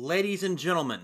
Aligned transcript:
Ladies 0.00 0.44
and 0.44 0.56
gentlemen, 0.56 1.00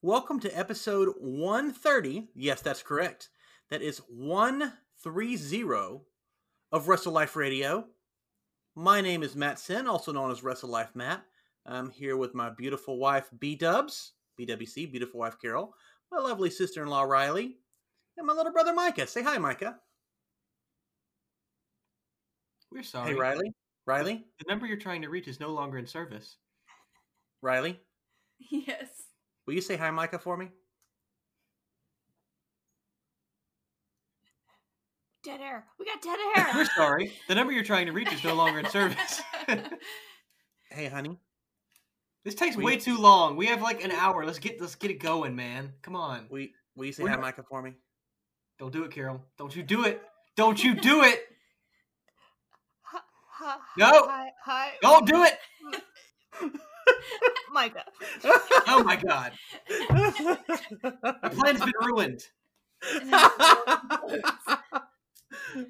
welcome 0.00 0.38
to 0.38 0.56
episode 0.56 1.12
130. 1.18 2.28
Yes, 2.32 2.62
that's 2.62 2.84
correct. 2.84 3.30
That 3.68 3.82
is 3.82 3.98
130 4.08 6.00
of 6.70 6.86
Wrestle 6.86 7.12
Life 7.12 7.34
Radio. 7.34 7.86
My 8.76 9.00
name 9.00 9.24
is 9.24 9.34
Matt 9.34 9.58
Sin, 9.58 9.88
also 9.88 10.12
known 10.12 10.30
as 10.30 10.44
Wrestle 10.44 10.68
Life 10.68 10.94
Matt. 10.94 11.24
I'm 11.66 11.90
here 11.90 12.16
with 12.16 12.32
my 12.32 12.48
beautiful 12.48 12.96
wife, 12.96 13.28
B 13.40 13.56
Dubs, 13.56 14.12
BWC, 14.38 14.92
beautiful 14.92 15.18
wife 15.18 15.40
Carol, 15.42 15.74
my 16.12 16.20
lovely 16.20 16.50
sister 16.50 16.80
in 16.80 16.88
law, 16.88 17.02
Riley, 17.02 17.56
and 18.16 18.24
my 18.24 18.34
little 18.34 18.52
brother, 18.52 18.72
Micah. 18.72 19.08
Say 19.08 19.24
hi, 19.24 19.36
Micah. 19.38 19.80
We're 22.70 22.84
sorry. 22.84 23.14
Hey, 23.14 23.16
Riley. 23.16 23.52
Riley? 23.84 24.24
The 24.38 24.44
number 24.48 24.66
you're 24.66 24.76
trying 24.76 25.02
to 25.02 25.08
reach 25.08 25.26
is 25.26 25.40
no 25.40 25.48
longer 25.48 25.78
in 25.78 25.88
service. 25.88 26.36
Riley? 27.44 27.78
Yes. 28.50 28.88
Will 29.46 29.54
you 29.54 29.60
say 29.60 29.76
hi, 29.76 29.90
Micah, 29.90 30.18
for 30.18 30.36
me? 30.36 30.48
Dead 35.22 35.40
air. 35.40 35.64
We 35.78 35.86
got 35.86 36.02
dead 36.02 36.18
air. 36.36 36.46
We're 36.54 36.64
sorry. 36.64 37.12
The 37.28 37.34
number 37.34 37.52
you're 37.52 37.62
trying 37.64 37.86
to 37.86 37.92
reach 37.92 38.12
is 38.12 38.24
no 38.24 38.34
longer 38.34 38.58
in 38.58 38.68
service. 38.68 39.22
Hey, 40.70 40.86
honey. 40.88 41.18
this 42.24 42.34
takes 42.34 42.56
We- 42.56 42.64
way 42.64 42.76
too 42.76 42.98
long. 42.98 43.36
We 43.36 43.46
have 43.46 43.62
like 43.62 43.84
an 43.84 43.92
hour. 43.92 44.24
Let's 44.26 44.38
get 44.40 44.60
let's 44.60 44.74
get 44.74 44.90
it 44.90 45.00
going, 45.00 45.36
man. 45.36 45.72
Come 45.82 45.94
on. 45.96 46.26
Will 46.30 46.40
you, 46.40 46.48
will 46.76 46.86
you 46.86 46.92
say 46.92 47.02
We're 47.04 47.10
hi, 47.10 47.14
not- 47.16 47.22
Micah, 47.22 47.44
for 47.48 47.62
me? 47.62 47.74
Don't 48.58 48.72
do 48.72 48.84
it, 48.84 48.90
Carol. 48.90 49.22
Don't 49.38 49.54
you 49.54 49.62
do 49.62 49.84
it. 49.84 50.02
Don't 50.36 50.62
you 50.62 50.74
do 50.74 51.02
it. 51.04 51.20
Hi, 52.82 53.00
hi, 53.30 53.56
No. 53.78 54.06
Hi. 54.08 54.28
Hi. 54.44 54.70
Don't 54.82 55.06
do 55.06 55.22
it. 55.24 55.38
Micah. 57.52 57.84
Oh 58.66 58.82
my 58.84 58.96
god. 58.96 59.32
The 59.68 61.30
plan's 61.32 61.60
been 61.60 61.72
ruined. 61.80 62.26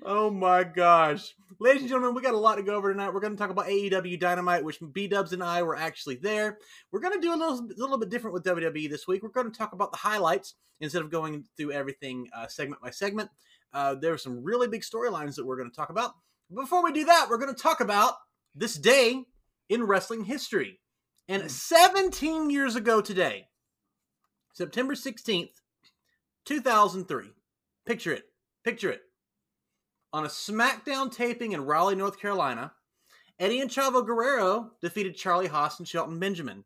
oh 0.05 0.31
my 0.31 0.65
gosh. 0.65 1.35
Ladies 1.61 1.83
and 1.83 1.89
gentlemen, 1.89 2.15
we 2.15 2.23
got 2.23 2.35
a 2.35 2.39
lot 2.39 2.57
to 2.57 2.63
go 2.63 2.75
over 2.75 2.91
tonight. 2.93 3.13
We're 3.13 3.21
going 3.21 3.35
to 3.35 3.39
talk 3.39 3.51
about 3.51 3.67
AEW 3.67 4.19
Dynamite, 4.19 4.65
which 4.65 4.81
B 4.93 5.07
Dubs 5.07 5.33
and 5.33 5.43
I 5.43 5.63
were 5.63 5.77
actually 5.77 6.17
there. 6.17 6.59
We're 6.91 7.01
going 7.01 7.15
to 7.15 7.21
do 7.21 7.33
a 7.33 7.37
little, 7.37 7.59
a 7.59 7.81
little 7.81 7.99
bit 7.99 8.11
different 8.11 8.35
with 8.35 8.45
WWE 8.45 8.91
this 8.91 9.07
week. 9.07 9.23
We're 9.23 9.29
going 9.29 9.51
to 9.51 9.57
talk 9.57 9.73
about 9.73 9.93
the 9.93 9.99
highlights 9.99 10.55
instead 10.81 11.03
of 11.03 11.11
going 11.11 11.45
through 11.57 11.73
everything 11.73 12.29
uh, 12.35 12.47
segment 12.49 12.83
by 12.83 12.91
segment. 12.91 13.31
Uh, 13.73 13.95
there 13.95 14.13
are 14.13 14.19
some 14.19 14.43
really 14.43 14.69
big 14.69 14.83
storylines 14.83 15.35
that 15.37 15.47
we're 15.47 15.57
going 15.57 15.71
to 15.71 15.77
talk 15.77 15.91
about. 15.91 16.13
Before 16.53 16.83
we 16.83 16.93
do 16.93 17.05
that, 17.05 17.29
we're 17.29 17.39
going 17.39 17.55
to 17.55 17.61
talk 17.61 17.81
about 17.81 18.15
this 18.55 18.75
day 18.75 19.25
in 19.69 19.85
wrestling 19.85 20.25
history. 20.25 20.81
And 21.29 21.43
hmm. 21.43 21.49
17 21.49 22.51
years 22.51 22.77
ago 22.77 23.01
today, 23.01 23.49
September 24.53 24.95
16th, 24.95 25.61
2003. 26.45 27.31
Picture 27.87 28.13
it. 28.13 28.25
Picture 28.65 28.91
it. 28.91 29.03
On 30.13 30.25
a 30.25 30.29
SmackDown 30.29 31.13
taping 31.13 31.53
in 31.53 31.65
Raleigh, 31.65 31.97
North 31.97 32.21
Carolina, 32.21 32.73
Eddie 33.39 33.61
and 33.61 33.71
Chavo 33.71 34.07
Guerrero 34.07 34.71
defeated 34.81 35.17
Charlie 35.17 35.49
Haas 35.49 35.79
and 35.79 35.89
Shelton 35.89 36.21
Benjamin. 36.21 36.65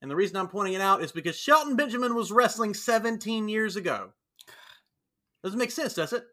And 0.00 0.10
the 0.10 0.16
reason 0.16 0.36
I'm 0.36 0.48
pointing 0.48 0.74
it 0.74 0.80
out 0.80 1.02
is 1.02 1.12
because 1.12 1.36
Shelton 1.36 1.76
Benjamin 1.76 2.14
was 2.14 2.32
wrestling 2.32 2.74
17 2.74 3.48
years 3.48 3.76
ago. 3.76 4.12
Doesn't 5.42 5.58
make 5.58 5.70
sense, 5.70 5.94
does 5.94 6.12
it? 6.12 6.24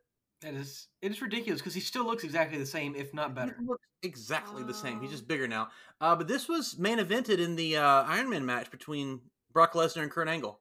That 0.44 0.56
is 0.56 0.88
it 1.02 1.10
is 1.10 1.22
ridiculous 1.22 1.62
because 1.62 1.74
he 1.74 1.80
still 1.80 2.06
looks 2.06 2.26
exactly 2.26 2.58
the 2.58 2.66
same, 2.66 2.96
if 2.96 3.14
not 3.14 3.34
better. 3.34 3.56
He 3.58 3.66
looks 3.66 3.88
exactly 4.04 4.62
the 4.62 4.74
same. 4.74 5.00
He's 5.00 5.12
just 5.12 5.28
bigger 5.28 5.48
now. 5.48 5.70
Uh, 6.02 6.16
but 6.18 6.28
this 6.28 6.50
was 6.50 6.78
main 6.78 7.00
evented 7.00 7.40
in 7.40 7.56
the 7.56 7.78
uh, 7.78 8.04
Iron 8.04 8.30
Man 8.30 8.46
match 8.46 8.70
between 8.70 9.22
Brock 9.54 9.72
Lesnar 9.74 10.02
and 10.02 10.12
Kurt 10.12 10.28
Angle. 10.28 10.60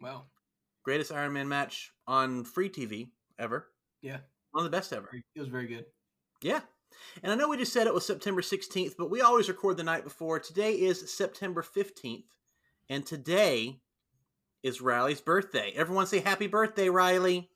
Wow. 0.00 0.24
Greatest 0.82 1.12
Iron 1.12 1.32
Man 1.32 1.48
match 1.48 1.92
on 2.08 2.42
free 2.42 2.68
TV 2.68 3.10
ever. 3.38 3.68
Yeah. 4.02 4.18
One 4.50 4.64
of 4.64 4.70
the 4.70 4.76
best 4.76 4.92
ever. 4.92 5.08
It 5.12 5.40
was 5.40 5.48
very 5.48 5.68
good. 5.68 5.86
Yeah. 6.42 6.60
And 7.22 7.30
I 7.30 7.36
know 7.36 7.48
we 7.48 7.56
just 7.56 7.72
said 7.72 7.86
it 7.86 7.94
was 7.94 8.04
September 8.04 8.42
16th, 8.42 8.94
but 8.98 9.10
we 9.10 9.20
always 9.20 9.48
record 9.48 9.76
the 9.76 9.84
night 9.84 10.02
before. 10.02 10.40
Today 10.40 10.72
is 10.72 11.10
September 11.10 11.62
15th, 11.62 12.24
and 12.90 13.06
today 13.06 13.78
is 14.64 14.80
Riley's 14.80 15.20
birthday. 15.20 15.72
Everyone 15.76 16.06
say 16.06 16.18
happy 16.18 16.48
birthday, 16.48 16.88
Riley. 16.88 17.48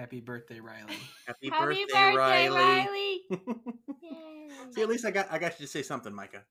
Happy 0.00 0.20
birthday, 0.20 0.60
Riley. 0.60 0.94
Happy, 1.26 1.50
Happy 1.50 1.66
birthday, 1.66 1.84
birthday, 1.92 2.16
Riley. 2.16 2.56
Riley. 2.56 3.20
Yay. 4.02 4.48
see, 4.70 4.80
at 4.82 4.88
least 4.88 5.04
I 5.04 5.10
got 5.10 5.30
I 5.30 5.38
got 5.38 5.60
you 5.60 5.66
to 5.66 5.70
say 5.70 5.82
something, 5.82 6.14
Micah. 6.14 6.42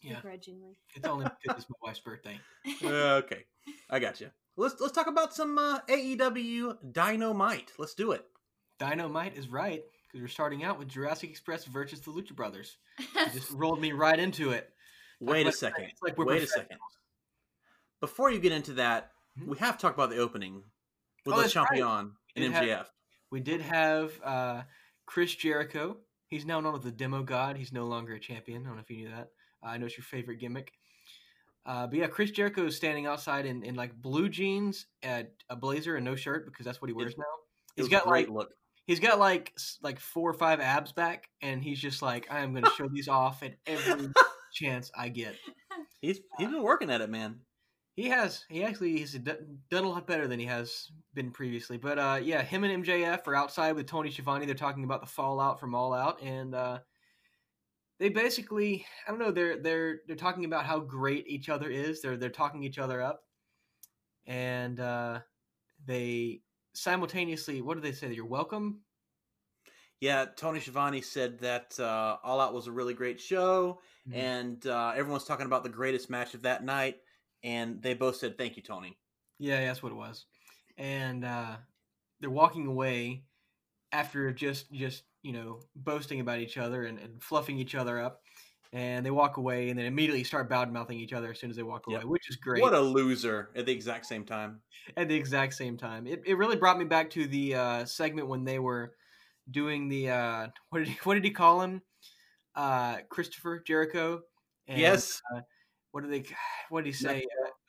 Yeah. 0.00 0.16
Begrudgingly. 0.16 0.78
It's 0.94 1.04
only 1.04 1.26
because 1.42 1.62
it's 1.62 1.70
my 1.70 1.76
wife's 1.82 1.98
birthday. 1.98 2.38
Uh, 2.84 3.16
okay. 3.24 3.46
I 3.90 3.98
got 3.98 4.20
you. 4.20 4.30
Let's 4.56 4.80
let's 4.80 4.92
talk 4.92 5.08
about 5.08 5.34
some 5.34 5.58
uh, 5.58 5.80
AEW 5.88 6.92
Dynamite. 6.92 7.72
Let's 7.78 7.94
do 7.94 8.12
it. 8.12 8.24
Dynamite 8.78 9.36
is 9.36 9.48
right 9.48 9.82
because 10.06 10.20
we're 10.22 10.28
starting 10.28 10.62
out 10.62 10.78
with 10.78 10.86
Jurassic 10.86 11.30
Express 11.30 11.64
versus 11.64 11.98
the 12.00 12.12
Lucha 12.12 12.36
Brothers. 12.36 12.76
You 13.00 13.26
just 13.32 13.50
rolled 13.50 13.80
me 13.80 13.90
right 13.90 14.20
into 14.20 14.52
it. 14.52 14.70
Wait 15.20 15.48
a 15.48 15.52
second. 15.52 15.86
It's 15.86 16.00
like 16.00 16.16
we're 16.16 16.26
Wait 16.26 16.44
a 16.44 16.46
second. 16.46 16.78
Before 18.00 18.30
you 18.30 18.38
get 18.38 18.52
into 18.52 18.74
that, 18.74 19.10
Mhm. 19.36 19.48
we 19.48 19.58
have 19.58 19.76
to 19.76 19.82
talk 19.82 19.94
about 19.94 20.10
the 20.10 20.18
opening 20.18 20.62
with 21.26 21.34
Oh, 21.34 21.38
Le 21.38 21.42
that's 21.42 21.56
right. 21.56 21.66
Champion 22.40 22.52
We 22.52 22.56
and 22.56 22.66
did 22.66 22.76
have- 22.76 22.90
We 23.30 23.40
did 23.40 23.60
have 23.62 24.12
uh, 24.24 24.62
Chris 25.06 25.34
Jericho. 25.34 25.98
He's 26.28 26.44
now 26.46 26.60
known 26.60 26.74
as 26.76 26.82
the 26.84 26.90
Demo 26.92 27.22
God. 27.22 27.56
He's 27.56 27.72
no 27.72 27.86
longer 27.86 28.14
a 28.14 28.20
champion. 28.20 28.62
I 28.62 28.66
don't 28.66 28.76
know 28.76 28.82
if 28.82 28.90
you 28.90 28.98
knew 28.98 29.10
that. 29.10 29.28
Uh, 29.62 29.68
I 29.68 29.78
know 29.78 29.86
it's 29.86 29.96
your 29.96 30.04
favorite 30.04 30.36
gimmick. 30.40 30.72
Uh, 31.66 31.86
but 31.86 31.98
yeah, 31.98 32.06
Chris 32.06 32.30
Jericho 32.30 32.66
is 32.66 32.76
standing 32.76 33.06
outside 33.06 33.44
in, 33.46 33.62
in 33.62 33.74
like 33.74 33.94
blue 33.94 34.28
jeans, 34.28 34.86
and 35.02 35.28
a 35.50 35.56
blazer, 35.56 35.96
and 35.96 36.04
no 36.04 36.14
shirt 36.16 36.46
because 36.46 36.64
that's 36.64 36.80
what 36.80 36.88
he 36.88 36.94
wears 36.94 37.16
now. 37.18 37.24
It 37.76 37.82
He's 37.82 37.84
was 37.84 37.88
a 37.88 37.96
got 37.96 38.04
great 38.06 38.28
like 38.28 38.34
look. 38.36 38.48
he's 38.86 39.00
got 39.00 39.18
like 39.18 39.52
like 39.82 40.00
four 40.00 40.30
or 40.30 40.34
five 40.34 40.60
abs 40.60 40.92
back, 40.92 41.28
and 41.42 41.62
he's 41.62 41.78
just 41.78 42.00
like, 42.00 42.26
I 42.30 42.40
am 42.40 42.52
going 42.52 42.64
to 42.64 42.70
show 42.70 42.88
these 42.88 43.08
off 43.08 43.42
at 43.42 43.54
every 43.66 44.08
chance 44.54 44.90
I 44.96 45.08
get. 45.10 45.34
He's 46.00 46.20
he's 46.38 46.48
been 46.48 46.62
working 46.62 46.90
at 46.90 47.00
it, 47.02 47.10
man. 47.10 47.40
He 47.98 48.08
has. 48.10 48.44
He 48.48 48.62
actually 48.62 48.96
he's 48.98 49.14
done 49.14 49.58
a 49.72 49.88
lot 49.88 50.06
better 50.06 50.28
than 50.28 50.38
he 50.38 50.46
has 50.46 50.92
been 51.14 51.32
previously. 51.32 51.78
But 51.78 51.98
uh, 51.98 52.20
yeah, 52.22 52.42
him 52.42 52.62
and 52.62 52.84
MJF 52.84 53.26
are 53.26 53.34
outside 53.34 53.72
with 53.72 53.86
Tony 53.88 54.08
Schiavone. 54.08 54.46
They're 54.46 54.54
talking 54.54 54.84
about 54.84 55.00
the 55.00 55.08
fallout 55.08 55.58
from 55.58 55.74
All 55.74 55.92
Out, 55.92 56.22
and 56.22 56.54
uh, 56.54 56.78
they 57.98 58.08
basically, 58.08 58.86
I 59.04 59.10
don't 59.10 59.18
know, 59.18 59.32
they're 59.32 59.60
they're 59.60 59.98
they're 60.06 60.14
talking 60.14 60.44
about 60.44 60.64
how 60.64 60.78
great 60.78 61.26
each 61.26 61.48
other 61.48 61.68
is. 61.68 62.00
They're 62.00 62.16
they're 62.16 62.30
talking 62.30 62.62
each 62.62 62.78
other 62.78 63.02
up, 63.02 63.24
and 64.28 64.78
uh, 64.78 65.18
they 65.84 66.42
simultaneously, 66.74 67.62
what 67.62 67.74
do 67.74 67.80
they 67.80 67.90
say? 67.90 68.12
You're 68.12 68.26
welcome. 68.26 68.82
Yeah, 69.98 70.26
Tony 70.36 70.60
Schiavone 70.60 71.00
said 71.00 71.40
that 71.40 71.76
uh, 71.80 72.18
All 72.22 72.40
Out 72.40 72.54
was 72.54 72.68
a 72.68 72.72
really 72.72 72.94
great 72.94 73.20
show, 73.20 73.80
Mhm. 74.08 74.14
and 74.14 74.66
uh, 74.68 74.92
everyone's 74.94 75.24
talking 75.24 75.46
about 75.46 75.64
the 75.64 75.68
greatest 75.68 76.08
match 76.10 76.34
of 76.34 76.42
that 76.42 76.62
night, 76.62 76.98
and 77.42 77.82
they 77.82 77.94
both 77.94 78.16
said 78.16 78.36
thank 78.38 78.56
you, 78.56 78.62
Tony. 78.62 78.98
Yeah, 79.38 79.64
that's 79.66 79.82
what 79.82 79.92
it 79.92 79.96
was. 79.96 80.26
And 80.76 81.24
uh, 81.24 81.56
they're 82.20 82.30
walking 82.30 82.66
away 82.66 83.24
after 83.92 84.32
just 84.32 84.70
just 84.72 85.04
you 85.22 85.32
know 85.32 85.60
boasting 85.74 86.20
about 86.20 86.40
each 86.40 86.58
other 86.58 86.84
and, 86.84 86.98
and 86.98 87.22
fluffing 87.22 87.58
each 87.58 87.74
other 87.74 88.00
up. 88.00 88.22
And 88.72 89.04
they 89.04 89.10
walk 89.10 89.38
away 89.38 89.70
and 89.70 89.78
then 89.78 89.86
immediately 89.86 90.24
start 90.24 90.50
bad 90.50 90.70
mouthing 90.70 90.98
each 90.98 91.14
other 91.14 91.30
as 91.30 91.40
soon 91.40 91.48
as 91.48 91.56
they 91.56 91.62
walk 91.62 91.84
Yep. 91.88 92.02
away, 92.02 92.10
which 92.10 92.28
is 92.28 92.36
great. 92.36 92.62
What 92.62 92.74
a 92.74 92.80
loser 92.80 93.48
at 93.56 93.64
the 93.64 93.72
exact 93.72 94.04
same 94.04 94.24
time. 94.24 94.60
At 94.96 95.08
the 95.08 95.14
exact 95.14 95.54
same 95.54 95.78
time, 95.78 96.06
it, 96.06 96.22
it 96.26 96.36
really 96.36 96.56
brought 96.56 96.78
me 96.78 96.84
back 96.84 97.08
to 97.10 97.26
the 97.26 97.54
uh, 97.54 97.84
segment 97.86 98.28
when 98.28 98.44
they 98.44 98.58
were 98.58 98.92
doing 99.50 99.88
the 99.88 100.10
uh, 100.10 100.46
what 100.68 100.80
did 100.80 100.88
he, 100.88 100.98
what 101.04 101.14
did 101.14 101.24
he 101.24 101.30
call 101.30 101.62
him? 101.62 101.80
Uh, 102.54 102.98
Christopher 103.08 103.62
Jericho. 103.66 104.20
And, 104.66 104.80
yes, 104.80 105.22
uh, 105.34 105.40
what 105.92 106.02
did 106.02 106.12
they? 106.12 106.24
What 106.70 106.84
did 106.84 106.90
he 106.90 106.92
say? 106.92 107.24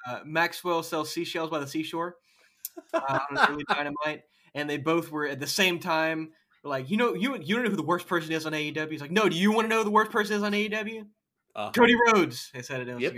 Uh, 0.08 0.12
uh, 0.12 0.20
Maxwell 0.26 0.84
sells 0.84 1.14
seashells 1.14 1.50
by 1.50 1.60
the 1.60 1.68
seashore. 1.68 2.18
Uh, 2.94 3.20
on 3.32 3.50
early 3.52 3.64
Dynamite, 3.70 4.24
and 4.54 4.70
they 4.70 4.78
both 4.78 5.12
were 5.12 5.28
at 5.28 5.40
the 5.40 5.48
same 5.48 5.80
time 5.80 6.32
like, 6.64 6.90
you 6.90 6.98
know, 6.98 7.14
you 7.14 7.38
you 7.42 7.56
don't 7.56 7.64
know 7.64 7.70
who 7.70 7.76
the 7.76 7.84
worst 7.84 8.08
person 8.08 8.32
is 8.32 8.46
on 8.46 8.54
AEW. 8.54 8.92
He's 8.92 9.02
like, 9.02 9.12
no, 9.12 9.30
do 9.30 9.36
you 9.36 9.52
want 9.52 9.66
to 9.66 9.70
know 9.70 9.78
who 9.80 9.84
the 9.86 9.92
worst 9.92 10.12
person 10.12 10.36
is 10.36 10.44
on 10.44 10.52
AEW? 10.52 11.06
uh, 11.56 11.72
Cody 11.72 11.96
Rhodes. 11.96 12.50
They 12.54 12.62
said 12.62 12.88
it 12.88 13.02
Yep. 13.02 13.14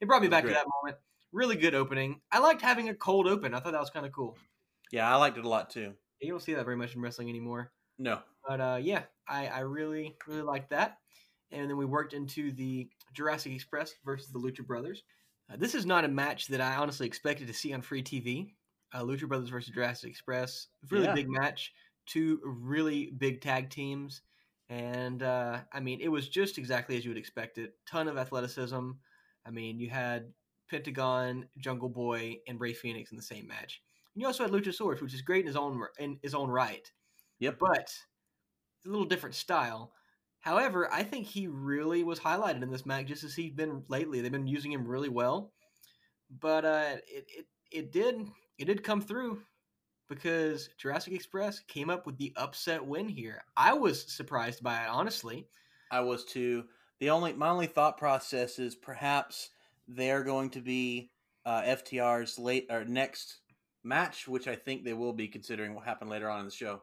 It 0.00 0.06
brought 0.06 0.22
me 0.22 0.28
back 0.28 0.44
great. 0.44 0.52
to 0.52 0.58
that 0.58 0.66
moment. 0.82 0.98
Really 1.32 1.56
good 1.56 1.74
opening. 1.74 2.20
I 2.32 2.38
liked 2.38 2.62
having 2.62 2.88
a 2.88 2.94
cold 2.94 3.28
open. 3.28 3.54
I 3.54 3.60
thought 3.60 3.72
that 3.72 3.80
was 3.80 3.90
kind 3.90 4.06
of 4.06 4.12
cool. 4.12 4.36
yeah, 4.90 5.12
I 5.12 5.16
liked 5.16 5.38
it 5.38 5.44
a 5.44 5.48
lot 5.48 5.70
too. 5.70 5.92
You 6.20 6.30
don't 6.30 6.42
see 6.42 6.54
that 6.54 6.64
very 6.64 6.76
much 6.76 6.94
in 6.94 7.00
wrestling 7.00 7.28
anymore. 7.28 7.70
No, 7.98 8.20
But 8.46 8.60
uh, 8.60 8.78
yeah, 8.80 9.02
I, 9.28 9.46
I 9.46 9.60
really, 9.60 10.16
really 10.26 10.42
liked 10.42 10.70
that. 10.70 10.98
And 11.52 11.68
then 11.68 11.76
we 11.76 11.84
worked 11.84 12.14
into 12.14 12.52
the 12.52 12.88
Jurassic 13.12 13.52
Express 13.52 13.94
versus 14.04 14.30
the 14.32 14.38
Lucha 14.38 14.66
Brothers. 14.66 15.02
Uh, 15.50 15.56
this 15.56 15.74
is 15.74 15.86
not 15.86 16.04
a 16.04 16.08
match 16.08 16.46
that 16.48 16.60
I 16.60 16.76
honestly 16.76 17.06
expected 17.06 17.46
to 17.48 17.54
see 17.54 17.72
on 17.72 17.82
free 17.82 18.02
TV. 18.02 18.54
Uh, 18.92 19.02
Lucha 19.02 19.28
Brothers 19.28 19.48
versus 19.50 19.72
Jurassic 19.74 20.10
Express. 20.10 20.68
Really 20.90 21.04
Yeah. 21.06 21.14
big 21.14 21.28
match. 21.28 21.72
Two 22.06 22.40
really 22.44 23.10
big 23.18 23.40
tag 23.40 23.70
teams. 23.70 24.22
And 24.68 25.22
uh, 25.22 25.60
I 25.72 25.80
mean, 25.80 26.00
it 26.00 26.08
was 26.08 26.28
just 26.28 26.58
exactly 26.58 26.96
as 26.96 27.04
you 27.04 27.10
would 27.10 27.18
expect 27.18 27.58
it. 27.58 27.74
Ton 27.86 28.08
of 28.08 28.16
athleticism. 28.16 28.90
I 29.44 29.50
mean, 29.50 29.80
you 29.80 29.90
had 29.90 30.32
Pentagon, 30.70 31.48
Jungle 31.58 31.88
Boy, 31.88 32.38
and 32.46 32.60
Rey 32.60 32.72
Fenix 32.72 33.10
in 33.10 33.16
the 33.16 33.22
same 33.22 33.46
match. 33.48 33.82
And 34.14 34.22
you 34.22 34.26
also 34.26 34.44
had 34.44 34.52
Luchasaurus, 34.52 35.00
which 35.02 35.14
is 35.14 35.22
great 35.22 35.40
in 35.40 35.46
his 35.46 35.56
own 35.56 35.80
in 35.98 36.18
his 36.22 36.34
own 36.34 36.48
right. 36.50 36.90
Yep. 37.40 37.58
But 37.58 37.78
it's 37.80 38.86
a 38.86 38.88
little 38.88 39.04
different 39.06 39.34
style. 39.34 39.92
However, 40.40 40.90
I 40.90 41.02
think 41.02 41.26
he 41.26 41.46
really 41.46 42.02
was 42.02 42.18
highlighted 42.18 42.62
in 42.62 42.70
this 42.70 42.86
match 42.86 43.06
just 43.06 43.24
as 43.24 43.34
he's 43.34 43.52
been 43.52 43.84
lately. 43.88 44.20
They've 44.20 44.32
been 44.32 44.46
using 44.46 44.72
him 44.72 44.86
really 44.86 45.10
well. 45.10 45.52
But 46.40 46.64
uh, 46.64 46.96
it, 47.06 47.26
it 47.28 47.46
it 47.70 47.92
did 47.92 48.28
it 48.58 48.64
did 48.64 48.82
come 48.82 49.00
through 49.00 49.42
because 50.08 50.70
Jurassic 50.78 51.12
Express 51.12 51.60
came 51.60 51.90
up 51.90 52.06
with 52.06 52.16
the 52.18 52.32
upset 52.36 52.84
win 52.84 53.08
here. 53.08 53.42
I 53.56 53.74
was 53.74 54.12
surprised 54.12 54.62
by 54.62 54.82
it, 54.84 54.88
honestly. 54.88 55.46
I 55.90 56.00
was 56.00 56.24
too. 56.24 56.64
The 57.00 57.10
only 57.10 57.32
my 57.34 57.48
only 57.48 57.66
thought 57.66 57.98
process 57.98 58.58
is 58.58 58.74
perhaps 58.74 59.50
they're 59.88 60.24
going 60.24 60.50
to 60.50 60.60
be 60.60 61.10
uh, 61.44 61.62
FTR's 61.62 62.38
late 62.38 62.66
or 62.70 62.84
next 62.84 63.38
match, 63.82 64.28
which 64.28 64.48
I 64.48 64.56
think 64.56 64.84
they 64.84 64.92
will 64.92 65.12
be 65.12 65.28
considering 65.28 65.74
what 65.74 65.84
happened 65.84 66.10
later 66.10 66.28
on 66.30 66.40
in 66.40 66.44
the 66.46 66.50
show. 66.50 66.82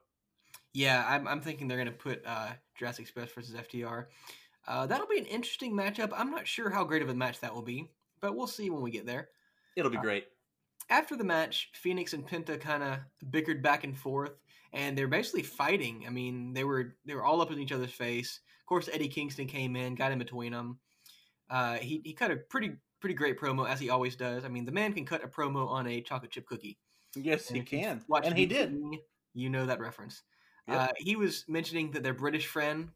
Yeah, 0.77 1.03
I'm, 1.07 1.27
I'm 1.27 1.41
thinking 1.41 1.67
they're 1.67 1.83
going 1.83 1.87
to 1.87 1.91
put 1.91 2.21
uh, 2.23 2.51
Jurassic 2.77 3.01
Express 3.01 3.31
versus 3.31 3.55
FTR. 3.55 4.05
Uh, 4.67 4.85
that'll 4.85 5.07
be 5.07 5.17
an 5.17 5.25
interesting 5.25 5.73
matchup. 5.73 6.11
I'm 6.15 6.29
not 6.29 6.47
sure 6.47 6.69
how 6.69 6.83
great 6.83 7.01
of 7.01 7.09
a 7.09 7.15
match 7.15 7.39
that 7.39 7.51
will 7.51 7.63
be, 7.63 7.89
but 8.21 8.35
we'll 8.35 8.45
see 8.45 8.69
when 8.69 8.83
we 8.83 8.91
get 8.91 9.07
there. 9.07 9.29
It'll 9.75 9.89
be 9.89 9.97
Uh, 9.97 10.01
great. 10.01 10.27
After 10.91 11.15
the 11.15 11.23
match, 11.23 11.71
Fenix 11.73 12.13
and 12.13 12.27
Penta 12.27 12.61
kind 12.61 12.83
of 12.83 12.99
bickered 13.31 13.63
back 13.63 13.85
and 13.85 13.97
forth, 13.97 14.33
and 14.71 14.95
they're 14.95 15.07
basically 15.07 15.41
fighting. 15.41 16.03
I 16.05 16.11
mean, 16.11 16.53
they 16.53 16.63
were 16.63 16.95
they 17.05 17.15
were 17.15 17.23
all 17.23 17.41
up 17.41 17.49
in 17.49 17.57
each 17.57 17.71
other's 17.71 17.91
face. 17.91 18.39
Of 18.61 18.65
course, 18.67 18.87
Eddie 18.93 19.07
Kingston 19.07 19.47
came 19.47 19.75
in, 19.75 19.95
got 19.95 20.11
in 20.11 20.19
between 20.19 20.51
them. 20.51 20.77
Uh, 21.49 21.77
he 21.77 22.01
he 22.05 22.13
cut 22.13 22.29
a 22.29 22.37
pretty 22.37 22.73
pretty 22.99 23.15
great 23.15 23.39
promo 23.39 23.67
as 23.67 23.79
he 23.79 23.89
always 23.89 24.15
does. 24.15 24.45
I 24.45 24.47
mean, 24.47 24.65
the 24.65 24.71
man 24.71 24.93
can 24.93 25.05
cut 25.05 25.23
a 25.23 25.27
promo 25.27 25.67
on 25.67 25.87
a 25.87 26.01
chocolate 26.01 26.29
chip 26.29 26.45
cookie. 26.45 26.77
Yes, 27.15 27.49
he 27.49 27.57
And 27.59 27.71
you've 27.71 27.81
can, 27.81 28.05
and 28.23 28.37
he 28.37 28.45
did. 28.45 28.79
You 29.33 29.49
know 29.49 29.65
that 29.65 29.79
reference. 29.79 30.21
Yep. 30.67 30.79
Uh, 30.79 30.87
he 30.97 31.15
was 31.15 31.45
mentioning 31.47 31.91
that 31.91 32.03
their 32.03 32.13
British 32.13 32.45
friend 32.47 32.89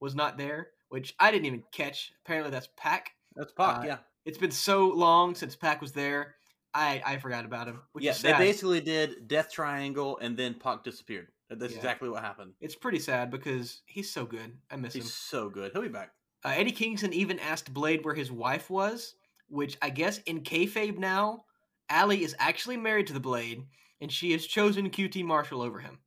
was 0.00 0.14
not 0.14 0.38
there, 0.38 0.68
which 0.88 1.14
I 1.20 1.30
didn't 1.30 1.46
even 1.46 1.62
catch. 1.72 2.12
Apparently, 2.24 2.50
that's 2.50 2.68
Pac. 2.76 3.12
That's 3.36 3.52
Pac. 3.52 3.78
uh, 3.78 3.86
yeah, 3.86 3.98
It's 4.24 4.38
been 4.38 4.50
so 4.50 4.88
long 4.88 5.34
since 5.34 5.54
Pac 5.54 5.80
was 5.80 5.92
there. 5.92 6.34
I, 6.72 7.02
I 7.04 7.18
forgot 7.18 7.44
about 7.44 7.66
him. 7.66 7.80
Which 7.92 8.04
yeah. 8.04 8.12
They 8.12 8.32
basically 8.32 8.80
did 8.80 9.28
Death 9.28 9.50
Triangle, 9.52 10.18
and 10.18 10.36
then 10.36 10.54
Pac 10.54 10.84
disappeared. 10.84 11.28
That's 11.50 11.72
Yeah. 11.72 11.78
exactly 11.78 12.08
what 12.08 12.22
happened. 12.22 12.54
It's 12.60 12.76
pretty 12.76 13.00
sad 13.00 13.30
because 13.30 13.82
he's 13.86 14.10
so 14.10 14.24
good. 14.24 14.56
I 14.70 14.76
miss 14.76 14.94
him. 14.94 15.02
He's 15.02 15.12
so 15.12 15.48
good. 15.50 15.72
He'll 15.72 15.82
be 15.82 15.88
back. 15.88 16.12
Uh, 16.44 16.50
Eddie 16.50 16.72
Kingston 16.72 17.12
even 17.12 17.38
asked 17.40 17.74
Blade 17.74 18.04
where 18.04 18.14
his 18.14 18.30
wife 18.30 18.70
was, 18.70 19.14
which 19.48 19.76
I 19.82 19.90
guess 19.90 20.18
in 20.18 20.40
kayfabe 20.42 20.96
now, 20.96 21.44
Allie 21.88 22.22
is 22.22 22.36
actually 22.38 22.76
married 22.76 23.08
to 23.08 23.12
the 23.12 23.20
Blade, 23.20 23.64
and 24.00 24.10
she 24.10 24.32
has 24.32 24.46
chosen 24.46 24.90
QT 24.90 25.24
Marshall 25.24 25.60
over 25.60 25.80
him. 25.80 25.98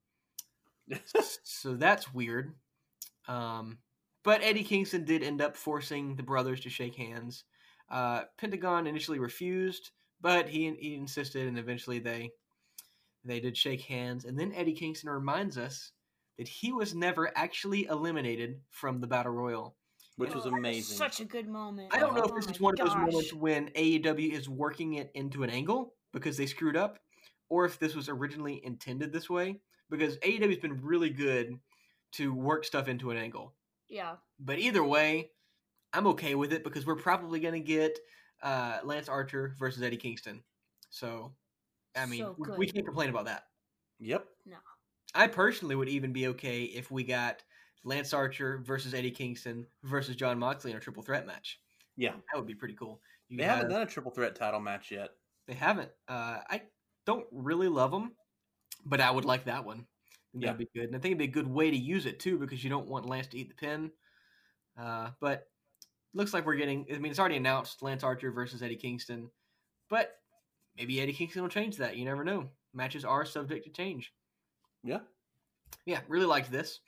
So 1.44 1.76
that's 1.76 2.14
weird. 2.14 2.54
Um, 3.28 3.78
but 4.24 4.42
Eddie 4.44 4.64
Kingston 4.64 5.06
did 5.06 5.24
end 5.24 5.42
up 5.42 5.56
forcing 5.56 6.16
the 6.16 6.24
brothers 6.24 6.62
to 6.62 6.70
shake 6.70 6.96
hands. 6.96 7.44
Uh, 7.90 8.22
Pentagon 8.38 8.88
initially 8.88 9.20
refused, 9.20 9.92
but 10.22 10.50
he 10.50 10.74
he 10.80 10.96
insisted, 10.96 11.48
and 11.48 11.58
eventually 11.60 12.00
they 12.00 12.32
they 13.26 13.40
did 13.40 13.56
shake 13.58 13.82
hands. 13.82 14.26
And 14.26 14.38
then 14.38 14.54
Eddie 14.54 14.74
Kingston 14.74 15.10
reminds 15.10 15.58
us 15.58 15.92
that 16.38 16.48
he 16.48 16.72
was 16.74 16.96
never 16.96 17.32
actually 17.38 17.86
eliminated 17.86 18.60
from 18.70 19.00
the 19.00 19.08
battle 19.08 19.32
royal. 19.32 19.76
which 20.18 20.34
was 20.36 20.46
Oh, 20.46 20.50
that 20.52 20.58
amazing. 20.58 20.98
Such 20.98 21.20
a 21.22 21.26
good 21.26 21.48
moment. 21.48 21.90
I 21.94 22.00
don't 22.00 22.14
know 22.16 22.22
Oh 22.24 22.38
if 22.38 22.46
this 22.46 22.56
is 22.56 22.62
one 22.62 22.74
of 22.80 22.86
those 22.86 22.96
moments 22.96 23.34
when 23.34 23.70
AEW 23.70 24.32
is 24.34 24.48
working 24.50 24.96
it 24.96 25.10
into 25.16 25.44
an 25.44 25.50
angle 25.50 25.94
because 26.12 26.38
they 26.38 26.46
screwed 26.46 26.76
up, 26.78 27.00
or 27.50 27.66
if 27.66 27.80
this 27.80 27.96
was 27.96 28.10
originally 28.10 28.62
intended 28.64 29.12
this 29.12 29.30
way. 29.30 29.60
Because 29.94 30.18
AEW's 30.18 30.57
been 30.57 30.81
really 30.81 31.12
good 31.12 31.60
to 32.13 32.34
work 32.34 32.66
stuff 32.66 32.88
into 32.88 33.12
an 33.12 33.18
angle. 33.18 33.54
Yeah. 33.88 34.16
But 34.40 34.57
either 34.57 34.84
way, 34.84 35.30
I'm 35.94 36.07
okay 36.07 36.34
with 36.34 36.51
it 36.51 36.63
because 36.63 36.86
we're 36.86 36.95
probably 36.95 37.40
going 37.40 37.54
to 37.54 37.60
get 37.60 38.00
uh, 38.42 38.80
Lance 38.84 39.07
Archer 39.07 39.54
versus 39.60 39.84
Eddie 39.84 39.98
Kingston. 39.98 40.42
So, 40.90 41.34
I 41.95 42.07
mean, 42.07 42.22
So 42.22 42.36
we, 42.40 42.57
we 42.57 42.66
can't 42.68 42.86
complain 42.86 43.10
about 43.10 43.25
that. 43.25 43.44
Yep. 44.00 44.25
No. 44.48 44.57
I 45.13 45.28
personally 45.28 45.75
would 45.75 45.90
even 45.90 46.12
be 46.12 46.28
okay 46.30 46.63
if 46.63 46.89
we 46.89 47.04
got 47.04 47.44
Lance 47.84 48.13
Archer 48.13 48.62
versus 48.66 48.96
Eddie 48.96 49.12
Kingston 49.12 49.68
versus 49.84 50.16
John 50.16 50.39
Moxley 50.39 50.72
in 50.72 50.78
a 50.78 50.80
triple 50.80 51.04
threat 51.04 51.28
match. 51.28 51.60
Yeah. 51.98 52.13
That 52.13 52.38
would 52.39 52.48
be 52.48 52.56
pretty 52.56 52.74
cool. 52.74 53.00
You 53.30 53.38
They 53.38 53.44
have- 53.44 53.57
haven't 53.57 53.72
done 53.72 53.81
a 53.84 53.86
triple 53.86 54.12
threat 54.12 54.36
title 54.36 54.60
match 54.60 54.89
yet. 54.89 55.12
They 55.48 55.54
haven't. 55.54 55.92
Uh, 56.07 56.39
I 56.50 56.63
don't 57.06 57.28
really 57.31 57.68
love 57.68 57.92
them, 57.92 58.13
but 58.86 59.02
I 59.02 59.12
would 59.12 59.26
like 59.26 59.46
that 59.46 59.66
one. 59.66 59.80
I 59.80 59.82
think 60.32 60.44
Yeah. 60.44 60.52
That'd 60.52 60.68
be 60.74 60.80
good, 60.80 60.88
and 60.88 60.96
I 60.96 61.00
think 61.00 61.12
it'd 61.12 61.18
be 61.20 61.26
a 61.26 61.44
good 61.44 61.48
way 61.48 61.70
to 61.72 61.78
use 61.78 62.06
it 62.06 62.20
too, 62.20 62.38
because 62.40 62.64
you 62.64 62.70
don't 62.70 62.88
want 62.88 63.06
Lance 63.06 63.28
to 63.28 63.38
eat 63.38 63.50
the 63.50 63.56
pin. 63.56 63.92
Uh, 64.78 65.12
but 65.20 65.48
looks 66.14 66.34
like 66.34 66.46
we're 66.46 66.56
getting. 66.56 66.86
I 66.92 66.98
mean, 66.98 67.12
it's 67.12 67.20
already 67.20 67.38
announced 67.38 67.82
Lance 67.84 68.04
Archer 68.04 68.32
versus 68.32 68.64
Eddie 68.64 68.76
Kingston, 68.76 69.30
but 69.90 70.12
maybe 70.76 71.00
Eddie 71.00 71.14
Kingston 71.14 71.44
will 71.44 71.50
change 71.50 71.78
that. 71.78 71.98
You 71.98 72.06
never 72.06 72.24
know. 72.24 72.50
Matches 72.74 73.06
are 73.06 73.26
subject 73.26 73.66
to 73.66 73.72
change. 73.72 74.12
Yeah. 74.84 75.00
Yeah, 75.86 76.02
really 76.08 76.26
liked 76.26 76.52
this. 76.52 76.80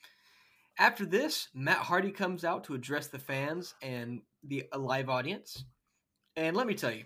After 0.78 1.06
this, 1.06 1.48
Matt 1.54 1.78
Hardy 1.78 2.12
comes 2.12 2.44
out 2.44 2.66
to 2.66 2.74
address 2.74 3.08
the 3.08 3.20
fans 3.20 3.76
and 3.82 4.22
the 4.44 4.66
uh, 4.74 4.78
live 4.80 5.10
audience. 5.10 5.64
And 6.36 6.58
let 6.58 6.68
me 6.68 6.74
tell 6.74 6.92
you, 6.92 7.06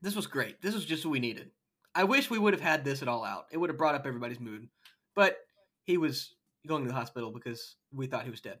this 0.00 0.16
was 0.16 0.26
great. 0.26 0.62
This 0.62 0.74
was 0.74 0.84
just 0.86 1.04
what 1.04 1.12
we 1.12 1.20
needed. 1.20 1.50
I 1.98 2.04
wish 2.04 2.30
we 2.30 2.38
would 2.38 2.54
have 2.54 2.60
had 2.62 2.84
this 2.84 3.02
at 3.02 3.08
all 3.08 3.24
out. 3.24 3.46
It 3.50 3.56
would 3.58 3.70
have 3.70 3.76
brought 3.76 3.96
up 3.96 4.06
everybody's 4.06 4.38
mood. 4.38 4.68
But 5.16 5.38
he 5.82 5.96
was 5.98 6.36
going 6.64 6.84
to 6.84 6.88
the 6.88 6.94
hospital 6.94 7.32
because 7.32 7.74
we 7.92 8.06
thought 8.06 8.22
he 8.22 8.30
was 8.30 8.40
dead. 8.40 8.58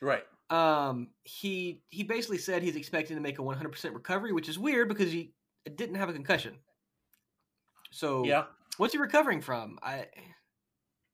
Right. 0.00 0.24
Um, 0.48 1.08
he 1.22 1.82
he 1.90 2.02
basically 2.02 2.38
said 2.38 2.62
he's 2.62 2.76
expecting 2.76 3.14
to 3.14 3.20
make 3.20 3.38
a 3.38 3.42
100% 3.42 3.92
recovery, 3.94 4.32
which 4.32 4.48
is 4.48 4.58
weird 4.58 4.88
because 4.88 5.12
he 5.12 5.34
didn't 5.76 5.96
have 5.96 6.08
a 6.08 6.14
concussion. 6.14 6.54
So 7.90 8.24
Yeah. 8.24 8.44
what's 8.78 8.94
he 8.94 8.98
recovering 8.98 9.42
from? 9.42 9.78
I 9.82 10.06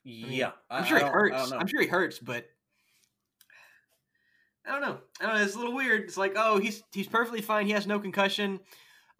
Yeah. 0.05 0.53
I- 0.71 0.79
I'm 0.79 0.85
sure 0.85 0.99
I 0.99 1.00
he 1.06 1.09
hurts. 1.11 1.50
I'm 1.50 1.67
sure 1.67 1.81
he 1.81 1.88
hurts, 1.88 2.21
but 2.21 2.49
I 4.65 4.71
don't 4.71 4.81
know. 4.81 5.00
I 5.21 5.26
don't 5.26 5.35
know. 5.35 5.43
It's 5.43 5.56
a 5.56 5.59
little 5.59 5.75
weird. 5.75 6.03
It's 6.03 6.17
like, 6.17 6.35
oh, 6.37 6.59
he's 6.59 6.85
he's 6.93 7.09
perfectly 7.09 7.43
fine. 7.43 7.67
He 7.67 7.73
has 7.73 7.88
no 7.88 7.99
concussion. 7.99 8.61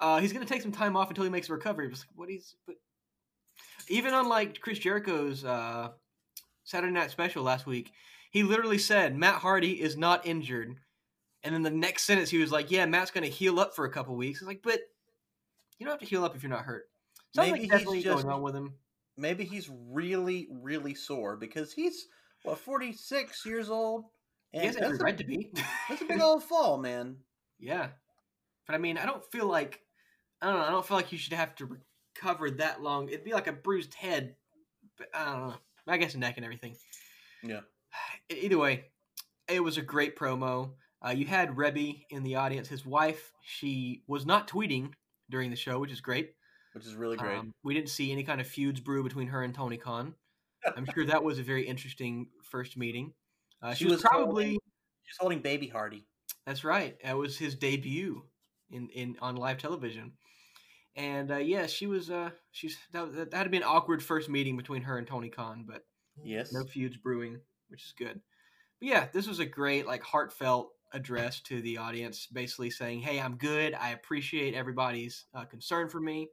Uh, 0.04 0.20
he's 0.20 0.34
gonna 0.34 0.44
take 0.44 0.61
some 0.61 0.70
time 0.70 0.99
off 0.99 1.08
until 1.08 1.25
he 1.25 1.30
makes 1.30 1.49
a 1.49 1.52
recovery. 1.54 1.88
Like, 1.88 1.99
what 2.14 2.28
he's 2.28 2.56
but 2.66 2.76
even 3.88 4.12
on 4.12 4.28
like 4.28 4.61
Chris 4.61 4.78
Jericho's 4.78 5.46
uh, 5.46 5.92
Saturday 6.64 6.92
Night 6.92 7.11
Special 7.11 7.42
last 7.42 7.64
week, 7.64 7.90
he 8.30 8.42
literally 8.42 8.76
said 8.76 9.16
Matt 9.16 9.37
Hardy 9.37 9.80
is 9.80 9.96
not 9.96 10.26
injured, 10.26 10.76
and 11.42 11.54
then 11.54 11.62
the 11.62 11.70
next 11.70 12.04
sentence 12.04 12.28
he 12.28 12.37
was 12.37 12.52
like, 12.52 12.70
yeah, 12.70 12.84
Matt's 12.84 13.11
gonna 13.11 13.28
heal 13.28 13.58
up 13.58 13.75
for 13.75 13.87
a 13.87 13.90
couple 13.90 14.14
weeks. 14.14 14.40
It's 14.42 14.46
like, 14.46 14.61
but 14.62 14.80
you 15.78 15.87
don't 15.87 15.94
have 15.94 16.00
to 16.00 16.06
heal 16.06 16.23
up 16.23 16.37
if 16.37 16.42
you're 16.42 16.50
not 16.50 16.66
hurt. 16.66 16.84
Something 17.34 17.52
Maybe 17.54 17.62
he's 17.62 17.70
definitely 17.70 18.02
just- 18.02 18.23
going 18.25 18.34
on 18.34 18.42
with 18.42 18.54
him. 18.54 18.75
Maybe 19.16 19.44
he's 19.44 19.70
really, 19.88 20.49
really 20.50 20.94
sore 20.94 21.37
because 21.37 21.73
he's 21.73 22.08
what 22.42 22.58
46 22.58 23.46
years 23.46 23.70
old. 23.70 24.04
He 24.52 24.58
has 24.66 24.76
every 24.76 24.99
right 24.99 25.16
to 25.16 25.25
be. 25.25 25.50
that's 25.88 26.02
a 26.02 26.04
big 26.08 26.20
old 26.20 26.42
fall, 26.44 26.76
man. 26.76 27.16
Yeah, 27.58 27.87
but 28.66 28.75
I 28.75 28.78
mean, 28.78 28.99
I 28.99 29.06
don't 29.06 29.25
feel 29.32 29.46
like 29.46 29.80
I 30.44 30.50
don't 30.50 30.60
know. 30.60 30.66
I 30.66 30.70
don't 30.70 30.86
feel 30.86 30.96
like 30.96 31.10
you 31.12 31.18
should 31.18 31.32
have 31.32 31.54
to 31.56 31.78
recover 32.16 32.50
that 32.50 32.82
long. 32.82 33.08
It'd 33.08 33.24
be 33.24 33.32
like 33.32 33.46
a 33.46 33.52
bruised 33.52 33.94
head. 33.94 34.36
But 34.98 35.08
I 35.14 35.24
don't 35.24 35.48
know. 35.48 35.54
I 35.88 35.96
guess 35.96 36.14
neck 36.14 36.36
and 36.36 36.44
everything. 36.44 36.76
Yeah. 37.42 37.60
Either 38.30 38.58
way, 38.58 38.84
it 39.48 39.60
was 39.62 39.78
a 39.78 39.82
great 39.82 40.16
promo. 40.16 40.72
Uh, 41.04 41.10
you 41.10 41.26
had 41.26 41.56
Reby 41.56 42.04
in 42.10 42.22
the 42.22 42.36
audience. 42.36 42.68
His 42.68 42.84
wife, 42.86 43.32
she 43.42 44.02
was 44.06 44.24
not 44.24 44.48
tweeting 44.48 44.92
during 45.30 45.50
the 45.50 45.56
show, 45.56 45.78
which 45.78 45.92
is 45.92 46.00
great. 46.00 46.32
Which 46.74 46.86
is 46.86 46.94
really 46.94 47.16
great. 47.16 47.38
Um, 47.38 47.52
we 47.62 47.74
didn't 47.74 47.90
see 47.90 48.10
any 48.12 48.24
kind 48.24 48.40
of 48.40 48.46
feuds 48.46 48.80
brew 48.80 49.02
between 49.02 49.28
her 49.28 49.42
and 49.42 49.54
Tony 49.54 49.76
Khan. 49.76 50.14
I'm 50.76 50.86
sure 50.94 51.04
that 51.06 51.22
was 51.22 51.38
a 51.38 51.42
very 51.42 51.66
interesting 51.66 52.28
first 52.42 52.76
meeting. 52.76 53.12
Uh, 53.62 53.74
she, 53.74 53.84
She 53.84 53.84
was, 53.84 53.94
was 53.94 54.02
probably. 54.02 54.44
holding- 54.44 54.58
She's 55.06 55.18
holding 55.18 55.40
baby 55.40 55.68
Hardy. 55.68 56.06
That's 56.46 56.64
right. 56.64 56.96
That 57.04 57.16
was 57.18 57.36
his 57.36 57.54
debut 57.54 58.22
in, 58.70 58.88
in 58.88 59.16
on 59.20 59.36
live 59.36 59.58
television. 59.58 60.12
And 60.96 61.30
uh, 61.32 61.36
yeah, 61.38 61.66
she 61.66 61.86
was. 61.86 62.10
Uh, 62.10 62.30
she's 62.52 62.78
that, 62.92 63.12
that 63.14 63.34
had 63.34 63.44
to 63.44 63.50
be 63.50 63.56
an 63.56 63.64
awkward 63.64 64.02
first 64.02 64.28
meeting 64.28 64.56
between 64.56 64.82
her 64.82 64.98
and 64.98 65.06
Tony 65.06 65.28
Khan, 65.28 65.64
but 65.66 65.84
Yes. 66.22 66.52
no 66.52 66.64
feuds 66.64 66.96
brewing, 66.96 67.40
which 67.68 67.84
is 67.84 67.92
good. 67.98 68.20
But 68.80 68.88
yeah, 68.88 69.08
this 69.12 69.26
was 69.26 69.40
a 69.40 69.46
great, 69.46 69.86
like, 69.86 70.02
heartfelt 70.02 70.70
address 70.92 71.40
to 71.40 71.60
the 71.62 71.78
audience, 71.78 72.26
basically 72.28 72.70
saying, 72.70 73.00
"Hey, 73.00 73.20
I'm 73.20 73.36
good. 73.36 73.74
I 73.74 73.90
appreciate 73.90 74.54
everybody's 74.54 75.26
uh, 75.34 75.44
concern 75.44 75.88
for 75.88 76.00
me. 76.00 76.28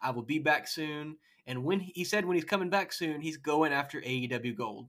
I 0.00 0.10
will 0.10 0.22
be 0.22 0.38
back 0.38 0.66
soon." 0.68 1.18
And 1.46 1.64
when 1.64 1.80
he 1.80 2.04
said 2.04 2.24
when 2.24 2.34
he's 2.36 2.44
coming 2.44 2.70
back 2.70 2.92
soon, 2.92 3.20
he's 3.20 3.36
going 3.38 3.72
after 3.72 4.00
AEW 4.00 4.54
Gold, 4.56 4.88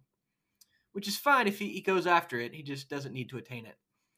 which 0.93 1.07
is 1.07 1.17
fine 1.17 1.47
if 1.47 1.59
he, 1.59 1.69
he 1.69 1.81
goes 1.81 2.07
after 2.07 2.39
it. 2.39 2.53
He 2.53 2.63
just 2.63 2.89
doesn't 2.89 3.13
need 3.13 3.29
to 3.29 3.37
attain 3.37 3.65
it. 3.65 3.77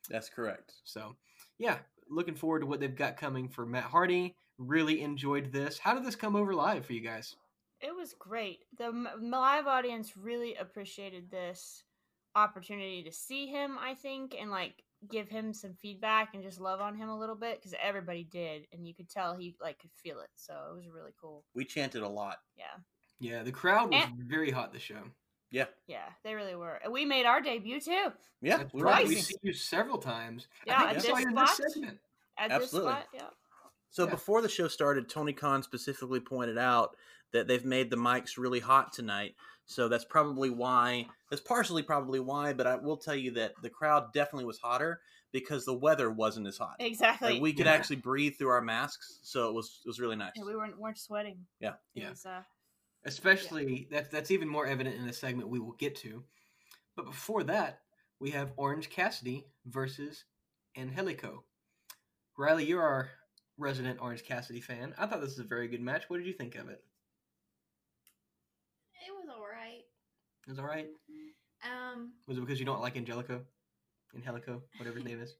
That's 0.10 0.30
correct. 0.30 0.74
So, 0.84 1.16
yeah, 1.60 1.80
looking 2.10 2.36
forward 2.36 2.60
to 2.62 2.66
what 2.66 2.80
they've 2.80 2.96
got 2.96 3.18
coming 3.18 3.48
for 3.48 3.66
Matt 3.66 3.84
Hardy. 3.86 4.36
Really 4.68 5.02
enjoyed 5.02 5.52
this. 5.52 5.80
How 5.80 5.94
did 5.96 6.06
this 6.06 6.16
come 6.16 6.36
over 6.36 6.54
live 6.54 6.86
for 6.86 6.94
you 6.94 7.02
guys? 7.02 7.36
It 7.80 7.96
was 7.96 8.14
great. 8.20 8.60
The 8.78 8.86
m- 8.86 9.08
live 9.20 9.66
audience 9.66 10.16
really 10.16 10.54
appreciated 10.56 11.32
this 11.32 11.84
opportunity 12.36 13.02
to 13.04 13.12
see 13.12 13.48
him, 13.48 13.78
I 13.80 13.96
think, 13.96 14.36
and 14.40 14.52
like 14.52 14.84
give 15.10 15.28
him 15.28 15.52
some 15.52 15.74
feedback 15.82 16.36
and 16.36 16.44
just 16.44 16.60
love 16.60 16.80
on 16.80 16.96
him 16.96 17.10
a 17.10 17.18
little 17.18 17.36
bit 17.36 17.60
because 17.60 17.74
everybody 17.82 18.24
did, 18.24 18.68
and 18.72 18.88
you 18.88 18.94
could 18.94 19.10
tell 19.10 19.36
he 19.36 19.56
like 19.60 19.80
could 19.80 19.90
feel 19.96 20.20
it. 20.20 20.30
So 20.36 20.54
it 20.72 20.76
was 20.76 20.86
really 20.94 21.14
cool. 21.20 21.44
We 21.56 21.66
chanted 21.66 22.04
a 22.04 22.08
lot. 22.08 22.38
Yeah, 22.56 22.66
Yeah, 23.20 23.42
the 23.42 23.52
crowd 23.52 23.92
was 23.92 24.04
And- 24.04 24.30
very 24.30 24.52
hot 24.52 24.72
this 24.72 24.84
show. 24.84 25.02
Yeah. 25.50 25.66
yeah, 25.88 26.06
they 26.24 26.36
really 26.36 26.56
were. 26.56 26.80
We 26.90 27.04
made 27.04 27.26
our 27.26 27.42
debut 27.42 27.82
too 27.82 28.14
Yeah. 28.42 28.64
We 28.74 28.84
right. 28.84 29.04
were 29.04 29.10
We've 29.10 29.20
seen 29.24 29.38
you 29.42 29.52
several 29.54 29.98
times. 29.98 30.48
Yeah, 30.68 30.76
I 30.78 30.78
think 30.78 30.90
at 30.92 30.96
I 30.96 31.00
saw 31.00 31.16
this 31.16 31.24
you 31.24 31.28
in 31.30 31.36
this 31.36 31.50
spot. 31.56 31.72
segment. 31.72 32.00
at 32.38 32.52
Absolutely. 32.52 32.92
this 32.92 33.00
spot. 33.02 33.08
Yeah. 33.14 33.30
So 33.92 34.06
Yeah. 34.06 34.12
before 34.12 34.42
the 34.42 34.50
show 34.50 34.68
started, 34.68 35.08
Tony 35.10 35.34
Khan 35.34 35.62
specifically 35.64 36.20
pointed 36.20 36.58
out 36.58 36.96
that 37.32 37.48
they've 37.48 37.64
made 37.66 37.90
the 37.90 37.96
mics 37.98 38.38
really 38.38 38.60
hot 38.60 38.92
tonight. 38.94 39.36
So 39.66 39.88
that's 39.88 40.06
probably 40.06 40.50
why. 40.50 41.08
That's 41.30 41.42
partially 41.42 41.84
probably 41.84 42.20
why, 42.20 42.54
but 42.54 42.68
I 42.68 42.76
will 42.76 42.98
tell 42.98 43.16
you 43.16 43.32
that 43.32 43.54
the 43.62 43.70
crowd 43.70 44.12
definitely 44.14 44.46
was 44.46 44.58
hotter 44.60 45.02
because 45.32 45.64
the 45.64 45.74
weather 45.74 46.10
wasn't 46.12 46.48
as 46.48 46.58
hot. 46.58 46.76
Exactly. 46.80 47.34
Like 47.34 47.42
we 47.42 47.54
could 47.54 47.68
Yeah. 47.68 47.74
actually 47.74 47.98
breathe 47.98 48.38
through 48.38 48.50
our 48.50 48.62
masks, 48.62 49.20
so 49.24 49.48
it 49.50 49.54
was 49.54 49.82
it 49.86 49.88
was 49.88 50.00
really 50.00 50.18
nice. 50.18 50.34
Yeah, 50.36 50.44
we 50.44 50.56
weren't 50.56 50.78
weren't 50.78 50.98
sweating. 50.98 51.46
Yeah. 51.60 51.76
It 51.96 52.02
Yeah. 52.02 52.10
was, 52.10 52.26
uh, 52.26 52.44
Especially 53.04 53.88
that's 53.90 54.10
that's 54.10 54.30
even 54.32 54.48
more 54.48 54.66
evident 54.68 54.96
in 54.98 55.08
the 55.08 55.14
segment 55.14 55.50
we 55.50 55.60
will 55.60 55.72
get 55.74 55.96
to. 55.98 56.24
But 56.96 57.06
before 57.06 57.44
that, 57.46 57.82
we 58.20 58.30
have 58.32 58.54
Orange 58.58 58.90
Cassidy 58.90 59.48
versus 59.66 60.26
Angelico. 60.76 61.46
Riley, 62.38 62.66
you're 62.66 62.82
our 62.84 63.10
resident 63.62 64.00
Orange 64.02 64.26
Cassidy 64.26 64.60
fan. 64.60 64.94
I 64.98 65.06
thought 65.06 65.22
this 65.22 65.38
was 65.38 65.40
a 65.40 65.44
very 65.44 65.68
good 65.68 65.82
match. 65.82 66.10
What 66.10 66.18
did 66.18 66.28
you 66.28 66.34
think 66.34 66.56
of 66.56 66.70
it? 66.70 66.84
It 69.08 69.12
was 69.12 69.30
alright. 69.30 69.86
It 70.48 70.50
was 70.50 70.60
all 70.60 70.66
right. 70.66 70.88
Um, 71.64 72.14
Was 72.28 72.38
it 72.38 72.42
because 72.42 72.60
you 72.60 72.66
don't 72.66 72.82
like 72.82 72.98
Angelico? 72.98 73.42
Angelico, 74.16 74.62
whatever 74.78 74.98
his 74.98 75.06
name 75.08 75.22
is. 75.22 75.36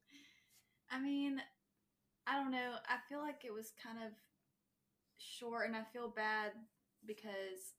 I 0.92 1.00
mean, 1.00 1.42
I 2.28 2.36
don't 2.36 2.52
know. 2.52 2.76
I 2.88 2.98
feel 3.10 3.20
like 3.20 3.44
it 3.46 3.54
was 3.54 3.74
kind 3.82 3.98
of 4.06 4.12
short, 5.18 5.68
and 5.68 5.76
I 5.76 5.84
feel 5.92 6.10
bad 6.10 6.52
because, 7.06 7.74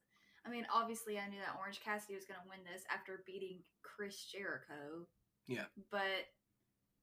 I 0.46 0.50
mean, 0.50 0.66
obviously, 0.72 1.18
I 1.18 1.28
knew 1.28 1.38
that 1.38 1.56
Orange 1.58 1.80
Cassidy 1.84 2.14
was 2.14 2.24
going 2.24 2.40
to 2.42 2.48
win 2.48 2.60
this 2.64 2.82
after 2.92 3.22
beating 3.26 3.60
Chris 3.82 4.24
Jericho. 4.24 5.06
Yeah. 5.46 5.66
But 5.90 6.26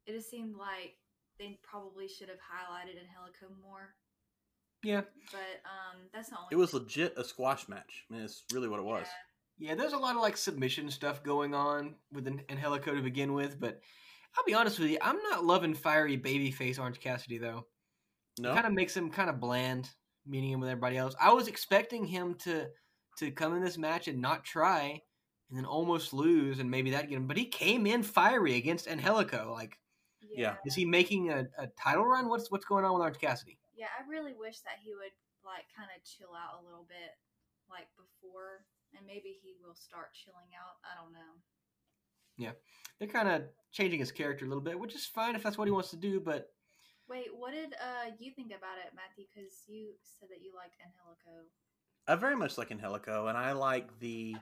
it 0.05 0.13
just 0.13 0.29
seemed 0.29 0.55
like 0.55 0.95
they 1.39 1.57
probably 1.63 2.07
should 2.07 2.29
have 2.29 2.37
highlighted 2.37 2.99
Angelico 2.99 3.47
more. 3.61 3.95
Yeah. 4.83 5.01
But 5.31 5.61
um, 5.65 6.01
that's 6.13 6.31
not 6.31 6.41
only. 6.41 6.49
It 6.51 6.57
was 6.57 6.73
legit 6.73 7.13
a 7.17 7.23
squash 7.23 7.67
match. 7.67 8.05
I 8.09 8.13
mean, 8.13 8.23
it's 8.23 8.43
really 8.53 8.67
what 8.67 8.79
it 8.79 8.85
was. 8.85 9.07
Yeah, 9.57 9.75
there's 9.75 9.93
a 9.93 9.97
lot 9.97 10.15
of 10.15 10.21
like 10.21 10.37
submission 10.37 10.89
stuff 10.89 11.23
going 11.23 11.53
on 11.53 11.95
with 12.13 12.27
An- 12.27 12.43
Angelico 12.49 12.95
to 12.95 13.01
begin 13.01 13.33
with, 13.33 13.59
but 13.59 13.81
I'll 14.37 14.45
be 14.45 14.53
honest 14.53 14.79
with 14.79 14.89
you, 14.89 14.97
I'm 15.01 15.21
not 15.29 15.43
loving 15.43 15.73
fiery 15.73 16.17
babyface 16.17 16.79
Orange 16.79 16.99
Cassidy 16.99 17.39
though. 17.39 17.65
No, 18.39 18.53
kind 18.53 18.67
of 18.67 18.73
makes 18.73 18.95
him 18.95 19.09
kind 19.09 19.29
of 19.29 19.41
bland, 19.41 19.89
meeting 20.25 20.51
him 20.51 20.61
with 20.61 20.69
everybody 20.69 20.95
else. 20.95 21.13
I 21.19 21.33
was 21.33 21.49
expecting 21.49 22.05
him 22.05 22.35
to 22.43 22.67
to 23.17 23.31
come 23.31 23.53
in 23.53 23.61
this 23.61 23.77
match 23.77 24.07
and 24.07 24.21
not 24.21 24.45
try, 24.45 25.01
and 25.49 25.57
then 25.57 25.65
almost 25.65 26.13
lose, 26.13 26.59
and 26.59 26.71
maybe 26.71 26.91
that 26.91 27.09
get 27.09 27.17
him. 27.17 27.27
But 27.27 27.37
he 27.37 27.45
came 27.45 27.85
in 27.85 28.01
fiery 28.01 28.55
against 28.55 28.87
Angelico. 28.87 29.51
Like, 29.51 29.77
Yeah. 30.37 30.55
is 30.65 30.75
he 30.75 30.85
making 30.85 31.31
a, 31.31 31.47
a 31.57 31.67
title 31.81 32.05
run? 32.05 32.29
What's 32.29 32.51
what's 32.51 32.65
going 32.65 32.85
on 32.85 32.93
with 32.93 33.01
Orange 33.01 33.19
Cassidy? 33.19 33.57
Yeah, 33.75 33.87
I 33.97 34.07
really 34.09 34.33
wish 34.33 34.59
that 34.61 34.77
he 34.83 34.93
would 34.93 35.15
like 35.45 35.65
kind 35.75 35.89
of 35.95 36.03
chill 36.03 36.35
out 36.35 36.61
a 36.61 36.65
little 36.65 36.85
bit, 36.87 37.15
like 37.69 37.87
before, 37.95 38.65
and 38.95 39.05
maybe 39.05 39.39
he 39.41 39.55
will 39.63 39.75
start 39.75 40.13
chilling 40.13 40.51
out. 40.53 40.77
I 40.83 40.99
don't 40.99 41.13
know. 41.13 41.33
Yeah, 42.37 42.55
they're 42.99 43.07
kind 43.07 43.29
of 43.29 43.43
changing 43.71 43.99
his 43.99 44.11
character 44.11 44.45
a 44.45 44.47
little 44.47 44.63
bit, 44.63 44.79
which 44.79 44.95
is 44.95 45.05
fine 45.05 45.35
if 45.35 45.43
that's 45.43 45.57
what 45.57 45.67
he 45.67 45.71
wants 45.71 45.91
to 45.91 45.97
do. 45.97 46.19
But 46.19 46.49
Wait, 47.09 47.27
what 47.35 47.51
did 47.51 47.73
uh 47.73 48.11
you 48.19 48.31
think 48.31 48.49
about 48.49 48.77
it, 48.85 48.93
Matthew? 48.95 49.25
Because 49.33 49.63
you 49.67 49.93
said 50.19 50.29
that 50.29 50.41
you 50.41 50.51
liked 50.55 50.77
Angelico. 50.79 51.49
I 52.07 52.15
very 52.15 52.35
much 52.35 52.57
like 52.57 52.71
Angelico, 52.71 53.27
and 53.27 53.37
I 53.37 53.53
like 53.53 53.99
the 53.99 54.35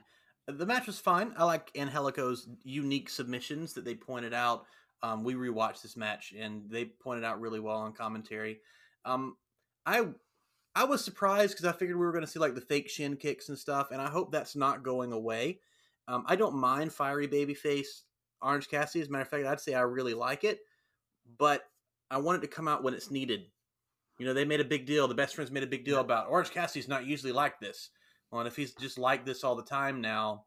the 0.46 0.66
match 0.66 0.86
was 0.86 0.98
fine. 0.98 1.34
I 1.36 1.44
like 1.44 1.70
Angelico's 1.76 2.48
unique 2.64 3.10
submissions 3.10 3.74
that 3.74 3.84
they 3.84 3.94
pointed 3.94 4.32
out. 4.32 4.64
Um, 5.02 5.22
we 5.22 5.34
rewatched 5.34 5.82
this 5.82 5.96
match, 5.96 6.34
and 6.36 6.62
they 6.68 6.86
pointed 6.86 7.24
out 7.24 7.40
really 7.40 7.60
well 7.60 7.76
on 7.78 7.92
commentary. 7.92 8.60
Um, 9.04 9.36
I 9.86 10.08
I 10.74 10.84
was 10.84 11.04
surprised 11.04 11.52
because 11.52 11.64
I 11.66 11.72
figured 11.72 11.98
we 11.98 12.04
were 12.04 12.12
going 12.12 12.24
to 12.24 12.30
see 12.30 12.38
like 12.38 12.54
the 12.54 12.60
fake 12.60 12.88
shin 12.88 13.16
kicks 13.16 13.48
and 13.48 13.58
stuff, 13.58 13.90
and 13.90 14.00
I 14.00 14.08
hope 14.08 14.30
that's 14.32 14.56
not 14.56 14.82
going 14.82 15.12
away. 15.12 15.60
Um, 16.06 16.24
I 16.26 16.36
don't 16.36 16.56
mind 16.56 16.92
fiery 16.92 17.28
babyface 17.28 18.02
Orange 18.40 18.68
Cassidy. 18.68 19.02
As 19.02 19.08
a 19.08 19.10
matter 19.10 19.22
of 19.22 19.28
fact, 19.28 19.46
I'd 19.46 19.60
say 19.60 19.74
I 19.74 19.80
really 19.80 20.14
like 20.14 20.44
it, 20.44 20.60
but 21.38 21.64
I 22.10 22.18
want 22.18 22.38
it 22.38 22.46
to 22.46 22.54
come 22.54 22.68
out 22.68 22.82
when 22.82 22.94
it's 22.94 23.10
needed. 23.10 23.46
You 24.18 24.26
know, 24.26 24.34
they 24.34 24.44
made 24.44 24.60
a 24.60 24.64
big 24.64 24.86
deal. 24.86 25.06
The 25.06 25.14
best 25.14 25.34
friends 25.34 25.50
made 25.50 25.62
a 25.62 25.68
big 25.68 25.84
deal 25.84 26.00
about 26.00 26.28
Orange 26.28 26.50
Cassidy's 26.50 26.88
not 26.88 27.06
usually 27.06 27.32
like 27.32 27.60
this. 27.60 27.90
Well, 28.30 28.40
and 28.40 28.48
if 28.48 28.56
he's 28.56 28.74
just 28.74 28.98
like 28.98 29.24
this 29.24 29.44
all 29.44 29.54
the 29.54 29.62
time 29.62 30.00
now, 30.00 30.44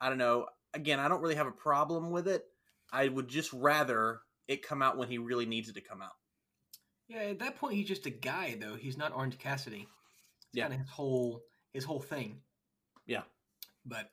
I 0.00 0.08
don't 0.08 0.18
know. 0.18 0.46
Again, 0.74 1.00
I 1.00 1.08
don't 1.08 1.20
really 1.20 1.34
have 1.34 1.46
a 1.46 1.52
problem 1.52 2.10
with 2.10 2.28
it. 2.28 2.44
I 2.92 3.08
would 3.08 3.28
just 3.28 3.52
rather 3.52 4.20
it 4.48 4.66
come 4.66 4.82
out 4.82 4.96
when 4.96 5.08
he 5.08 5.18
really 5.18 5.46
needs 5.46 5.68
it 5.68 5.74
to 5.74 5.80
come 5.80 6.02
out. 6.02 6.16
yeah, 7.08 7.18
at 7.22 7.38
that 7.40 7.56
point, 7.56 7.74
he's 7.74 7.88
just 7.88 8.06
a 8.06 8.10
guy, 8.10 8.56
though. 8.60 8.74
He's 8.76 8.96
not 8.96 9.12
Orange 9.14 9.38
Cassidy. 9.38 9.86
It's 10.48 10.48
Yeah. 10.54 10.64
kind 10.64 10.74
of 10.74 10.80
his 10.80 10.90
whole 10.90 11.42
his 11.72 11.84
whole 11.84 12.00
thing. 12.00 12.42
Yeah. 13.06 13.22
But 13.84 14.10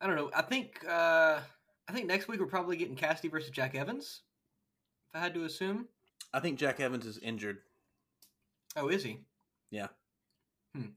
I 0.00 0.06
don't 0.06 0.16
know. 0.16 0.30
I 0.34 0.42
think 0.42 0.84
uh 0.88 1.40
I 1.88 1.92
think 1.92 2.06
next 2.06 2.28
week 2.28 2.40
we're 2.40 2.46
probably 2.46 2.76
getting 2.76 2.96
Cassidy 2.96 3.28
versus 3.28 3.50
Jack 3.50 3.74
Evans. 3.74 4.22
If 5.08 5.16
I 5.16 5.20
had 5.20 5.34
to 5.34 5.44
assume. 5.44 5.88
I 6.32 6.40
think 6.40 6.58
Jack 6.58 6.80
Evans 6.80 7.06
is 7.06 7.18
injured. 7.18 7.58
Oh, 8.76 8.88
is 8.88 9.02
he? 9.04 9.20
Yeah. 9.70 9.88
Hmm. 10.74 10.90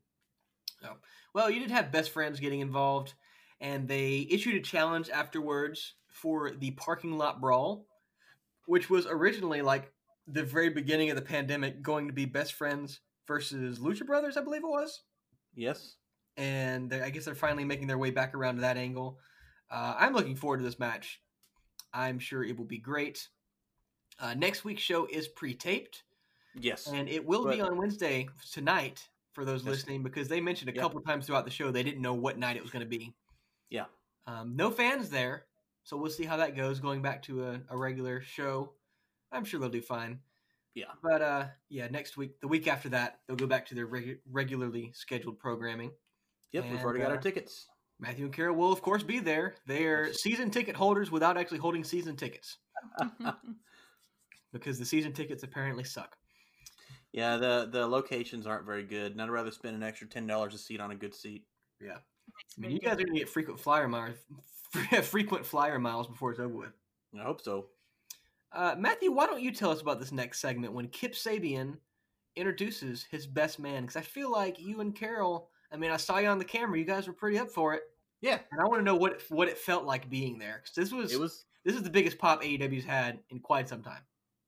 Oh. 0.84 0.98
Well, 1.34 1.50
you 1.50 1.60
did 1.60 1.72
have 1.72 1.92
best 1.92 2.12
friends 2.12 2.40
getting 2.40 2.60
involved, 2.60 3.14
and 3.62 3.88
they 3.88 4.28
issued 4.30 4.56
a 4.56 4.62
challenge 4.62 5.10
afterwards 5.10 5.96
for 6.08 6.52
the 6.52 6.72
parking 6.72 7.18
lot 7.18 7.42
brawl, 7.42 7.86
which 8.66 8.90
was 8.90 9.06
originally 9.08 9.62
like 9.62 9.92
the 10.28 10.44
very 10.44 10.70
beginning 10.70 11.10
of 11.10 11.16
the 11.16 11.22
pandemic 11.22 11.82
going 11.82 12.08
to 12.08 12.14
be 12.14 12.26
best 12.26 12.54
friends 12.54 13.00
versus 13.28 13.80
Lucha 13.80 14.06
Brothers, 14.06 14.38
I 14.38 14.42
believe 14.42 14.64
it 14.64 14.70
was. 14.70 15.04
Yes. 15.56 15.96
And 16.38 16.94
I 16.94 17.10
guess 17.10 17.26
they're 17.26 17.36
finally 17.36 17.66
making 17.66 17.88
their 17.88 17.98
way 17.98 18.12
back 18.12 18.34
around 18.34 18.56
to 18.56 18.62
that 18.62 18.78
angle. 18.78 19.20
Uh, 19.70 19.96
I'm 19.98 20.14
looking 20.14 20.36
forward 20.36 20.58
to 20.58 20.64
this 20.64 20.80
match. 20.80 21.22
I'm 21.94 22.20
sure 22.20 22.44
it 22.44 22.58
will 22.58 22.66
be 22.66 22.78
great. 22.78 23.28
Uh, 24.20 24.34
next 24.36 24.64
week's 24.64 24.82
show 24.82 25.06
is 25.06 25.28
pre-taped. 25.28 26.04
Yes. 26.56 26.88
And 26.88 27.10
it 27.10 27.26
will 27.26 27.46
be 27.48 27.62
on 27.62 27.78
Wednesday 27.78 28.28
tonight 28.52 29.08
for 29.34 29.46
those 29.46 29.64
Yes. 29.64 29.70
listening 29.72 30.04
because 30.04 30.28
they 30.28 30.42
mentioned 30.42 30.70
a 30.70 30.74
Yeah. 30.74 30.82
couple 30.82 31.02
times 31.02 31.26
throughout 31.28 31.46
the 31.46 31.52
show 31.52 31.72
they 31.72 31.84
didn't 31.84 32.02
know 32.02 32.14
what 32.14 32.38
night 32.38 32.58
it 32.58 32.62
was 32.62 32.72
going 32.72 32.84
to 32.86 32.90
be. 32.90 33.14
Yeah. 33.70 33.86
Um, 34.28 34.56
no 34.56 34.70
fans 34.72 35.10
there, 35.10 35.46
so 35.84 35.98
we'll 35.98 36.12
see 36.12 36.26
how 36.26 36.38
that 36.38 36.56
goes 36.56 36.80
going 36.80 37.02
back 37.02 37.24
to 37.24 37.44
a, 37.46 37.62
a 37.70 37.78
regular 37.78 38.22
show. 38.22 38.74
I'm 39.32 39.46
sure 39.46 39.60
they'll 39.60 39.70
do 39.70 39.82
fine. 39.82 40.20
Yeah. 40.76 40.86
But 41.02 41.22
uh, 41.22 41.46
yeah, 41.70 41.88
next 41.88 42.18
week, 42.18 42.40
the 42.42 42.48
week 42.48 42.68
after 42.68 42.90
that, 42.90 43.20
they'll 43.28 43.36
go 43.36 43.48
back 43.48 43.66
to 43.68 43.76
their 43.76 43.88
regu- 43.88 44.20
regularly 44.32 44.92
scheduled 44.94 45.40
programming. 45.40 45.92
Yep. 46.52 46.66
we've 46.72 46.84
already 46.84 47.00
got 47.00 47.12
uh, 47.12 47.16
our 47.16 47.22
tickets. 47.22 47.68
Matthew 48.00 48.26
and 48.26 48.34
Carol 48.34 48.56
will, 48.56 48.72
of 48.72 48.82
course, 48.82 49.04
be 49.04 49.20
there. 49.20 49.56
They 49.68 49.86
are 49.86 50.14
season 50.14 50.52
ticket 50.52 50.76
holders 50.76 51.12
without 51.12 51.38
actually 51.38 51.58
holding 51.58 51.84
season 51.84 52.16
tickets 52.16 52.58
because 54.54 54.80
the 54.80 54.86
season 54.86 55.12
tickets 55.12 55.44
apparently 55.44 55.84
suck. 55.84 56.16
Yeah. 57.12 57.38
The 57.38 57.68
the 57.70 57.86
locations 57.86 58.48
aren't 58.48 58.66
very 58.66 58.84
good, 58.84 59.12
and 59.12 59.22
I'd 59.22 59.30
rather 59.30 59.52
spend 59.52 59.76
an 59.76 59.84
extra 59.84 60.08
ten 60.08 60.28
dollars 60.28 60.54
a 60.54 60.58
seat 60.58 60.80
on 60.80 60.92
a 60.92 60.96
good 60.96 61.14
seat. 61.14 61.46
Yeah. 61.82 61.98
I 62.58 62.62
mean, 62.62 62.72
you 62.72 62.80
guys 62.80 62.94
are 62.94 63.04
gonna 63.06 63.18
get 63.20 63.30
frequent 63.30 63.60
flyer 63.60 63.88
miles, 63.88 64.16
frequent 65.04 65.46
flyer 65.46 65.80
miles 65.80 66.08
before 66.08 66.32
it's 66.32 66.40
over 66.40 66.54
with. 66.56 66.74
I 67.20 67.24
hope 67.24 67.42
so. 67.42 67.68
Uh, 68.52 68.76
Matthew, 68.78 69.12
why 69.12 69.28
don't 69.28 69.42
you 69.42 69.52
tell 69.52 69.72
us 69.72 69.82
about 69.82 70.00
this 70.00 70.12
next 70.12 70.40
segment 70.42 70.74
when 70.74 70.88
Kip 70.88 71.14
Sabian 71.14 71.78
introduces 72.36 73.06
his 73.10 73.28
best 73.28 73.60
man? 73.60 73.84
Because 73.84 73.96
I 73.96 74.02
feel 74.02 74.32
like 74.32 74.60
you 74.60 74.82
and 74.82 74.96
Carol. 74.96 75.50
I 75.72 75.78
mean, 75.78 75.92
I 75.92 75.98
saw 75.98 76.18
you 76.18 76.28
on 76.28 76.40
the 76.40 76.46
camera. 76.46 76.80
You 76.80 76.86
guys 76.86 77.08
were 77.08 77.14
pretty 77.14 77.38
up 77.38 77.50
for 77.50 77.74
it, 77.76 77.84
Yeah. 78.22 78.40
and 78.52 78.60
I 78.60 78.64
want 78.66 78.80
to 78.80 78.84
know 78.84 78.96
what 78.96 79.14
it, 79.14 79.24
what 79.30 79.48
it 79.48 79.58
felt 79.58 79.86
like 79.86 80.10
being 80.10 80.40
there. 80.40 80.62
Because 80.64 80.76
this 80.76 80.92
was, 80.92 81.14
It 81.14 81.20
was 81.20 81.46
this 81.64 81.76
is 81.76 81.84
the 81.84 81.90
biggest 81.92 82.18
pop 82.18 82.42
AEW's 82.42 82.86
had 82.86 83.20
in 83.30 83.40
quite 83.40 83.70
some 83.70 83.84
time. 83.84 84.02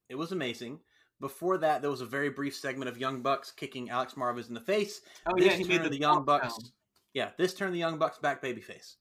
it 0.10 0.16
was 0.16 0.32
amazing. 0.32 0.80
Before 1.20 1.60
that, 1.60 1.82
there 1.84 1.92
was 1.92 2.02
a 2.02 2.06
very 2.08 2.32
brief 2.32 2.56
segment 2.56 2.90
of 2.90 2.98
Young 2.98 3.22
Bucks 3.22 3.52
kicking 3.52 3.92
Alex 3.92 4.16
Marvez 4.16 4.48
in 4.48 4.56
the 4.56 4.60
face. 4.60 5.02
Oh 5.28 5.34
this 5.38 5.46
yeah, 5.46 5.54
he 5.54 5.64
made 5.66 5.84
the, 5.84 5.90
the 5.90 6.00
Young 6.00 6.26
Bucks. 6.26 6.48
sound. 6.56 6.72
Yeah, 7.14 7.32
this 7.38 7.54
turned 7.54 7.74
the 7.74 7.80
Young 7.80 7.98
Bucks 7.98 8.18
back 8.20 8.42
babyface. 8.42 8.66
Because 8.68 8.96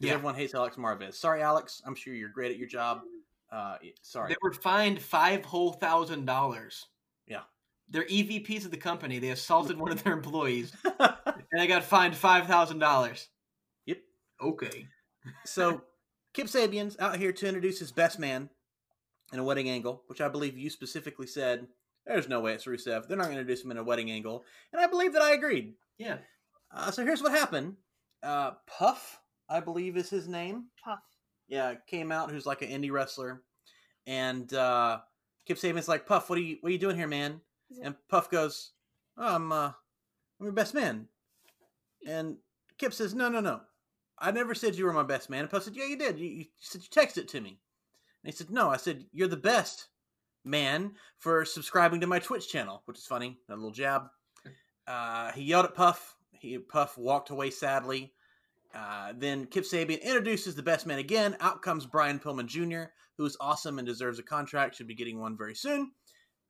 Yeah. 0.00 0.12
everyone 0.14 0.34
hates 0.34 0.54
Alex 0.54 0.76
Marvez. 0.76 1.14
Sorry, 1.14 1.42
Alex. 1.42 1.82
I'm 1.84 1.94
sure 1.94 2.14
you're 2.14 2.28
great 2.28 2.50
at 2.52 2.58
your 2.58 2.68
job. 2.68 3.02
Uh, 3.50 3.78
sorry. 4.02 4.28
They 4.28 4.36
were 4.42 4.52
fined 4.52 5.00
five 5.02 5.44
whole 5.44 5.72
thousand 5.72 6.26
dollars. 6.26 6.86
Yeah. 7.26 7.42
They're 7.88 8.04
EVPs 8.06 8.64
of 8.66 8.70
the 8.70 8.76
company. 8.76 9.18
They 9.18 9.30
assaulted 9.30 9.78
one 9.78 9.90
of 9.90 10.04
their 10.04 10.12
employees, 10.12 10.72
and 11.00 11.44
they 11.52 11.66
got 11.66 11.82
fined 11.84 12.14
five 12.14 12.46
thousand 12.46 12.78
dollars. 12.80 13.28
Yep. 13.86 13.98
Okay. 14.42 14.86
so 15.46 15.82
Kip 16.34 16.46
Sabian's 16.46 16.96
out 17.00 17.16
here 17.16 17.32
to 17.32 17.46
introduce 17.48 17.78
his 17.78 17.90
best 17.90 18.18
man 18.18 18.50
in 19.32 19.38
a 19.38 19.44
wedding 19.44 19.70
angle, 19.70 20.04
which 20.08 20.20
I 20.20 20.28
believe 20.28 20.56
you 20.58 20.68
specifically 20.70 21.26
said 21.26 21.66
there's 22.06 22.28
no 22.28 22.40
way 22.40 22.52
it's 22.54 22.66
Rusev. 22.66 23.08
They're 23.08 23.16
not 23.16 23.24
going 23.24 23.36
to 23.36 23.40
introduce 23.40 23.64
him 23.64 23.70
in 23.70 23.78
a 23.78 23.84
wedding 23.84 24.10
angle, 24.10 24.44
and 24.72 24.80
I 24.80 24.86
believe 24.86 25.14
that 25.14 25.22
I 25.22 25.32
agreed. 25.32 25.74
Yeah. 25.96 26.18
Uh, 26.74 26.90
so 26.90 27.04
here's 27.04 27.22
what 27.22 27.32
happened. 27.32 27.76
Uh, 28.22 28.52
Puff, 28.66 29.20
I 29.48 29.60
believe 29.60 29.96
is 29.96 30.10
his 30.10 30.28
name. 30.28 30.66
Puff. 30.84 30.98
Yeah, 31.48 31.74
came 31.86 32.12
out 32.12 32.30
who's 32.30 32.46
like 32.46 32.62
an 32.62 32.68
indie 32.68 32.90
wrestler, 32.92 33.42
and 34.06 34.52
uh, 34.52 34.98
Kip 35.46 35.56
Sabian's 35.56 35.88
like, 35.88 36.06
Puff, 36.06 36.28
what 36.28 36.38
are 36.38 36.42
you 36.42 36.58
what 36.60 36.68
are 36.68 36.72
you 36.72 36.78
doing 36.78 36.96
here, 36.96 37.06
man? 37.08 37.40
Is 37.70 37.78
it- 37.78 37.84
And 37.86 37.94
Puff 38.10 38.30
goes, 38.30 38.72
oh, 39.16 39.34
I'm 39.36 39.50
uh, 39.52 39.68
I'm 40.38 40.44
your 40.46 40.52
best 40.52 40.74
man. 40.74 41.08
And 42.06 42.36
Kip 42.76 42.92
says, 42.92 43.14
No, 43.14 43.28
no, 43.28 43.40
no. 43.40 43.60
I 44.18 44.30
never 44.30 44.54
said 44.54 44.74
you 44.74 44.84
were 44.84 44.92
my 44.92 45.02
best 45.04 45.30
man. 45.30 45.40
And 45.40 45.50
Puff 45.50 45.62
said, 45.64 45.74
Yeah, 45.76 45.86
you 45.86 45.96
did. 45.96 46.18
You, 46.18 46.26
you 46.28 46.44
said 46.60 46.82
you 46.82 46.88
texted 46.88 47.18
it 47.18 47.28
to 47.28 47.40
me. 47.40 47.58
And 48.22 48.32
he 48.32 48.32
said, 48.32 48.50
No, 48.50 48.68
I 48.68 48.76
said 48.76 49.04
you're 49.12 49.26
the 49.28 49.36
best 49.36 49.88
man 50.44 50.92
for 51.18 51.44
subscribing 51.44 52.00
to 52.02 52.06
my 52.06 52.18
Twitch 52.18 52.48
channel, 52.48 52.82
which 52.84 52.98
is 52.98 53.06
funny. 53.06 53.38
A 53.48 53.54
little 53.54 53.70
jab. 53.70 54.04
Uh, 54.86 55.30
he 55.32 55.42
yelled 55.42 55.66
at 55.66 55.74
Puff. 55.74 56.16
He 56.40 56.58
Puff 56.58 56.96
walked 56.98 57.30
away 57.30 57.50
sadly. 57.50 58.12
Uh, 58.74 59.12
then 59.16 59.46
Kip 59.46 59.64
Sabian 59.64 60.02
introduces 60.02 60.54
the 60.54 60.62
best 60.62 60.86
man 60.86 60.98
again. 60.98 61.36
Out 61.40 61.62
comes 61.62 61.86
Brian 61.86 62.18
Pillman 62.18 62.46
Jr., 62.46 62.90
who 63.16 63.24
is 63.24 63.36
awesome 63.40 63.78
and 63.78 63.86
deserves 63.86 64.18
a 64.18 64.22
contract. 64.22 64.76
Should 64.76 64.86
be 64.86 64.94
getting 64.94 65.20
one 65.20 65.36
very 65.36 65.54
soon. 65.54 65.92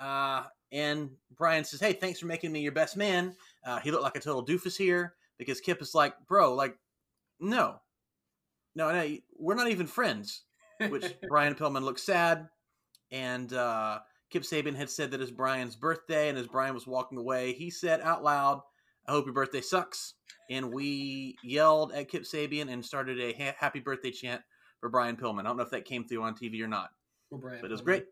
Uh, 0.00 0.44
and 0.72 1.10
Brian 1.36 1.64
says, 1.64 1.80
"Hey, 1.80 1.92
thanks 1.92 2.20
for 2.20 2.26
making 2.26 2.52
me 2.52 2.60
your 2.60 2.72
best 2.72 2.96
man." 2.96 3.34
Uh, 3.64 3.80
he 3.80 3.90
looked 3.90 4.02
like 4.02 4.16
a 4.16 4.20
total 4.20 4.44
doofus 4.44 4.76
here 4.76 5.14
because 5.38 5.60
Kip 5.60 5.80
is 5.80 5.94
like, 5.94 6.14
"Bro, 6.26 6.54
like, 6.54 6.76
no, 7.40 7.80
no, 8.74 8.92
no, 8.92 9.16
we're 9.38 9.54
not 9.54 9.70
even 9.70 9.86
friends." 9.86 10.42
Which 10.88 11.14
Brian 11.28 11.54
Pillman 11.54 11.82
looks 11.82 12.02
sad, 12.02 12.48
and 13.10 13.52
uh, 13.52 14.00
Kip 14.30 14.42
Sabian 14.42 14.76
had 14.76 14.90
said 14.90 15.10
that 15.10 15.20
it's 15.20 15.30
Brian's 15.30 15.76
birthday, 15.76 16.28
and 16.28 16.38
as 16.38 16.46
Brian 16.46 16.74
was 16.74 16.86
walking 16.86 17.18
away, 17.18 17.52
he 17.54 17.70
said 17.70 18.00
out 18.00 18.22
loud, 18.22 18.60
"I 19.08 19.12
hope 19.12 19.24
your 19.24 19.34
birthday 19.34 19.62
sucks." 19.62 20.14
And 20.50 20.72
we 20.72 21.36
yelled 21.42 21.92
at 21.92 22.08
Kip 22.08 22.22
Sabian 22.22 22.70
and 22.70 22.84
started 22.84 23.20
a 23.20 23.32
ha- 23.32 23.56
happy 23.58 23.80
birthday 23.80 24.10
chant 24.10 24.42
for 24.80 24.88
Brian 24.88 25.16
Pillman. 25.16 25.40
I 25.40 25.42
don't 25.44 25.56
know 25.56 25.64
if 25.64 25.70
that 25.70 25.84
came 25.84 26.04
through 26.04 26.22
on 26.22 26.34
TV 26.34 26.62
or 26.62 26.68
not 26.68 26.90
but 27.30 27.70
it 27.70 27.70
was 27.70 27.80
great. 27.80 28.06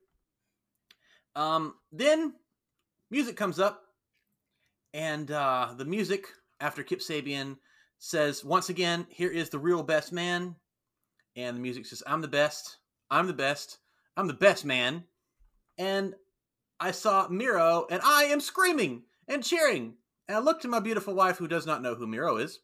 Um, 1.35 1.75
then 1.93 2.35
music 3.11 3.37
comes 3.37 3.59
up, 3.59 3.83
and 4.95 5.31
uh, 5.31 5.75
the 5.76 5.85
music 5.85 6.26
after 6.61 6.83
Kip 6.83 7.00
Sabian 7.00 7.57
says 7.99 8.45
once 8.45 8.69
again, 8.69 9.07
"Here 9.11 9.31
is 9.31 9.50
the 9.50 9.59
real 9.59 9.83
best 9.83 10.12
man," 10.12 10.57
and 11.35 11.57
the 11.57 11.61
music 11.61 11.87
says, 11.87 12.03
"I'm 12.07 12.21
the 12.21 12.29
best. 12.29 12.79
I'm 13.11 13.26
the 13.26 13.33
best. 13.33 13.79
I'm 14.17 14.26
the 14.26 14.35
best 14.35 14.65
man." 14.65 15.05
And 15.79 16.15
I 16.81 16.91
saw 16.91 17.29
Miro, 17.29 17.87
and 17.91 18.00
I 18.03 18.25
am 18.25 18.41
screaming 18.41 19.03
and 19.29 19.45
cheering. 19.45 19.95
And 20.28 20.37
I 20.37 20.40
looked 20.40 20.64
at 20.64 20.71
my 20.71 20.80
beautiful 20.80 21.14
wife, 21.14 21.38
who 21.38 21.49
does 21.49 21.66
not 21.66 21.83
know 21.83 21.95
who 21.95 22.06
Miro 22.06 22.37
is, 22.37 22.61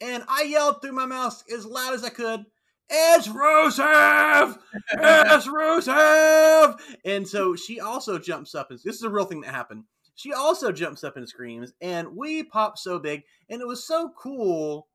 and 0.00 0.24
I 0.28 0.42
yelled 0.42 0.82
through 0.82 0.92
my 0.92 1.06
mouth 1.06 1.42
as 1.52 1.64
loud 1.64 1.94
as 1.94 2.04
I 2.04 2.08
could. 2.10 2.44
It's 2.88 3.28
Rusev! 3.28 4.58
It's 4.92 5.46
Rusev! 5.46 6.80
And 7.04 7.26
so 7.26 7.56
she 7.56 7.80
also 7.80 8.18
jumps 8.18 8.54
up, 8.54 8.70
and 8.70 8.78
this 8.84 8.96
is 8.96 9.02
a 9.02 9.10
real 9.10 9.24
thing 9.24 9.40
that 9.40 9.54
happened. 9.54 9.84
She 10.14 10.32
also 10.32 10.72
jumps 10.72 11.04
up 11.04 11.16
and 11.16 11.28
screams, 11.28 11.72
and 11.80 12.16
we 12.16 12.42
popped 12.42 12.78
so 12.78 12.98
big, 12.98 13.22
and 13.50 13.60
it 13.60 13.66
was 13.66 13.84
so 13.84 14.10
cool 14.16 14.88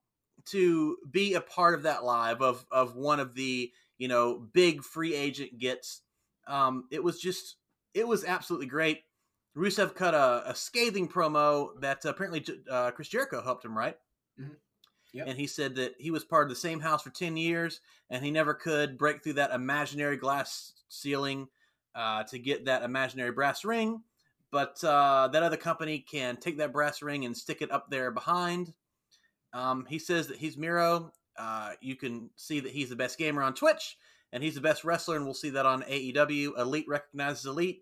to 0.45 0.97
be 1.11 1.35
a 1.35 1.41
part 1.41 1.75
of 1.75 1.83
that 1.83 2.03
live 2.03 2.41
of 2.41 2.65
of 2.71 2.95
one 2.95 3.19
of 3.19 3.35
the 3.35 3.71
you 3.97 4.07
know 4.07 4.39
big 4.53 4.83
free 4.83 5.13
agent 5.13 5.57
gets. 5.59 6.01
Um, 6.47 6.85
it 6.91 7.03
was 7.03 7.19
just 7.19 7.57
it 7.93 8.07
was 8.07 8.25
absolutely 8.25 8.67
great. 8.67 9.03
Rusev 9.55 9.95
cut 9.95 10.13
a, 10.13 10.49
a 10.49 10.55
scathing 10.55 11.07
promo 11.07 11.69
that 11.81 12.05
apparently 12.05 12.45
uh, 12.69 12.91
Chris 12.91 13.09
Jericho 13.09 13.41
helped 13.41 13.65
him 13.65 13.77
write. 13.77 13.97
Yep. 15.13 15.27
And 15.27 15.37
he 15.37 15.47
said 15.47 15.75
that 15.75 15.95
he 15.99 16.09
was 16.09 16.23
part 16.23 16.43
of 16.43 16.49
the 16.49 16.55
same 16.55 16.79
house 16.79 17.03
for 17.03 17.09
10 17.09 17.35
years 17.35 17.81
and 18.09 18.23
he 18.23 18.31
never 18.31 18.53
could 18.53 18.97
break 18.97 19.21
through 19.21 19.33
that 19.33 19.51
imaginary 19.51 20.15
glass 20.15 20.73
ceiling 20.87 21.47
uh, 21.95 22.23
to 22.23 22.39
get 22.39 22.65
that 22.65 22.83
imaginary 22.83 23.31
brass 23.31 23.65
ring. 23.65 24.03
But 24.51 24.81
uh, 24.83 25.29
that 25.31 25.43
other 25.43 25.57
company 25.57 25.99
can 25.99 26.37
take 26.37 26.57
that 26.57 26.73
brass 26.73 27.01
ring 27.01 27.25
and 27.25 27.35
stick 27.35 27.61
it 27.61 27.71
up 27.71 27.89
there 27.89 28.11
behind. 28.11 28.73
Um, 29.53 29.85
he 29.89 29.99
says 29.99 30.27
that 30.27 30.37
he's 30.37 30.57
Miro. 30.57 31.11
Uh, 31.37 31.71
you 31.81 31.95
can 31.95 32.29
see 32.35 32.59
that 32.61 32.71
he's 32.71 32.89
the 32.89 32.95
best 32.95 33.17
gamer 33.17 33.43
on 33.43 33.53
Twitch 33.53 33.97
and 34.31 34.43
he's 34.43 34.55
the 34.55 34.61
best 34.61 34.83
wrestler, 34.83 35.17
and 35.17 35.25
we'll 35.25 35.33
see 35.33 35.49
that 35.51 35.65
on 35.65 35.83
AEW. 35.83 36.57
Elite 36.57 36.85
recognizes 36.87 37.45
Elite. 37.45 37.81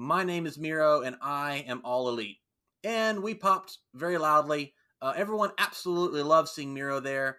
My 0.00 0.22
name 0.22 0.46
is 0.46 0.56
Miro, 0.58 1.00
and 1.02 1.16
I 1.20 1.64
am 1.66 1.80
all 1.84 2.08
elite. 2.08 2.36
And 2.84 3.20
we 3.20 3.34
popped 3.34 3.78
very 3.94 4.16
loudly. 4.16 4.72
Uh, 5.02 5.12
everyone 5.16 5.50
absolutely 5.58 6.22
loved 6.22 6.48
seeing 6.48 6.72
Miro 6.72 7.00
there. 7.00 7.38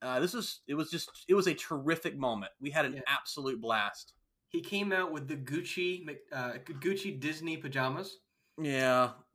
Uh, 0.00 0.20
this 0.20 0.32
was 0.32 0.60
it 0.68 0.74
was 0.74 0.88
just 0.88 1.10
it 1.26 1.34
was 1.34 1.48
a 1.48 1.54
terrific 1.54 2.16
moment. 2.16 2.52
We 2.60 2.70
had 2.70 2.84
an 2.84 2.94
Yeah. 2.94 3.00
absolute 3.08 3.60
blast. 3.60 4.12
He 4.50 4.60
came 4.60 4.92
out 4.92 5.10
with 5.10 5.26
the 5.26 5.36
Gucci 5.36 6.06
uh, 6.32 6.52
Gucci 6.80 7.18
Disney 7.18 7.56
pajamas. 7.56 8.18
Yeah, 8.56 9.10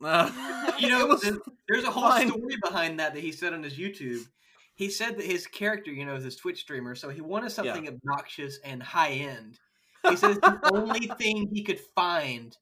You 0.78 0.88
know, 0.88 1.06
was 1.06 1.20
there's, 1.68 1.84
a 1.84 1.90
whole 1.90 2.08
fine. 2.08 2.28
story 2.28 2.56
behind 2.62 2.98
that 3.00 3.12
that 3.14 3.20
he 3.20 3.32
said 3.32 3.52
on 3.52 3.62
his 3.62 3.76
YouTube. 3.76 4.22
He 4.74 4.88
said 4.88 5.18
that 5.18 5.26
his 5.26 5.46
character, 5.46 5.90
you 5.90 6.06
know, 6.06 6.14
is 6.14 6.24
this 6.24 6.36
Twitch 6.36 6.60
streamer, 6.62 6.94
so 6.94 7.10
he 7.10 7.20
wanted 7.20 7.50
something 7.52 7.86
obnoxious 7.86 8.58
and 8.64 8.82
high 8.82 9.10
end. 9.10 9.58
He 10.08 10.16
says 10.16 10.38
the 10.40 10.58
only 10.72 11.06
thing 11.18 11.48
he 11.52 11.62
could 11.62 11.80
find 11.94 12.56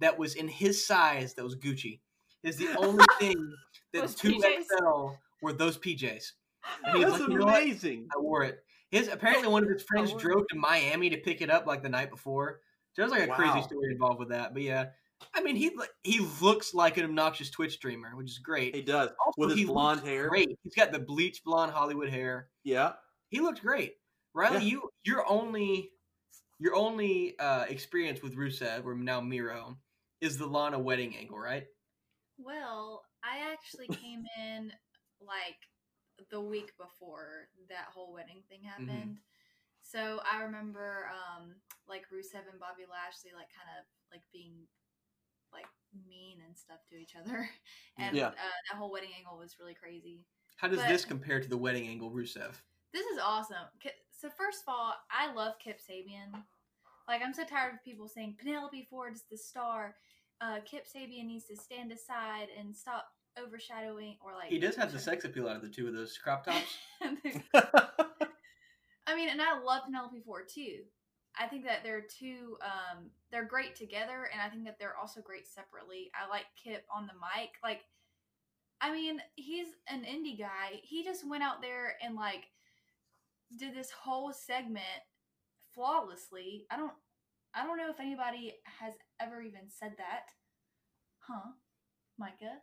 that 0.00 0.18
was 0.18 0.34
in 0.34 0.48
his 0.48 0.84
size 0.86 1.34
that 1.34 1.44
was 1.44 1.56
Gucci 1.56 2.00
is 2.42 2.56
the 2.56 2.68
only 2.78 3.04
thing 3.20 3.54
that 3.92 4.02
Was 4.02 4.14
two 4.14 4.38
XL 4.40 5.10
were 5.42 5.52
those 5.52 5.78
PJs. 5.78 6.32
And 6.84 6.96
he's 6.96 7.06
that's 7.06 7.20
like, 7.20 7.30
you 7.30 7.38
know 7.38 7.48
amazing. 7.48 8.08
I 8.16 8.20
wore 8.20 8.44
it. 8.44 8.58
His 8.90 9.08
apparently 9.08 9.48
one 9.48 9.62
of 9.64 9.70
his 9.70 9.82
friends 9.88 10.12
drove 10.14 10.46
to 10.48 10.56
Miami 10.56 11.10
to 11.10 11.16
pick 11.18 11.40
it 11.42 11.50
up 11.50 11.66
like 11.66 11.82
the 11.82 11.88
night 11.88 12.10
before. 12.10 12.60
So 12.94 13.02
there's 13.02 13.10
like 13.10 13.24
a 13.24 13.30
Wow. 13.30 13.36
crazy 13.36 13.62
story 13.62 13.90
involved 13.92 14.18
with 14.18 14.30
that. 14.30 14.52
But 14.54 14.62
yeah, 14.62 14.86
I 15.34 15.42
mean 15.42 15.56
he 15.56 15.70
he 16.02 16.20
looks 16.40 16.72
like 16.74 16.96
an 16.96 17.04
obnoxious 17.04 17.50
Twitch 17.50 17.74
streamer, 17.74 18.16
which 18.16 18.30
is 18.30 18.38
great. 18.38 18.74
He 18.74 18.82
does 18.82 19.10
Also, 19.24 19.34
with 19.40 19.50
his 19.50 19.58
he 19.60 19.64
blonde 19.64 20.00
hair. 20.00 20.28
Great. 20.28 20.58
He's 20.62 20.74
got 20.74 20.92
the 20.92 20.98
bleach 20.98 21.42
blonde 21.44 21.72
Hollywood 21.72 22.08
hair. 22.08 22.48
Yeah, 22.64 22.92
He 23.28 23.40
looked 23.40 23.60
great. 23.62 23.94
Riley, 24.34 24.66
Yeah. 24.66 24.78
you're 25.04 25.26
only 25.28 25.90
your 26.58 26.74
only 26.74 27.38
uh, 27.38 27.64
experience 27.68 28.22
with 28.22 28.34
Rusev 28.36 28.84
or 28.86 28.94
now 28.94 29.20
Miro 29.20 29.76
is 30.20 30.38
the 30.38 30.46
Lana 30.46 30.78
wedding 30.78 31.16
angle, 31.16 31.38
right? 31.38 31.64
Well, 32.38 33.02
I 33.22 33.50
actually 33.52 33.88
came 34.02 34.24
in 34.40 34.72
like 35.20 35.56
the 36.30 36.40
week 36.40 36.72
before 36.78 37.48
that 37.68 37.86
whole 37.94 38.12
wedding 38.12 38.42
thing 38.48 38.60
Mm-hmm. 38.60 38.88
happened. 38.88 39.18
So 39.82 40.20
I 40.30 40.42
remember 40.42 41.08
um 41.12 41.54
like 41.88 42.02
Rusev 42.12 42.50
and 42.50 42.58
Bobby 42.58 42.82
Lashley 42.90 43.30
like 43.36 43.48
kind 43.54 43.70
of 43.78 43.86
like 44.10 44.22
being 44.32 44.66
like 45.52 45.66
mean 46.08 46.38
and 46.46 46.56
stuff 46.56 46.78
to 46.90 46.96
each 46.96 47.14
other. 47.16 47.48
And 47.98 48.16
Yeah. 48.16 48.28
uh, 48.28 48.32
that 48.70 48.76
whole 48.78 48.90
wedding 48.90 49.10
angle 49.16 49.38
was 49.38 49.56
really 49.60 49.74
crazy. 49.74 50.26
How 50.56 50.68
does 50.68 50.78
But- 50.78 50.88
this 50.88 51.04
compare 51.04 51.40
to 51.40 51.48
the 51.48 51.56
wedding 51.56 51.86
angle 51.86 52.10
Rusev? 52.10 52.52
This 52.92 53.06
is 53.06 53.18
awesome. 53.22 53.68
Ki- 54.20 54.28
So 54.28 54.30
first 54.36 54.62
of 54.62 54.68
all, 54.74 54.94
I 55.10 55.32
love 55.32 55.54
Kip 55.62 55.78
Sabian. 55.78 56.42
Like 57.08 57.22
I'm 57.24 57.34
so 57.34 57.44
tired 57.44 57.74
of 57.74 57.84
people 57.84 58.08
saying 58.08 58.36
Penelope 58.40 58.86
Ford 58.90 59.14
is 59.14 59.24
the 59.30 59.36
star. 59.38 59.94
Uh, 60.40 60.58
Kip 60.64 60.84
Sabian 60.86 61.26
needs 61.26 61.46
to 61.46 61.56
stand 61.56 61.92
aside 61.92 62.48
and 62.58 62.76
stop 62.76 63.06
overshadowing 63.42 64.16
or 64.24 64.32
like 64.34 64.48
He 64.48 64.58
does 64.58 64.76
have 64.76 64.92
the 64.92 64.98
sex 65.08 65.24
appeal 65.24 65.48
out 65.48 65.56
of 65.56 65.62
the 65.62 65.68
two 65.68 65.86
of 65.88 65.94
those 65.94 66.18
crop 66.18 66.44
tops. 66.44 66.76
I 69.06 69.14
mean, 69.14 69.28
and 69.28 69.40
I 69.40 69.58
love 69.60 69.84
Penelope 69.84 70.20
Ford 70.24 70.48
too. 70.52 70.80
I 71.38 71.46
think 71.46 71.64
that 71.64 71.84
they're 71.84 72.00
two. 72.18 72.56
Um, 72.62 73.10
they're 73.30 73.44
great 73.44 73.76
together, 73.76 74.28
and 74.32 74.40
I 74.40 74.48
think 74.48 74.64
that 74.64 74.78
they're 74.78 74.96
also 75.00 75.20
great 75.20 75.46
separately. 75.46 76.10
I 76.14 76.28
like 76.28 76.46
Kip 76.62 76.84
on 76.94 77.06
the 77.06 77.12
mic. 77.12 77.50
Like, 77.62 77.82
I 78.80 78.90
mean, 78.90 79.20
he's 79.36 79.68
an 79.88 80.02
indie 80.04 80.38
guy. 80.38 80.80
He 80.82 81.04
just 81.04 81.28
went 81.28 81.42
out 81.42 81.60
there 81.60 81.96
and 82.02 82.16
like 82.16 82.44
did 83.58 83.74
this 83.74 83.90
whole 83.90 84.32
segment 84.32 85.04
flawlessly. 85.74 86.66
I 86.70 86.76
don't. 86.76 86.92
I 87.54 87.64
don't 87.64 87.78
know 87.78 87.90
if 87.90 88.00
anybody 88.00 88.52
has 88.80 88.94
ever 89.20 89.40
even 89.40 89.68
said 89.68 89.92
that. 89.96 90.28
Huh, 91.20 91.52
Micah? 92.18 92.60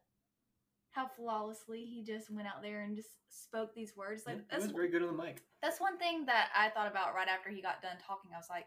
How 0.92 1.08
flawlessly 1.08 1.86
he 1.86 2.04
just 2.04 2.30
went 2.30 2.48
out 2.48 2.62
there 2.62 2.84
and 2.84 2.96
just 2.96 3.10
spoke 3.30 3.74
these 3.74 3.98
words. 3.98 4.24
Like 4.28 4.48
that's 4.50 4.64
was 4.64 4.72
very 4.72 4.90
good 4.90 5.02
on 5.02 5.18
the 5.18 5.24
mic. 5.24 5.42
that's 5.64 5.82
one 5.82 5.98
thing 5.98 6.26
that 6.28 6.50
I 6.56 6.70
thought 6.70 6.92
about 6.92 7.16
right 7.16 7.28
after 7.28 7.50
he 7.50 7.62
got 7.62 7.82
done 7.82 7.98
talking. 8.06 8.32
I 8.34 8.38
was 8.38 8.52
like, 8.52 8.66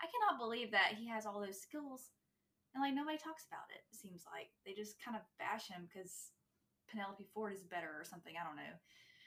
I 0.00 0.06
cannot 0.08 0.40
believe 0.40 0.70
that 0.70 0.96
he 0.98 1.06
has 1.08 1.26
all 1.26 1.40
those 1.40 1.60
skills 1.60 2.08
and 2.74 2.82
like 2.82 2.94
nobody 2.94 3.18
talks 3.18 3.44
about 3.48 3.68
it. 3.74 3.84
It 3.92 3.96
seems 3.96 4.24
like 4.32 4.48
they 4.64 4.72
just 4.72 5.02
kind 5.02 5.16
of 5.16 5.22
bash 5.38 5.68
him 5.68 5.88
because 5.88 6.32
Penelope 6.90 7.26
Ford 7.32 7.52
is 7.52 7.64
better 7.64 7.92
or 7.96 8.04
something. 8.04 8.34
I 8.38 8.46
don't 8.46 8.56
know. 8.56 8.74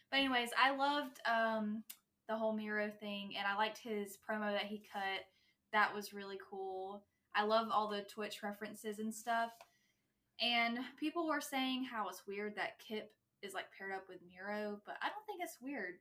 But 0.10 0.20
anyways, 0.20 0.50
I 0.58 0.76
loved 0.76 1.20
um, 1.26 1.84
the 2.32 2.38
whole 2.38 2.54
Miro 2.54 2.90
thing, 2.90 3.34
and 3.38 3.46
I 3.46 3.58
liked 3.58 3.78
his 3.78 4.18
promo 4.18 4.54
that 4.54 4.66
he 4.68 4.82
cut. 4.92 5.26
That 5.74 5.94
was 5.94 6.14
really 6.14 6.38
cool. 6.50 7.04
I 7.36 7.44
love 7.44 7.68
all 7.70 7.90
the 7.90 8.04
Twitch 8.04 8.42
references 8.42 9.00
and 9.00 9.14
stuff. 9.14 9.52
And 10.42 10.80
people 10.98 11.28
were 11.28 11.42
saying 11.42 11.84
how 11.84 12.08
it's 12.08 12.24
weird 12.26 12.56
that 12.56 12.80
Kip 12.80 13.12
is 13.44 13.54
like 13.54 13.66
paired 13.78 13.92
up 13.92 14.06
with 14.08 14.20
Miro, 14.26 14.80
but 14.86 14.96
I 15.02 15.10
don't 15.10 15.26
think 15.28 15.42
it's 15.44 15.58
weird 15.62 15.96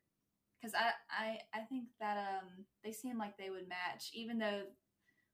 because 0.61 0.73
I, 0.75 0.93
I 1.11 1.39
I 1.53 1.65
think 1.65 1.87
that 1.99 2.17
um 2.17 2.65
they 2.85 2.93
seem 2.93 3.19
like 3.19 3.37
they 3.37 3.51
would 3.51 3.69
match, 3.69 4.11
even 4.15 4.39
though 4.39 4.63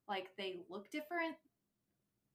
like 0.08 0.28
they 0.38 0.60
look 0.70 0.90
different, 0.90 1.36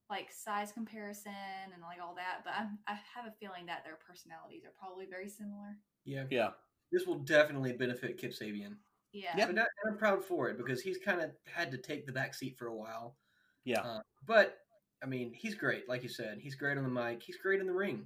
like 0.07 0.31
size 0.31 0.71
comparison 0.71 1.33
and 1.73 1.81
like 1.81 1.99
all 2.01 2.15
that. 2.15 2.43
But 2.43 2.53
I'm, 2.57 2.77
I 2.87 2.93
have 3.15 3.25
a 3.25 3.35
feeling 3.39 3.65
that 3.65 3.83
their 3.83 3.97
personalities 4.07 4.63
are 4.65 4.75
probably 4.79 5.07
very 5.09 5.29
similar. 5.29 5.77
Yeah, 6.05 6.25
Yeah. 6.29 6.49
This 6.91 7.05
will 7.05 7.19
definitely 7.19 7.73
benefit 7.73 8.17
Kip 8.17 8.31
Sabian. 8.31 8.75
Yeah. 9.13 9.33
Yeah. 9.37 9.49
And 9.49 9.59
I- 9.59 9.67
I'm 9.87 9.97
proud 9.97 10.23
for 10.23 10.49
it 10.49 10.57
because 10.57 10.81
he's 10.81 10.97
kind 10.97 11.21
of 11.21 11.31
had 11.45 11.71
to 11.71 11.77
take 11.77 12.05
the 12.05 12.11
back 12.13 12.33
seat 12.33 12.57
for 12.57 12.67
a 12.67 12.75
while. 12.75 13.17
Yeah. 13.65 13.81
Uh, 13.81 14.01
but 14.25 14.57
I 15.03 15.07
mean, 15.07 15.33
he's 15.33 15.55
great. 15.55 15.89
Like 15.89 16.03
you 16.03 16.09
said, 16.09 16.39
he's 16.39 16.55
great 16.55 16.77
on 16.77 16.83
the 16.83 16.89
mic. 16.89 17.23
He's 17.23 17.37
great 17.37 17.59
in 17.59 17.67
the 17.67 17.73
ring. 17.73 18.05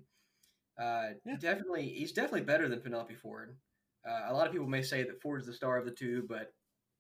Uh, 0.80 1.10
Yeah. 1.26 1.36
Definitely, 1.40 1.90
he's 1.90 2.12
definitely 2.12 2.42
better 2.42 2.68
than 2.68 2.82
Penelope 2.82 3.16
Ford. 3.16 3.58
Uh, 4.08 4.26
a 4.28 4.34
lot 4.34 4.46
of 4.46 4.52
people 4.54 4.68
may 4.68 4.82
say 4.82 5.04
that 5.04 5.22
Ford's 5.22 5.46
the 5.46 5.54
star 5.54 5.78
of 5.78 5.86
the 5.86 5.92
two, 5.92 6.24
but 6.28 6.54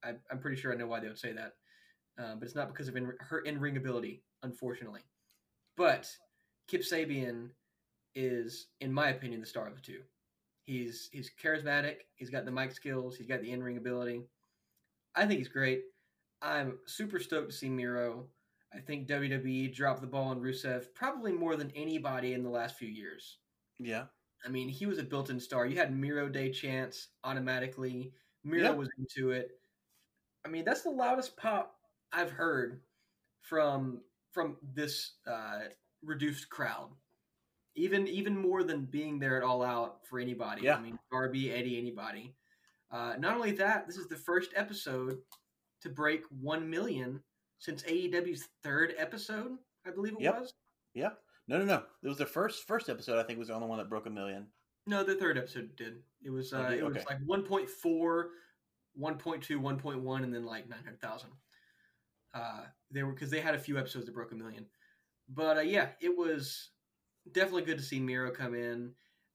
I, 0.03 0.13
I'm 0.31 0.39
pretty 0.39 0.59
sure 0.59 0.73
I 0.73 0.75
know 0.75 0.87
why 0.87 0.99
they 0.99 1.07
would 1.07 1.19
say 1.19 1.33
that. 1.33 1.53
Uh, 2.17 2.35
but 2.35 2.43
it's 2.45 2.55
not 2.55 2.69
because 2.69 2.87
of 2.87 2.95
in, 2.95 3.11
her 3.19 3.39
in 3.41 3.59
ring 3.59 3.77
ability, 3.77 4.23
unfortunately. 4.43 5.01
But 5.77 6.09
Kip 6.67 6.81
Sabian 6.81 7.49
is, 8.15 8.67
in 8.79 8.93
my 8.93 9.09
opinion, 9.09 9.41
the 9.41 9.45
star 9.47 9.67
of 9.67 9.75
the 9.75 9.81
two. 9.81 10.01
He's 10.65 11.09
he's 11.11 11.31
charismatic. 11.41 11.97
He's 12.15 12.29
got 12.29 12.45
the 12.45 12.51
mic 12.51 12.71
skills. 12.71 13.15
He's 13.15 13.27
got 13.27 13.41
the 13.41 13.51
in 13.51 13.61
ring 13.63 13.77
ability. 13.77 14.23
I 15.15 15.25
think 15.25 15.39
he's 15.39 15.47
great. 15.47 15.83
I'm 16.41 16.79
super 16.85 17.19
stoked 17.19 17.51
to 17.51 17.55
see 17.55 17.69
Miro. 17.69 18.25
I 18.73 18.79
think 18.79 19.07
WWE 19.07 19.73
dropped 19.73 20.01
the 20.01 20.07
ball 20.07 20.29
on 20.29 20.41
Rusev 20.41 20.93
probably 20.93 21.31
more 21.31 21.55
than 21.55 21.71
anybody 21.75 22.33
in 22.33 22.43
the 22.43 22.49
last 22.49 22.75
few 22.75 22.89
years. 22.89 23.37
Yeah. 23.79 24.05
I 24.45 24.49
mean, 24.49 24.67
he 24.67 24.85
was 24.85 24.99
a 24.99 25.03
built-in 25.03 25.39
star. 25.39 25.65
You 25.65 25.77
had 25.77 25.95
Miro 25.95 26.27
Day 26.27 26.51
chants 26.51 27.07
automatically. 27.23 28.11
Miro 28.43 28.63
Yeah. 28.63 28.69
was 28.71 28.89
into 28.99 29.31
it. 29.31 29.51
I 30.45 30.49
mean, 30.49 30.65
that's 30.65 30.81
the 30.83 30.89
loudest 30.91 31.37
pop 31.37 31.75
I've 32.11 32.31
heard 32.31 32.81
from 33.41 34.01
from 34.33 34.57
this 34.61 35.13
uh, 35.25 35.61
reduced 36.03 36.49
crowd. 36.49 36.89
Even 37.75 38.07
even 38.07 38.37
more 38.37 38.63
than 38.63 38.85
being 38.85 39.19
there 39.19 39.35
at 39.37 39.43
All 39.43 39.61
Out 39.63 40.05
for 40.07 40.19
anybody. 40.19 40.61
Yeah. 40.63 40.75
I 40.77 40.81
mean, 40.81 40.97
Darby, 41.11 41.51
Eddie, 41.51 41.77
anybody. 41.77 42.33
Uh, 42.91 43.15
not 43.19 43.35
only 43.35 43.51
that, 43.51 43.85
this 43.87 43.97
is 43.97 44.07
the 44.07 44.15
first 44.15 44.51
episode 44.55 45.17
to 45.81 45.89
break 45.89 46.21
one 46.29 46.69
million 46.69 47.21
since 47.59 47.83
AEW's 47.83 48.47
third 48.63 48.93
episode. 48.97 49.57
I 49.85 49.91
believe 49.91 50.13
it 50.13 50.21
Yep. 50.21 50.39
was. 50.39 50.53
Yeah. 50.93 51.09
No, 51.47 51.59
no, 51.59 51.65
no. 51.65 51.83
It 52.03 52.07
was 52.07 52.17
the 52.17 52.25
first 52.25 52.65
first 52.65 52.89
episode. 52.89 53.19
I 53.19 53.23
think 53.23 53.39
was 53.39 53.49
the 53.49 53.53
only 53.55 53.67
one 53.67 53.77
that 53.79 53.89
broke 53.89 54.05
a 54.05 54.09
million. 54.09 54.47
No, 54.87 55.03
the 55.03 55.15
third 55.15 55.37
episode 55.37 55.75
did. 55.75 55.95
It 56.23 56.29
was 56.29 56.53
Oh, 56.53 56.63
uh, 56.63 56.69
it 56.69 56.83
was 56.85 56.95
like 57.07 57.19
1.4, 57.25 57.67
1.2, 58.99 59.59
1.1, 59.59 60.23
and 60.23 60.33
then 60.33 60.45
like 60.45 60.69
900,000. 60.69 61.29
Uh, 62.33 62.63
they 62.91 63.03
were 63.03 63.11
because 63.11 63.29
they 63.31 63.41
had 63.41 63.55
a 63.55 63.59
few 63.59 63.77
episodes 63.77 64.05
that 64.05 64.13
broke 64.15 64.31
a 64.31 64.35
million. 64.35 64.65
But 65.29 65.57
uh, 65.57 65.61
yeah, 65.61 65.89
it 66.01 66.15
was 66.15 66.69
definitely 67.31 67.63
good 67.63 67.77
to 67.77 67.83
see 67.83 67.99
Miro 67.99 68.31
come 68.31 68.55
in. 68.55 68.91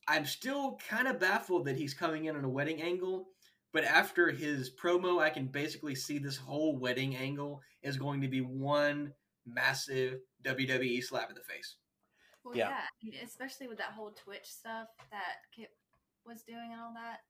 I'm 0.09 0.25
still 0.25 0.79
kind 0.89 1.07
of 1.09 1.21
baffled 1.21 1.67
that 1.67 1.77
he's 1.77 1.95
coming 1.95 2.25
in 2.25 2.37
on 2.37 2.45
a 2.45 2.49
wedding 2.49 2.83
angle, 2.83 3.29
but 3.73 3.85
after 3.85 4.31
his 4.31 4.71
promo, 4.75 5.21
I 5.21 5.31
can 5.31 5.47
basically 5.47 5.95
see 5.95 6.19
this 6.19 6.37
whole 6.37 6.77
wedding 6.77 7.17
angle 7.17 7.63
is 7.83 7.97
going 7.97 8.21
to 8.23 8.29
be 8.29 8.41
one 8.41 9.13
massive 9.47 10.21
WWE 10.45 11.03
slap 11.05 11.29
in 11.29 11.35
the 11.37 11.43
face. 11.43 11.77
Well, 12.45 12.57
Yeah. 12.57 12.81
yeah. 13.03 13.23
Especially 13.25 13.69
with 13.69 13.79
that 13.79 13.93
whole 13.93 14.11
Twitch 14.13 14.47
stuff 14.47 14.89
that 15.11 15.37
Kip 15.55 15.71
was 16.27 16.43
doing 16.43 16.71
and 16.73 16.81
all 16.81 16.95
that. 16.95 17.21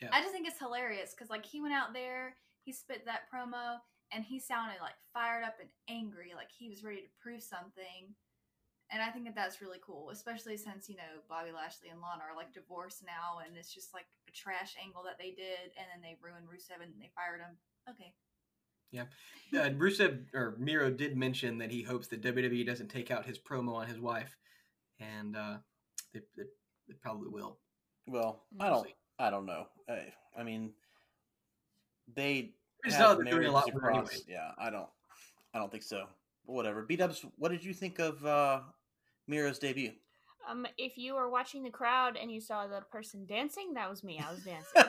Yeah. 0.00 0.08
I 0.12 0.20
just 0.20 0.32
think 0.32 0.46
it's 0.46 0.58
hilarious 0.58 1.12
because, 1.12 1.30
like, 1.30 1.44
he 1.44 1.60
went 1.60 1.74
out 1.74 1.92
there, 1.92 2.36
he 2.64 2.72
spit 2.72 3.04
that 3.06 3.22
promo, 3.32 3.78
and 4.12 4.24
he 4.24 4.38
sounded 4.38 4.76
like 4.80 4.94
fired 5.12 5.42
up 5.42 5.56
and 5.60 5.68
angry, 5.88 6.32
like 6.34 6.50
he 6.56 6.68
was 6.68 6.84
ready 6.84 7.00
to 7.00 7.08
prove 7.20 7.42
something. 7.42 8.14
And 8.92 9.02
I 9.02 9.10
think 9.10 9.24
that 9.24 9.34
that's 9.34 9.60
really 9.60 9.80
cool, 9.84 10.10
especially 10.10 10.56
since 10.56 10.88
you 10.88 10.94
know 10.96 11.18
Bobby 11.28 11.50
Lashley 11.50 11.88
and 11.88 12.00
Lana 12.00 12.22
are 12.30 12.36
like 12.36 12.54
divorced 12.54 13.02
now, 13.04 13.42
and 13.44 13.56
it's 13.56 13.74
just 13.74 13.92
like 13.92 14.06
a 14.28 14.32
trash 14.32 14.76
angle 14.82 15.02
that 15.04 15.18
they 15.18 15.30
did, 15.30 15.74
and 15.76 15.86
then 15.90 16.00
they 16.02 16.16
ruined 16.22 16.46
Rusev 16.46 16.82
and 16.82 16.92
they 17.00 17.10
fired 17.14 17.40
him. 17.40 17.56
Okay, 17.90 18.14
Yeah, 18.92 19.04
Uh, 19.52 19.70
Rusev 19.70 20.26
or 20.34 20.56
Miro 20.58 20.90
did 20.90 21.16
mention 21.16 21.58
that 21.58 21.70
he 21.70 21.82
hopes 21.82 22.06
that 22.08 22.20
WWE 22.22 22.64
doesn't 22.64 22.88
take 22.88 23.10
out 23.10 23.26
his 23.26 23.38
promo 23.38 23.74
on 23.74 23.86
his 23.88 23.98
wife, 23.98 24.36
and 25.00 25.36
uh, 25.36 25.56
they, 26.14 26.20
they, 26.36 26.44
they 26.88 26.94
probably 27.02 27.28
will. 27.28 27.58
Well, 28.06 28.44
I 28.60 28.68
don't. 28.68 28.88
I 29.18 29.30
don't 29.30 29.46
know. 29.46 29.66
I, 29.88 30.12
I 30.38 30.42
mean, 30.44 30.72
they 32.14 32.52
It's 32.84 32.98
not 32.98 33.18
they're 33.18 33.32
doing 33.32 33.48
a 33.48 33.52
lot 33.52 33.68
more 33.72 33.90
across- 33.90 34.10
anyway. 34.12 34.24
Yeah, 34.28 34.50
I 34.58 34.70
don't. 34.70 34.88
I 35.54 35.58
don't 35.58 35.70
think 35.72 35.82
so. 35.82 36.06
Whatever. 36.44 36.82
B 36.82 36.94
Dubs, 36.96 37.24
what 37.36 37.50
did 37.50 37.64
you 37.64 37.72
think 37.74 37.98
of 37.98 38.24
uh, 38.24 38.60
Miro's 39.28 39.58
debut? 39.58 39.92
Um, 40.48 40.66
if 40.78 40.96
you 40.96 41.14
were 41.14 41.28
watching 41.28 41.62
the 41.62 41.70
crowd 41.70 42.16
and 42.16 42.30
you 42.30 42.40
saw 42.40 42.66
the 42.66 42.80
person 42.92 43.26
dancing, 43.26 43.74
that 43.74 43.90
was 43.90 44.04
me. 44.04 44.22
I 44.24 44.30
was 44.30 44.42
dancing. 44.44 44.82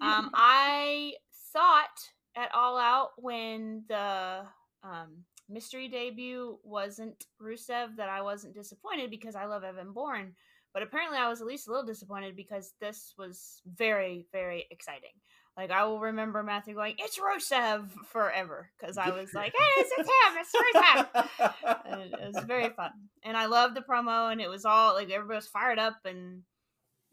um, 0.00 0.30
I 0.34 1.12
thought 1.52 1.98
at 2.36 2.54
All 2.54 2.78
Out 2.78 3.10
when 3.18 3.84
the 3.88 4.42
um, 4.82 5.24
mystery 5.48 5.88
debut 5.88 6.58
wasn't 6.64 7.26
Rusev 7.40 7.96
that 7.96 8.08
I 8.08 8.22
wasn't 8.22 8.54
disappointed 8.54 9.10
because 9.10 9.36
I 9.36 9.44
love 9.44 9.64
Evan 9.64 9.92
Bourne. 9.92 10.34
But 10.72 10.82
apparently, 10.82 11.18
I 11.18 11.28
was 11.28 11.42
at 11.42 11.46
least 11.46 11.68
a 11.68 11.70
little 11.70 11.84
disappointed 11.84 12.34
because 12.34 12.72
this 12.80 13.12
was 13.18 13.60
very, 13.66 14.26
very 14.32 14.66
exciting. 14.70 15.10
Like 15.56 15.70
I 15.70 15.84
will 15.84 16.00
remember 16.00 16.42
Matthew 16.42 16.74
going, 16.74 16.94
"It's 16.98 17.18
Rusev" 17.18 17.90
forever 18.10 18.70
because 18.80 18.96
I 18.96 19.10
was 19.10 19.34
like, 19.34 19.52
"Hey, 19.52 19.82
it's, 19.82 19.90
it's 19.98 20.08
him! 20.54 21.12
It's 21.12 21.32
Rusev!" 21.36 21.82
and 21.84 22.00
it 22.02 22.34
was 22.34 22.44
very 22.44 22.70
fun. 22.70 22.90
And 23.22 23.36
I 23.36 23.46
loved 23.46 23.76
the 23.76 23.82
promo, 23.82 24.32
and 24.32 24.40
it 24.40 24.48
was 24.48 24.64
all 24.64 24.94
like 24.94 25.10
everybody 25.10 25.36
was 25.36 25.48
fired 25.48 25.78
up, 25.78 25.96
and 26.06 26.42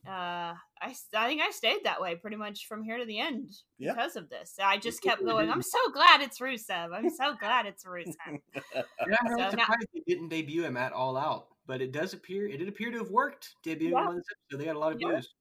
uh, 0.07 0.53
I 0.81 0.93
think 1.11 1.41
I 1.41 1.51
stayed 1.51 1.83
that 1.83 1.99
way 1.99 2.15
pretty 2.15 2.37
much 2.37 2.65
from 2.67 2.81
here 2.81 2.97
to 2.97 3.05
the 3.05 3.19
end 3.19 3.51
Yeah. 3.77 3.93
because 3.93 4.15
of 4.15 4.29
this. 4.29 4.55
I 4.63 4.77
just 4.77 5.01
kept 5.03 5.23
going. 5.25 5.49
I'm 5.49 5.61
so 5.61 5.91
glad 5.93 6.21
it's 6.21 6.39
Rusev. 6.39 6.93
I'm 6.95 7.09
so 7.09 7.35
glad 7.37 7.65
it's 7.65 7.83
Rusev. 7.83 8.13
And 8.55 9.15
I'm 9.19 9.27
really 9.27 9.41
So 9.41 9.49
now- 9.57 9.63
surprised 9.65 9.87
they 9.93 10.03
didn't 10.07 10.29
debut 10.29 10.63
him 10.63 10.77
at 10.77 10.93
All 10.93 11.17
Out, 11.17 11.47
but 11.67 11.81
it 11.81 11.91
does 11.91 12.13
appear 12.13 12.47
it 12.47 12.57
did 12.57 12.69
appear 12.69 12.89
to 12.91 12.99
have 12.99 13.09
worked 13.09 13.49
debuting 13.65 13.91
Yeah. 13.91 14.01
him 14.03 14.07
on 14.07 14.15
this 14.15 14.25
episode. 14.31 14.61
They 14.61 14.65
got 14.65 14.77
a 14.77 14.79
lot 14.79 14.93
of 14.93 15.01
Yeah. 15.01 15.09
views. 15.09 15.33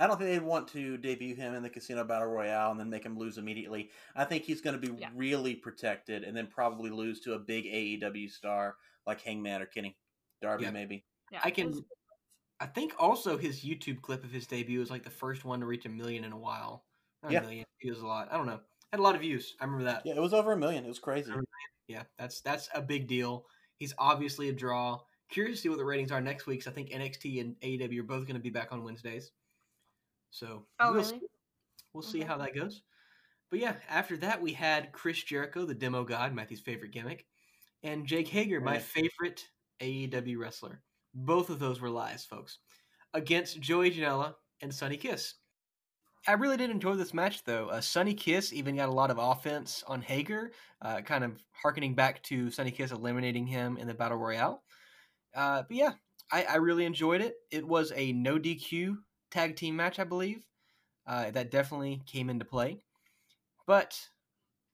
I 0.00 0.06
don't 0.06 0.16
think 0.18 0.30
they'd 0.30 0.42
want 0.42 0.66
to 0.68 0.96
debut 0.96 1.34
him 1.36 1.54
in 1.54 1.62
the 1.62 1.68
Casino 1.70 2.02
Battle 2.04 2.28
Royale 2.28 2.70
and 2.70 2.80
then 2.80 2.88
make 2.88 3.04
him 3.04 3.18
lose 3.18 3.36
immediately. 3.38 3.90
I 4.16 4.24
think 4.24 4.44
he's 4.44 4.60
going 4.62 4.80
to 4.80 4.84
be 4.90 4.98
Yeah. 5.00 5.10
really 5.14 5.54
protected 5.54 6.24
and 6.24 6.34
then 6.36 6.46
probably 6.46 6.88
lose 6.90 7.20
to 7.20 7.34
a 7.34 7.38
big 7.38 7.66
AEW 7.66 8.28
star 8.30 8.76
like 9.06 9.20
Hangman 9.20 9.60
or 9.62 9.66
Kenny 9.66 9.96
Darby, 10.40 10.64
Yeah. 10.64 10.70
maybe. 10.70 11.04
Yeah, 11.30 11.40
I 11.44 11.50
can. 11.50 11.84
I 12.60 12.66
think 12.66 12.94
also 12.98 13.36
his 13.36 13.62
YouTube 13.64 14.00
clip 14.02 14.24
of 14.24 14.30
his 14.30 14.46
debut 14.46 14.80
was 14.80 14.90
like 14.90 15.02
the 15.02 15.10
first 15.10 15.44
one 15.44 15.60
to 15.60 15.66
reach 15.66 15.84
a 15.86 15.90
million 15.90 16.24
in 16.24 16.32
a 16.32 16.38
while. 16.38 16.86
Not 17.22 17.32
Yeah. 17.32 17.38
a 17.40 17.42
million. 17.42 17.66
It 17.80 17.90
was 17.90 18.00
a 18.00 18.06
lot. 18.06 18.32
I 18.32 18.36
don't 18.36 18.46
know. 18.46 18.60
Had 18.92 19.00
a 19.00 19.02
lot 19.02 19.14
of 19.14 19.20
views. 19.20 19.54
I 19.60 19.64
remember 19.64 19.84
that. 19.84 20.04
Yeah, 20.04 20.14
it 20.14 20.20
was 20.20 20.34
over 20.34 20.52
a 20.52 20.56
million. 20.56 20.84
It 20.84 20.88
was 20.88 20.98
crazy. 20.98 21.32
Yeah, 21.88 22.04
that's 22.18 22.40
that's 22.40 22.68
a 22.74 22.80
big 22.82 23.06
deal. 23.06 23.46
He's 23.76 23.94
obviously 23.98 24.48
a 24.48 24.52
draw. 24.52 25.00
Curious 25.28 25.58
to 25.58 25.62
see 25.62 25.68
what 25.68 25.78
the 25.78 25.84
ratings 25.84 26.10
are 26.10 26.20
next 26.20 26.46
week. 26.46 26.60
'cause 26.60 26.70
I 26.72 26.74
think 26.74 26.90
NXT 26.90 27.40
and 27.40 27.56
AEW 27.60 28.00
are 28.00 28.04
both 28.04 28.24
going 28.26 28.34
to 28.34 28.40
be 28.42 28.50
back 28.50 28.72
on 28.72 28.82
Wednesdays. 28.82 29.32
So 30.30 30.66
Oh, 30.78 30.92
we'll 30.92 31.02
really? 31.02 31.20
see. 31.20 31.26
We'll 31.92 32.02
see 32.02 32.20
how 32.20 32.38
that 32.38 32.54
goes. 32.54 32.82
But 33.50 33.60
yeah, 33.60 33.76
after 33.88 34.16
that 34.18 34.40
we 34.40 34.52
had 34.52 34.92
Chris 34.92 35.22
Jericho, 35.22 35.64
the 35.64 35.74
demo 35.74 36.04
god, 36.04 36.34
Matthew's 36.34 36.60
favorite 36.60 36.92
gimmick, 36.92 37.26
and 37.82 38.06
Jake 38.06 38.28
Hager, 38.28 38.60
my 38.60 38.78
favorite 38.78 39.48
AEW 39.80 40.38
wrestler. 40.38 40.82
Both 41.14 41.50
of 41.50 41.58
those 41.58 41.80
were 41.80 41.90
lies, 41.90 42.24
folks, 42.24 42.58
against 43.14 43.60
Joey 43.60 43.90
Janela 43.90 44.36
and 44.60 44.74
Sonny 44.74 44.96
Kiss. 44.96 45.34
I 46.26 46.32
really 46.32 46.58
did 46.58 46.70
enjoy 46.70 46.94
this 46.94 47.14
match, 47.14 47.44
though. 47.44 47.68
Uh, 47.70 47.80
Sonny 47.80 48.14
Kiss 48.14 48.52
even 48.52 48.76
got 48.76 48.90
a 48.90 48.92
lot 48.92 49.10
of 49.10 49.18
offense 49.18 49.82
on 49.86 50.02
Hager, 50.02 50.52
uh, 50.82 51.00
kind 51.00 51.24
of 51.24 51.42
harkening 51.52 51.94
back 51.94 52.22
to 52.24 52.50
Sonny 52.50 52.70
Kiss 52.70 52.92
eliminating 52.92 53.46
him 53.46 53.78
in 53.78 53.86
the 53.88 53.94
Battle 53.94 54.18
Royale. 54.18 54.62
Uh, 55.34 55.62
but 55.62 55.76
yeah, 55.76 55.92
I, 56.30 56.44
I 56.44 56.56
really 56.56 56.84
enjoyed 56.84 57.22
it. 57.22 57.36
It 57.50 57.66
was 57.66 57.92
a 57.96 58.12
no 58.12 58.38
DQ 58.38 58.98
tag 59.30 59.56
team 59.56 59.76
match, 59.76 59.98
I 59.98 60.04
believe. 60.04 60.46
Uh, 61.06 61.30
that 61.30 61.50
definitely 61.50 62.02
came 62.06 62.30
into 62.30 62.44
play. 62.44 62.80
But 63.66 64.08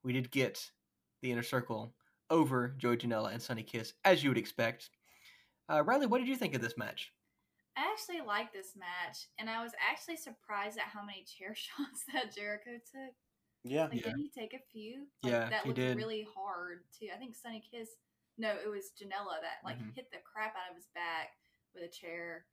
we 0.03 0.12
did 0.12 0.31
get 0.31 0.71
the 1.23 1.31
inner 1.33 1.42
circle 1.42 1.95
over 2.31 2.75
Joey 2.77 2.97
Janela 2.97 3.33
and 3.33 3.40
Sonny 3.40 3.62
Kiss, 3.62 3.95
as 4.05 4.23
you 4.23 4.31
would 4.31 4.38
expect. 4.38 4.90
Uh, 5.69 5.83
Riley, 5.83 6.07
what 6.07 6.19
did 6.19 6.29
you 6.29 6.37
think 6.37 6.55
of 6.55 6.61
this 6.62 6.77
match? 6.77 7.12
I 7.77 7.90
actually 7.92 8.23
liked 8.27 8.53
this 8.55 8.75
match, 8.75 9.29
and 9.38 9.51
I 9.51 9.62
was 9.62 9.73
actually 9.90 10.16
surprised 10.16 10.79
at 10.79 10.85
how 10.85 11.05
many 11.05 11.25
chair 11.38 11.55
shots 11.55 12.05
that 12.12 12.35
Jericho 12.35 12.73
took. 12.90 13.14
Yeah. 13.64 13.85
Like, 13.85 13.95
Yeah. 13.95 14.03
didn't 14.12 14.19
he 14.21 14.31
take 14.31 14.55
a 14.55 14.62
few? 14.73 15.07
Like, 15.23 15.33
Yeah, 15.33 15.51
that 15.51 15.62
he 15.62 15.69
looked 15.69 15.77
did. 15.77 15.97
really 15.97 16.27
hard 16.35 16.85
too. 16.99 17.09
I 17.14 17.19
think 17.19 17.35
Sonny 17.35 17.62
Kiss. 17.71 17.90
No, 18.38 18.51
it 18.55 18.69
was 18.69 18.92
Janela 18.92 19.40
that 19.40 19.64
like 19.64 19.79
Mhm. 19.79 19.95
hit 19.95 20.11
the 20.11 20.19
crap 20.19 20.55
out 20.57 20.71
of 20.71 20.77
his 20.77 20.88
back 20.95 21.37
with 21.75 21.83
a 21.85 21.88
chair, 21.88 22.47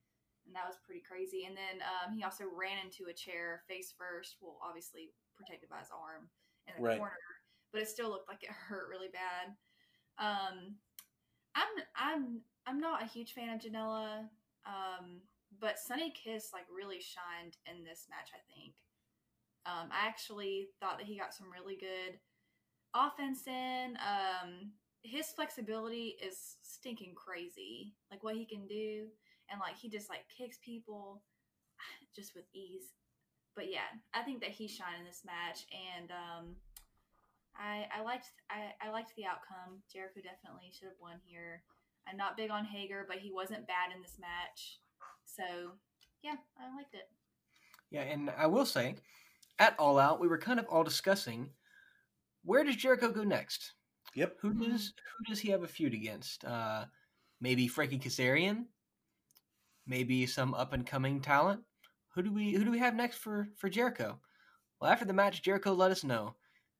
and 0.46 0.56
that 0.56 0.68
was 0.68 0.78
pretty 0.84 1.02
crazy. 1.02 1.46
And 1.46 1.56
then 1.56 1.82
um, 1.84 2.14
he 2.14 2.24
also 2.24 2.46
ran 2.52 2.84
into 2.84 3.10
a 3.10 3.14
chair 3.14 3.64
face 3.68 3.94
first. 3.98 4.38
Well, 4.42 4.60
obviously 4.64 5.12
protected 5.36 5.70
by 5.70 5.80
his 5.80 5.92
arm 5.92 6.30
in 6.68 6.74
the 6.76 6.84
Right. 6.84 6.98
corner, 6.98 7.24
but 7.72 7.82
it 7.82 7.90
still 7.90 8.10
looked 8.10 8.30
like 8.30 8.44
it 8.44 8.52
hurt 8.52 8.90
really 8.90 9.10
bad. 9.12 9.56
Um, 10.20 10.76
I'm 11.56 11.74
I'm 11.96 12.42
I'm 12.66 12.80
not 12.80 13.04
a 13.04 13.08
huge 13.08 13.34
fan 13.34 13.50
of 13.50 13.62
Janela, 13.62 14.30
um, 14.66 15.22
but 15.60 15.80
Sonny 15.80 16.12
Kiss 16.12 16.50
like 16.54 16.66
really 16.74 17.00
shined 17.00 17.58
in 17.66 17.84
this 17.84 18.08
match. 18.10 18.30
I 18.34 18.42
think. 18.54 18.76
Um, 19.66 19.90
I 19.92 20.08
actually 20.08 20.68
thought 20.80 20.98
that 20.98 21.08
he 21.08 21.18
got 21.18 21.34
some 21.34 21.48
really 21.52 21.78
good 21.78 22.20
offense 22.94 23.48
in. 23.48 23.98
Um, 23.98 24.72
his 25.04 25.28
flexibility 25.28 26.16
is 26.22 26.58
stinking 26.62 27.16
crazy. 27.16 27.94
Like 28.12 28.24
what 28.24 28.36
he 28.36 28.46
can 28.46 28.68
do, 28.68 29.08
and 29.50 29.60
like 29.60 29.78
he 29.78 29.90
just 29.90 30.10
like 30.10 30.26
kicks 30.36 30.58
people 30.64 31.22
just 32.16 32.36
with 32.36 32.46
ease. 32.54 32.94
But 33.56 33.72
yeah, 33.72 33.90
I 34.14 34.24
think 34.24 34.42
that 34.42 34.50
he 34.50 34.68
shined 34.68 35.00
in 35.00 35.06
this 35.06 35.22
match, 35.26 35.66
and 35.72 36.10
um, 36.12 36.56
I 37.56 37.86
I 37.96 38.02
liked 38.04 38.32
I, 38.50 38.74
I 38.86 38.90
liked 38.92 39.16
the 39.16 39.26
outcome. 39.26 39.82
Jericho 39.92 40.22
definitely 40.24 40.72
should 40.72 40.88
have 40.88 41.02
won 41.02 41.20
here. 41.26 41.62
I'm 42.08 42.18
not 42.18 42.36
big 42.36 42.52
on 42.52 42.66
Hager, 42.66 43.06
but 43.08 43.18
he 43.18 43.32
wasn't 43.32 43.68
bad 43.68 43.96
in 43.96 44.02
this 44.02 44.18
match. 44.20 44.80
So 45.26 45.44
yeah, 46.24 46.36
I 46.60 46.76
liked 46.76 46.96
it. 46.96 47.10
Yeah, 47.92 48.02
and 48.02 48.32
I 48.38 48.48
will 48.48 48.66
say, 48.66 48.96
at 49.60 49.78
All 49.78 50.00
Out, 50.00 50.20
we 50.20 50.28
were 50.28 50.38
kind 50.38 50.60
of 50.60 50.66
all 50.66 50.84
discussing 50.84 51.50
where 52.44 52.64
does 52.64 52.76
Jericho 52.76 53.12
go 53.12 53.24
next? 53.24 53.74
Yep. 54.16 54.38
Who 54.42 54.54
Mhm. 54.54 54.72
does 54.72 54.94
who 55.18 55.26
does 55.26 55.40
he 55.40 55.50
have 55.50 55.64
a 55.64 55.68
feud 55.68 55.94
against? 55.94 56.44
Uh, 56.44 56.86
maybe 57.40 57.68
Frankie 57.68 58.00
Kazarian, 58.00 58.66
maybe 59.86 60.26
some 60.26 60.54
up 60.54 60.74
and 60.74 60.86
coming 60.86 61.22
talent. 61.22 61.62
Who 62.16 62.22
do 62.22 62.32
we 62.32 62.54
who 62.54 62.64
do 62.64 62.72
we 62.72 62.80
have 62.80 62.96
next 62.96 63.18
for 63.18 63.48
for 63.58 63.70
Jericho? 63.70 64.20
Well, 64.80 64.92
after 64.92 65.06
the 65.06 65.14
match, 65.14 65.42
Jericho 65.42 65.74
let 65.74 65.92
us 65.92 66.04
know 66.04 66.36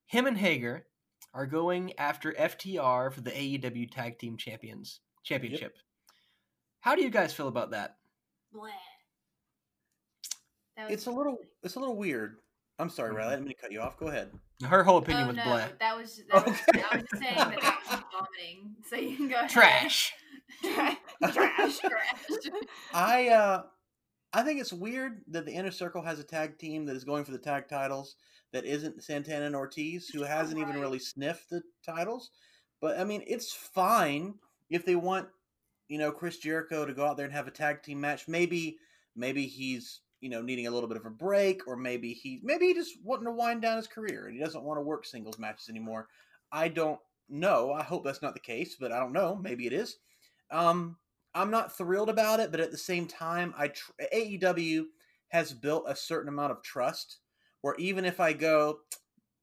him 0.06 0.26
and 0.26 0.38
Hager 0.38 0.86
are 1.32 1.46
going 1.46 1.98
after 1.98 2.32
FTR 2.32 3.12
for 3.12 3.20
the 3.20 3.30
AEW 3.30 3.90
Tag 3.90 4.18
Team 4.18 4.36
Champions 4.36 5.00
Championship. 5.24 5.76
How 6.80 6.94
do 6.94 7.02
you 7.02 7.10
guys 7.10 7.32
feel 7.32 7.48
about 7.48 7.70
that? 7.70 7.96
Blah. 8.52 8.68
That 10.76 10.84
was 10.84 10.92
It's 10.92 11.06
a 11.06 11.10
little 11.10 11.38
it's 11.62 11.76
a 11.76 11.80
little 11.80 11.96
weird. 11.96 12.36
I'm 12.78 12.88
sorry, 12.88 13.10
mm-hmm. 13.10 13.18
Riley. 13.18 13.34
I'm 13.34 13.40
going 13.40 13.54
to 13.54 13.60
cut 13.60 13.72
you 13.72 13.80
off. 13.80 13.96
Go 13.96 14.08
ahead. 14.08 14.30
Her 14.64 14.82
whole 14.82 14.98
opinion 14.98 15.24
oh, 15.24 15.28
was 15.28 15.36
no, 15.36 15.44
blah. 15.44 15.66
That 15.78 15.96
was 15.96 16.22
that 16.32 16.46
was, 16.46 16.58
Okay. 16.68 16.82
I 16.90 16.96
was 16.96 17.04
just 17.10 17.22
saying 17.22 17.36
that 17.36 17.60
that 17.60 17.78
was 17.90 18.00
vomiting. 18.12 18.74
So 18.88 18.96
you 18.96 19.16
can 19.16 19.28
go 19.28 19.36
ahead. 19.36 19.50
Trash. 19.50 20.12
trash, 20.62 20.96
trash, 21.32 21.78
trash. 21.78 22.52
I 22.92 23.28
uh 23.28 23.62
I 24.32 24.42
think 24.42 24.60
it's 24.60 24.72
weird 24.72 25.22
that 25.28 25.46
the 25.46 25.52
inner 25.52 25.70
circle 25.70 26.02
has 26.02 26.18
a 26.18 26.24
tag 26.24 26.58
team 26.58 26.86
that 26.86 26.96
is 26.96 27.04
going 27.04 27.24
for 27.24 27.30
the 27.30 27.38
tag 27.38 27.68
titles 27.68 28.16
that 28.52 28.64
isn't 28.64 29.02
Santana 29.02 29.46
and 29.46 29.54
Ortiz, 29.54 30.08
who 30.08 30.22
hasn't 30.22 30.58
even 30.58 30.80
really 30.80 30.98
sniffed 30.98 31.50
the 31.50 31.62
titles. 31.86 32.30
But 32.80 32.98
I 32.98 33.04
mean, 33.04 33.22
it's 33.26 33.52
fine 33.52 34.34
if 34.70 34.84
they 34.84 34.96
want, 34.96 35.28
you 35.88 35.98
know, 35.98 36.10
Chris 36.10 36.38
Jericho 36.38 36.84
to 36.84 36.92
go 36.92 37.06
out 37.06 37.16
there 37.16 37.26
and 37.26 37.34
have 37.34 37.46
a 37.46 37.52
tag 37.52 37.82
team 37.82 38.00
match. 38.00 38.26
Maybe 38.26 38.78
maybe 39.14 39.46
he's 39.46 40.00
you 40.20 40.30
know 40.30 40.42
needing 40.42 40.66
a 40.66 40.70
little 40.70 40.88
bit 40.88 40.98
of 40.98 41.06
a 41.06 41.10
break, 41.10 41.68
or 41.68 41.76
maybe 41.76 42.12
he 42.12 42.40
maybe 42.42 42.66
he 42.66 42.74
just 42.74 42.96
wanting 43.04 43.26
to 43.26 43.32
wind 43.32 43.62
down 43.62 43.76
his 43.76 43.86
career 43.86 44.26
and 44.26 44.36
he 44.36 44.42
doesn't 44.42 44.64
want 44.64 44.78
to 44.78 44.82
work 44.82 45.04
singles 45.04 45.38
matches 45.38 45.68
anymore. 45.68 46.08
I 46.50 46.68
don't 46.68 46.98
know. 47.28 47.72
I 47.72 47.82
hope 47.82 48.04
that's 48.04 48.22
not 48.22 48.34
the 48.34 48.40
case, 48.40 48.76
but 48.78 48.90
I 48.90 48.98
don't 48.98 49.12
know. 49.12 49.36
Maybe 49.36 49.66
it 49.66 49.72
is. 49.72 49.96
Um, 50.50 50.96
I'm 51.34 51.50
not 51.50 51.76
thrilled 51.76 52.08
about 52.08 52.40
it, 52.40 52.50
but 52.50 52.60
at 52.60 52.70
the 52.70 52.78
same 52.78 53.06
time, 53.06 53.54
I 53.56 53.68
tr- 53.68 53.92
AEW 54.12 54.86
has 55.28 55.52
built 55.52 55.84
a 55.88 55.96
certain 55.96 56.28
amount 56.28 56.52
of 56.52 56.62
trust 56.62 57.18
where 57.62 57.74
even 57.76 58.04
if 58.04 58.20
I 58.20 58.32
go, 58.32 58.80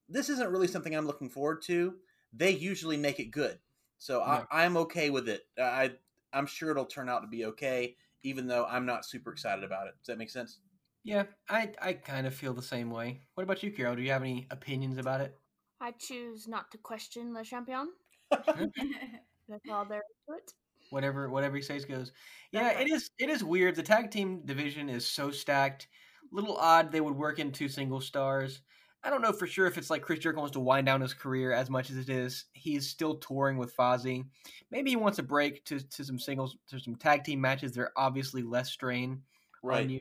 this 0.08 0.30
isn't 0.30 0.49
really 0.49 0.67
something 0.67 0.95
I'm 0.95 1.08
looking 1.08 1.30
forward 1.30 1.62
to, 1.63 1.95
they 2.34 2.51
usually 2.51 2.97
make 2.97 3.19
it 3.19 3.32
good. 3.32 3.60
So 3.97 4.19
Yeah. 4.19 4.45
I, 4.51 4.63
I'm 4.65 4.77
okay 4.77 5.10
with 5.10 5.27
it. 5.27 5.43
I 5.60 5.91
I'm 6.34 6.45
sure 6.45 6.71
it'll 6.71 6.86
turn 6.86 7.10
out 7.10 7.21
to 7.21 7.27
be 7.27 7.45
okay, 7.45 7.97
even 8.23 8.47
though 8.47 8.65
I'm 8.65 8.86
not 8.86 9.06
super 9.06 9.32
excited 9.32 9.63
about 9.63 9.88
it. 9.88 9.95
Does 9.99 10.08
that 10.08 10.17
make 10.17 10.30
sense? 10.30 10.60
Yeah, 11.04 11.23
I 11.49 11.71
I 11.82 11.93
kind 11.93 12.25
of 12.27 12.34
feel 12.34 12.54
the 12.54 12.62
same 12.62 12.89
way. 12.89 13.21
What 13.36 13.43
about 13.43 13.63
you, 13.63 13.71
Carol? 13.71 13.95
Do 13.95 14.01
you 14.01 14.12
have 14.12 14.21
any 14.21 14.47
opinions 14.49 14.97
about 14.97 15.21
it? 15.21 15.38
I 15.82 15.91
choose 15.91 16.47
not 16.47 16.71
to 16.71 16.77
question 16.77 17.34
Le 17.34 17.43
Champion. 17.43 17.89
That's 18.32 19.69
all 19.69 19.86
there 19.86 19.99
is 19.99 20.25
to 20.27 20.36
it. 20.36 20.54
Whatever 20.91 21.30
whatever 21.30 21.56
he 21.56 21.62
says 21.62 21.86
goes. 21.86 22.12
Yeah, 22.51 22.69
it 22.71 22.75
right. 22.75 22.88
is 22.91 23.10
it 23.17 23.30
is 23.30 23.43
weird. 23.43 23.75
The 23.75 23.84
tag 23.84 24.12
team 24.12 24.41
division 24.45 24.89
is 24.89 25.06
so 25.08 25.32
stacked. 25.32 25.88
Little 26.32 26.58
odd 26.58 26.91
they 26.91 27.01
would 27.01 27.15
work 27.15 27.39
in 27.39 27.51
two 27.51 27.67
single 27.67 28.01
stars. 28.01 28.62
I 29.04 29.10
don't 29.10 29.23
know 29.23 29.34
for 29.34 29.47
sure 29.47 29.65
if 29.65 29.80
it's 29.80 29.89
like 29.89 30.04
Chris 30.04 30.19
Jericho 30.19 30.41
wants 30.41 30.54
to 30.54 30.60
wind 30.60 30.86
down 30.86 31.01
his 31.01 31.13
career 31.15 31.54
as 31.54 31.71
much 31.71 31.89
as 31.89 31.97
it 31.97 32.10
is. 32.10 32.45
He's 32.54 32.88
still 32.88 33.15
touring 33.15 33.58
with 33.58 33.75
Fozzy. 33.75 34.25
Maybe 34.69 34.91
he 34.91 34.95
wants 34.95 35.17
a 35.17 35.23
break 35.23 35.65
to, 35.65 35.80
to 35.80 36.04
some 36.06 36.19
singles 36.19 36.56
to 36.69 36.80
some 36.80 36.95
tag 36.95 37.23
team 37.23 37.41
matches. 37.41 37.71
They're 37.73 37.91
obviously 37.97 38.43
less 38.43 38.69
strain 38.69 39.23
on 39.63 39.89
you. 39.89 39.99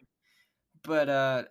But 0.83 1.09
uh 1.09 1.45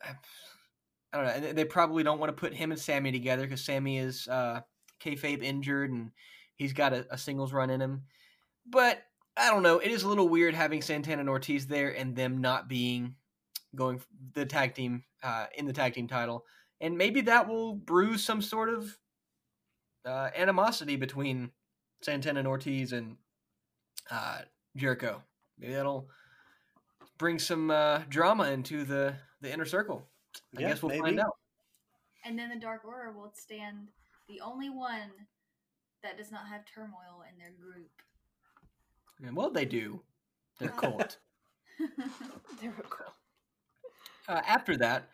I 1.12 1.18
don't 1.18 1.26
know. 1.26 1.50
and 1.50 1.58
They 1.58 1.66
probably 1.66 2.04
don't 2.04 2.20
want 2.20 2.30
to 2.30 2.40
put 2.40 2.54
him 2.54 2.72
and 2.72 2.80
Sammy 2.80 3.12
together 3.12 3.44
because 3.44 3.64
Sammy 3.64 3.98
is 3.98 4.28
uh, 4.28 4.62
kayfabe 5.02 5.42
injured 5.42 5.92
and 5.92 6.12
he's 6.56 6.74
got 6.74 6.94
a, 6.94 7.08
a 7.12 7.18
singles 7.18 7.52
run 7.54 7.70
in 7.70 7.82
him. 7.82 8.04
But 8.68 9.02
I 9.40 9.50
don't 9.50 9.64
know. 9.64 9.80
It 9.80 9.90
is 9.92 10.04
a 10.04 10.08
little 10.10 10.28
weird 10.28 10.54
having 10.54 10.82
Santana 10.82 11.22
and 11.22 11.30
Ortiz 11.30 11.66
there 11.68 11.96
and 11.96 12.16
them 12.16 12.42
not 12.42 12.68
being 12.68 13.16
going 13.76 14.02
the 14.34 14.46
tag 14.46 14.74
team 14.76 15.04
uh, 15.24 15.46
in 15.58 15.66
the 15.66 15.74
tag 15.74 15.94
team 15.94 16.08
title, 16.08 16.46
and 16.82 16.98
maybe 16.98 17.22
that 17.22 17.48
will 17.48 17.74
brew 17.76 18.18
some 18.18 18.42
sort 18.42 18.70
of 18.70 18.98
uh, 20.06 20.30
animosity 20.36 20.96
between 20.96 21.52
Santana 22.02 22.40
and 22.40 22.48
Ortiz 22.48 22.92
and 22.94 23.16
uh, 24.12 24.40
Jericho. 24.76 25.22
Maybe 25.58 25.74
that'll 25.74 26.10
bring 27.18 27.38
some 27.40 27.70
uh, 27.72 28.00
drama 28.10 28.50
into 28.52 28.84
the 28.84 29.16
the 29.42 29.52
inner 29.54 29.66
circle. 29.66 30.04
I 30.58 30.62
Yeah, 30.62 30.70
guess 30.70 30.82
we'll 30.82 30.90
maybe. 30.90 31.02
find 31.02 31.20
out. 31.20 31.38
and 32.26 32.38
then 32.38 32.50
the 32.50 32.60
Dark 32.60 32.84
Order 32.86 33.12
will 33.12 33.32
stand 33.34 33.88
the 34.28 34.42
only 34.42 34.70
one 34.70 35.12
that 36.04 36.18
does 36.18 36.32
not 36.32 36.48
have 36.48 36.62
turmoil 36.66 37.24
in 37.32 37.38
their 37.38 37.52
group. 37.52 37.90
And 39.26 39.36
well, 39.36 39.50
they 39.52 39.66
do. 39.66 40.02
They're 40.60 40.70
cult. 40.70 41.18
There 41.80 42.74
we 42.76 42.84
go. 42.90 43.06
uh, 44.28 44.42
after 44.46 44.76
that, 44.78 45.10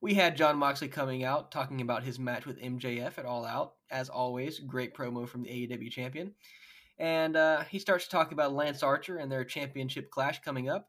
we 0.00 0.14
had 0.14 0.36
John 0.36 0.56
Moxley 0.56 0.88
coming 0.88 1.24
out 1.24 1.50
talking 1.50 1.80
about 1.80 2.02
his 2.02 2.18
match 2.18 2.46
with 2.46 2.60
MJF 2.60 3.18
at 3.18 3.24
All 3.24 3.44
Out. 3.44 3.74
As 3.90 4.08
always, 4.08 4.58
great 4.60 4.94
promo 4.94 5.28
from 5.28 5.42
the 5.42 5.48
AEW 5.48 5.90
champion. 5.90 6.32
And 6.98 7.36
uh, 7.36 7.62
he 7.64 7.78
starts 7.78 8.08
talking 8.08 8.32
about 8.34 8.52
Lance 8.52 8.82
Archer 8.82 9.18
and 9.18 9.30
their 9.30 9.44
championship 9.44 10.10
clash 10.10 10.40
coming 10.42 10.68
up. 10.68 10.88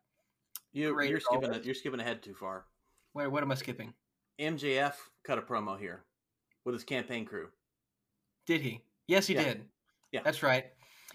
You, 0.74 1.00
you're, 1.02 1.20
skipping 1.20 1.46
always. 1.46 1.58
it. 1.60 1.66
You're 1.66 1.76
skipping 1.76 2.00
ahead 2.00 2.22
too 2.22 2.34
far. 2.34 2.66
Wait, 3.14 3.28
what 3.28 3.44
am 3.44 3.52
I 3.52 3.56
skipping? 3.56 3.94
MJF 4.40 4.94
cut 5.24 5.38
a 5.38 5.42
promo 5.42 5.80
here 5.80 6.04
with 6.66 6.74
his 6.74 6.84
campaign 6.84 7.26
crew. 7.26 7.50
Did 8.46 8.62
he? 8.62 8.82
Yes, 9.08 9.28
he 9.28 9.34
Yeah. 9.36 9.44
did. 9.44 9.66
Yeah. 10.12 10.22
that's 10.24 10.42
right. 10.42 10.66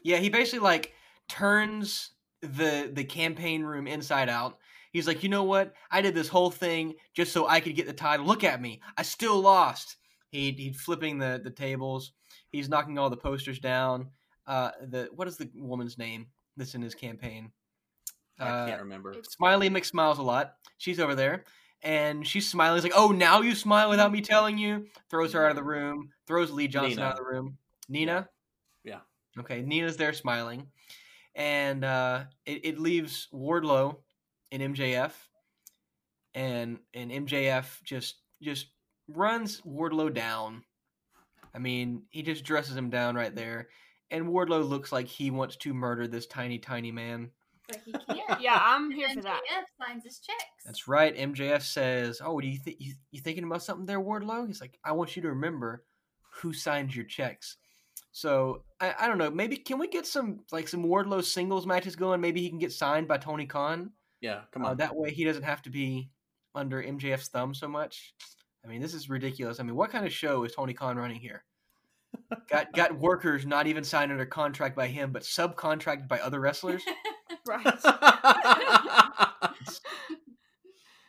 Yeah, 0.03 0.19
he 0.19 0.29
basically 0.29 0.61
like 0.61 0.93
turns 1.29 2.11
the 2.41 2.91
the 2.93 3.05
campaign 3.05 3.63
room 3.63 3.87
inside 3.87 4.29
out. 4.29 4.59
He's 4.93 5.07
like, 5.09 5.23
you 5.23 5.29
know 5.29 5.43
what? 5.43 5.75
I 5.91 6.03
did 6.03 6.15
this 6.15 6.29
whole 6.29 6.51
thing 6.51 6.95
just 7.15 7.33
so 7.33 7.49
I 7.49 7.61
could 7.61 7.75
get 7.75 7.87
the 7.87 7.93
title. 7.93 8.27
Look 8.27 8.45
at 8.45 8.61
me. 8.63 8.81
I 8.97 9.03
still 9.03 9.41
lost. 9.41 9.97
He 10.31 10.53
he's 10.53 10.81
flipping 10.81 11.19
the 11.19 11.41
the 11.43 11.51
tables. 11.51 12.13
He's 12.51 12.69
knocking 12.69 12.99
all 12.99 13.11
the 13.11 13.17
posters 13.17 13.59
down. 13.59 14.09
Uh, 14.47 14.71
the 14.83 15.09
what 15.15 15.27
is 15.27 15.37
the 15.37 15.51
woman's 15.55 15.99
name 15.99 16.27
that's 16.57 16.75
in 16.75 16.83
his 16.83 16.95
campaign? 16.95 17.51
I 18.39 18.49
Uh, 18.49 18.67
can't 18.67 18.83
remember. 18.83 19.13
It's 19.13 19.33
Smiley 19.35 19.71
McSmiles 19.71 20.19
a 20.19 20.23
lot. 20.23 20.55
She's 20.79 21.01
over 21.01 21.15
there. 21.15 21.45
And 21.83 22.27
she's 22.27 22.49
smiling. 22.49 22.77
He's 22.77 22.85
like, 22.85 22.99
oh, 22.99 23.09
now 23.09 23.43
you 23.43 23.55
smile 23.55 23.91
without 23.91 24.11
me 24.11 24.23
telling 24.23 24.57
you. 24.57 24.87
Throws 25.11 25.35
her 25.35 25.45
out 25.45 25.51
of 25.51 25.57
the 25.57 25.63
room. 25.63 26.09
Throws 26.27 26.51
Lee 26.51 26.67
Johnson 26.67 27.01
out 27.01 27.13
of 27.13 27.19
the 27.19 27.25
room. 27.25 27.59
Nina? 27.91 28.29
Yeah. 28.85 29.01
Okay, 29.39 29.61
Nina's 29.61 29.99
there 29.99 30.15
smiling. 30.15 30.67
And 31.35 31.85
uh, 31.85 32.25
it, 32.47 32.65
it 32.65 32.79
leaves 32.79 33.29
Wardlow 33.33 33.97
and 34.53 34.75
MJF. 34.75 35.13
And 36.35 36.79
and 36.93 37.11
MJF 37.11 37.83
just 37.85 38.17
just 38.43 38.67
runs 39.09 39.61
Wardlow 39.61 40.13
down. 40.13 40.63
I 41.55 41.59
mean, 41.59 42.03
he 42.11 42.23
just 42.23 42.45
dresses 42.45 42.77
him 42.77 42.91
down 42.91 43.15
right 43.15 43.35
there, 43.35 43.69
and 44.11 44.27
Wardlow 44.27 44.69
looks 44.69 44.91
like 44.91 45.07
he 45.07 45.31
wants 45.31 45.57
to 45.57 45.73
murder 45.73 46.09
this 46.09 46.27
tiny, 46.27 46.59
tiny 46.59 46.91
man. 46.91 47.31
But 47.69 47.81
he 47.85 47.93
can't. 47.93 48.05
Yeah, 48.29 48.39
yeah, 48.41 48.59
I'm 48.61 48.91
here 48.91 49.07
And 49.09 49.19
for 49.19 49.23
that. 49.23 49.41
MJF 49.51 49.87
signs 49.87 50.05
his 50.05 50.19
checks. 50.19 50.65
That's 50.65 50.89
right. 50.89 51.17
MJF 51.17 51.63
says, 51.63 52.21
"Oh, 52.25 52.41
do 52.41 52.49
you 52.49 52.59
think 52.59 52.77
you, 52.81 52.95
you 53.13 53.21
thinking 53.21 53.45
about 53.45 53.63
something 53.63 53.87
there, 53.87 54.01
Wardlow?" 54.01 54.47
He's 54.47 54.61
like, 54.61 54.79
"I 54.85 54.93
want 54.93 55.15
you 55.15 55.23
to 55.23 55.29
remember 55.29 55.85
who 56.33 56.53
signed 56.53 56.95
your 56.95 57.05
checks." 57.05 57.57
So 58.17 58.63
I, 58.81 58.95
I 59.01 59.09
don't 59.09 59.19
know. 59.19 59.29
Maybe 59.29 59.57
can 59.57 59.77
we 59.77 59.89
get 59.89 60.07
some 60.07 60.39
like 60.53 60.69
some 60.69 60.85
Wardlow 60.85 61.25
singles 61.25 61.67
matches 61.67 61.97
going? 61.97 62.21
Maybe 62.21 62.41
he 62.41 62.49
can 62.49 62.61
get 62.61 62.71
signed 62.71 63.09
by 63.09 63.19
Tony 63.19 63.45
Khan. 63.45 63.91
Yeah, 64.21 64.43
come 64.53 64.65
Uh, 64.65 64.69
on. 64.71 64.77
that 64.77 64.95
way 64.95 65.11
he 65.11 65.25
doesn't 65.25 65.43
have 65.43 65.63
to 65.63 65.71
be 65.71 66.11
under 66.55 66.81
MJF's 66.81 67.27
thumb 67.27 67.55
so 67.55 67.67
much. 67.67 68.15
I 68.65 68.69
mean, 68.69 68.81
this 68.81 68.95
is 68.95 69.11
ridiculous. 69.11 69.59
I 69.59 69.65
mean, 69.65 69.75
what 69.75 69.91
kind 69.91 70.07
of 70.07 70.13
show 70.13 70.45
is 70.45 70.55
Tony 70.55 70.75
Khan 70.75 70.97
running 70.97 71.19
here? 71.21 71.43
got 72.49 72.73
got 72.77 72.97
workers 72.97 73.45
not 73.45 73.67
even 73.67 73.83
signed 73.83 74.13
under 74.13 74.25
contract 74.27 74.77
by 74.77 74.87
him, 74.87 75.11
but 75.11 75.23
subcontracted 75.25 76.07
by 76.07 76.21
other 76.21 76.39
wrestlers. 76.41 76.83
Right. 77.47 77.67
I 77.85 79.51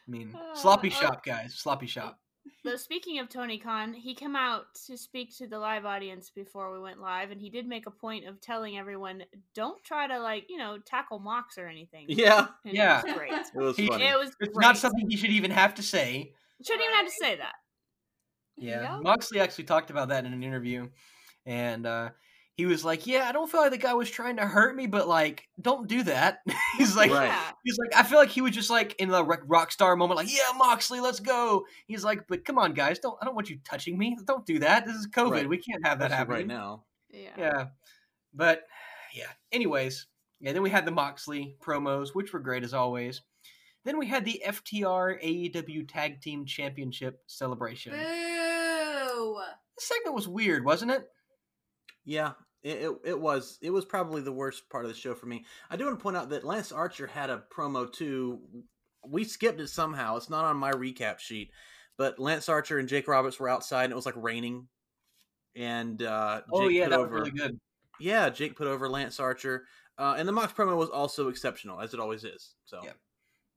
mean, 0.07 0.35
Uh, 0.35 0.55
sloppy 0.55 0.89
uh, 0.89 0.93
shop, 0.93 1.23
guys. 1.25 1.53
Sloppy 1.55 1.87
shop. 1.87 2.19
Though 2.65 2.75
speaking 2.77 3.19
of 3.19 3.29
Tony 3.29 3.59
Khan, 3.59 3.93
he 3.93 4.15
came 4.15 4.35
out 4.35 4.65
to 4.87 4.97
speak 4.97 5.35
to 5.37 5.47
the 5.47 5.59
live 5.59 5.85
audience 5.85 6.31
before 6.31 6.73
we 6.73 6.79
went 6.79 6.99
live, 6.99 7.29
and 7.31 7.39
he 7.39 7.49
did 7.49 7.67
make 7.67 7.85
a 7.85 7.91
point 7.91 8.25
of 8.25 8.41
telling 8.41 8.77
everyone, 8.77 9.23
"Don't 9.53 9.81
try 9.83 10.07
to 10.07 10.19
like 10.19 10.45
you 10.49 10.57
know 10.57 10.79
tackle 10.79 11.19
Mox 11.19 11.57
or 11.57 11.67
anything." 11.67 12.05
yeah, 12.09 12.47
And 12.65 12.73
Yeah. 12.73 12.99
it 13.01 13.05
was 13.05 13.13
great. 13.15 13.31
it 13.53 13.55
was 13.55 13.77
He- 13.77 13.87
funny. 13.87 14.05
It 14.07 14.17
was 14.17 14.29
It's 14.39 14.53
great. 14.53 14.65
not 14.65 14.77
something 14.77 15.09
he 15.09 15.15
should 15.15 15.29
even 15.29 15.51
have 15.51 15.75
to 15.75 15.83
say. 15.83 16.33
Shouldn't 16.65 16.83
even 16.83 16.95
have 16.95 17.05
to 17.05 17.11
say 17.21 17.35
that. 17.37 17.53
Yeah. 18.57 18.81
Yeah. 18.81 18.99
Moxley 19.01 19.39
actually 19.39 19.65
talked 19.65 19.89
about 19.91 20.07
that 20.09 20.25
in 20.25 20.33
an 20.33 20.41
interview. 20.43 20.89
And 21.45 21.85
uh, 21.85 22.09
he 22.55 22.65
was 22.65 22.85
like, 22.85 23.05
Yeah, 23.05 23.27
I 23.27 23.31
don't 23.31 23.49
feel 23.51 23.61
like 23.61 23.71
the 23.71 23.77
guy 23.77 23.93
was 23.93 24.09
trying 24.09 24.37
to 24.37 24.45
hurt 24.45 24.75
me, 24.75 24.87
but 24.87 25.07
like, 25.07 25.47
don't 25.61 25.87
do 25.87 26.03
that. 26.03 26.39
he's 26.77 26.95
like, 26.95 27.11
Right. 27.11 27.53
He's 27.63 27.77
like, 27.77 27.95
I 27.95 28.03
feel 28.03 28.17
like 28.17 28.29
he 28.29 28.41
was 28.41 28.51
just 28.51 28.69
like 28.69 28.95
in 28.99 29.09
the 29.09 29.23
rock, 29.23 29.41
rock 29.45 29.71
star 29.71 29.95
moment, 29.95 30.17
like, 30.17 30.31
yeah, 30.31 30.57
Moxley, 30.57 31.01
let's 31.01 31.19
go. 31.19 31.65
He's 31.87 32.03
like, 32.03 32.27
but 32.27 32.45
come 32.45 32.57
on, 32.57 32.73
guys, 32.73 32.99
don't 32.99 33.17
I 33.21 33.25
don't 33.25 33.35
want 33.35 33.49
you 33.49 33.59
touching 33.63 33.97
me. 33.97 34.17
Don't 34.25 34.45
do 34.45 34.59
that. 34.59 34.85
This 34.85 34.95
is 34.95 35.07
COVID. 35.07 35.31
Right. 35.31 35.49
We 35.49 35.57
can't 35.57 35.85
have 35.85 35.99
that 35.99 36.11
Especially 36.11 36.17
happening 36.17 36.37
right 36.37 36.47
now. 36.47 36.83
Yeah. 37.09 37.29
Yeah, 37.37 37.65
but 38.33 38.63
yeah. 39.13 39.27
Anyways, 39.51 40.07
yeah. 40.39 40.53
Then 40.53 40.61
we 40.61 40.69
had 40.69 40.85
the 40.85 40.91
Moxley 40.91 41.57
promos, 41.61 42.09
which 42.13 42.33
were 42.33 42.39
great 42.39 42.63
as 42.63 42.73
always. 42.73 43.21
Then 43.83 43.99
we 43.99 44.07
had 44.07 44.25
the 44.25 44.41
FTR 44.45 45.23
AEW 45.23 45.87
Tag 45.87 46.19
Team 46.19 46.45
Championship 46.45 47.21
celebration. 47.27 47.91
Boo! 47.91 49.39
This 49.75 49.87
segment 49.87 50.15
was 50.15 50.27
weird, 50.27 50.65
wasn't 50.65 50.91
it? 50.91 51.07
Yeah, 52.05 52.33
it, 52.63 52.81
it 52.81 52.91
it 53.03 53.19
was 53.19 53.57
it 53.61 53.71
was 53.71 53.85
probably 53.85 54.21
the 54.21 54.31
worst 54.31 54.69
part 54.69 54.85
of 54.85 54.91
the 54.91 54.97
show 54.97 55.13
for 55.13 55.25
me. 55.25 55.45
I 55.69 55.75
do 55.75 55.85
want 55.85 55.99
to 55.99 56.03
point 56.03 56.17
out 56.17 56.29
that 56.29 56.43
Lance 56.43 56.71
Archer 56.71 57.07
had 57.07 57.29
a 57.29 57.43
promo 57.51 57.91
too. 57.91 58.39
We 59.07 59.23
skipped 59.23 59.59
it 59.59 59.67
somehow. 59.67 60.17
It's 60.17 60.29
not 60.29 60.45
on 60.45 60.57
my 60.57 60.71
recap 60.71 61.19
sheet, 61.19 61.51
but 61.97 62.19
Lance 62.19 62.49
Archer 62.49 62.79
and 62.79 62.89
Jake 62.89 63.07
Roberts 63.07 63.39
were 63.39 63.49
outside 63.49 63.85
and 63.85 63.91
it 63.91 63.95
was 63.95 64.05
like 64.05 64.15
raining. 64.17 64.67
And 65.55 66.01
uh, 66.01 66.37
Jake 66.37 66.45
oh 66.53 66.67
yeah, 66.67 66.83
put 66.85 66.89
that 66.89 66.99
over, 66.99 67.19
was 67.19 67.19
really 67.19 67.31
good. 67.31 67.59
yeah, 67.99 68.29
Jake 68.29 68.55
put 68.55 68.67
over 68.67 68.89
Lance 68.89 69.19
Archer, 69.19 69.65
uh, 69.97 70.15
and 70.17 70.27
the 70.27 70.31
Mox 70.33 70.51
promo 70.53 70.75
was 70.75 70.89
also 70.89 71.29
exceptional 71.29 71.79
as 71.79 71.93
it 71.93 71.99
always 71.99 72.23
is. 72.23 72.55
So 72.65 72.81
Yeah. 72.83 72.91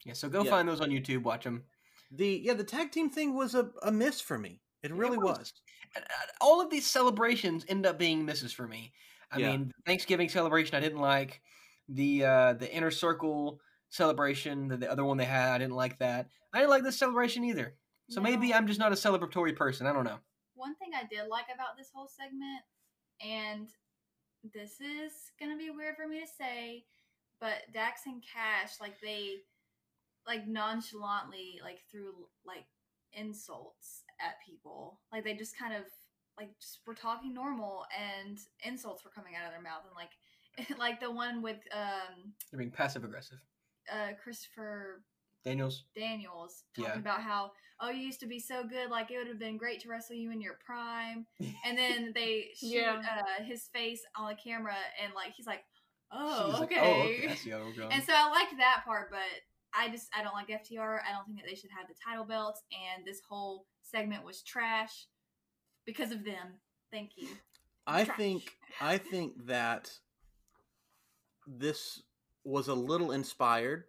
Yeah, 0.04 0.12
so 0.12 0.28
go 0.28 0.44
Yeah. 0.44 0.50
find 0.50 0.68
those 0.68 0.80
on 0.80 0.90
YouTube, 0.90 1.22
watch 1.22 1.44
them. 1.44 1.64
the 2.12 2.40
yeah 2.44 2.54
the 2.54 2.64
tag 2.64 2.92
team 2.92 3.10
thing 3.10 3.34
was 3.34 3.54
a, 3.54 3.70
a 3.82 3.90
miss 3.90 4.20
for 4.20 4.38
me. 4.38 4.60
It 4.82 4.92
really 4.92 5.18
was. 5.18 5.38
was. 5.38 5.52
Uh, 5.96 6.00
All 6.40 6.60
of 6.60 6.70
these 6.70 6.86
celebrations 6.86 7.64
end 7.68 7.86
up 7.86 7.98
being 7.98 8.24
misses 8.24 8.52
for 8.52 8.66
me. 8.66 8.92
I 9.30 9.38
Yeah. 9.38 9.50
mean, 9.50 9.72
Thanksgiving 9.86 10.28
celebration 10.28 10.76
I 10.76 10.80
didn't 10.80 11.00
like. 11.00 11.42
The 11.88 12.24
uh, 12.24 12.52
the 12.54 12.70
inner 12.72 12.90
circle 12.90 13.60
celebration, 13.88 14.68
the, 14.68 14.76
the 14.76 14.90
other 14.90 15.04
one 15.04 15.16
they 15.16 15.24
had, 15.24 15.52
I 15.52 15.58
didn't 15.58 15.76
like 15.76 15.98
that. 15.98 16.28
I 16.52 16.58
didn't 16.58 16.70
like 16.70 16.82
this 16.82 16.98
celebration 16.98 17.44
either. 17.44 17.74
So 18.10 18.22
maybe 18.22 18.54
I'm 18.54 18.66
just 18.66 18.80
not 18.80 18.92
a 18.92 18.94
celebratory 18.94 19.54
person. 19.54 19.86
I 19.86 19.92
don't 19.92 20.04
know. 20.04 20.18
One 20.54 20.74
thing 20.76 20.90
I 20.94 21.06
did 21.06 21.28
like 21.28 21.46
about 21.54 21.76
this 21.76 21.90
whole 21.94 22.08
segment, 22.08 22.62
and 23.24 23.68
this 24.54 24.80
is 24.80 25.12
gonna 25.38 25.58
be 25.58 25.70
weird 25.70 25.96
for 25.96 26.08
me 26.08 26.20
to 26.20 26.26
say, 26.26 26.84
but 27.38 27.70
Dax 27.72 28.02
and 28.06 28.22
Cash, 28.22 28.80
like 28.80 28.98
they, 29.00 29.36
like 30.26 30.46
nonchalantly, 30.46 31.60
like 31.62 31.80
threw 31.90 32.28
like 32.46 32.64
insults 33.12 34.04
at 34.20 34.34
people. 34.46 35.00
Like 35.12 35.24
they 35.24 35.34
just 35.34 35.58
kind 35.58 35.74
of 35.74 35.82
like 36.38 36.50
just 36.60 36.80
were 36.86 36.94
talking 36.94 37.34
normal, 37.34 37.84
and 37.98 38.38
insults 38.64 39.04
were 39.04 39.10
coming 39.10 39.34
out 39.36 39.46
of 39.46 39.52
their 39.52 39.62
mouth, 39.62 39.82
and 39.86 39.94
like, 39.96 40.78
like 40.78 41.00
the 41.00 41.10
one 41.10 41.42
with 41.42 41.58
um 41.72 42.32
They're 42.50 42.58
being 42.58 42.70
passive 42.70 43.04
aggressive. 43.04 43.38
uh 43.92 44.12
Christopher 44.22 45.02
Daniels. 45.44 45.84
Daniels 45.96 46.64
talking 46.76 46.92
Yeah. 46.94 46.98
about 47.00 47.20
how 47.22 47.52
oh 47.80 47.90
you 47.90 48.00
used 48.00 48.20
to 48.20 48.26
be 48.26 48.40
so 48.40 48.64
good 48.64 48.90
like 48.90 49.10
it 49.10 49.18
would 49.18 49.28
have 49.28 49.38
been 49.38 49.56
great 49.56 49.80
to 49.82 49.88
wrestle 49.88 50.16
you 50.16 50.30
in 50.32 50.40
your 50.40 50.58
prime 50.66 51.26
and 51.64 51.78
then 51.78 52.12
they 52.14 52.46
shoot 52.56 52.72
Yeah. 52.74 53.00
uh, 53.00 53.44
his 53.44 53.68
face 53.72 54.02
on 54.16 54.28
the 54.28 54.34
camera 54.34 54.74
and 55.02 55.12
like 55.14 55.32
he's 55.36 55.46
like 55.46 55.62
oh 56.12 56.50
She's 56.50 56.60
like, 56.60 56.72
okay, 56.72 56.80
oh, 56.82 57.02
okay. 57.02 57.28
I 57.30 57.34
see 57.36 57.50
how 57.50 57.58
we're 57.58 57.72
going. 57.72 57.92
and 57.92 58.02
so 58.02 58.12
I 58.14 58.28
like 58.30 58.50
that 58.58 58.82
part 58.84 59.10
but 59.10 59.20
I 59.74 59.88
just 59.88 60.08
I 60.16 60.22
don't 60.22 60.34
like 60.34 60.48
FTR 60.48 61.00
I 61.08 61.12
don't 61.12 61.26
think 61.26 61.38
that 61.38 61.46
they 61.48 61.54
should 61.54 61.70
have 61.76 61.88
the 61.88 61.94
title 62.04 62.24
belts 62.24 62.62
and 62.72 63.06
this 63.06 63.20
whole 63.28 63.66
segment 63.82 64.24
was 64.24 64.42
trash 64.42 65.06
because 65.86 66.10
of 66.12 66.24
them 66.24 66.54
thank 66.92 67.10
you 67.16 67.28
I 67.86 68.04
Trash. 68.04 68.16
think 68.16 68.52
I 68.80 68.98
think 68.98 69.46
that 69.46 69.90
this 71.46 72.02
was 72.44 72.68
a 72.68 72.74
little 72.74 73.12
inspired 73.12 73.84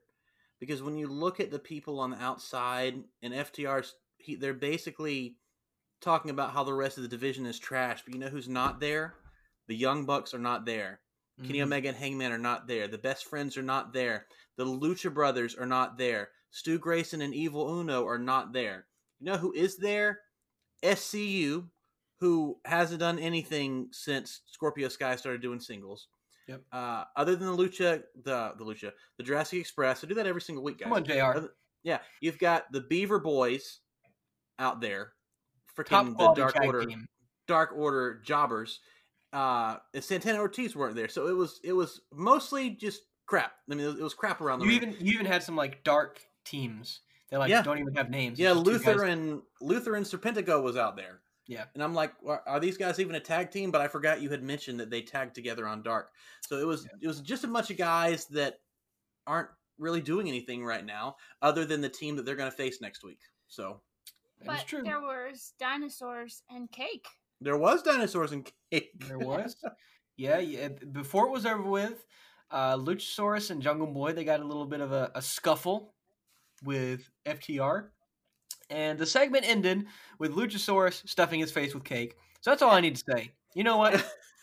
because 0.60 0.82
when 0.82 0.98
you 0.98 1.08
look 1.08 1.39
at 1.39 1.52
the 1.52 1.60
people 1.60 2.00
on 2.00 2.12
the 2.12 2.22
outside 2.22 2.96
and 3.22 3.34
FTR's, 3.34 3.96
he, 4.18 4.36
they're 4.36 4.54
basically 4.54 5.36
talking 6.02 6.32
about 6.32 6.52
how 6.52 6.63
the 6.63 6.74
rest 6.74 6.98
of 6.98 7.04
the 7.04 7.10
division 7.10 7.46
is 7.46 7.60
trash. 7.60 8.02
But 8.06 8.13
you 8.13 8.20
know 8.20 8.28
who's 8.28 8.50
not 8.50 8.80
there? 8.80 9.15
The 9.68 9.76
Young 9.76 10.06
Bucks 10.06 10.34
are 10.34 10.39
not 10.39 10.65
there. 10.65 11.00
Kenny 11.43 11.60
Mhm. 11.60 11.63
Omega 11.63 11.88
and 11.89 11.97
Hangman 11.97 12.32
are 12.32 12.38
not 12.38 12.67
there. 12.67 12.88
The 12.88 12.97
Best 12.97 13.25
Friends 13.25 13.58
are 13.58 13.62
not 13.63 13.93
there. 13.93 14.28
The 14.58 14.65
Lucha 14.65 15.13
Brothers 15.13 15.56
are 15.56 15.65
not 15.65 15.97
there. 15.97 16.32
Stu 16.52 16.78
Grayson 16.80 17.21
and 17.21 17.34
Evil 17.34 17.80
Uno 17.80 18.06
are 18.06 18.17
not 18.17 18.52
there. 18.54 18.88
You 19.19 19.28
know 19.28 19.38
who 19.38 19.54
is 19.54 19.78
there? 19.78 20.21
SCU, 20.84 21.69
who 22.19 22.60
hasn't 22.65 22.99
done 22.99 23.19
anything 23.19 23.89
since 23.91 24.41
Scorpio 24.47 24.88
Sky 24.89 25.15
started 25.15 25.41
doing 25.41 25.60
singles. 25.60 26.08
Yep. 26.47 26.63
Uh, 26.71 27.04
other 27.15 27.36
than 27.36 27.47
the 27.56 27.56
Lucha, 27.63 28.04
the 28.23 28.54
the 28.58 28.65
Lucha, 28.65 28.91
the 29.17 29.23
Jurassic 29.23 29.60
Express. 29.60 30.04
I 30.04 30.08
do 30.08 30.15
that 30.15 30.25
every 30.28 30.41
single 30.41 30.63
week, 30.63 30.80
guys. 30.80 30.86
Come 30.86 30.93
on, 30.93 31.04
JR. 31.06 31.36
Other- 31.36 31.56
Yeah, 31.84 31.99
you've 32.21 32.39
got 32.39 32.71
the 32.71 32.82
Beaver 32.82 33.19
Boys 33.19 33.80
out 34.58 34.82
there, 34.82 35.13
freaking 35.78 36.17
the 36.17 36.34
Dark 36.34 36.56
Order, 36.62 36.86
team. 36.86 37.08
Dark 37.47 37.71
Order 37.73 38.19
jobbers. 38.25 38.80
Uh, 39.32 39.78
and 39.94 40.04
Santana 40.04 40.39
Ortiz 40.39 40.76
weren't 40.76 40.96
there, 40.96 41.08
so 41.08 41.28
it 41.28 41.36
was 41.36 41.60
it 41.63 41.74
was 41.74 42.02
mostly 42.12 42.72
just 42.72 43.02
crap. 43.28 43.52
I 43.72 43.76
mean, 43.76 43.86
it 43.86 43.89
was, 43.89 44.00
it 44.00 44.04
was 44.04 44.13
crap 44.15 44.42
around 44.42 44.60
the 44.60 44.65
You 44.65 44.72
ring. 44.80 44.89
even 44.94 45.06
you 45.06 45.13
even 45.13 45.26
had 45.26 45.44
some 45.44 45.56
like 45.56 45.84
dark 45.84 46.20
teams 46.46 47.02
that 47.30 47.38
like 47.39 47.50
Yeah. 47.50 47.62
don't 47.62 47.78
even 47.78 47.94
have 47.96 48.10
names. 48.10 48.39
Yeah, 48.39 48.54
just 48.54 48.65
two 48.65 48.72
Luther 48.72 49.04
and 49.06 49.42
Luther 49.62 49.96
and 49.96 50.06
Serpentico 50.06 50.63
was 50.63 50.76
out 50.76 50.96
there. 50.96 51.20
Yeah. 51.46 51.65
and 51.74 51.84
I'm 51.84 51.94
like, 51.96 52.13
are 52.28 52.42
are 52.48 52.60
these 52.60 52.78
guys 52.78 53.00
even 53.00 53.15
a 53.15 53.20
tag 53.20 53.52
team? 53.52 53.70
But 53.72 53.82
I 53.82 53.88
forgot 53.88 54.22
you 54.22 54.30
had 54.30 54.42
mentioned 54.44 54.80
that 54.80 54.89
they 54.89 55.02
tagged 55.02 55.36
together 55.36 55.68
on 55.68 55.84
Dark. 55.84 56.10
So 56.48 56.58
it 56.58 56.65
was 56.65 56.88
it 57.02 57.08
was 57.08 57.22
just 57.22 57.44
a 57.44 57.48
bunch 57.48 57.70
of 57.70 57.78
guys 57.78 58.26
that 58.28 58.60
aren't 59.28 59.50
really 59.78 60.02
doing 60.02 60.28
anything 60.28 60.65
right 60.65 60.86
now, 60.86 61.15
other 61.42 61.65
than 61.65 61.82
the 61.82 61.89
team 61.89 62.15
that 62.15 62.26
they're 62.26 62.36
going 62.36 62.50
to 62.52 62.56
face 62.58 62.82
next 62.82 63.04
week. 63.04 63.20
So 63.48 63.82
That 64.42 64.54
is 64.54 64.60
But 64.62 64.68
true. 64.68 64.82
there 64.84 65.02
was 65.02 65.54
dinosaurs 65.60 66.42
and 66.50 66.69
cake. 66.71 67.08
There 67.42 67.58
was 67.58 67.83
dinosaurs 67.83 68.31
and 68.31 68.50
cake. 68.71 68.92
There 69.08 69.19
was. 69.19 69.56
yeah, 70.17 70.40
yeah. 70.40 70.69
Before 70.92 71.27
it 71.27 71.31
was 71.31 71.46
over 71.46 71.63
with, 71.63 72.06
uh, 72.52 72.75
Luchasaurus 72.77 73.52
and 73.52 73.62
Jungle 73.62 73.87
Boy 73.87 74.13
they 74.13 74.23
got 74.23 74.40
a 74.40 74.46
little 74.46 74.65
bit 74.65 74.81
of 74.81 74.92
a, 74.92 75.12
a 75.15 75.21
scuffle 75.21 75.94
with 76.63 77.10
FTR, 77.25 77.87
and 78.69 78.98
the 78.98 79.06
segment 79.06 79.48
ended 79.48 79.85
with 80.17 80.33
Luchasaurus 80.35 81.08
stuffing 81.08 81.40
his 81.40 81.52
face 81.52 81.73
with 81.73 81.83
cake. 81.83 82.15
So 82.42 82.52
that's 82.52 82.62
all 82.62 82.71
I 82.71 82.81
need 82.81 82.96
to 82.96 83.04
say. 83.12 83.31
You 83.56 83.63
know 83.63 83.77
what? 83.77 83.94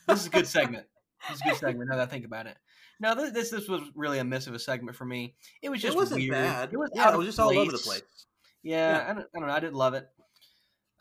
This 0.09 0.20
is 0.20 0.26
a 0.26 0.30
good 0.30 0.47
segment. 0.47 0.86
This 1.28 1.36
is 1.36 1.42
a 1.42 1.44
good 1.51 1.57
segment. 1.57 1.90
Now 1.90 1.97
that 1.97 2.09
I 2.09 2.11
think 2.11 2.24
about 2.24 2.47
it. 2.47 2.57
No, 3.01 3.14
this 3.14 3.32
this, 3.32 3.51
this 3.51 3.68
was 3.68 3.82
really 3.94 4.18
a 4.20 4.24
miss 4.24 4.47
of 4.47 4.55
a 4.55 4.59
segment 4.59 4.97
for 4.97 5.05
me. 5.05 5.34
It 5.62 5.68
was 5.68 5.80
it 5.80 5.82
just 5.82 5.97
wasn't 5.97 6.20
weird. 6.20 6.32
bad. 6.32 6.72
It 6.72 6.76
was 6.76 6.90
yeah, 6.94 7.12
it 7.12 7.16
was 7.16 7.26
just 7.26 7.40
all 7.40 7.51
over 7.51 7.72
the 7.72 7.78
place. 7.78 8.01
place. 8.01 8.26
Yeah, 8.62 8.99
Yeah. 8.99 9.05
I, 9.11 9.14
don't, 9.14 9.26
I 9.34 9.38
don't 9.38 9.49
know. 9.49 9.55
I 9.55 9.61
didn't 9.61 9.74
love 9.74 9.94
it. 9.94 10.09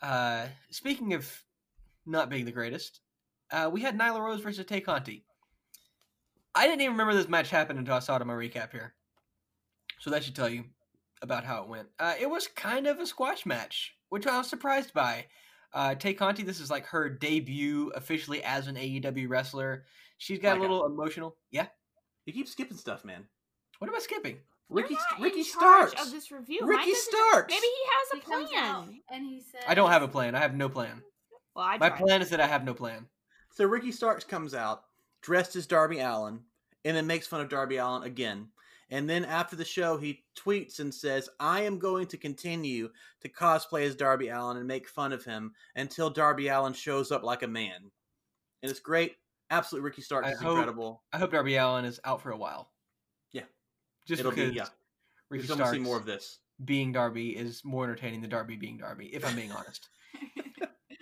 Uh, 0.02 0.46
speaking 0.70 1.14
of 1.14 1.30
not 2.06 2.30
being 2.30 2.44
the 2.44 2.52
greatest, 2.52 3.00
uh, 3.50 3.68
we 3.72 3.80
had 3.80 3.98
Nyla 3.98 4.20
Rose 4.20 4.40
versus 4.40 4.64
Tay 4.66 4.80
Conti. 4.80 5.24
I 6.54 6.66
didn't 6.66 6.80
even 6.80 6.92
remember 6.92 7.14
this 7.14 7.28
match 7.28 7.50
happened 7.50 7.78
until 7.78 7.94
I 7.94 7.98
saw 8.00 8.16
it 8.16 8.22
on 8.22 8.28
my 8.28 8.34
recap 8.34 8.72
here. 8.72 8.94
So 10.00 10.10
that 10.10 10.24
should 10.24 10.34
tell 10.36 10.48
you 10.48 10.64
about 11.22 11.44
how 11.44 11.62
it 11.62 11.68
went. 11.68 11.88
Uh, 11.98 12.14
it 12.18 12.28
was 12.28 12.48
kind 12.48 12.86
of 12.86 12.98
a 12.98 13.06
squash 13.06 13.44
match, 13.46 13.94
which 14.08 14.26
I 14.26 14.38
was 14.38 14.48
surprised 14.48 14.92
by. 14.92 15.26
Uh, 15.74 15.94
Tay 15.94 16.14
Conti, 16.14 16.42
this 16.42 16.60
is 16.60 16.70
like 16.70 16.86
her 16.86 17.08
debut 17.10 17.90
officially 17.94 18.42
as 18.42 18.66
an 18.66 18.76
AEW 18.76 19.28
wrestler. 19.28 19.84
She's 20.18 20.38
got 20.38 20.52
a 20.52 20.60
Micah. 20.60 20.62
little 20.72 20.86
emotional. 20.86 21.36
Yeah. 21.50 21.66
You 22.24 22.32
keep 22.32 22.48
skipping 22.48 22.76
stuff, 22.78 23.04
man. 23.04 23.24
What 23.78 23.88
am 23.88 23.94
I 23.96 23.98
skipping? 23.98 24.38
Ricky 24.68 24.94
You're 24.94 25.00
not 25.12 25.20
Ricky 25.20 25.38
in 25.40 25.44
Starks. 25.44 26.02
of 26.06 26.10
this 26.10 26.32
review. 26.32 26.60
Ricky 26.62 26.90
Mike 26.90 26.96
Starks. 26.96 27.52
Maybe 27.54 27.66
he 27.66 27.82
has 27.84 28.22
a 28.22 28.24
comes 28.26 28.50
out 28.56 28.84
plan. 28.86 29.00
and 29.10 29.26
he 29.26 29.40
says, 29.40 29.62
I 29.68 29.74
don't 29.74 29.90
have 29.90 30.02
a 30.02 30.08
plan. 30.08 30.34
I 30.34 30.40
have 30.40 30.54
no 30.54 30.68
plan. 30.68 31.02
Well, 31.56 31.64
I 31.64 31.78
My 31.78 31.88
tried. 31.88 31.98
plan 31.98 32.22
is 32.22 32.30
that 32.30 32.40
I 32.40 32.46
have 32.46 32.64
no 32.64 32.74
plan. 32.74 33.06
So 33.52 33.64
Ricky 33.64 33.90
Starks 33.90 34.24
comes 34.24 34.54
out 34.54 34.82
dressed 35.22 35.56
as 35.56 35.66
Darby 35.66 35.98
Allin 36.00 36.40
and 36.84 36.96
then 36.96 37.06
makes 37.06 37.26
fun 37.26 37.40
of 37.40 37.48
Darby 37.48 37.78
Allin 37.78 38.02
again. 38.04 38.48
And 38.90 39.10
then 39.10 39.24
after 39.24 39.56
the 39.56 39.64
show, 39.64 39.96
he 39.96 40.22
tweets 40.38 40.78
and 40.78 40.94
says, 40.94 41.28
I 41.40 41.62
am 41.62 41.78
going 41.80 42.06
to 42.08 42.16
continue 42.16 42.90
to 43.22 43.28
cosplay 43.28 43.84
as 43.86 43.96
Darby 43.96 44.28
Allin 44.28 44.58
and 44.58 44.68
make 44.68 44.86
fun 44.88 45.12
of 45.12 45.24
him 45.24 45.52
until 45.74 46.10
Darby 46.10 46.46
Allin 46.48 46.72
shows 46.74 47.10
up 47.10 47.24
like 47.24 47.42
a 47.42 47.48
man. 47.48 47.90
And 48.62 48.70
it's 48.70 48.78
great. 48.78 49.16
Absolutely, 49.50 49.86
Ricky 49.88 50.02
Starks 50.02 50.28
I 50.28 50.32
is 50.32 50.40
hope- 50.40 50.50
incredible. 50.58 51.02
I 51.12 51.18
hope 51.18 51.32
Darby 51.32 51.56
Allin 51.56 51.84
is 51.84 51.98
out 52.04 52.20
for 52.22 52.30
a 52.30 52.36
while. 52.36 52.70
Yeah. 53.32 53.42
Just 54.06 54.20
It'll 54.20 54.30
because 54.30 54.50
be, 54.50 54.56
yeah. 54.56 54.66
We're 55.30 55.38
Ricky 55.38 55.48
going 55.48 55.58
to 55.58 55.64
Starks 55.64 55.78
see 55.78 55.82
more 55.82 55.96
of 55.96 56.04
this. 56.06 56.38
being 56.64 56.92
Darby 56.92 57.30
is 57.36 57.64
more 57.64 57.82
entertaining 57.84 58.20
than 58.20 58.30
Darby 58.30 58.54
being 58.56 58.76
Darby, 58.76 59.06
if 59.14 59.26
I'm 59.26 59.34
being 59.34 59.50
honest. 59.52 59.88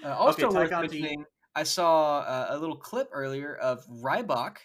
Uh, 0.05 0.15
also 0.15 0.47
Okay, 0.49 0.55
worth 0.57 0.71
mentioning, 0.71 1.25
I 1.55 1.63
saw 1.63 2.21
uh, 2.21 2.47
a 2.51 2.59
little 2.59 2.77
clip 2.77 3.09
earlier 3.13 3.57
of 3.57 3.87
Ryback, 3.87 4.57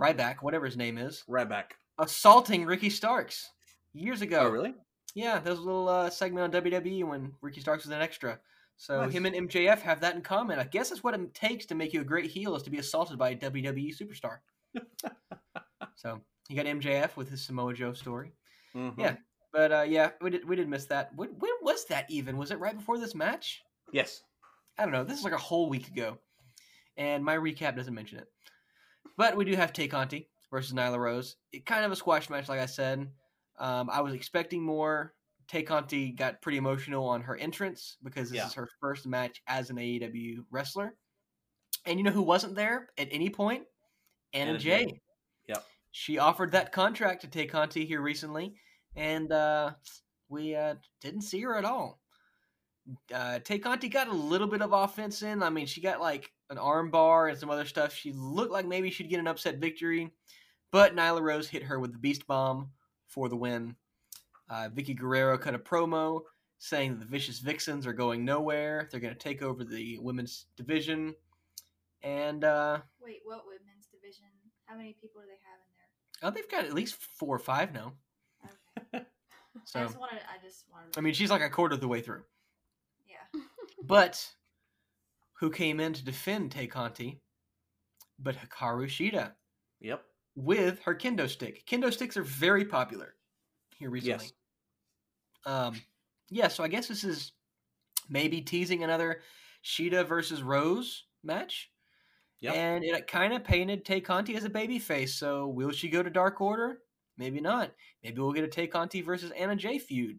Ryback, 0.00 0.36
whatever 0.40 0.66
his 0.66 0.76
name 0.76 0.98
is, 0.98 1.22
Ryback, 1.28 1.72
assaulting 1.98 2.64
Ricky 2.64 2.90
Starks 2.90 3.50
years 3.92 4.22
ago. 4.22 4.40
Oh, 4.40 4.48
really? 4.48 4.74
Yeah, 5.14 5.38
there 5.38 5.52
was 5.52 5.60
a 5.60 5.64
little 5.64 5.88
uh, 5.88 6.10
segment 6.10 6.54
on 6.54 6.62
WWE 6.62 7.04
when 7.04 7.32
Ricky 7.42 7.60
Starks 7.60 7.84
was 7.84 7.94
an 7.94 8.00
extra. 8.02 8.38
So 8.76 9.02
Nice. 9.02 9.12
him 9.12 9.26
and 9.26 9.48
MJF 9.50 9.80
have 9.80 10.00
that 10.00 10.14
in 10.14 10.22
common. 10.22 10.58
I 10.58 10.64
guess 10.64 10.88
that's 10.88 11.04
what 11.04 11.14
it 11.14 11.34
takes 11.34 11.66
to 11.66 11.74
make 11.74 11.92
you 11.92 12.00
a 12.00 12.04
great 12.04 12.30
heel 12.30 12.56
is 12.56 12.62
to 12.62 12.70
be 12.70 12.78
assaulted 12.78 13.18
by 13.18 13.30
a 13.30 13.36
WWE 13.36 13.94
superstar. 13.94 14.38
so 15.96 16.20
you 16.48 16.56
got 16.56 16.64
MJF 16.66 17.14
with 17.16 17.28
his 17.28 17.42
Samoa 17.42 17.74
Joe 17.74 17.92
story. 17.92 18.32
Mhm. 18.74 18.94
Yeah. 18.96 19.16
But 19.52 19.72
uh, 19.72 19.82
yeah, 19.82 20.10
we 20.22 20.30
did 20.30 20.48
we 20.48 20.56
did 20.56 20.68
miss 20.68 20.86
that. 20.86 21.10
When, 21.14 21.30
when 21.38 21.50
was 21.60 21.84
that 21.86 22.06
even? 22.08 22.36
Was 22.38 22.52
it 22.52 22.58
right 22.60 22.76
before 22.76 22.98
this 22.98 23.14
match? 23.14 23.60
Yes. 23.92 24.22
I 24.80 24.84
don't 24.84 24.92
know. 24.92 25.04
This 25.04 25.18
is 25.18 25.24
like 25.24 25.34
a 25.34 25.38
whole 25.38 25.68
week 25.68 25.88
ago, 25.88 26.16
and 26.96 27.22
my 27.22 27.36
recap 27.36 27.76
doesn't 27.76 27.92
mention 27.94 28.16
it. 28.18 28.28
But 29.18 29.36
we 29.36 29.44
do 29.44 29.54
have 29.54 29.74
Tay 29.74 29.88
Conti 29.88 30.30
versus 30.50 30.72
Nyla 30.72 30.96
Rose. 30.96 31.36
It 31.52 31.66
kind 31.66 31.84
of 31.84 31.92
a 31.92 31.96
squash 31.96 32.30
match, 32.30 32.48
like 32.48 32.60
I 32.60 32.64
said. 32.66 33.06
Um, 33.58 33.90
I 33.90 34.00
was 34.00 34.14
expecting 34.14 34.62
more. 34.62 35.12
Tay 35.48 35.64
Conti 35.64 36.12
got 36.12 36.40
pretty 36.40 36.56
emotional 36.56 37.06
on 37.06 37.20
her 37.20 37.36
entrance 37.36 37.98
because 38.02 38.30
this 38.30 38.38
Yeah. 38.38 38.46
is 38.46 38.54
her 38.54 38.70
first 38.80 39.06
match 39.06 39.42
as 39.46 39.68
an 39.68 39.76
AEW 39.76 40.46
wrestler. 40.50 40.96
And 41.84 41.98
you 41.98 42.04
know 42.04 42.10
who 42.10 42.22
wasn't 42.22 42.54
there 42.54 42.88
at 42.96 43.08
any 43.10 43.28
point? 43.28 43.64
Anna, 44.32 44.52
Anna 44.52 44.58
Jay. 44.58 44.84
Jay. 44.86 45.00
Yep. 45.48 45.64
She 45.90 46.16
offered 46.18 46.52
that 46.52 46.72
contract 46.72 47.20
to 47.20 47.28
Tay 47.28 47.46
Conti 47.46 47.84
here 47.84 48.00
recently, 48.00 48.54
and 48.96 49.30
uh, 49.30 49.72
we 50.30 50.54
uh, 50.54 50.76
didn't 51.02 51.22
see 51.22 51.40
her 51.42 51.58
at 51.58 51.66
all 51.66 52.00
uh, 53.14 53.38
Tay 53.40 53.58
Conti 53.58 53.88
got 53.88 54.08
a 54.08 54.12
little 54.12 54.46
bit 54.46 54.62
of 54.62 54.72
offense 54.72 55.22
in. 55.22 55.42
I 55.42 55.50
mean, 55.50 55.66
she 55.66 55.80
got 55.80 56.00
like 56.00 56.32
an 56.48 56.58
arm 56.58 56.90
bar 56.90 57.28
and 57.28 57.38
some 57.38 57.50
other 57.50 57.64
stuff. 57.64 57.94
She 57.94 58.12
looked 58.12 58.52
like 58.52 58.66
maybe 58.66 58.90
she'd 58.90 59.10
get 59.10 59.20
an 59.20 59.26
upset 59.26 59.58
victory, 59.58 60.10
but 60.70 60.96
Nyla 60.96 61.20
Rose 61.20 61.48
hit 61.48 61.64
her 61.64 61.78
with 61.78 61.92
the 61.92 61.98
Beast 61.98 62.26
Bomb 62.26 62.70
for 63.06 63.28
the 63.28 63.36
win. 63.36 63.76
Uh, 64.48 64.68
Vickie 64.68 64.96
Guerrero 64.96 65.38
cut 65.38 65.54
a 65.54 65.58
promo 65.58 66.22
saying 66.58 66.92
that 66.92 67.00
the 67.00 67.06
Vicious 67.06 67.38
Vixens 67.38 67.86
are 67.86 67.92
going 67.92 68.24
nowhere. 68.24 68.88
They're 68.90 69.00
going 69.00 69.14
to 69.14 69.18
take 69.18 69.42
over 69.42 69.64
the 69.64 69.98
women's 69.98 70.46
division. 70.56 71.14
And 72.02 72.44
uh, 72.44 72.80
Wait, 73.02 73.20
what 73.24 73.44
women's 73.46 73.86
division? 73.92 74.26
How 74.66 74.76
many 74.76 74.96
people 75.00 75.20
do 75.20 75.26
they 75.26 75.32
have 75.32 75.58
in 75.60 75.72
there? 75.76 76.28
oh, 76.28 76.30
they've 76.30 76.50
got 76.50 76.64
at 76.64 76.74
least 76.74 76.96
four 76.96 77.34
or 77.34 77.38
five 77.38 77.72
now. 77.72 77.92
there? 78.92 79.00
Okay. 79.00 79.06
I 79.74 79.84
just 79.84 79.98
wanted. 79.98 80.20
I 80.20 80.44
just 80.44 80.64
wanted. 80.72 80.96
I 80.96 81.00
mean, 81.00 81.14
she's 81.14 81.30
like 81.30 81.42
a 81.42 81.50
quarter 81.50 81.74
of 81.74 81.80
the 81.80 81.88
way 81.88 82.00
through. 82.00 82.22
But 83.82 84.26
who 85.38 85.50
came 85.50 85.80
in 85.80 85.92
to 85.94 86.04
defend 86.04 86.52
Tay 86.52 86.66
Conti? 86.66 87.20
But 88.18 88.36
Hikaru 88.36 88.86
Shida 88.86 89.32
Yep. 89.80 90.04
with 90.36 90.80
her 90.82 90.94
kendo 90.94 91.28
stick. 91.28 91.64
Kendo 91.66 91.92
sticks 91.92 92.16
are 92.16 92.22
very 92.22 92.64
popular 92.64 93.14
here 93.78 93.90
recently. 93.90 94.26
Yes. 94.26 94.32
Um, 95.46 95.80
yeah, 96.28 96.48
so 96.48 96.62
I 96.62 96.68
guess 96.68 96.86
this 96.86 97.02
is 97.04 97.32
maybe 98.10 98.42
teasing 98.42 98.84
another 98.84 99.22
Shida 99.64 100.06
versus 100.06 100.42
Rose 100.42 101.04
match. 101.24 101.70
Yep. 102.40 102.54
And 102.54 102.84
it 102.84 103.06
kind 103.06 103.32
of 103.32 103.44
painted 103.44 103.84
Tay 103.84 104.00
Conti 104.00 104.34
as 104.36 104.44
a 104.44 104.50
baby 104.50 104.78
face. 104.78 105.14
So 105.14 105.48
will 105.48 105.72
she 105.72 105.88
go 105.88 106.02
to 106.02 106.10
Dark 106.10 106.40
Order? 106.40 106.78
Maybe 107.18 107.40
not. 107.40 107.72
Maybe 108.02 108.20
we'll 108.20 108.32
get 108.32 108.44
a 108.44 108.48
Tay 108.48 108.66
Conti 108.66 109.02
versus 109.02 109.30
Anna 109.32 109.56
Jay 109.56 109.78
feud. 109.78 110.18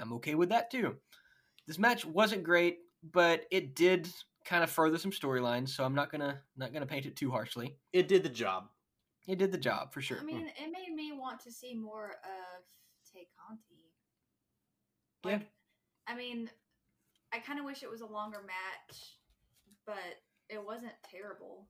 I'm 0.00 0.12
okay 0.14 0.34
with 0.34 0.48
that 0.50 0.70
too. 0.70 0.96
This 1.66 1.78
match 1.78 2.04
wasn't 2.04 2.42
great, 2.42 2.78
but 3.02 3.46
it 3.50 3.74
did 3.74 4.08
kind 4.44 4.64
of 4.64 4.70
further 4.70 4.98
some 4.98 5.10
storylines. 5.10 5.70
So 5.70 5.84
I'm 5.84 5.94
not 5.94 6.10
gonna 6.10 6.40
not 6.56 6.72
gonna 6.72 6.86
paint 6.86 7.06
it 7.06 7.16
too 7.16 7.30
harshly. 7.30 7.76
It 7.92 8.08
did 8.08 8.22
the 8.22 8.28
job. 8.28 8.68
It 9.28 9.38
did 9.38 9.52
the 9.52 9.58
job 9.58 9.92
for 9.92 10.02
sure. 10.02 10.18
I 10.20 10.24
mean, 10.24 10.40
hmm. 10.40 10.46
it 10.64 10.72
made 10.72 10.94
me 10.94 11.12
want 11.12 11.40
to 11.40 11.52
see 11.52 11.74
more 11.74 12.16
of 12.24 12.64
Tay 13.12 13.28
Conti. 13.38 13.92
Yeah. 15.24 15.38
I 16.08 16.16
mean, 16.16 16.50
I 17.32 17.38
kind 17.38 17.58
of 17.58 17.64
wish 17.64 17.82
it 17.82 17.90
was 17.90 18.00
a 18.00 18.06
longer 18.06 18.40
match, 18.44 18.98
but 19.86 20.20
it 20.48 20.64
wasn't 20.64 20.92
terrible. 21.08 21.68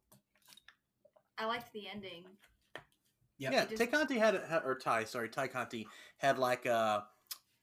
I 1.39 1.47
liked 1.47 1.73
the 1.73 1.89
ending. 1.89 2.25
Yeah. 3.39 3.51
Yeah, 3.53 3.65
Just- 3.67 3.79
Tay 3.79 3.87
Conti 3.87 4.19
had, 4.19 4.35
had 4.49 4.63
or 4.65 4.79
Ty, 4.79 5.05
sorry, 5.05 5.29
Ty 5.29 5.49
Conti 5.49 5.87
had 6.17 6.39
like 6.39 6.65
a, 6.65 7.05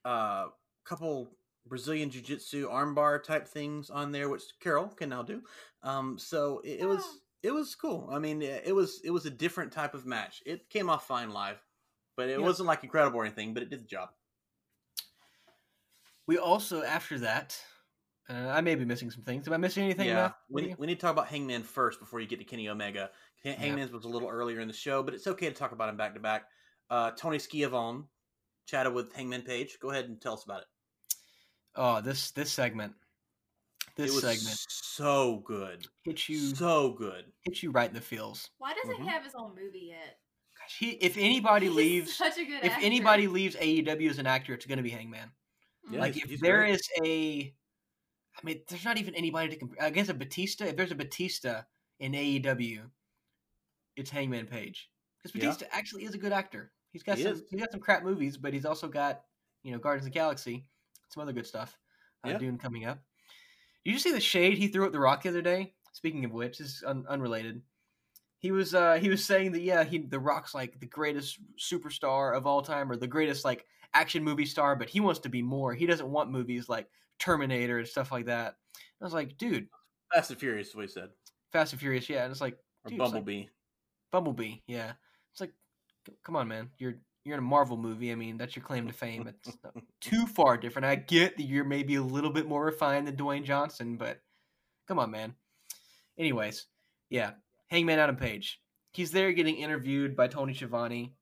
a 0.05 0.47
couple 0.83 1.31
Brazilian 1.67 2.09
Jiu 2.09 2.21
Jitsu 2.21 2.69
armbar 2.69 3.23
type 3.23 3.47
things 3.47 3.89
on 3.89 4.11
there, 4.11 4.29
which 4.29 4.43
Carol 4.59 4.87
can 4.87 5.09
now 5.09 5.21
do. 5.23 5.41
Um, 5.83 6.17
so 6.17 6.61
it, 6.63 6.81
it 6.81 6.85
was 6.87 7.03
it 7.43 7.51
was 7.51 7.75
cool. 7.75 8.09
I 8.11 8.19
mean, 8.19 8.41
it 8.41 8.73
was 8.75 9.01
it 9.03 9.11
was 9.11 9.25
a 9.25 9.29
different 9.29 9.71
type 9.71 9.93
of 9.93 10.05
match. 10.05 10.41
It 10.45 10.69
came 10.69 10.89
off 10.89 11.07
fine 11.07 11.31
live, 11.31 11.61
but 12.17 12.27
it 12.29 12.39
Yeah. 12.39 12.45
wasn't 12.45 12.67
like 12.67 12.83
incredible 12.83 13.19
or 13.19 13.25
anything. 13.25 13.53
But 13.53 13.63
it 13.63 13.69
did 13.69 13.79
the 13.81 13.85
job. 13.87 14.09
We 16.27 16.37
also 16.37 16.83
after 16.83 17.19
that, 17.19 17.59
uh, 18.29 18.33
I 18.49 18.61
may 18.61 18.75
be 18.75 18.85
missing 18.85 19.09
some 19.11 19.23
things. 19.23 19.47
Am 19.47 19.53
I 19.53 19.57
missing 19.57 19.83
anything? 19.83 20.07
yeah, 20.07 20.31
we, 20.49 20.61
need- 20.63 20.77
we 20.77 20.87
need 20.87 20.95
to 20.95 21.01
talk 21.01 21.11
about 21.13 21.27
Hangman 21.27 21.63
first 21.63 21.99
before 21.99 22.19
you 22.19 22.27
get 22.27 22.39
to 22.39 22.45
Kenny 22.45 22.69
Omega. 22.69 23.09
Han- 23.43 23.53
Yeah. 23.53 23.59
Hangman's 23.59 23.91
was 23.91 24.05
a 24.05 24.09
little 24.09 24.29
earlier 24.29 24.59
in 24.59 24.67
the 24.67 24.73
show, 24.73 25.01
but 25.01 25.13
it's 25.13 25.27
okay 25.27 25.47
to 25.47 25.55
talk 25.55 25.71
about 25.71 25.89
him 25.89 25.97
back 25.97 26.13
to 26.13 26.19
back. 26.19 26.43
Uh, 26.89 27.11
Tony 27.11 27.39
Schiavone 27.39 28.03
chatted 28.67 28.93
with 28.93 29.13
Hangman 29.13 29.41
Page. 29.43 29.77
Go 29.79 29.89
ahead 29.91 30.05
and 30.05 30.21
tell 30.21 30.33
us 30.33 30.43
about 30.43 30.61
it. 30.61 30.67
Oh, 31.81 32.01
this 32.01 32.31
this 32.31 32.51
segment, 32.51 32.93
this 33.95 34.11
it 34.11 34.13
was 34.13 34.21
segment 34.23 34.57
so 34.69 35.37
good, 35.45 35.87
hits 36.03 36.27
you 36.27 36.53
so 36.53 36.91
good. 36.91 37.31
hits 37.45 37.63
you 37.63 37.71
right 37.71 37.87
in 37.89 37.95
the 37.95 38.01
feels. 38.01 38.49
Why 38.57 38.73
doesn't 38.73 38.97
Mhm. 38.97 39.03
he 39.03 39.07
have 39.07 39.23
his 39.23 39.33
own 39.33 39.55
movie 39.55 39.87
yet? 39.87 40.19
Gosh, 40.57 40.77
he, 40.77 40.89
if 40.95 41.15
anybody 41.17 41.67
He's 41.67 41.75
leaves, 41.75 42.15
such 42.15 42.37
a 42.37 42.43
good 42.43 42.65
if 42.65 42.73
actor. 42.73 42.85
anybody 42.85 43.27
leaves 43.27 43.55
AEW 43.55 44.09
as 44.09 44.19
an 44.19 44.27
actor, 44.27 44.53
it's 44.53 44.65
going 44.65 44.75
to 44.77 44.83
be 44.83 44.89
Hangman. 44.89 45.31
Yeah, 45.89 45.99
like 46.01 46.13
he's- 46.15 46.25
if 46.25 46.31
he's 46.31 46.39
there 46.41 46.57
great. 46.59 46.73
is 46.75 46.89
a, 47.01 47.55
I 48.35 48.41
mean, 48.43 48.61
there's 48.67 48.83
not 48.83 48.97
even 48.97 49.15
anybody 49.15 49.49
to 49.49 49.55
compare. 49.55 49.81
I 49.81 49.89
guess 49.89 50.09
a 50.09 50.13
Batista. 50.13 50.65
If 50.65 50.75
there's 50.75 50.91
a 50.91 50.95
Batista 50.95 51.63
in 51.99 52.11
AEW, 52.13 52.91
it's 53.95 54.09
Hangman 54.09 54.47
Page 54.47 54.91
because 55.17 55.33
Yeah. 55.33 55.45
Batista 55.51 55.65
actually 55.71 56.03
is 56.03 56.13
a 56.13 56.17
good 56.17 56.33
actor. 56.33 56.73
He's 56.91 57.03
got 57.03 57.17
He 57.17 57.23
some 57.23 57.33
is. 57.33 57.43
he's 57.49 57.59
got 57.61 57.71
some 57.71 57.79
crap 57.79 58.03
movies, 58.03 58.35
but 58.35 58.53
he's 58.53 58.65
also 58.65 58.89
got 58.89 59.23
you 59.63 59.71
know 59.71 59.79
Guardians 59.79 60.05
of 60.07 60.11
the 60.11 60.17
Galaxy, 60.19 60.67
some 61.09 61.21
other 61.23 61.33
good 61.33 61.47
stuff. 61.47 61.77
Uh, 62.25 62.29
Yeah. 62.29 62.37
Dune 62.37 62.57
coming 62.57 62.85
up. 62.85 62.99
Did 63.85 63.91
you 63.93 63.99
see 63.99 64.11
the 64.11 64.19
shade 64.19 64.57
he 64.57 64.67
threw 64.67 64.85
at 64.85 64.91
the 64.91 64.99
Rock 64.99 65.23
the 65.23 65.29
other 65.29 65.41
day? 65.41 65.73
Speaking 65.93 66.25
of 66.25 66.31
which, 66.31 66.57
this 66.59 66.67
is 66.67 66.83
un- 66.85 67.05
unrelated. 67.09 67.61
He 68.39 68.51
was 68.51 68.73
uh, 68.73 68.93
he 68.95 69.09
was 69.09 69.23
saying 69.25 69.51
that 69.53 69.61
yeah, 69.63 69.83
he 69.83 69.97
the 69.99 70.19
Rock's 70.19 70.53
like 70.55 70.79
the 70.79 70.85
greatest 70.85 71.39
superstar 71.57 72.35
of 72.35 72.45
all 72.47 72.61
time 72.61 72.89
or 72.91 72.95
the 72.95 73.07
greatest 73.07 73.43
like 73.43 73.65
action 73.93 74.23
movie 74.23 74.45
star, 74.45 74.75
but 74.75 74.87
he 74.89 74.99
wants 74.99 75.19
to 75.21 75.29
be 75.29 75.41
more. 75.41 75.73
He 75.73 75.85
doesn't 75.85 76.09
want 76.09 76.31
movies 76.31 76.69
like 76.69 76.87
Terminator 77.19 77.79
and 77.79 77.87
stuff 77.87 78.11
like 78.11 78.25
that. 78.27 78.55
I 79.01 79.03
was 79.03 79.13
like, 79.13 79.37
dude, 79.37 79.67
Fast 80.13 80.29
and 80.31 80.39
Furious, 80.39 80.69
is 80.69 80.75
what 80.75 80.83
he 80.85 80.87
said, 80.91 81.09
Fast 81.51 81.73
and 81.73 81.79
Furious, 81.81 82.09
yeah. 82.09 82.23
And 82.23 82.31
it's 82.31 82.41
like 82.41 82.57
or 82.85 82.89
Dude, 82.91 82.93
it's 82.93 82.99
like- 82.99 83.11
Bumblebee. 83.13 83.45
Bumblebee, 84.11 84.55
yeah. 84.67 84.93
It's 85.31 85.41
like, 85.41 85.53
come 86.23 86.35
on, 86.35 86.47
man. 86.47 86.69
You're 86.77 86.95
you're 87.23 87.35
in 87.35 87.43
a 87.43 87.47
Marvel 87.47 87.77
movie. 87.77 88.11
I 88.11 88.15
mean, 88.15 88.37
that's 88.37 88.55
your 88.55 88.63
claim 88.63 88.87
to 88.87 88.93
fame. 88.93 89.27
It's 89.27 89.57
not 89.63 89.75
too 90.01 90.25
far 90.25 90.57
different. 90.57 90.85
I 90.85 90.95
get 90.95 91.37
that 91.37 91.43
you're 91.43 91.65
maybe 91.65 91.95
a 91.95 92.01
little 92.01 92.31
bit 92.31 92.47
more 92.47 92.65
refined 92.65 93.07
than 93.07 93.15
Dwayne 93.15 93.43
Johnson, 93.43 93.97
but 93.97 94.19
come 94.87 94.99
on, 94.99 95.11
man. 95.11 95.35
Anyways, 96.17 96.65
yeah, 97.09 97.31
Hangman 97.67 97.99
Adam 97.99 98.15
Page. 98.15 98.59
He's 98.91 99.11
there 99.11 99.31
getting 99.31 99.55
interviewed 99.55 100.15
by 100.15 100.27
Tony 100.27 100.53
Schiavone. 100.53 101.15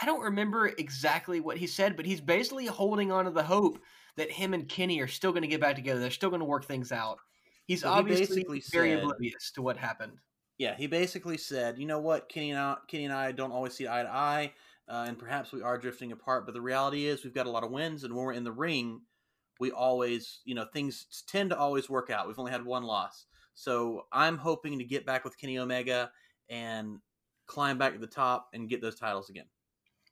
I, 0.00 0.04
don't 0.04 0.22
remember 0.22 0.66
exactly 0.66 1.40
what 1.40 1.56
he 1.56 1.66
said, 1.66 1.96
but 1.96 2.04
he's 2.04 2.20
basically 2.20 2.66
holding 2.66 3.10
on 3.10 3.24
to 3.24 3.30
the 3.30 3.42
hope 3.42 3.78
that 4.16 4.30
him 4.30 4.52
and 4.52 4.68
Kenny 4.68 5.00
are 5.00 5.06
still 5.06 5.32
going 5.32 5.42
to 5.42 5.48
get 5.48 5.60
back 5.60 5.76
together. 5.76 6.00
They're 6.00 6.10
still 6.10 6.28
going 6.28 6.40
to 6.40 6.46
work 6.46 6.66
things 6.66 6.92
out. 6.92 7.18
He's 7.66 7.82
he 7.82 7.88
obviously 7.88 8.26
basically 8.26 8.62
very 8.72 8.90
said- 8.90 8.98
oblivious 8.98 9.52
to 9.52 9.62
what 9.62 9.76
happened. 9.76 10.18
Yeah, 10.62 10.76
he 10.76 10.86
basically 10.86 11.38
said, 11.38 11.76
you 11.76 11.86
know 11.86 11.98
what, 11.98 12.28
Kenny 12.28 12.52
and 12.52 12.60
I, 12.60 12.76
Kenny 12.86 13.04
and 13.04 13.12
I 13.12 13.32
don't 13.32 13.50
always 13.50 13.74
see 13.74 13.88
eye 13.88 14.04
to 14.04 14.08
eye, 14.08 14.52
uh, 14.88 15.06
and 15.08 15.18
perhaps 15.18 15.50
we 15.50 15.60
are 15.60 15.76
drifting 15.76 16.12
apart. 16.12 16.46
But 16.46 16.54
the 16.54 16.60
reality 16.60 17.06
is, 17.06 17.24
we've 17.24 17.34
got 17.34 17.46
a 17.46 17.50
lot 17.50 17.64
of 17.64 17.72
wins, 17.72 18.04
and 18.04 18.14
when 18.14 18.24
we're 18.24 18.32
in 18.32 18.44
the 18.44 18.52
ring, 18.52 19.00
we 19.58 19.72
always, 19.72 20.38
you 20.44 20.54
know, 20.54 20.64
things 20.72 21.24
tend 21.26 21.50
to 21.50 21.58
always 21.58 21.90
work 21.90 22.10
out. 22.10 22.28
We've 22.28 22.38
only 22.38 22.52
had 22.52 22.64
one 22.64 22.84
loss, 22.84 23.26
so 23.54 24.06
I'm 24.12 24.38
hoping 24.38 24.78
to 24.78 24.84
get 24.84 25.04
back 25.04 25.24
with 25.24 25.36
Kenny 25.36 25.58
Omega 25.58 26.12
and 26.48 27.00
climb 27.48 27.76
back 27.76 27.94
to 27.94 27.98
the 27.98 28.06
top 28.06 28.50
and 28.54 28.68
get 28.68 28.80
those 28.80 28.94
titles 28.94 29.30
again. 29.30 29.46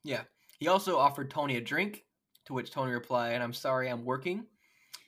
Yeah. 0.02 0.22
He 0.58 0.66
also 0.66 0.98
offered 0.98 1.30
Tony 1.30 1.58
a 1.58 1.60
drink, 1.60 2.04
to 2.46 2.54
which 2.54 2.72
Tony 2.72 2.90
replied, 2.90 3.40
I'm 3.40 3.52
sorry, 3.52 3.88
I'm 3.88 4.04
working. 4.04 4.46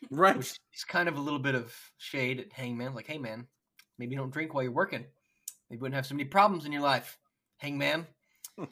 Right. 0.08 0.36
Which 0.36 0.54
is 0.72 0.84
kind 0.84 1.08
of 1.08 1.16
a 1.16 1.20
little 1.20 1.40
bit 1.40 1.56
of 1.56 1.74
shade 1.98 2.38
at 2.38 2.52
Hangman. 2.52 2.94
Like, 2.94 3.08
hey, 3.08 3.18
man, 3.18 3.48
maybe 3.98 4.12
you 4.12 4.18
don't 4.18 4.32
drink 4.32 4.54
while 4.54 4.62
you're 4.62 4.70
working. 4.70 5.04
You 5.72 5.78
wouldn't 5.78 5.94
have 5.94 6.06
so 6.06 6.14
many 6.14 6.26
problems 6.26 6.66
in 6.66 6.72
your 6.72 6.82
life, 6.82 7.18
Hangman. 7.56 8.06
But 8.58 8.68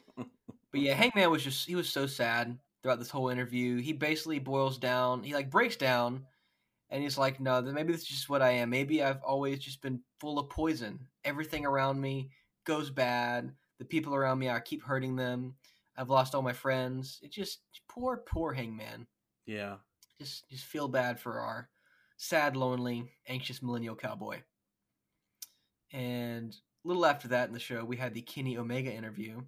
yeah, 0.73 0.93
Hangman 1.01 1.31
was 1.31 1.43
just, 1.43 1.67
he 1.67 1.75
was 1.75 1.89
so 1.89 2.05
sad 2.05 2.57
throughout 2.81 2.99
this 2.99 3.09
whole 3.09 3.29
interview. 3.29 3.81
He 3.81 3.91
basically 3.91 4.37
boils 4.37 4.77
down, 4.77 5.23
he 5.23 5.33
like 5.33 5.49
breaks 5.49 5.75
down, 5.75 6.25
and 6.91 7.01
he's 7.01 7.17
like, 7.17 7.39
no, 7.39 7.59
then 7.61 7.73
maybe 7.73 7.91
this 7.91 8.03
is 8.03 8.07
just 8.07 8.29
what 8.29 8.43
I 8.43 8.51
am. 8.51 8.69
Maybe 8.69 9.01
I've 9.01 9.23
always 9.23 9.59
just 9.59 9.81
been 9.81 10.01
full 10.19 10.37
of 10.37 10.49
poison. 10.49 10.99
Everything 11.25 11.65
around 11.65 11.99
me 11.99 12.29
goes 12.65 12.91
bad. 12.91 13.51
The 13.79 13.85
people 13.85 14.13
around 14.13 14.37
me, 14.37 14.49
I 14.49 14.59
keep 14.59 14.83
hurting 14.83 15.15
them. 15.15 15.55
I've 15.97 16.09
lost 16.09 16.35
all 16.35 16.43
my 16.43 16.53
friends. 16.53 17.19
It's 17.23 17.35
just 17.35 17.61
poor, 17.89 18.17
poor 18.27 18.53
Hangman. 18.53 19.07
yeah. 19.45 19.77
Just, 20.19 20.47
just 20.51 20.65
feel 20.65 20.87
bad 20.87 21.19
for 21.19 21.39
our 21.39 21.67
sad, 22.17 22.55
lonely, 22.55 23.11
anxious 23.27 23.63
millennial 23.63 23.95
cowboy. 23.95 24.41
And 25.91 26.55
little 26.83 27.05
after 27.05 27.27
that 27.29 27.47
in 27.47 27.53
the 27.53 27.59
show, 27.59 27.83
we 27.85 27.97
had 27.97 28.13
the 28.13 28.21
Kenny 28.21 28.57
Omega 28.57 28.91
interview. 28.91 29.41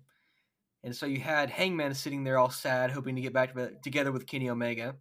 And 0.83 0.95
so 0.95 1.05
you 1.05 1.19
had 1.19 1.49
Hangman 1.49 1.93
sitting 1.93 2.23
there 2.23 2.37
all 2.37 2.49
sad, 2.49 2.91
hoping 2.91 3.15
to 3.15 3.21
get 3.21 3.33
back 3.33 3.55
together 3.81 4.11
with 4.11 4.27
Kenny 4.27 4.49
Omega. 4.49 4.95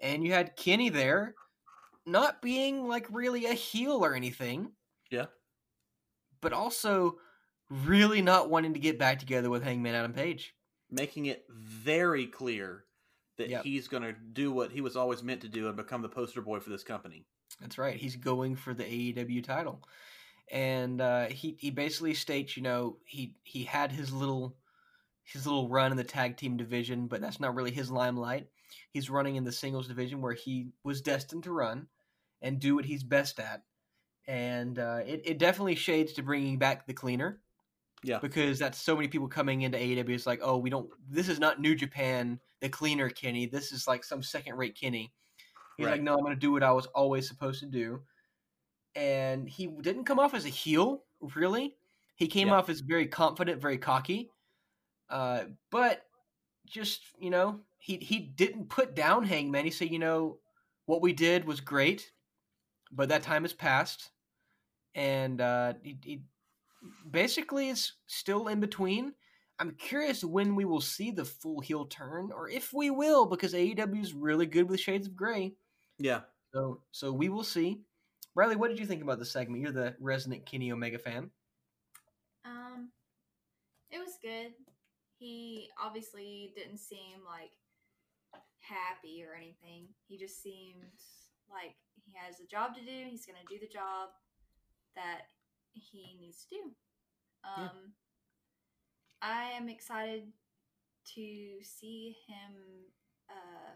And 0.00 0.22
you 0.24 0.32
had 0.32 0.56
Kenny 0.56 0.90
there, 0.90 1.34
not 2.04 2.42
being 2.42 2.86
like 2.86 3.06
really 3.10 3.46
a 3.46 3.54
heel 3.54 4.04
or 4.04 4.14
anything. 4.14 4.72
Yeah. 5.10 5.26
But 6.42 6.52
also 6.52 7.16
really 7.70 8.20
not 8.20 8.50
wanting 8.50 8.74
to 8.74 8.78
get 8.78 8.98
back 8.98 9.18
together 9.18 9.48
with 9.48 9.62
Hangman 9.62 9.94
Adam 9.94 10.12
Page. 10.12 10.54
Making 10.90 11.26
it 11.26 11.44
very 11.50 12.26
clear 12.26 12.84
that 13.38 13.48
Yep. 13.48 13.64
he's 13.64 13.88
going 13.88 14.02
to 14.02 14.12
do 14.12 14.52
what 14.52 14.70
he 14.70 14.80
was 14.80 14.96
always 14.96 15.22
meant 15.22 15.40
to 15.40 15.48
do 15.48 15.66
and 15.66 15.76
become 15.76 16.02
the 16.02 16.08
poster 16.08 16.40
boy 16.42 16.60
for 16.60 16.70
this 16.70 16.84
company. 16.84 17.26
That's 17.60 17.78
right. 17.78 17.96
He's 17.96 18.16
going 18.16 18.54
for 18.54 18.74
the 18.74 18.84
AEW 18.84 19.42
title, 19.42 19.82
and 20.50 21.00
uh, 21.00 21.26
he 21.26 21.56
he 21.58 21.70
basically 21.70 22.14
states, 22.14 22.56
you 22.56 22.62
know, 22.62 22.96
he 23.04 23.34
he 23.42 23.64
had 23.64 23.92
his 23.92 24.12
little 24.12 24.56
his 25.24 25.46
little 25.46 25.68
run 25.68 25.90
in 25.90 25.96
the 25.96 26.04
tag 26.04 26.36
team 26.36 26.56
division, 26.56 27.06
but 27.08 27.20
that's 27.20 27.40
not 27.40 27.54
really 27.54 27.72
his 27.72 27.90
limelight. 27.90 28.48
He's 28.90 29.10
running 29.10 29.36
in 29.36 29.44
the 29.44 29.52
singles 29.52 29.88
division 29.88 30.20
where 30.20 30.32
he 30.34 30.68
was 30.84 31.00
destined 31.00 31.44
to 31.44 31.52
run 31.52 31.88
and 32.42 32.60
do 32.60 32.74
what 32.76 32.84
he's 32.84 33.02
best 33.02 33.40
at, 33.40 33.62
and 34.28 34.78
uh, 34.78 35.00
it 35.06 35.22
it 35.24 35.38
definitely 35.38 35.74
shades 35.74 36.12
to 36.14 36.22
bringing 36.22 36.58
back 36.58 36.86
the 36.86 36.94
cleaner. 36.94 37.40
Yeah. 38.04 38.18
because 38.20 38.58
that's 38.58 38.78
so 38.78 38.94
many 38.94 39.08
people 39.08 39.26
coming 39.26 39.62
into 39.62 39.78
AEW. 39.78 40.10
It's 40.10 40.26
like, 40.26 40.40
oh, 40.42 40.58
we 40.58 40.70
don't. 40.70 40.88
This 41.10 41.28
is 41.28 41.40
not 41.40 41.60
New 41.60 41.74
Japan, 41.74 42.38
the 42.60 42.68
cleaner 42.68 43.08
Kenny. 43.08 43.46
This 43.46 43.72
is 43.72 43.88
like 43.88 44.04
some 44.04 44.22
second 44.22 44.54
rate 44.56 44.78
Kenny. 44.78 45.12
He's 45.76 45.86
Right. 45.86 45.92
like, 45.92 46.02
no, 46.02 46.12
I'm 46.12 46.20
going 46.20 46.34
to 46.34 46.38
do 46.38 46.52
what 46.52 46.62
I 46.62 46.70
was 46.70 46.86
always 46.88 47.26
supposed 47.26 47.58
to 47.60 47.66
do. 47.66 48.00
And 48.96 49.48
he 49.48 49.66
didn't 49.66 50.04
come 50.04 50.18
off 50.18 50.34
as 50.34 50.46
a 50.46 50.48
heel, 50.48 51.04
really. 51.34 51.76
He 52.16 52.26
came 52.28 52.48
Yeah. 52.48 52.54
off 52.54 52.70
as 52.70 52.80
very 52.80 53.06
confident, 53.06 53.60
very 53.60 53.76
cocky. 53.78 54.30
Uh, 55.10 55.44
but 55.70 56.02
just, 56.66 57.02
you 57.20 57.30
know, 57.30 57.60
he, 57.78 57.98
he 57.98 58.18
didn't 58.18 58.70
put 58.70 58.94
down 58.96 59.22
Hangman. 59.24 59.66
He 59.66 59.70
said, 59.70 59.90
you 59.90 59.98
know, 59.98 60.38
what 60.86 61.02
we 61.02 61.12
did 61.12 61.44
was 61.44 61.60
great, 61.60 62.10
but 62.90 63.10
that 63.10 63.22
time 63.22 63.42
has 63.44 63.52
passed. 63.52 64.10
And 64.94 65.40
uh, 65.42 65.74
he, 65.82 65.98
he 66.02 66.22
basically 67.10 67.68
is 67.68 67.92
still 68.06 68.48
in 68.48 68.60
between. 68.60 69.12
I'm 69.58 69.72
curious 69.72 70.24
when 70.24 70.54
we 70.54 70.64
will 70.64 70.80
see 70.80 71.10
the 71.10 71.24
full 71.24 71.60
heel 71.60 71.84
turn, 71.86 72.30
or 72.34 72.48
if 72.48 72.72
we 72.72 72.90
will, 72.90 73.26
because 73.26 73.52
AEW 73.52 74.02
is 74.02 74.14
really 74.14 74.46
good 74.46 74.68
with 74.68 74.80
Shades 74.80 75.06
of 75.06 75.14
Grey. 75.16 75.54
Yeah. 75.98 76.20
So, 76.54 76.80
so 76.92 77.12
we 77.12 77.28
will 77.28 77.44
see. 77.44 77.82
Riley, 78.36 78.56
what 78.56 78.68
did 78.68 78.78
you 78.78 78.84
think 78.86 79.02
about 79.02 79.18
the 79.18 79.24
segment? 79.24 79.62
You're 79.62 79.72
the 79.72 79.96
resident 79.98 80.44
Kenny 80.44 80.70
Omega 80.70 80.98
fan. 80.98 81.30
Um, 82.44 82.90
it 83.90 83.98
was 83.98 84.18
good. 84.22 84.52
He 85.18 85.70
obviously 85.82 86.52
didn't 86.54 86.78
seem 86.78 87.24
like 87.24 87.52
happy 88.60 89.24
or 89.26 89.34
anything. 89.34 89.88
He 90.06 90.18
just 90.18 90.42
seemed 90.42 90.84
like 91.50 91.76
he 92.04 92.12
has 92.14 92.38
a 92.38 92.46
job 92.46 92.74
to 92.74 92.82
do. 92.82 93.08
He's 93.08 93.24
going 93.24 93.38
to 93.40 93.54
do 93.54 93.58
the 93.58 93.72
job 93.72 94.10
that 94.96 95.22
he 95.72 96.18
needs 96.20 96.44
to 96.44 96.56
do. 96.56 96.62
Um, 97.42 97.70
Yeah. 97.72 97.90
I 99.22 99.44
am 99.56 99.70
excited 99.70 100.24
to 101.14 101.56
see 101.62 102.16
him 102.28 102.52
uh, 103.30 103.72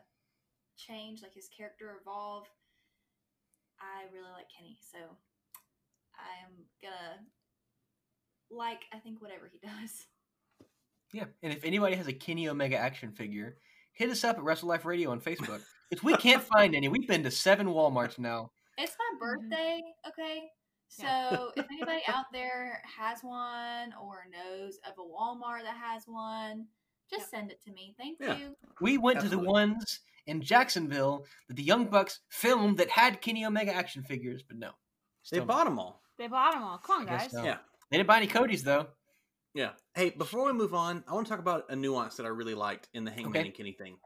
change, 0.76 1.22
like 1.22 1.34
his 1.34 1.48
character 1.48 1.96
evolve. 2.00 2.46
I 3.80 4.12
really 4.12 4.30
like 4.32 4.46
Kenny, 4.56 4.78
so 4.80 4.98
I 6.16 6.44
am 6.44 6.52
gonna 6.82 7.20
like 8.50 8.80
I 8.92 8.98
think 8.98 9.20
whatever 9.20 9.50
he 9.50 9.58
does. 9.66 10.06
Yeah, 11.12 11.24
and 11.42 11.52
if 11.52 11.64
anybody 11.64 11.96
has 11.96 12.06
a 12.06 12.12
Kenny 12.12 12.48
Omega 12.48 12.76
action 12.76 13.12
figure, 13.12 13.56
hit 13.92 14.10
us 14.10 14.22
up 14.22 14.36
at 14.36 14.44
Wrestle 14.44 14.68
Life 14.68 14.84
Radio 14.84 15.10
on 15.10 15.20
Facebook. 15.20 15.60
If 15.90 16.04
we 16.04 16.14
can't 16.16 16.42
find 16.54 16.74
any, 16.74 16.88
we've 16.88 17.08
been 17.08 17.24
to 17.24 17.30
seven 17.30 17.66
WalMarts 17.66 18.18
now. 18.18 18.52
It's 18.78 18.94
my 18.98 19.26
mm-hmm. 19.26 19.48
birthday, 19.48 19.82
okay? 20.08 20.42
So 20.88 21.04
Yeah. 21.04 21.46
if 21.56 21.66
anybody 21.70 22.02
out 22.06 22.26
there 22.32 22.82
has 22.84 23.20
one 23.22 23.92
or 24.00 24.26
knows 24.30 24.78
of 24.86 24.94
a 24.98 25.02
Walmart 25.02 25.62
that 25.62 25.76
has 25.76 26.04
one, 26.06 26.66
just 27.10 27.30
send 27.30 27.50
it 27.50 27.62
to 27.64 27.72
me. 27.72 27.94
Thank 27.98 28.18
Yeah. 28.20 28.36
you. 28.36 28.56
We 28.80 28.98
went 28.98 29.20
to 29.20 29.28
the 29.28 29.38
ones 29.38 30.00
in 30.30 30.40
Jacksonville 30.40 31.26
that 31.48 31.54
the 31.56 31.62
Young 31.62 31.86
Bucks 31.86 32.20
filmed 32.30 32.78
that 32.78 32.88
had 32.90 33.20
Kenny 33.20 33.44
Omega 33.44 33.74
action 33.74 34.02
figures, 34.02 34.42
but 34.46 34.56
no. 34.56 34.68
They 34.68 34.74
Still 35.22 35.40
no. 35.40 35.46
bought 35.46 35.64
them 35.64 35.78
all. 35.78 36.02
They 36.18 36.26
bought 36.28 36.52
them 36.54 36.62
all. 36.62 36.78
Come 36.78 37.00
on, 37.02 37.06
guys. 37.06 37.30
so. 37.30 37.42
Yeah. 37.44 37.58
They 37.90 37.96
didn't 37.98 38.06
buy 38.08 38.16
any 38.18 38.26
Cody's 38.26 38.62
though. 38.62 38.86
Yeah. 39.54 39.70
Hey, 39.94 40.10
before 40.10 40.44
we 40.46 40.52
move 40.52 40.74
on, 40.74 41.02
I 41.08 41.12
want 41.14 41.26
to 41.26 41.30
talk 41.30 41.40
about 41.40 41.64
a 41.70 41.76
nuance 41.76 42.14
that 42.16 42.24
I 42.26 42.28
really 42.28 42.54
liked 42.54 42.88
in 42.94 43.04
the 43.04 43.10
Hangman 43.10 43.36
Okay. 43.40 43.48
and 43.48 43.54
Kenny 43.56 43.72
thing. 43.72 43.96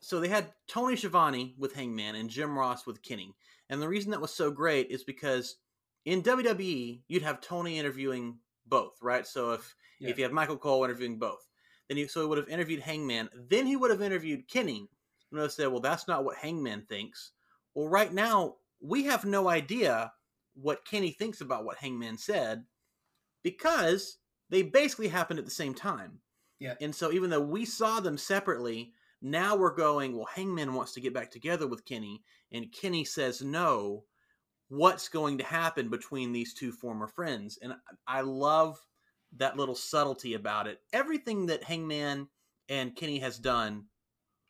So 0.00 0.20
they 0.20 0.28
had 0.28 0.52
Tony 0.68 0.94
Schiavone 0.94 1.54
with 1.58 1.74
Hangman 1.74 2.14
and 2.14 2.30
Jim 2.30 2.56
Ross 2.56 2.86
with 2.86 3.02
Kenny. 3.02 3.34
And 3.70 3.82
the 3.82 3.88
reason 3.88 4.12
that 4.12 4.20
was 4.20 4.32
so 4.32 4.50
great 4.52 4.88
is 4.90 5.02
because 5.02 5.56
in 6.04 6.22
WWE, 6.22 7.02
you'd 7.08 7.22
have 7.22 7.40
Tony 7.40 7.78
interviewing 7.78 8.38
both, 8.66 8.92
right? 9.02 9.26
So 9.26 9.52
if 9.52 9.74
Yeah. 9.98 10.10
if 10.10 10.18
you 10.18 10.22
have 10.24 10.32
Michael 10.32 10.56
Cole 10.56 10.84
interviewing 10.84 11.18
both, 11.18 11.44
then 11.88 11.96
he 11.96 12.06
so 12.06 12.20
he 12.20 12.26
would 12.28 12.38
have 12.38 12.48
interviewed 12.48 12.80
Hangman, 12.80 13.28
then 13.34 13.66
he 13.66 13.74
would 13.74 13.90
have 13.90 14.00
interviewed 14.02 14.46
Kenny. 14.48 14.88
And 15.30 15.40
have 15.40 15.52
said, 15.52 15.68
"Well, 15.68 15.80
that's 15.80 16.08
not 16.08 16.24
what 16.24 16.38
Hangman 16.38 16.86
thinks." 16.88 17.32
Well, 17.74 17.88
right 17.88 18.12
now 18.12 18.56
we 18.80 19.04
have 19.04 19.24
no 19.24 19.48
idea 19.48 20.12
what 20.54 20.84
Kenny 20.84 21.10
thinks 21.10 21.40
about 21.40 21.64
what 21.64 21.78
Hangman 21.78 22.18
said 22.18 22.64
because 23.42 24.18
they 24.50 24.62
basically 24.62 25.08
happened 25.08 25.38
at 25.38 25.44
the 25.44 25.50
same 25.50 25.74
time. 25.74 26.20
Yeah. 26.58 26.74
And 26.80 26.94
so 26.94 27.12
even 27.12 27.30
though 27.30 27.40
we 27.40 27.64
saw 27.64 28.00
them 28.00 28.18
separately, 28.18 28.92
now 29.22 29.56
we're 29.56 29.74
going, 29.74 30.16
well, 30.16 30.28
Hangman 30.32 30.74
wants 30.74 30.92
to 30.94 31.00
get 31.00 31.14
back 31.14 31.30
together 31.30 31.66
with 31.66 31.84
Kenny, 31.84 32.22
and 32.52 32.72
Kenny 32.72 33.04
says 33.04 33.42
no. 33.42 34.04
What's 34.70 35.08
going 35.08 35.38
to 35.38 35.44
happen 35.44 35.88
between 35.88 36.32
these 36.32 36.52
two 36.52 36.72
former 36.72 37.06
friends? 37.06 37.58
And 37.62 37.72
I 37.72 38.18
I 38.18 38.20
love 38.20 38.78
that 39.36 39.56
little 39.56 39.74
subtlety 39.74 40.34
about 40.34 40.66
it. 40.66 40.80
Everything 40.92 41.46
that 41.46 41.62
Hangman 41.62 42.28
and 42.68 42.94
Kenny 42.94 43.18
has 43.20 43.38
done, 43.38 43.86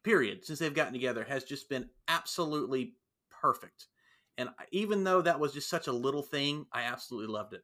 period, 0.04 0.44
since 0.44 0.58
they've 0.58 0.74
gotten 0.74 0.92
together, 0.92 1.24
has 1.24 1.44
just 1.44 1.68
been 1.68 1.90
absolutely 2.08 2.96
perfect. 3.30 3.86
And 4.36 4.50
even 4.70 5.04
though 5.04 5.22
that 5.22 5.40
was 5.40 5.52
just 5.52 5.68
such 5.68 5.86
a 5.88 5.92
little 5.92 6.22
thing, 6.22 6.66
I 6.72 6.82
absolutely 6.82 7.32
loved 7.32 7.54
it. 7.54 7.62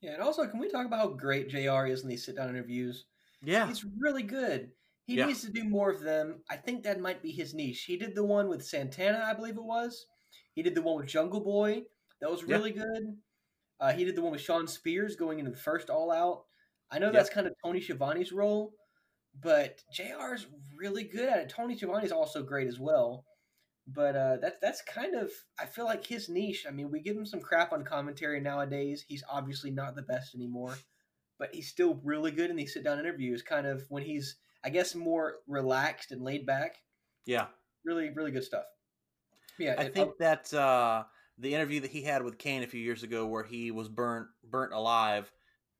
Yeah, 0.00 0.12
and 0.14 0.22
also 0.22 0.46
can 0.46 0.58
we 0.60 0.70
talk 0.70 0.86
about 0.86 0.98
how 0.98 1.08
great 1.08 1.48
JR 1.48 1.86
is 1.86 2.02
in 2.02 2.08
these 2.08 2.24
sit 2.24 2.36
down 2.36 2.48
interviews? 2.48 3.06
Yeah. 3.42 3.66
He's 3.66 3.84
really 3.84 4.22
good. 4.22 4.72
He 5.06 5.16
Yeah. 5.16 5.26
needs 5.26 5.42
to 5.42 5.52
do 5.52 5.64
more 5.64 5.90
of 5.90 6.00
them. 6.00 6.42
I 6.48 6.56
think 6.56 6.82
that 6.84 7.00
might 7.00 7.22
be 7.22 7.30
his 7.30 7.52
niche. 7.54 7.84
He 7.84 7.96
did 7.96 8.14
the 8.14 8.24
one 8.24 8.48
with 8.48 8.64
Santana, 8.64 9.22
I 9.24 9.34
believe 9.34 9.56
it 9.56 9.64
was. 9.64 10.06
He 10.54 10.62
did 10.62 10.74
the 10.74 10.82
one 10.82 10.96
with 10.96 11.06
Jungle 11.06 11.40
Boy. 11.40 11.84
That 12.20 12.30
was 12.30 12.42
Yeah. 12.42 12.56
really 12.56 12.70
good. 12.72 13.20
Uh, 13.80 13.92
he 13.92 14.04
did 14.04 14.16
the 14.16 14.22
one 14.22 14.32
with 14.32 14.40
Shawn 14.40 14.66
Spears 14.66 15.16
going 15.16 15.38
into 15.38 15.50
the 15.50 15.56
first 15.58 15.90
All 15.90 16.10
Out. 16.10 16.46
I 16.90 16.98
know 16.98 17.06
Yeah. 17.06 17.12
that's 17.12 17.28
kind 17.30 17.46
of 17.46 17.54
Tony 17.62 17.80
Schiavone's 17.80 18.32
role, 18.32 18.74
but 19.42 19.82
JR. 19.92 20.34
is 20.34 20.46
really 20.76 21.04
good 21.04 21.28
at 21.28 21.38
it. 21.38 21.48
Tony 21.48 21.76
Schiavone 21.76 22.04
is 22.04 22.12
also 22.12 22.42
great 22.42 22.68
as 22.68 22.78
well. 22.78 23.24
But 23.86 24.16
uh, 24.16 24.36
that's 24.40 24.56
that's 24.62 24.82
kind 24.82 25.14
of 25.14 25.30
I 25.60 25.66
feel 25.66 25.84
like 25.84 26.06
his 26.06 26.28
niche. 26.28 26.64
I 26.66 26.70
mean, 26.70 26.90
we 26.90 27.00
give 27.00 27.16
him 27.16 27.26
some 27.26 27.40
crap 27.40 27.72
on 27.72 27.84
commentary 27.84 28.40
nowadays. 28.40 29.04
He's 29.06 29.24
obviously 29.30 29.70
not 29.70 29.94
the 29.94 30.02
best 30.02 30.34
anymore, 30.34 30.78
but 31.38 31.54
he's 31.54 31.68
still 31.68 32.00
really 32.02 32.30
good 32.30 32.48
in 32.48 32.56
these 32.56 32.72
sit 32.72 32.82
down 32.82 32.98
interviews. 32.98 33.42
Kind 33.42 33.66
of 33.66 33.84
when 33.90 34.02
he's 34.02 34.36
I 34.64 34.70
guess 34.70 34.94
more 34.94 35.36
relaxed 35.46 36.12
and 36.12 36.22
laid 36.22 36.46
back. 36.46 36.76
Yeah, 37.26 37.48
Really, 37.84 38.10
really 38.10 38.30
good 38.30 38.44
stuff. 38.44 38.64
Yeah, 39.58 39.74
I 39.78 39.88
think 39.88 40.08
uh, 40.08 40.12
that 40.18 40.54
uh, 40.54 41.04
the 41.38 41.54
interview 41.54 41.80
that 41.80 41.90
he 41.90 42.02
had 42.02 42.22
with 42.22 42.38
Kane 42.38 42.62
a 42.62 42.66
few 42.66 42.80
years 42.80 43.02
ago, 43.02 43.26
where 43.26 43.44
he 43.44 43.70
was 43.70 43.88
burnt 43.88 44.28
burnt 44.42 44.72
alive, 44.72 45.30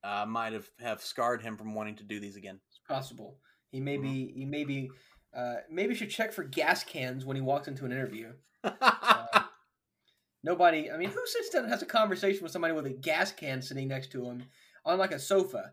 uh, 0.04 0.26
might 0.26 0.52
have 0.52 0.68
have 0.80 1.02
scarred 1.02 1.42
him 1.42 1.56
from 1.56 1.74
wanting 1.74 1.96
to 1.96 2.04
do 2.04 2.20
these 2.20 2.36
again. 2.36 2.60
it's 2.68 2.80
possible. 2.86 3.38
He 3.70 3.80
may 3.80 3.96
be. 3.96 4.32
He 4.36 4.44
may 4.44 4.64
be. 4.64 4.90
Uh, 5.36 5.56
maybe 5.68 5.96
should 5.96 6.10
check 6.10 6.32
for 6.32 6.44
gas 6.44 6.84
cans 6.84 7.24
when 7.24 7.36
he 7.36 7.40
walks 7.42 7.66
into 7.66 7.84
an 7.84 7.90
interview. 7.90 8.32
Uh, 8.62 9.42
Nobody. 10.44 10.90
I 10.90 10.96
mean, 10.96 11.08
who 11.08 11.26
sits 11.26 11.48
down 11.48 11.64
and 11.64 11.72
has 11.72 11.82
a 11.82 11.86
conversation 11.86 12.42
with 12.42 12.52
somebody 12.52 12.74
with 12.74 12.86
a 12.86 12.90
gas 12.90 13.32
can 13.32 13.62
sitting 13.62 13.88
next 13.88 14.12
to 14.12 14.24
him 14.24 14.44
on 14.84 14.98
like 14.98 15.10
a 15.10 15.18
sofa? 15.18 15.72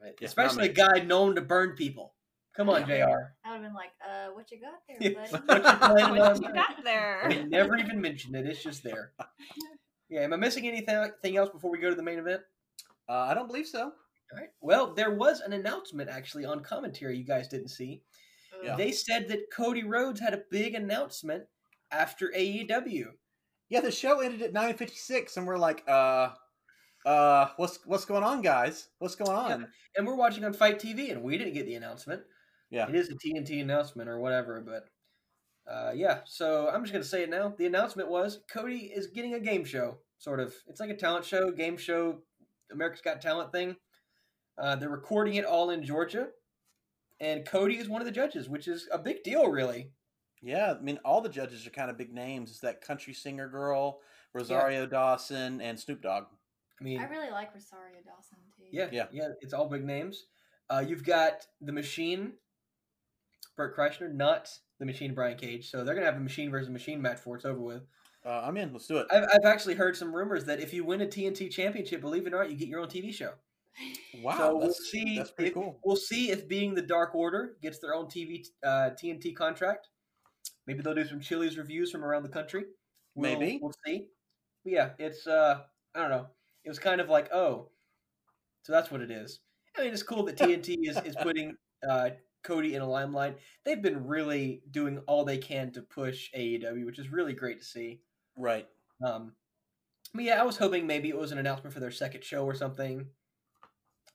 not 0.00 0.14
Especially 0.22 0.68
a 0.68 0.72
guy 0.72 1.00
known 1.04 1.34
to 1.34 1.40
burn 1.40 1.74
people. 1.76 2.14
Come 2.56 2.68
on, 2.68 2.86
JR. 2.86 2.92
I 2.92 3.02
would 3.02 3.22
have 3.44 3.62
been 3.62 3.74
like, 3.74 3.92
uh, 4.06 4.28
what 4.32 4.50
you 4.50 4.58
got 4.60 4.80
there, 4.88 5.14
buddy? 5.48 5.64
What 5.94 6.14
you 6.14 6.20
What 6.20 6.42
you 6.42 6.52
got 6.52 6.84
there? 6.84 7.26
They 7.28 7.44
never 7.44 7.76
even 7.76 8.00
mentioned 8.00 8.36
it. 8.36 8.46
It's 8.46 8.62
just 8.62 8.82
there. 8.82 9.12
Yeah. 10.08 10.20
Am 10.20 10.32
I 10.32 10.36
missing 10.36 10.66
anything 10.66 10.94
anything 10.94 11.36
else 11.36 11.48
before 11.50 11.70
we 11.70 11.78
go 11.78 11.88
to 11.88 11.96
the 11.96 12.02
main 12.02 12.18
event? 12.18 12.42
Uh, 13.12 13.26
I 13.28 13.34
don't 13.34 13.46
believe 13.46 13.66
so. 13.66 13.82
All 13.82 14.38
right. 14.38 14.48
Well, 14.62 14.94
there 14.94 15.10
was 15.10 15.40
an 15.40 15.52
announcement 15.52 16.08
actually 16.08 16.46
on 16.46 16.62
commentary 16.62 17.18
you 17.18 17.24
guys 17.24 17.46
didn't 17.46 17.68
see. 17.68 18.00
Yeah. 18.64 18.76
They 18.76 18.90
said 18.90 19.28
that 19.28 19.50
Cody 19.54 19.82
Rhodes 19.82 20.20
had 20.20 20.32
a 20.32 20.44
big 20.50 20.74
announcement 20.74 21.44
after 21.90 22.32
AEW. 22.34 23.04
Yeah, 23.68 23.80
the 23.80 23.90
show 23.90 24.20
ended 24.20 24.40
at 24.40 24.54
nine 24.54 24.74
fifty 24.74 24.96
six, 24.96 25.36
and 25.36 25.46
we're 25.46 25.58
like, 25.58 25.82
uh, 25.86 26.30
uh, 27.04 27.48
what's 27.56 27.80
what's 27.84 28.06
going 28.06 28.22
on, 28.22 28.40
guys? 28.40 28.88
What's 28.98 29.16
going 29.16 29.36
on? 29.36 29.66
And 29.96 30.06
we're 30.06 30.16
watching 30.16 30.44
on 30.44 30.54
FITE 30.54 30.78
TV, 30.78 31.10
and 31.10 31.22
we 31.22 31.36
didn't 31.36 31.54
get 31.54 31.66
the 31.66 31.74
announcement. 31.74 32.22
Yeah. 32.70 32.88
It 32.88 32.94
is 32.94 33.10
a 33.10 33.14
TNT 33.14 33.60
announcement 33.60 34.08
or 34.08 34.20
whatever, 34.20 34.62
but 34.62 34.88
uh, 35.70 35.92
yeah. 35.94 36.20
So 36.24 36.70
I'm 36.72 36.82
just 36.82 36.94
gonna 36.94 37.04
say 37.04 37.24
it 37.24 37.30
now. 37.30 37.54
The 37.58 37.66
announcement 37.66 38.08
was 38.08 38.40
Cody 38.50 38.90
is 38.94 39.08
getting 39.08 39.34
a 39.34 39.40
game 39.40 39.64
show, 39.64 39.98
sort 40.18 40.40
of. 40.40 40.54
It's 40.66 40.80
like 40.80 40.90
a 40.90 40.96
talent 40.96 41.26
show, 41.26 41.50
game 41.50 41.76
show, 41.76 42.22
America's 42.72 43.00
Got 43.00 43.20
Talent 43.20 43.52
thing. 43.52 43.76
Uh, 44.58 44.76
they're 44.76 44.88
recording 44.88 45.34
it 45.34 45.44
all 45.44 45.70
in 45.70 45.82
Georgia, 45.82 46.28
and 47.20 47.46
Cody 47.46 47.78
is 47.78 47.88
one 47.88 48.00
of 48.02 48.06
the 48.06 48.12
judges, 48.12 48.48
which 48.48 48.68
is 48.68 48.88
a 48.92 48.98
big 48.98 49.22
deal, 49.22 49.48
really. 49.50 49.90
Yeah, 50.42 50.74
I 50.78 50.82
mean, 50.82 50.98
all 51.04 51.20
the 51.20 51.28
judges 51.28 51.66
are 51.66 51.70
kind 51.70 51.90
of 51.90 51.96
big 51.96 52.12
names. 52.12 52.50
It's 52.50 52.60
that 52.60 52.80
country 52.80 53.14
singer 53.14 53.48
girl, 53.48 54.00
Rosario 54.34 54.86
Dawson, 54.86 55.60
and 55.60 55.78
Snoop 55.78 56.02
Dogg. 56.02 56.24
I 56.80 56.84
mean, 56.84 57.00
I 57.00 57.04
really 57.04 57.30
like 57.30 57.54
Rosario 57.54 57.98
Dawson 58.04 58.38
too. 58.56 58.64
yeah, 58.70 58.88
Yeah. 58.90 59.06
yeah, 59.12 59.28
It's 59.40 59.54
all 59.54 59.68
big 59.68 59.84
names. 59.84 60.26
Uh, 60.68 60.84
you've 60.86 61.04
got 61.04 61.46
the 61.60 61.72
Machine, 61.72 62.32
Bert 63.56 63.76
Kreischer, 63.76 64.12
not 64.12 64.48
the 64.78 64.86
Machine 64.86 65.14
Brian 65.14 65.38
Cage. 65.38 65.70
So 65.70 65.84
they're 65.84 65.94
gonna 65.94 66.06
have 66.06 66.16
a 66.16 66.20
Machine 66.20 66.50
versus 66.50 66.70
Machine 66.70 67.00
match 67.00 67.16
before 67.18 67.36
it's 67.36 67.44
over 67.44 67.60
with. 67.60 67.82
Uh, 68.24 68.42
I'm 68.44 68.56
in. 68.56 68.72
Let's 68.72 68.86
do 68.86 68.98
it. 68.98 69.06
I've, 69.10 69.24
I've 69.24 69.44
actually 69.44 69.74
heard 69.74 69.96
some 69.96 70.14
rumors 70.14 70.44
that 70.44 70.60
if 70.60 70.72
you 70.72 70.84
win 70.84 71.00
a 71.00 71.06
TNT 71.06 71.50
championship, 71.50 72.00
believe 72.00 72.26
it 72.26 72.32
or 72.32 72.38
not, 72.38 72.50
you 72.50 72.56
get 72.56 72.68
your 72.68 72.80
own 72.80 72.88
TV 72.88 73.12
show. 73.12 73.32
Wow, 74.22 74.36
so 74.36 74.56
we'll 74.56 74.66
that's, 74.66 74.90
see. 74.90 75.16
that's 75.16 75.30
pretty 75.30 75.48
if, 75.48 75.54
cool. 75.54 75.80
We'll 75.84 75.96
see 75.96 76.30
if 76.30 76.46
being 76.46 76.74
the 76.74 76.82
Dark 76.82 77.14
Order 77.14 77.56
gets 77.62 77.78
their 77.78 77.94
own 77.94 78.06
TV 78.06 78.46
uh, 78.62 78.90
TNT 78.90 79.34
contract. 79.34 79.88
Maybe 80.66 80.82
they'll 80.82 80.94
do 80.94 81.06
some 81.06 81.20
Chili's 81.20 81.58
reviews 81.58 81.90
from 81.90 82.04
around 82.04 82.22
the 82.22 82.28
country. 82.28 82.64
We'll, 83.14 83.38
Maybe. 83.38 83.58
we'll 83.60 83.74
see. 83.84 84.06
But 84.64 84.72
yeah, 84.72 84.90
it's 84.98 85.26
uh, 85.26 85.62
I 85.94 86.00
don't 86.00 86.10
know. 86.10 86.26
It 86.64 86.68
was 86.68 86.78
kind 86.78 87.00
of 87.00 87.08
like 87.08 87.32
oh, 87.32 87.70
so 88.62 88.72
that's 88.72 88.90
what 88.90 89.00
it 89.00 89.10
is. 89.10 89.40
I 89.76 89.82
mean, 89.82 89.92
it's 89.92 90.02
cool 90.02 90.24
that 90.24 90.36
TNT 90.38 90.76
is 90.88 90.98
is 91.04 91.16
putting 91.16 91.56
uh, 91.88 92.10
Cody 92.44 92.74
in 92.74 92.82
a 92.82 92.88
limelight. 92.88 93.38
They've 93.64 93.82
been 93.82 94.06
really 94.06 94.62
doing 94.70 94.98
all 95.06 95.24
they 95.24 95.38
can 95.38 95.72
to 95.72 95.82
push 95.82 96.30
AEW, 96.36 96.86
which 96.86 96.98
is 96.98 97.10
really 97.10 97.32
great 97.32 97.58
to 97.58 97.64
see. 97.64 98.00
Right. 98.36 98.66
Um, 99.04 99.32
but 100.14 100.24
yeah, 100.24 100.40
I 100.40 100.44
was 100.44 100.56
hoping 100.58 100.86
maybe 100.86 101.08
it 101.08 101.16
was 101.16 101.32
an 101.32 101.38
announcement 101.38 101.72
for 101.74 101.80
their 101.80 101.90
second 101.90 102.24
show 102.24 102.44
or 102.44 102.54
something, 102.54 103.06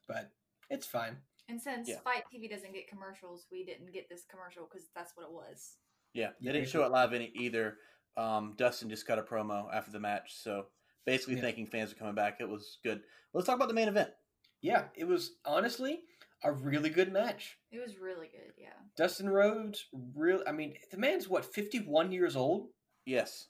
but 0.07 0.31
it's 0.69 0.85
fine. 0.85 1.17
And 1.49 1.61
since 1.61 1.87
Yeah. 1.87 1.99
FITE 1.99 2.25
TV 2.33 2.47
doesn't 2.49 2.73
get 2.73 2.87
commercials, 2.87 3.47
we 3.51 3.63
didn't 3.63 3.91
get 3.93 4.09
this 4.09 4.25
commercial 4.25 4.65
because 4.65 4.89
that's 4.95 5.15
what 5.15 5.23
it 5.25 5.31
was. 5.31 5.77
Yeah, 6.13 6.31
they 6.41 6.51
didn't 6.51 6.69
show 6.69 6.83
it 6.83 6.91
live 6.91 7.13
any 7.13 7.27
either. 7.35 7.77
Um, 8.17 8.55
Dustin 8.57 8.89
just 8.89 9.05
cut 9.05 9.19
a 9.19 9.23
promo 9.23 9.73
after 9.73 9.91
the 9.91 9.99
match, 9.99 10.33
so 10.35 10.67
basically 11.05 11.35
Yeah. 11.35 11.41
thanking 11.41 11.67
fans 11.67 11.91
for 11.93 11.99
coming 11.99 12.15
back. 12.15 12.41
It 12.41 12.49
was 12.49 12.79
good. 12.83 13.03
Let's 13.33 13.45
talk 13.45 13.55
about 13.55 13.67
the 13.67 13.73
main 13.73 13.87
event. 13.87 14.13
Yeah, 14.61 14.89
it 14.95 15.05
was 15.05 15.37
honestly 15.45 16.03
a 16.43 16.51
really 16.51 16.89
good 16.89 17.11
match. 17.13 17.59
It 17.71 17.79
was 17.79 17.97
really 17.97 18.27
good, 18.27 18.53
yeah. 18.57 18.73
Dustin 18.95 19.29
Rhodes, 19.29 19.87
real. 19.91 20.43
I 20.47 20.51
mean, 20.51 20.77
the 20.91 20.97
man's 20.97 21.27
what 21.29 21.45
fifty 21.45 21.79
one 21.79 22.11
years 22.11 22.35
old, 22.35 22.73
Yes. 23.05 23.47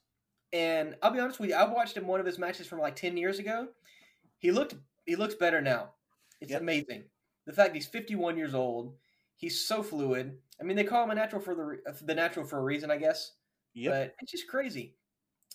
And 0.54 0.96
I'll 1.02 1.12
be 1.12 1.20
honest 1.20 1.40
with 1.40 1.50
you, 1.50 1.56
I 1.56 1.66
watched 1.66 1.98
him 1.98 2.08
one 2.08 2.20
of 2.20 2.26
his 2.26 2.40
matches 2.40 2.68
from 2.68 2.80
like 2.80 2.96
ten 2.96 3.18
years 3.18 3.40
ago. 3.40 3.68
He 4.40 4.52
looked 4.52 4.76
he 5.06 5.16
looks 5.16 5.36
better 5.36 5.62
now. 5.62 5.94
It's 6.42 6.52
Yep. 6.52 6.62
amazing. 6.62 7.04
The 7.46 7.54
fact 7.54 7.76
he's 7.76 7.88
fifty 7.88 8.16
one 8.16 8.38
years 8.38 8.54
old, 8.54 8.96
he's 9.36 9.66
so 9.66 9.84
fluid. 9.84 10.38
I 10.60 10.64
mean, 10.64 10.78
they 10.78 10.84
call 10.84 11.04
him 11.04 11.12
a 11.12 11.16
natural 11.16 11.42
for 11.42 11.56
the 11.56 11.82
uh, 11.90 11.94
the 12.02 12.16
natural 12.16 12.46
for 12.46 12.60
a 12.60 12.64
reason, 12.64 12.90
I 12.92 12.98
guess. 12.98 13.34
Yep. 13.74 13.92
But 13.94 14.16
it's 14.22 14.32
just 14.32 14.48
crazy. 14.48 14.96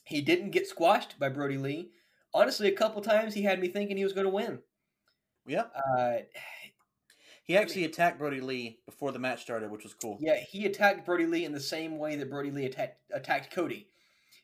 He 0.04 0.20
didn't 0.20 0.50
get 0.50 0.66
squashed 0.66 1.18
by 1.18 1.28
Brodie 1.28 1.58
Lee. 1.58 1.90
Honestly, 2.34 2.68
a 2.68 2.72
couple 2.76 3.00
times 3.02 3.34
he 3.34 3.42
had 3.42 3.60
me 3.60 3.68
thinking 3.68 3.96
he 3.96 4.04
was 4.04 4.12
going 4.14 4.26
to 4.26 4.30
win. 4.32 4.58
Yep. 5.46 5.72
Uh, 5.96 6.16
He 7.44 7.56
actually 7.56 7.84
attacked 7.84 8.18
Brodie 8.18 8.40
Lee 8.40 8.78
before 8.86 9.10
the 9.10 9.18
match 9.18 9.42
started, 9.42 9.68
which 9.70 9.82
was 9.82 9.94
cool. 9.94 10.16
Yeah, 10.20 10.36
he 10.38 10.64
attacked 10.64 11.04
Brodie 11.04 11.26
Lee 11.26 11.44
in 11.44 11.50
the 11.52 11.58
same 11.60 11.98
way 11.98 12.14
that 12.14 12.30
Brodie 12.30 12.52
Lee 12.52 12.66
attacked 12.66 13.00
attacked 13.12 13.52
Cody, 13.52 13.88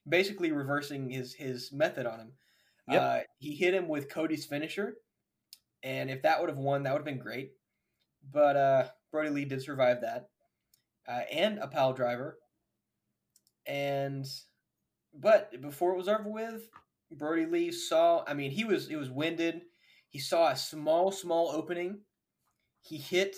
basically 0.09 0.53
reversing 0.53 1.11
his 1.11 1.35
his 1.35 1.73
method 1.73 2.07
on 2.07 2.21
him. 2.21 2.33
Yep. 2.89 3.03
Uh, 3.03 3.21
he 3.39 3.55
hit 3.57 3.75
him 3.75 3.89
with 3.89 4.09
Cody's 4.09 4.47
finisher, 4.47 4.97
and 5.83 6.11
if 6.11 6.23
that 6.23 6.41
would 6.41 6.49
have 6.49 6.59
won, 6.59 6.83
that 6.85 6.93
would 6.93 7.01
have 7.01 7.05
been 7.07 7.19
great. 7.19 7.53
But 8.33 8.57
uh, 8.57 8.89
Brodie 9.13 9.31
Lee 9.31 9.45
did 9.45 9.63
survive 9.63 10.01
that, 10.03 10.29
uh, 11.07 11.23
and 11.31 11.59
a 11.59 11.69
pile 11.69 11.93
driver. 11.93 12.39
And 13.67 14.27
but 15.15 15.61
before 15.61 15.93
it 15.93 15.99
was 15.99 16.09
over 16.09 16.29
with, 16.29 16.69
Brodie 17.11 17.47
Lee 17.47 17.73
saw. 17.73 18.25
I 18.27 18.35
mean, 18.35 18.51
he 18.51 18.65
was 18.65 18.89
he 18.89 18.97
was 18.97 19.11
winded. 19.11 19.63
He 20.09 20.19
saw 20.19 20.49
a 20.49 20.57
small 20.57 21.11
small 21.13 21.51
opening. 21.51 22.01
He 22.81 22.97
hit 22.97 23.37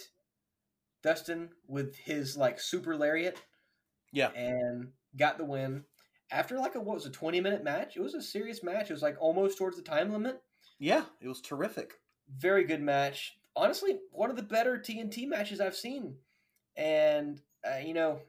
Dustin 1.02 1.50
with 1.66 1.96
his 1.96 2.36
like 2.36 2.60
super 2.60 2.96
lariat 2.96 3.40
Yeah. 4.12 4.30
and 4.32 4.92
got 5.16 5.38
the 5.38 5.44
win. 5.44 5.84
After 6.32 6.58
like 6.58 6.74
a 6.74 6.80
what 6.80 6.94
was 6.94 7.06
a 7.06 7.10
twenty 7.10 7.40
minute 7.40 7.64
match? 7.64 7.96
It 7.96 8.00
was 8.02 8.14
a 8.14 8.22
serious 8.22 8.62
match. 8.62 8.90
It 8.90 8.94
was 8.94 9.02
like 9.02 9.16
almost 9.20 9.58
towards 9.58 9.76
the 9.76 9.82
time 9.82 10.12
limit. 10.12 10.40
Yeah, 10.78 11.04
it 11.20 11.28
was 11.28 11.40
terrific. 11.40 11.94
Very 12.38 12.64
good 12.64 12.80
match. 12.82 13.38
Honestly, 13.56 13.98
one 14.12 14.30
of 14.30 14.36
the 14.36 14.42
better 14.42 14.78
TNT 14.78 15.26
matches 15.26 15.60
I've 15.60 15.76
seen. 15.76 16.16
And 16.76 17.40
uh, 17.68 17.78
you 17.78 17.94
know, 17.94 18.20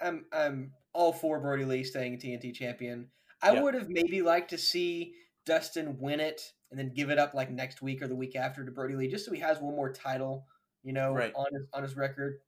I'm 0.00 0.26
I'm 0.32 0.72
all 0.92 1.12
for 1.12 1.40
Brodie 1.40 1.64
Lee 1.64 1.84
staying 1.84 2.18
TNT 2.18 2.52
champion. 2.54 3.08
I 3.40 3.52
Yeah. 3.52 3.62
would 3.62 3.74
have 3.74 3.88
maybe 3.88 4.22
liked 4.22 4.50
to 4.50 4.58
see 4.58 5.14
Dustin 5.46 5.98
win 5.98 6.20
it 6.20 6.52
and 6.70 6.78
then 6.78 6.92
give 6.94 7.10
it 7.10 7.18
up 7.18 7.34
like 7.34 7.50
next 7.50 7.82
week 7.82 8.02
or 8.02 8.08
the 8.08 8.14
week 8.14 8.36
after 8.36 8.64
to 8.64 8.70
Brodie 8.70 8.94
Lee, 8.96 9.08
just 9.08 9.24
so 9.24 9.32
he 9.32 9.40
has 9.40 9.58
one 9.60 9.74
more 9.76 9.92
title, 9.92 10.46
you 10.82 10.92
know, 10.92 11.12
Right. 11.12 11.32
on 11.34 11.46
his 11.52 11.62
on 11.72 11.82
his 11.82 11.96
record. 11.96 12.40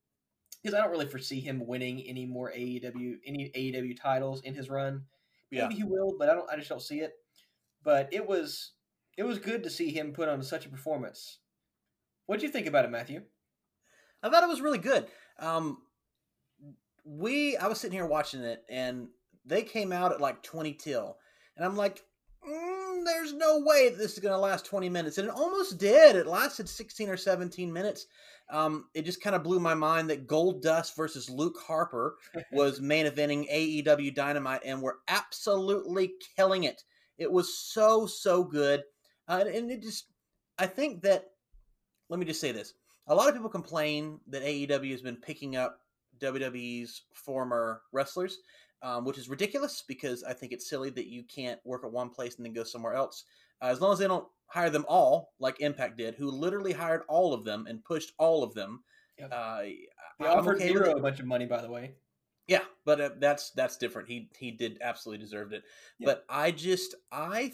Because 0.64 0.78
I 0.78 0.80
don't 0.82 0.90
really 0.90 1.06
foresee 1.06 1.40
him 1.40 1.66
winning 1.66 2.02
any 2.06 2.24
more 2.24 2.50
AEW 2.50 3.18
any 3.26 3.50
AEW 3.54 4.00
titles 4.00 4.40
in 4.40 4.54
his 4.54 4.70
run. 4.70 5.02
Yeah. 5.50 5.68
Maybe 5.68 5.74
he 5.74 5.84
will, 5.84 6.16
but 6.18 6.30
I 6.30 6.34
don't. 6.34 6.48
I 6.50 6.56
just 6.56 6.70
don't 6.70 6.80
see 6.80 7.00
it. 7.00 7.12
But 7.82 8.08
it 8.12 8.26
was 8.26 8.72
it 9.18 9.24
was 9.24 9.38
good 9.38 9.62
to 9.64 9.70
see 9.70 9.90
him 9.90 10.12
put 10.12 10.28
on 10.28 10.42
such 10.42 10.64
a 10.66 10.70
performance. 10.70 11.38
What 12.26 12.40
do 12.40 12.46
you 12.46 12.52
think 12.52 12.66
about 12.66 12.86
it, 12.86 12.90
Matthew? 12.90 13.22
I 14.22 14.30
thought 14.30 14.42
it 14.42 14.48
was 14.48 14.62
really 14.62 14.78
good. 14.78 15.06
Um, 15.38 15.78
we, 17.04 17.56
I 17.58 17.66
was 17.66 17.78
sitting 17.78 17.96
here 17.96 18.06
watching 18.06 18.40
it, 18.40 18.64
and 18.70 19.08
they 19.44 19.62
came 19.62 19.92
out 19.92 20.12
at 20.12 20.20
like 20.20 20.42
twenty 20.42 20.72
till, 20.72 21.18
and 21.56 21.66
I'm 21.66 21.76
like, 21.76 22.02
mm, 22.48 23.04
"There's 23.04 23.34
no 23.34 23.60
way 23.60 23.90
that 23.90 23.98
this 23.98 24.14
is 24.14 24.20
going 24.20 24.32
to 24.32 24.38
last 24.38 24.64
twenty 24.64 24.88
minutes," 24.88 25.18
and 25.18 25.28
it 25.28 25.34
almost 25.34 25.78
did. 25.78 26.16
It 26.16 26.26
lasted 26.26 26.68
sixteen 26.68 27.10
or 27.10 27.18
seventeen 27.18 27.72
minutes. 27.72 28.06
Um, 28.51 28.86
it 28.95 29.05
just 29.05 29.22
kind 29.22 29.34
of 29.34 29.42
blew 29.42 29.59
my 29.59 29.74
mind 29.74 30.11
that 30.11 30.26
Goldust 30.26 30.97
versus 30.97 31.30
Luke 31.30 31.59
Harper 31.66 32.16
was 32.53 32.80
main 32.80 33.07
eventing 33.07 33.51
AEW 33.51 34.14
Dynamite, 34.14 34.61
and 34.64 34.82
we're 34.82 34.99
absolutely 35.09 36.12
killing 36.36 36.64
it. 36.64 36.82
It 37.16 37.30
was 37.30 37.57
so 37.57 38.07
so 38.07 38.45
good, 38.45 38.82
uh, 39.28 39.45
and 39.47 39.70
it 39.70 39.82
just, 39.82 40.07
I 40.59 40.66
think 40.66 41.03
that. 41.03 41.26
Let 42.11 42.20
me 42.20 42.26
just 42.26 42.40
say 42.40 42.53
this 42.53 42.74
a 43.07 43.14
lot 43.14 43.28
of 43.28 43.34
people 43.34 43.51
complain 43.51 44.20
that 44.28 44.42
AEW 44.42 44.90
has 44.90 45.03
been 45.03 45.16
picking 45.16 45.57
up 45.57 45.80
WWE's 46.20 47.03
former 47.12 47.82
wrestlers, 47.92 48.38
um, 48.82 49.05
which 49.05 49.18
is 49.18 49.28
ridiculous 49.28 49.82
because 49.86 50.22
I 50.22 50.32
think 50.32 50.53
it's 50.53 50.68
silly 50.68 50.90
that 50.90 51.09
you 51.09 51.24
can't 51.24 51.61
work 51.64 51.84
at 51.84 51.92
one 51.92 52.11
place 52.11 52.36
and 52.36 52.47
then 52.47 52.53
go 52.53 52.64
somewhere 52.64 52.95
else. 52.95 53.24
Uh, 53.62 53.66
as 53.66 53.80
long 53.80 53.92
as 53.92 53.98
they 53.98 54.07
don't 54.07 54.26
hire 54.46 54.70
them 54.70 54.84
all, 54.88 55.32
like 55.38 55.61
Impact 55.61 55.96
did, 55.96 56.14
who 56.14 56.30
literally 56.30 56.72
hired 56.72 57.02
all 57.09 57.34
of 57.34 57.44
them 57.44 57.66
and 57.68 57.84
pushed 57.84 58.12
all 58.18 58.42
of 58.42 58.55
them. 58.55 58.84
Yep. 59.18 59.32
Uh, 59.32 59.62
They 60.18 60.26
I'm 60.26 60.38
offered 60.38 60.57
okay 60.57 60.68
Zero 60.68 60.92
a 60.92 61.00
bunch 61.00 61.20
of 61.20 61.26
money, 61.26 61.46
by 61.46 61.61
the 61.61 61.70
way. 61.70 61.94
Yeah, 62.46 62.62
but 62.84 63.00
uh, 63.00 63.11
that's 63.18 63.50
that's 63.52 63.76
different. 63.78 64.09
He 64.09 64.30
he 64.38 64.50
did 64.50 64.78
absolutely 64.80 65.24
deserved 65.24 65.52
it. 65.52 65.64
Yeah. 65.98 66.07
But 66.07 66.24
I 66.28 66.50
just 66.50 66.94
I 67.11 67.52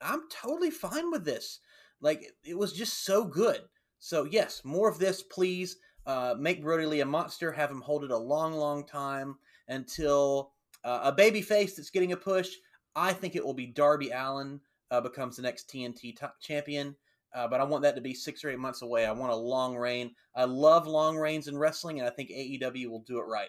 I'm 0.00 0.22
totally 0.30 0.70
fine 0.70 1.10
with 1.10 1.24
this. 1.24 1.60
Like 2.00 2.32
it 2.44 2.56
was 2.58 2.72
just 2.72 3.04
so 3.04 3.24
good. 3.24 3.60
So 3.98 4.24
yes, 4.24 4.62
more 4.64 4.88
of 4.88 4.98
this, 4.98 5.22
please. 5.22 5.76
Uh, 6.04 6.34
make 6.36 6.60
Brodie 6.60 6.86
Lee 6.86 7.00
a 7.00 7.06
monster. 7.06 7.52
Have 7.52 7.70
him 7.70 7.80
hold 7.80 8.02
it 8.02 8.10
a 8.10 8.16
long, 8.16 8.54
long 8.54 8.84
time 8.84 9.36
until 9.68 10.52
uh, 10.82 11.00
a 11.04 11.12
baby 11.12 11.42
face 11.42 11.76
that's 11.76 11.90
getting 11.90 12.10
a 12.10 12.16
push. 12.16 12.50
I 12.96 13.12
think 13.12 13.36
it 13.36 13.44
will 13.44 13.54
be 13.54 13.68
Darby 13.68 14.10
Allin 14.10 14.60
uh, 14.92 15.00
becomes 15.00 15.36
the 15.36 15.42
next 15.42 15.68
TNT 15.68 16.14
top 16.16 16.36
champion. 16.40 16.94
Uh, 17.34 17.48
but 17.48 17.60
I 17.60 17.64
want 17.64 17.82
that 17.82 17.94
to 17.94 18.02
be 18.02 18.12
six 18.12 18.44
or 18.44 18.50
eight 18.50 18.58
months 18.58 18.82
away. 18.82 19.06
I 19.06 19.12
want 19.12 19.32
a 19.32 19.36
long 19.36 19.74
reign. 19.74 20.14
I 20.36 20.44
love 20.44 20.86
long 20.86 21.16
reigns 21.16 21.48
in 21.48 21.56
wrestling, 21.56 21.98
and 21.98 22.06
I 22.06 22.10
think 22.10 22.28
AEW 22.30 22.88
will 22.88 23.00
do 23.00 23.18
it 23.18 23.22
right. 23.22 23.48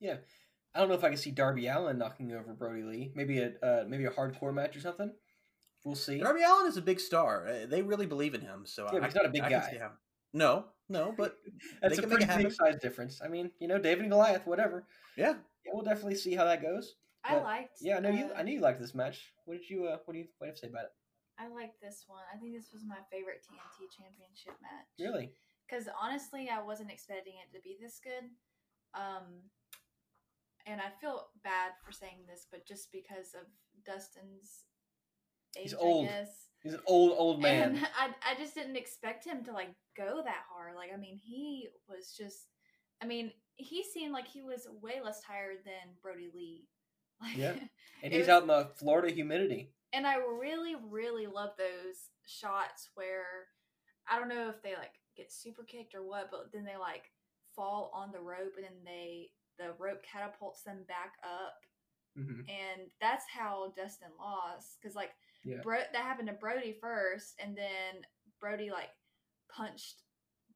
Yeah, 0.00 0.16
I 0.74 0.80
don't 0.80 0.88
know 0.88 0.96
if 0.96 1.04
I 1.04 1.08
can 1.08 1.16
see 1.16 1.30
Darby 1.30 1.68
Allin 1.68 1.98
knocking 1.98 2.32
over 2.32 2.52
Brodie 2.52 2.82
Lee. 2.82 3.12
Maybe 3.14 3.38
a 3.38 3.52
uh, 3.62 3.84
maybe 3.86 4.06
a 4.06 4.10
hardcore 4.10 4.52
match 4.52 4.76
or 4.76 4.80
something. 4.80 5.12
We'll 5.84 5.94
see. 5.94 6.18
Darby 6.18 6.42
Allin 6.42 6.66
is 6.66 6.76
a 6.76 6.82
big 6.82 6.98
star. 6.98 7.46
Uh, 7.46 7.66
They 7.66 7.82
really 7.82 8.06
believe 8.06 8.34
in 8.34 8.40
him. 8.40 8.64
So 8.66 8.88
Yeah, 8.92 9.00
I, 9.00 9.04
he's 9.06 9.14
not 9.14 9.26
a 9.26 9.30
big 9.30 9.42
I 9.42 9.50
guy. 9.50 9.80
No, 10.32 10.66
no, 10.88 11.14
but 11.16 11.36
That's 11.80 11.98
a 11.98 12.02
pretty 12.02 12.26
big 12.26 12.52
size 12.52 12.76
difference. 12.80 13.20
I 13.24 13.28
mean, 13.28 13.52
you 13.60 13.68
know, 13.68 13.78
David 13.78 14.02
and 14.02 14.10
Goliath, 14.10 14.46
whatever. 14.46 14.84
yeah, 15.16 15.34
Yeah, 15.64 15.72
we'll 15.74 15.84
definitely 15.84 16.16
see 16.16 16.34
how 16.34 16.44
that 16.44 16.60
goes. 16.60 16.96
I 17.24 17.34
But, 17.34 17.44
liked. 17.44 17.78
Yeah, 17.80 17.96
I 17.96 18.00
know 18.00 18.10
you. 18.10 18.26
uh, 18.26 18.34
I 18.36 18.42
knew 18.42 18.54
you 18.54 18.60
liked 18.60 18.80
this 18.80 18.94
match. 18.94 19.32
What 19.44 19.58
did 19.58 19.68
you? 19.70 19.86
Uh, 19.86 19.98
what 20.04 20.12
do 20.14 20.18
you? 20.18 20.26
What 20.38 20.46
do 20.46 20.46
you 20.46 20.52
have 20.52 20.54
to 20.56 20.60
say 20.60 20.68
about 20.68 20.84
it? 20.84 20.94
I 21.38 21.48
liked 21.48 21.80
this 21.80 22.04
one. 22.06 22.22
I 22.32 22.36
think 22.38 22.54
this 22.54 22.72
was 22.72 22.84
my 22.84 22.98
favorite 23.10 23.42
TNT 23.46 23.88
Championship 23.96 24.54
match. 24.60 24.90
Really? 24.98 25.32
Because 25.66 25.88
honestly, 26.00 26.48
I 26.52 26.62
wasn't 26.62 26.90
expecting 26.90 27.34
it 27.40 27.54
to 27.56 27.62
be 27.62 27.78
this 27.80 28.00
good. 28.02 28.28
Um, 28.94 29.48
and 30.66 30.80
I 30.80 30.90
feel 31.00 31.28
bad 31.42 31.72
for 31.84 31.90
saying 31.90 32.26
this, 32.28 32.46
but 32.50 32.66
just 32.66 32.92
because 32.92 33.34
of 33.34 33.46
Dustin's 33.86 34.66
age, 35.56 35.70
He's 35.70 35.74
old. 35.74 36.06
I 36.06 36.08
guess. 36.10 36.48
He's 36.62 36.74
an 36.74 36.80
old 36.86 37.14
old 37.16 37.40
man. 37.42 37.76
And 37.76 37.86
I, 37.98 38.32
I 38.32 38.34
just 38.38 38.54
didn't 38.54 38.76
expect 38.76 39.24
him 39.24 39.42
to 39.44 39.52
like 39.52 39.74
go 39.96 40.20
that 40.24 40.44
hard. 40.52 40.76
Like, 40.76 40.90
I 40.94 40.96
mean, 40.98 41.16
he 41.16 41.68
was 41.88 42.14
just, 42.16 42.46
I 43.02 43.06
mean, 43.06 43.32
he 43.56 43.82
seemed 43.82 44.12
like 44.12 44.28
he 44.28 44.42
was 44.42 44.68
way 44.80 45.00
less 45.02 45.20
tired 45.22 45.58
than 45.64 45.96
Brodie 46.02 46.30
Lee. 46.34 46.68
Like, 47.22 47.36
Yeah. 47.36 47.54
And 48.02 48.12
he's 48.12 48.22
was- 48.22 48.28
out 48.30 48.42
in 48.42 48.48
the 48.48 48.70
Florida 48.76 49.14
humidity. 49.14 49.70
and 49.92 50.06
I 50.06 50.16
really, 50.16 50.74
really 50.90 51.26
love 51.28 51.50
those 51.56 52.10
shots 52.26 52.90
where 52.94 53.46
I 54.10 54.18
don't 54.18 54.28
know 54.28 54.48
if 54.48 54.60
they 54.62 54.74
like 54.74 54.94
get 55.16 55.30
super 55.32 55.62
kicked 55.62 55.94
or 55.94 56.02
what, 56.02 56.30
but 56.32 56.50
then 56.52 56.64
they 56.64 56.76
like 56.76 57.04
fall 57.54 57.92
on 57.94 58.10
the 58.10 58.18
rope 58.20 58.54
and 58.56 58.64
then 58.64 58.84
they 58.84 59.30
the 59.58 59.72
rope 59.78 60.02
catapults 60.02 60.62
them 60.62 60.84
back 60.88 61.12
up, 61.22 61.54
hmm 62.16 62.40
and 62.48 62.90
that's 63.00 63.24
how 63.32 63.72
Dustin 63.76 64.08
lost 64.18 64.78
because 64.80 64.96
like 64.96 65.12
Yeah. 65.44 65.60
Bro- 65.62 65.92
that 65.92 66.02
happened 66.02 66.26
to 66.28 66.34
Brodie 66.34 66.78
first, 66.80 67.34
and 67.38 67.56
then 67.56 68.04
Brodie 68.40 68.70
like 68.72 68.90
punched 69.48 70.02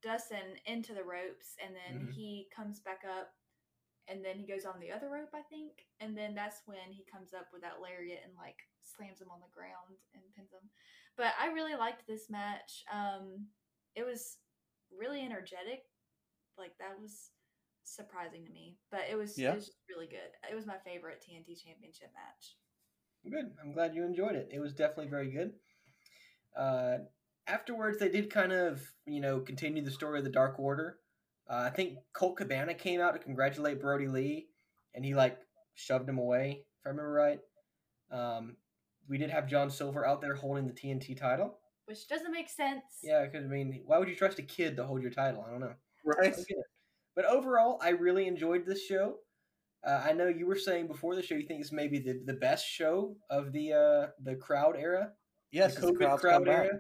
Dustin 0.03 0.57
into 0.65 0.95
the 0.95 1.05
ropes, 1.05 1.55
and 1.65 1.77
then 1.77 2.09
Mhm. 2.09 2.13
he 2.13 2.49
comes 2.57 2.81
back 2.81 3.03
up, 3.05 3.35
and 4.09 4.25
then 4.25 4.39
he 4.39 4.47
goes 4.47 4.65
on 4.65 4.79
the 4.81 4.93
other 4.93 5.11
rope, 5.11 5.35
I 5.35 5.43
think, 5.51 5.73
and 6.01 6.17
then 6.17 6.35
that's 6.35 6.63
when 6.67 6.91
he 6.91 7.05
comes 7.11 7.35
up 7.35 7.49
with 7.53 7.63
that 7.63 7.83
lariat 7.83 8.21
and 8.25 8.33
like 8.37 8.57
slams 8.83 9.21
him 9.21 9.29
on 9.31 9.41
the 9.41 9.51
ground 9.55 9.99
and 10.15 10.23
pins 10.35 10.53
him. 10.53 10.71
But 11.17 11.35
I 11.41 11.49
really 11.53 11.75
liked 11.75 12.07
this 12.07 12.31
match. 12.31 12.85
Um, 12.93 13.47
it 13.95 14.05
was 14.05 14.39
really 14.97 15.23
energetic. 15.25 15.83
Like 16.59 16.73
that 16.79 16.99
was 17.01 17.31
surprising 17.85 18.45
to 18.45 18.53
me, 18.53 18.77
but 18.91 19.03
it 19.11 19.17
was, 19.17 19.37
Yeah. 19.39 19.53
it 19.53 19.57
was 19.57 19.73
really 19.89 20.07
good. 20.07 20.31
It 20.51 20.55
was 20.55 20.67
my 20.67 20.79
favorite 20.85 21.23
TNT 21.23 21.55
Championship 21.59 22.11
match. 22.15 22.57
Good. 23.31 23.53
I'm 23.63 23.73
glad 23.73 23.95
you 23.95 24.05
enjoyed 24.05 24.37
it. 24.37 24.49
It 24.53 24.61
was 24.61 24.75
definitely 24.75 25.09
very 25.09 25.31
good. 25.31 25.53
Uh, 26.57 26.99
afterwards, 27.47 27.99
they 27.99 28.09
did 28.09 28.31
kind 28.31 28.53
of, 28.53 28.81
you 29.07 29.21
know, 29.21 29.41
continue 29.41 29.85
the 29.85 29.91
story 29.91 30.19
of 30.19 30.25
the 30.25 30.31
Dark 30.31 30.59
Order. 30.59 30.99
Uh, 31.49 31.63
I 31.67 31.71
think 31.71 31.99
Colt 32.13 32.37
Cabana 32.37 32.75
came 32.75 33.01
out 33.01 33.13
to 33.13 33.19
congratulate 33.19 33.81
Brodie 33.81 34.09
Lee, 34.09 34.47
and 34.95 35.05
he 35.05 35.15
like 35.15 35.39
shoved 35.75 36.09
him 36.09 36.19
away, 36.19 36.65
if 36.81 36.87
I 36.87 36.91
remember 36.91 37.13
right. 37.13 37.41
Um, 38.11 38.57
we 39.09 39.19
did 39.19 39.31
have 39.31 39.47
John 39.47 39.71
Silver 39.71 40.07
out 40.07 40.21
there 40.21 40.35
holding 40.35 40.67
the 40.67 40.73
TNT 40.73 41.17
title. 41.17 41.59
which 41.87 42.09
doesn't 42.09 42.33
make 42.33 42.49
sense. 42.49 42.83
Yeah, 43.03 43.25
because 43.25 43.45
I 43.45 43.49
mean, 43.49 43.83
why 43.87 43.99
would 43.99 44.09
you 44.09 44.17
trust 44.17 44.39
a 44.39 44.43
kid 44.43 44.77
to 44.77 44.85
hold 44.85 45.03
your 45.03 45.13
title? 45.13 45.45
I 45.47 45.51
don't 45.51 45.61
know. 45.61 45.75
right. 46.05 46.19
I 46.21 46.31
don't 46.31 46.49
get 46.49 46.59
it. 46.59 46.65
But 47.15 47.25
overall, 47.27 47.79
I 47.83 47.91
really 47.91 48.27
enjoyed 48.27 48.67
this 48.67 48.85
show. 48.85 49.17
Uh, 49.87 50.03
I 50.05 50.13
know 50.13 50.27
you 50.27 50.47
were 50.47 50.57
saying 50.57 50.89
before 50.89 51.15
the 51.15 51.23
show 51.23 51.37
you 51.37 51.47
think 51.47 51.61
it's 51.61 51.73
maybe 51.73 51.99
the, 52.01 52.21
the 52.27 52.35
best 52.35 52.67
show 52.67 53.17
of 53.31 53.53
the 53.53 53.73
uh, 53.73 54.07
the 54.25 54.35
crowd 54.35 54.77
era, 54.77 55.13
Yes, 55.53 55.77
the 55.77 55.83
the 55.83 55.87
COVID 55.93 55.97
crowd's 55.97 56.21
crowd 56.21 56.33
come 56.33 56.45
back. 56.45 56.71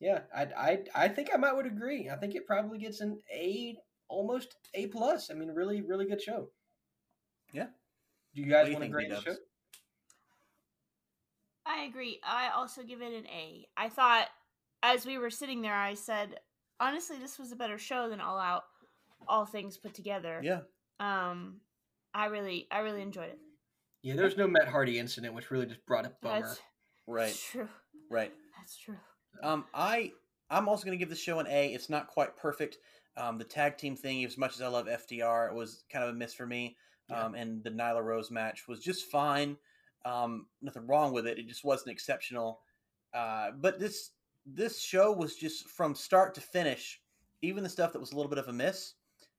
Era. 0.00 0.24
Yeah, 0.34 0.48
I, 0.56 0.70
I 0.70 1.04
I 1.04 1.08
think 1.08 1.30
I 1.32 1.36
might 1.36 1.54
would 1.54 1.66
agree. 1.66 2.08
I 2.10 2.16
think 2.16 2.34
it 2.34 2.46
probably 2.46 2.78
gets 2.78 3.00
an 3.00 3.18
A, 3.32 3.76
almost 4.08 4.56
A 4.74 4.86
plus. 4.86 5.30
I 5.30 5.34
mean, 5.34 5.48
really, 5.50 5.82
really 5.82 6.06
good 6.06 6.22
show. 6.22 6.48
Yeah. 7.52 7.66
Do 8.34 8.42
you 8.42 8.48
guys 8.48 8.66
do 8.66 8.72
you 8.72 8.76
want 8.78 8.90
to 8.90 8.96
think, 8.96 9.08
grade 9.08 9.10
the 9.10 9.20
show? 9.22 9.36
I 11.66 11.84
agree. 11.84 12.20
I 12.26 12.50
also 12.54 12.82
give 12.82 13.02
it 13.02 13.12
an 13.12 13.26
A. 13.26 13.66
I 13.76 13.88
thought 13.88 14.28
as 14.82 15.04
we 15.04 15.18
were 15.18 15.30
sitting 15.30 15.62
there, 15.62 15.74
I 15.74 15.94
said, 15.94 16.36
honestly, 16.80 17.16
this 17.18 17.38
was 17.38 17.52
a 17.52 17.56
better 17.56 17.78
show 17.78 18.08
than 18.08 18.20
All 18.20 18.38
Out, 18.38 18.64
all 19.26 19.44
things 19.44 19.76
put 19.76 19.94
together. 19.94 20.40
Yeah, 20.42 20.60
Um, 21.00 21.60
I 22.14 22.26
really, 22.26 22.68
I 22.70 22.80
really 22.80 23.02
enjoyed 23.02 23.30
it. 23.30 23.38
Yeah, 24.02 24.14
there's 24.14 24.36
no 24.36 24.46
Matt 24.46 24.68
Hardy 24.68 24.98
incident, 24.98 25.34
which 25.34 25.50
really 25.50 25.66
just 25.66 25.84
brought 25.84 26.06
a 26.06 26.12
bummer. 26.22 26.42
That's, 26.42 26.60
right, 27.06 27.26
that's 27.26 27.50
true. 27.50 27.68
right. 28.10 28.32
That's 28.56 28.76
true. 28.78 28.96
Um, 29.42 29.64
I 29.74 30.12
I'm 30.50 30.68
also 30.68 30.84
going 30.84 30.98
to 30.98 31.02
give 31.02 31.10
the 31.10 31.16
show 31.16 31.38
an 31.38 31.46
A. 31.48 31.72
It's 31.72 31.90
not 31.90 32.08
quite 32.08 32.36
perfect. 32.36 32.78
Um, 33.16 33.38
the 33.38 33.44
tag 33.44 33.76
team 33.76 33.96
thing, 33.96 34.24
as 34.24 34.38
much 34.38 34.54
as 34.54 34.62
I 34.62 34.68
love 34.68 34.86
FTR, 34.86 35.50
it 35.50 35.54
was 35.54 35.84
kind 35.92 36.04
of 36.04 36.10
a 36.10 36.18
miss 36.18 36.34
for 36.34 36.46
me. 36.46 36.76
Yeah. 37.10 37.24
Um, 37.24 37.34
and 37.34 37.64
the 37.64 37.70
Nyla 37.70 38.02
Rose 38.02 38.30
match 38.30 38.68
was 38.68 38.80
just 38.80 39.10
fine. 39.10 39.56
Um, 40.04 40.46
nothing 40.62 40.86
wrong 40.86 41.12
with 41.12 41.26
it. 41.26 41.38
It 41.38 41.48
just 41.48 41.64
wasn't 41.64 41.90
exceptional. 41.90 42.60
Uh, 43.12 43.50
but 43.58 43.78
this 43.78 44.10
this 44.46 44.80
show 44.80 45.12
was 45.12 45.36
just 45.36 45.68
from 45.68 45.94
start 45.94 46.34
to 46.34 46.40
finish, 46.40 47.00
even 47.42 47.62
the 47.62 47.68
stuff 47.68 47.92
that 47.92 48.00
was 48.00 48.12
a 48.12 48.16
little 48.16 48.30
bit 48.30 48.38
of 48.38 48.48
a 48.48 48.52
miss, 48.52 48.94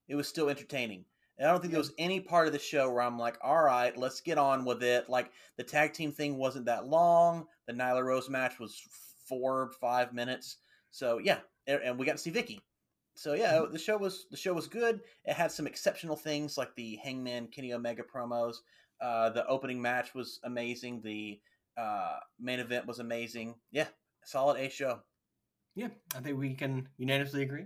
it 0.08 0.16
was 0.16 0.28
still 0.28 0.50
entertaining. 0.50 1.06
And 1.38 1.48
I 1.48 1.52
don't 1.52 1.62
think 1.62 1.72
there 1.72 1.80
was 1.80 1.94
any 1.98 2.20
part 2.20 2.48
of 2.48 2.54
the 2.54 2.60
show 2.60 2.92
where 2.92 3.02
I'm 3.02 3.18
like, 3.18 3.38
all 3.42 3.64
right, 3.64 3.96
let's 3.98 4.22
get 4.22 4.38
on 4.38 4.66
with 4.66 4.84
it. 4.84 5.10
Like 5.10 5.32
the 5.58 5.64
tag 5.64 5.94
team 5.94 6.12
thing 6.12 6.38
wasn't 6.38 6.66
that 6.66 6.88
long. 6.88 7.46
The 7.66 7.74
Nyla 7.74 8.04
Rose 8.04 8.30
match 8.30 8.60
was 8.60 8.82
four 9.30 9.72
five 9.80 10.14
minutes. 10.14 10.58
So 10.92 11.20
yeah, 11.24 11.40
and 11.68 11.82
and 11.82 12.00
we 12.00 12.06
got 12.06 12.14
to 12.14 12.18
see 12.18 12.32
Vicky. 12.32 12.62
So 13.16 13.34
yeah, 13.34 13.64
the 13.72 13.80
show 13.80 13.98
was 13.98 14.26
the 14.32 14.38
show 14.38 14.54
was 14.54 14.68
good. 14.68 15.02
It 15.26 15.34
had 15.34 15.52
some 15.52 15.68
exceptional 15.68 16.16
things 16.16 16.58
like 16.58 16.76
the 16.76 16.98
Hangman 17.04 17.48
Kenny 17.48 17.74
Omega 17.74 18.04
promos. 18.04 18.56
Uh, 19.02 19.30
the 19.30 19.46
opening 19.48 19.82
match 19.82 20.14
was 20.14 20.40
amazing. 20.44 21.02
The 21.04 21.40
uh, 21.78 22.18
main 22.40 22.60
event 22.60 22.88
was 22.88 23.00
amazing. 23.00 23.56
Yeah, 23.72 23.88
solid 24.24 24.60
A 24.60 24.70
show. 24.70 25.00
Yeah, 25.76 25.90
I 26.16 26.20
think 26.20 26.38
we 26.38 26.54
can 26.56 26.88
unanimously 26.98 27.44
agree. 27.44 27.66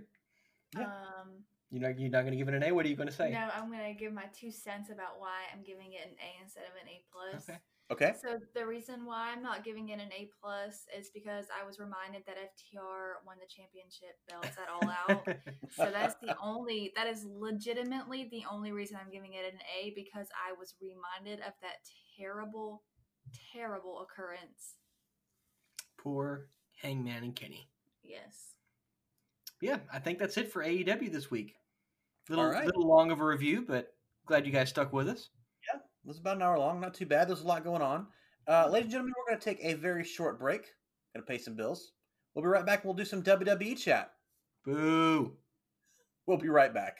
Yeah. 0.76 0.86
Um, 0.86 1.44
You're 1.70 1.88
not 1.88 1.98
you're 1.98 2.10
not 2.10 2.22
going 2.22 2.32
to 2.32 2.36
give 2.36 2.48
it 2.48 2.54
an 2.54 2.62
A. 2.62 2.72
What 2.72 2.84
are 2.86 2.88
you 2.88 2.96
going 2.96 3.08
to 3.08 3.14
say? 3.14 3.30
no, 3.30 3.48
I'm 3.54 3.70
gonna 3.70 3.94
give 3.94 4.12
my 4.12 4.26
two 4.38 4.50
cents 4.50 4.90
about 4.90 5.18
why 5.18 5.46
I'm 5.52 5.62
giving 5.62 5.92
it 5.92 6.02
an 6.04 6.14
A 6.18 6.42
instead 6.42 6.64
of 6.64 6.74
an 6.82 6.88
A 6.88 7.04
plus. 7.10 7.48
Okay. 7.48 7.58
Okay. 7.92 8.14
So 8.20 8.38
the 8.54 8.66
reason 8.66 9.04
why 9.04 9.30
I'm 9.30 9.42
not 9.42 9.62
giving 9.62 9.90
it 9.90 10.00
an 10.00 10.08
A 10.18 10.28
plus 10.42 10.86
is 10.98 11.10
because 11.12 11.46
I 11.52 11.66
was 11.66 11.78
reminded 11.78 12.22
that 12.26 12.36
FTR 12.36 13.24
won 13.26 13.36
the 13.38 13.46
championship 13.46 14.16
belts 14.28 14.56
at 14.56 14.70
All 14.72 14.88
Out. 14.88 15.28
so 15.76 15.90
that's 15.92 16.14
the 16.22 16.34
only 16.42 16.92
that 16.96 17.06
is 17.06 17.26
legitimately 17.26 18.28
the 18.30 18.44
only 18.50 18.72
reason 18.72 18.96
I'm 18.98 19.12
giving 19.12 19.34
it 19.34 19.52
an 19.52 19.58
A 19.78 19.92
because 19.94 20.28
I 20.32 20.54
was 20.58 20.74
reminded 20.80 21.44
of 21.44 21.52
that 21.60 21.76
terrible, 22.18 22.82
terrible 23.52 24.00
occurrence. 24.00 24.76
Poor 25.98 26.48
Hangman 26.80 27.22
and 27.22 27.36
Kenny. 27.36 27.68
Yes. 28.02 28.54
yeah, 29.60 29.78
I 29.92 29.98
think 29.98 30.18
that's 30.18 30.36
it 30.36 30.52
for 30.52 30.62
AEW 30.62 31.10
this 31.12 31.30
week. 31.30 31.54
Little 32.28 32.44
All 32.46 32.50
right. 32.50 32.64
little 32.66 32.86
long 32.86 33.10
of 33.10 33.20
a 33.20 33.24
review, 33.24 33.64
but 33.66 33.94
glad 34.26 34.46
you 34.46 34.52
guys 34.52 34.70
stuck 34.70 34.92
with 34.92 35.08
us. 35.08 35.28
It 36.04 36.08
was 36.08 36.18
about 36.18 36.36
an 36.36 36.42
hour 36.42 36.58
long. 36.58 36.80
Not 36.80 36.94
too 36.94 37.06
bad. 37.06 37.28
There's 37.28 37.40
a 37.40 37.46
lot 37.46 37.64
going 37.64 37.82
on. 37.82 38.06
Uh, 38.46 38.68
ladies 38.68 38.84
and 38.86 38.92
gentlemen, 38.92 39.14
we're 39.16 39.32
going 39.32 39.40
to 39.40 39.44
take 39.44 39.64
a 39.64 39.74
very 39.74 40.04
short 40.04 40.38
break. 40.38 40.62
Going 41.14 41.24
to 41.24 41.32
pay 41.32 41.38
some 41.38 41.54
bills. 41.54 41.92
We'll 42.34 42.42
be 42.42 42.48
right 42.48 42.66
back. 42.66 42.84
We'll 42.84 42.94
do 42.94 43.04
some 43.04 43.22
WWE 43.22 43.78
chat. 43.78 44.12
Boo. 44.64 45.32
We'll 46.26 46.36
be 46.36 46.48
right 46.48 46.72
back. 46.74 46.98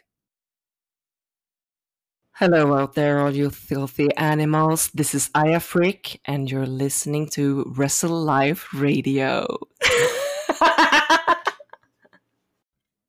Hello 2.33 2.75
out 2.75 2.95
there, 2.95 3.21
all 3.21 3.31
you 3.31 3.51
filthy 3.51 4.09
animals. 4.17 4.91
This 4.95 5.15
is 5.15 5.31
Aya 5.35 5.61
Frick, 5.61 6.21
and 6.25 6.51
you're 6.51 6.67
listening 6.67 7.29
to 7.31 7.73
Wrestle 7.77 8.23
Live 8.23 8.67
Radio. 8.73 9.47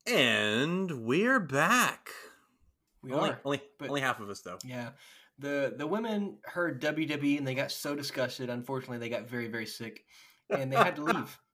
And 0.08 1.04
we're 1.04 1.40
back. 1.40 2.10
We 3.02 3.12
only, 3.12 3.32
are. 3.32 3.40
only, 3.44 3.62
but- 3.80 3.90
only 3.90 4.02
half 4.02 4.20
of 4.20 4.30
us 4.30 4.42
though. 4.42 4.60
Yeah. 4.64 4.90
The 5.40 5.74
the 5.78 5.86
women 5.88 6.38
heard 6.44 6.82
WWE 6.82 7.38
and 7.38 7.46
they 7.48 7.56
got 7.56 7.72
so 7.72 7.94
disgusted. 7.96 8.50
Unfortunately, 8.50 8.98
they 9.00 9.10
got 9.10 9.28
very 9.30 9.48
very 9.48 9.66
sick, 9.66 10.06
and 10.50 10.72
they 10.72 10.78
had 10.78 10.96
to 10.98 11.04
leave. 11.04 11.38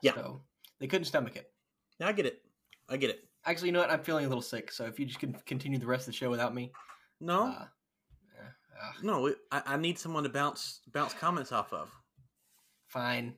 Yeah. 0.00 0.14
So 0.14 0.42
they 0.78 0.86
couldn't 0.86 1.06
stomach 1.06 1.34
it. 1.34 1.50
Yeah, 1.98 2.06
I 2.08 2.12
get 2.12 2.24
it. 2.26 2.42
I 2.88 2.96
get 2.98 3.10
it. 3.10 3.24
Actually, 3.44 3.68
you 3.68 3.72
know 3.72 3.80
what? 3.80 3.90
I'm 3.90 3.98
feeling 4.02 4.26
a 4.26 4.28
little 4.28 4.40
sick. 4.42 4.70
So 4.70 4.84
if 4.84 5.00
you 5.00 5.06
just 5.06 5.18
can 5.18 5.32
continue 5.44 5.76
the 5.76 5.86
rest 5.88 6.02
of 6.02 6.06
the 6.06 6.12
show 6.12 6.30
without 6.30 6.54
me, 6.54 6.70
No, 7.20 7.46
uh, 7.46 7.64
yeah, 8.36 8.50
uh, 8.80 8.92
no, 9.02 9.34
I, 9.50 9.62
I 9.66 9.76
need 9.76 9.98
someone 9.98 10.22
to 10.22 10.28
bounce 10.28 10.82
bounce 10.92 11.14
comments 11.14 11.50
off 11.50 11.72
of. 11.72 11.90
fine. 12.86 13.34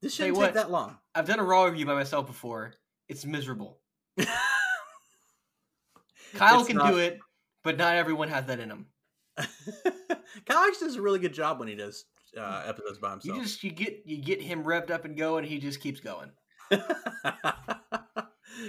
This 0.00 0.14
shouldn't 0.14 0.36
take 0.36 0.42
what. 0.44 0.54
that 0.54 0.70
long. 0.70 0.96
I've 1.14 1.26
done 1.26 1.40
a 1.40 1.44
raw 1.44 1.64
review 1.64 1.86
by 1.86 1.94
myself 1.94 2.26
before. 2.28 2.74
It's 3.08 3.24
miserable. 3.26 3.80
Kyle 6.34 6.60
It's 6.60 6.68
can 6.68 6.76
not- 6.76 6.90
do 6.92 6.98
it, 6.98 7.18
but 7.64 7.76
not 7.76 7.96
everyone 7.96 8.28
has 8.28 8.46
that 8.46 8.60
in 8.60 8.68
them. 8.68 8.86
Kyle 10.46 10.66
actually 10.66 10.88
does 10.88 10.96
a 10.96 11.02
really 11.02 11.18
good 11.18 11.32
job 11.34 11.58
when 11.58 11.68
he 11.68 11.74
does 11.74 12.04
uh, 12.38 12.62
episodes 12.66 12.98
by 12.98 13.10
himself. 13.12 13.36
You 13.36 13.42
just 13.42 13.62
you 13.64 13.70
get 13.70 14.02
you 14.04 14.18
get 14.18 14.40
him 14.42 14.64
revved 14.64 14.90
up 14.90 15.04
and 15.04 15.16
going, 15.16 15.44
and 15.44 15.52
he 15.52 15.58
just 15.58 15.80
keeps 15.80 16.00
going. 16.00 16.30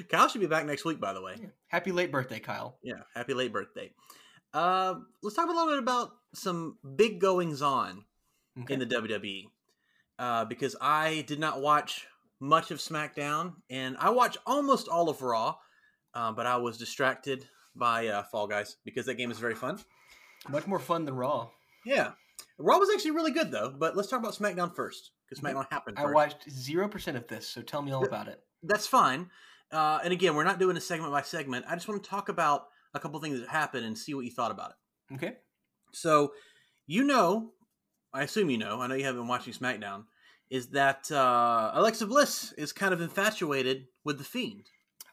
Kyle 0.09 0.27
should 0.27 0.41
be 0.41 0.47
back 0.47 0.65
next 0.65 0.85
week, 0.85 0.99
by 0.99 1.13
the 1.13 1.21
way. 1.21 1.35
Yeah. 1.39 1.47
Happy 1.67 1.91
late 1.91 2.11
birthday, 2.11 2.39
Kyle. 2.39 2.77
Yeah, 2.83 3.01
happy 3.15 3.33
late 3.33 3.51
birthday. 3.51 3.91
Uh, 4.53 4.95
let's 5.23 5.35
talk 5.35 5.45
a 5.49 5.51
little 5.51 5.67
bit 5.67 5.79
about 5.79 6.11
some 6.33 6.77
big 6.95 7.19
goings 7.19 7.61
on 7.61 8.05
Okay. 8.61 8.73
in 8.73 8.79
the 8.81 8.85
WWE 8.85 9.45
uh, 10.19 10.43
because 10.45 10.75
I 10.81 11.23
did 11.27 11.39
not 11.39 11.61
watch 11.61 12.05
much 12.41 12.69
of 12.71 12.79
SmackDown 12.79 13.53
and 13.69 13.95
I 13.97 14.09
watched 14.09 14.37
almost 14.45 14.89
all 14.89 15.07
of 15.09 15.21
Raw, 15.21 15.55
uh, 16.13 16.31
but 16.33 16.45
I 16.45 16.57
was 16.57 16.77
distracted 16.77 17.47
by 17.75 18.07
uh, 18.07 18.23
Fall 18.23 18.47
Guys 18.47 18.77
because 18.85 19.05
that 19.05 19.15
game 19.15 19.31
is 19.31 19.39
very 19.39 19.55
fun. 19.55 19.79
Much 20.49 20.67
more 20.67 20.79
fun 20.79 21.05
than 21.05 21.15
Raw. 21.15 21.49
Yeah, 21.85 22.11
Raw 22.57 22.77
was 22.77 22.89
actually 22.93 23.11
really 23.11 23.31
good 23.31 23.51
though. 23.51 23.73
But 23.77 23.95
let's 23.95 24.09
talk 24.09 24.19
about 24.19 24.33
SmackDown 24.33 24.75
first 24.75 25.11
because 25.29 25.43
Okay. 25.43 25.53
SmackDown 25.53 25.67
happened. 25.71 25.97
I 25.99 26.05
watched 26.11 26.49
zero 26.49 26.87
percent 26.87 27.17
of 27.17 27.27
this, 27.27 27.47
so 27.47 27.61
tell 27.61 27.81
me 27.81 27.91
all 27.91 28.05
about 28.05 28.27
it. 28.27 28.39
That's 28.63 28.87
fine. 28.87 29.29
Uh, 29.71 29.99
and 30.03 30.11
again, 30.11 30.35
we're 30.35 30.43
not 30.43 30.59
doing 30.59 30.75
a 30.77 30.81
segment 30.81 31.11
by 31.11 31.21
segment. 31.21 31.65
I 31.67 31.75
just 31.75 31.87
want 31.87 32.03
to 32.03 32.09
talk 32.09 32.27
about 32.29 32.67
a 32.93 32.99
couple 32.99 33.19
things 33.21 33.39
that 33.39 33.47
happened 33.49 33.85
and 33.85 33.97
see 33.97 34.13
what 34.13 34.25
you 34.25 34.31
thought 34.31 34.51
about 34.51 34.71
it. 34.71 35.15
Okay. 35.15 35.37
So, 35.93 36.33
you 36.87 37.03
know, 37.05 37.53
I 38.13 38.23
assume 38.23 38.49
you 38.49 38.57
know, 38.57 38.81
I 38.81 38.87
know 38.87 38.95
you 38.95 39.05
haven't 39.05 39.21
been 39.21 39.29
watching 39.29 39.53
SmackDown, 39.53 40.03
is 40.49 40.67
that 40.71 41.09
uh, 41.09 41.71
Alexa 41.73 42.05
Bliss 42.07 42.51
is 42.57 42.73
kind 42.73 42.93
of 42.93 42.99
infatuated 42.99 43.85
with 44.03 44.17
The 44.17 44.25
Fiend. 44.25 44.65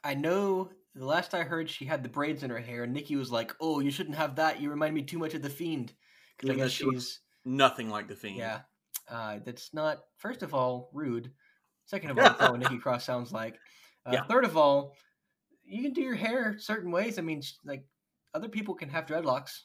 I 0.03 0.13
know 0.13 0.71
the 0.95 1.05
last 1.05 1.33
I 1.33 1.43
heard 1.43 1.69
she 1.69 1.85
had 1.85 2.03
the 2.03 2.09
braids 2.09 2.43
in 2.43 2.49
her 2.49 2.59
hair, 2.59 2.83
and 2.83 2.93
Nikki 2.93 3.15
was 3.15 3.31
like, 3.31 3.53
Oh, 3.61 3.79
you 3.79 3.91
shouldn't 3.91 4.15
have 4.17 4.35
that. 4.35 4.59
You 4.61 4.69
remind 4.69 4.93
me 4.95 5.03
too 5.03 5.19
much 5.19 5.33
of 5.33 5.41
the 5.41 5.49
fiend. 5.49 5.93
Because 6.37 6.55
I 6.55 6.59
guess 6.59 6.71
she's 6.71 7.19
Nothing 7.45 7.89
like 7.89 8.07
The 8.07 8.15
Fiend. 8.15 8.37
yeah. 8.37 8.59
Uh, 9.09 9.39
that's 9.43 9.73
not 9.73 9.99
first 10.17 10.43
of 10.43 10.53
all 10.53 10.89
rude. 10.93 11.31
Second 11.85 12.11
of 12.11 12.17
all, 12.19 12.23
that's 12.25 12.39
what 12.41 12.59
Nikki 12.59 12.77
Cross 12.77 13.05
sounds 13.05 13.31
like. 13.31 13.55
Uh, 14.05 14.11
Yeah. 14.13 14.23
Third 14.25 14.45
of 14.45 14.55
all, 14.55 14.95
you 15.65 15.81
can 15.81 15.93
do 15.93 16.01
your 16.01 16.15
hair 16.15 16.57
certain 16.59 16.91
ways. 16.91 17.17
I 17.17 17.21
mean, 17.23 17.41
like 17.65 17.85
other 18.33 18.47
people 18.49 18.75
can 18.75 18.89
have 18.89 19.05
dreadlocks. 19.05 19.61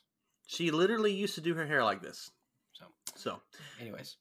She 0.46 0.70
literally 0.70 1.12
used 1.12 1.34
to 1.36 1.40
do 1.40 1.54
her 1.54 1.66
hair 1.66 1.84
like 1.84 2.02
this. 2.02 2.30
So, 2.72 2.86
So, 3.16 3.40
anyways, 3.80 4.16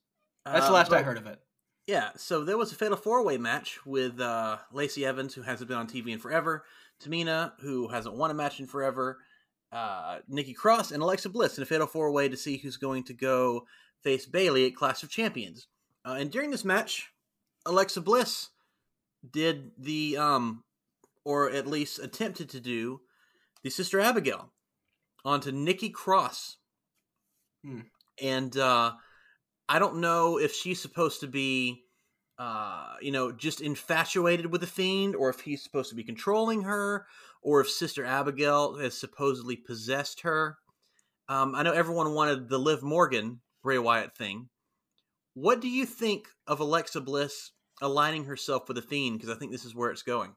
that's 0.45 0.65
uh, 0.65 0.67
the 0.67 0.73
last 0.73 0.93
I 0.93 1.01
heard 1.01 1.17
of 1.17 1.27
it. 1.27 1.39
Yeah, 1.87 2.11
so 2.15 2.43
there 2.45 2.57
was 2.57 2.71
a 2.71 2.75
fatal 2.75 2.95
four 2.97 3.23
way 3.23 3.37
match 3.37 3.79
with 3.85 4.19
uh, 4.19 4.57
Lacey 4.71 5.05
Evans, 5.05 5.33
who 5.33 5.41
hasn't 5.41 5.67
been 5.67 5.77
on 5.77 5.87
TV 5.87 6.09
in 6.09 6.19
forever, 6.19 6.63
Tamina, 7.03 7.53
who 7.59 7.87
hasn't 7.87 8.15
won 8.15 8.31
a 8.31 8.33
match 8.33 8.59
in 8.59 8.67
forever, 8.67 9.19
uh, 9.71 10.19
Nikki 10.27 10.53
Cross, 10.53 10.91
and 10.91 11.01
Alexa 11.01 11.29
Bliss 11.29 11.57
in 11.57 11.63
a 11.63 11.65
fatal 11.65 11.87
four 11.87 12.11
way 12.11 12.29
to 12.29 12.37
see 12.37 12.57
who's 12.57 12.77
going 12.77 13.03
to 13.05 13.13
go 13.13 13.65
face 14.03 14.25
Bayley 14.25 14.65
at 14.65 14.75
Clash 14.75 15.03
of 15.03 15.09
Champions. 15.09 15.67
Uh, 16.05 16.17
and 16.19 16.31
during 16.31 16.51
this 16.51 16.65
match, 16.65 17.11
Alexa 17.65 18.01
Bliss 18.01 18.49
did 19.31 19.71
the, 19.77 20.17
um, 20.17 20.63
or 21.23 21.49
at 21.49 21.67
least 21.67 21.99
attempted 21.99 22.49
to 22.49 22.59
do, 22.59 23.01
the 23.63 23.69
Sister 23.69 23.99
Abigail 23.99 24.51
onto 25.23 25.51
Nikki 25.51 25.89
Cross. 25.89 26.57
Hmm. 27.63 27.81
And 28.21 28.55
uh, 28.57 28.91
I 29.69 29.79
don't 29.79 30.01
know 30.01 30.37
if 30.37 30.53
she's 30.53 30.81
supposed 30.81 31.21
to 31.21 31.27
be, 31.27 31.83
uh, 32.37 32.95
you 33.01 33.11
know, 33.11 33.31
just 33.31 33.61
infatuated 33.61 34.51
with 34.51 34.61
the 34.61 34.67
fiend, 34.67 35.15
or 35.15 35.29
if 35.29 35.41
he's 35.41 35.63
supposed 35.63 35.89
to 35.89 35.95
be 35.95 36.03
controlling 36.03 36.63
her, 36.63 37.05
or 37.41 37.61
if 37.61 37.69
Sister 37.69 38.05
Abigail 38.05 38.77
has 38.77 38.97
supposedly 38.97 39.55
possessed 39.55 40.21
her. 40.21 40.57
Um, 41.29 41.55
I 41.55 41.63
know 41.63 41.71
everyone 41.71 42.13
wanted 42.13 42.49
the 42.49 42.57
Liv 42.57 42.83
Morgan 42.83 43.41
Bray 43.63 43.77
Wyatt 43.77 44.15
thing. 44.15 44.49
What 45.35 45.61
do 45.61 45.69
you 45.69 45.85
think 45.85 46.27
of 46.47 46.59
Alexa 46.59 47.01
Bliss 47.01 47.51
aligning 47.81 48.25
herself 48.25 48.67
with 48.67 48.75
the 48.75 48.81
fiend? 48.81 49.17
Because 49.17 49.35
I 49.35 49.37
think 49.37 49.51
this 49.51 49.65
is 49.65 49.73
where 49.75 49.89
it's 49.89 50.03
going. 50.03 50.35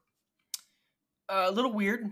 Uh, 1.29 1.47
a 1.49 1.51
little 1.51 1.73
weird. 1.73 2.05
A 2.05 2.11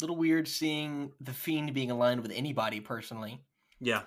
little 0.00 0.16
weird 0.16 0.46
seeing 0.46 1.12
the 1.20 1.32
fiend 1.32 1.74
being 1.74 1.90
aligned 1.90 2.20
with 2.20 2.30
anybody 2.30 2.80
personally. 2.80 3.40
Yeah, 3.80 4.02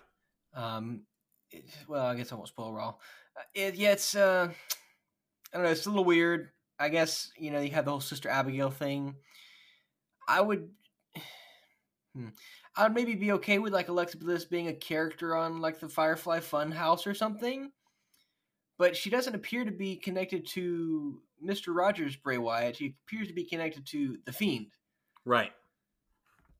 Um, 0.53 1.01
it, 1.49 1.65
well, 1.87 2.05
I 2.05 2.15
guess 2.15 2.31
I 2.31 2.35
won't 2.35 2.47
spoil 2.47 2.73
Raw. 2.73 2.89
Uh, 2.89 3.41
It, 3.53 3.75
yeah, 3.75 3.91
it's 3.91 4.15
uh, 4.15 4.51
I 5.53 5.57
don't 5.57 5.65
know. 5.65 5.71
It's 5.71 5.85
a 5.85 5.89
little 5.89 6.05
weird. 6.05 6.49
I 6.79 6.89
guess 6.89 7.31
you 7.37 7.51
know 7.51 7.59
you 7.59 7.71
have 7.71 7.85
the 7.85 7.91
whole 7.91 7.99
Sister 7.99 8.29
Abigail 8.29 8.69
thing. 8.71 9.15
I 10.27 10.41
would, 10.41 10.69
hmm, 12.15 12.29
I 12.75 12.83
would 12.83 12.93
maybe 12.93 13.15
be 13.15 13.33
okay 13.33 13.59
with 13.59 13.73
like 13.73 13.89
Alexa 13.89 14.17
Bliss 14.17 14.45
being 14.45 14.67
a 14.67 14.73
character 14.73 15.35
on 15.35 15.61
like 15.61 15.79
the 15.79 15.89
Firefly 15.89 16.39
Funhouse 16.39 17.05
or 17.05 17.13
something, 17.13 17.71
but 18.77 18.95
she 18.95 19.09
doesn't 19.09 19.35
appear 19.35 19.65
to 19.65 19.71
be 19.71 19.95
connected 19.95 20.47
to 20.47 21.21
Mister 21.41 21.73
Rogers 21.73 22.15
Bray 22.15 22.37
Wyatt. 22.37 22.77
She 22.77 22.95
appears 23.07 23.27
to 23.27 23.33
be 23.33 23.43
connected 23.45 23.85
to 23.87 24.17
the 24.25 24.31
Fiend. 24.33 24.67
right. 25.25 25.51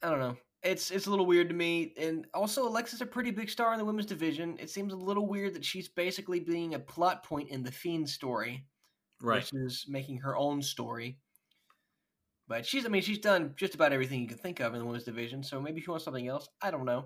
I 0.04 0.10
don't 0.10 0.20
know. 0.20 0.38
It's 0.64 0.92
it's 0.92 1.08
a 1.08 1.10
little 1.10 1.26
weird 1.26 1.50
to 1.50 1.56
me, 1.56 1.94
and 1.98 2.28
also 2.34 2.68
Alexa's 2.68 3.02
a 3.02 3.06
pretty 3.06 3.32
big 3.32 3.50
star 3.50 3.74
in 3.74 3.80
the 3.80 3.86
women's 3.86 4.06
division. 4.08 4.58
It 4.60 4.70
seems 4.70 4.94
a 4.94 4.98
little 4.98 5.28
weird 5.28 5.56
that 5.56 5.66
she's 5.66 5.88
basically 5.88 6.40
being 6.40 6.74
a 6.76 6.80
plot 6.80 7.24
point 7.24 7.50
in 7.50 7.64
the 7.64 7.72
Fiend 7.72 8.08
story, 8.08 8.64
Right. 9.22 9.42
versus 9.44 9.86
making 9.88 10.18
her 10.20 10.36
own 10.36 10.62
story. 10.62 11.18
But 12.48 12.66
she's, 12.66 12.86
I 12.86 12.90
mean, 12.90 13.02
she's 13.02 13.20
done 13.20 13.54
just 13.56 13.76
about 13.76 13.94
everything 13.94 14.20
you 14.22 14.28
can 14.28 14.38
think 14.38 14.60
of 14.60 14.74
in 14.74 14.80
the 14.80 14.86
women's 14.86 15.06
division. 15.06 15.42
So 15.44 15.62
maybe 15.62 15.80
she 15.82 15.90
wants 15.90 16.04
something 16.06 16.28
else. 16.28 16.50
I 16.62 16.70
don't 16.72 16.86
know. 16.86 17.06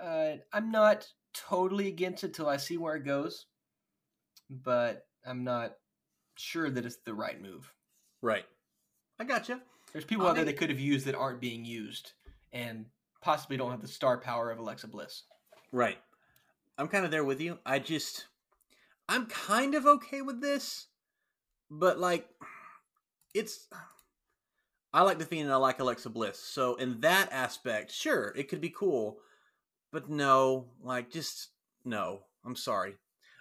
Uh, 0.00 0.38
I'm 0.52 0.70
not 0.72 1.06
totally 1.34 1.86
against 1.88 2.24
it 2.24 2.34
till 2.34 2.48
I 2.48 2.56
see 2.56 2.76
where 2.76 2.96
it 2.96 3.04
goes, 3.04 3.46
but 4.50 5.06
I'm 5.24 5.44
not 5.44 5.74
sure 6.36 6.68
that 6.68 6.84
it's 6.84 6.96
the 7.04 7.14
right 7.14 7.40
move. 7.40 7.72
Right. 8.22 8.44
I 9.20 9.24
gotcha. 9.24 9.60
There's 9.92 10.04
people 10.04 10.26
I 10.26 10.30
out 10.30 10.34
there 10.34 10.44
mean- 10.44 10.54
that 10.54 10.58
could 10.58 10.70
have 10.70 10.80
used 10.80 11.06
that 11.06 11.14
aren't 11.14 11.40
being 11.40 11.64
used 11.64 12.12
and 12.52 12.86
possibly 13.22 13.56
don't 13.56 13.70
have 13.70 13.82
the 13.82 13.88
star 13.88 14.18
power 14.18 14.50
of 14.50 14.58
Alexa 14.58 14.88
Bliss. 14.88 15.22
Right. 15.70 15.98
I'm 16.76 16.88
kind 16.88 17.04
of 17.04 17.12
there 17.12 17.24
with 17.24 17.40
you. 17.40 17.58
I 17.64 17.78
just, 17.78 18.26
I'm 19.08 19.26
kind 19.26 19.76
of 19.76 19.86
okay 19.86 20.22
with 20.22 20.40
this, 20.40 20.88
but 21.78 21.98
like, 21.98 22.28
it's. 23.34 23.68
I 24.92 25.02
like 25.02 25.18
the 25.18 25.24
Fiend 25.24 25.46
and 25.46 25.52
I 25.52 25.56
like 25.56 25.80
Alexa 25.80 26.08
Bliss. 26.10 26.38
So 26.38 26.76
in 26.76 27.00
that 27.00 27.28
aspect, 27.32 27.90
sure, 27.90 28.32
it 28.36 28.48
could 28.48 28.60
be 28.60 28.70
cool, 28.70 29.18
but 29.92 30.08
no, 30.08 30.66
like 30.82 31.10
just 31.10 31.48
no. 31.84 32.20
I'm 32.44 32.54
sorry. 32.56 32.94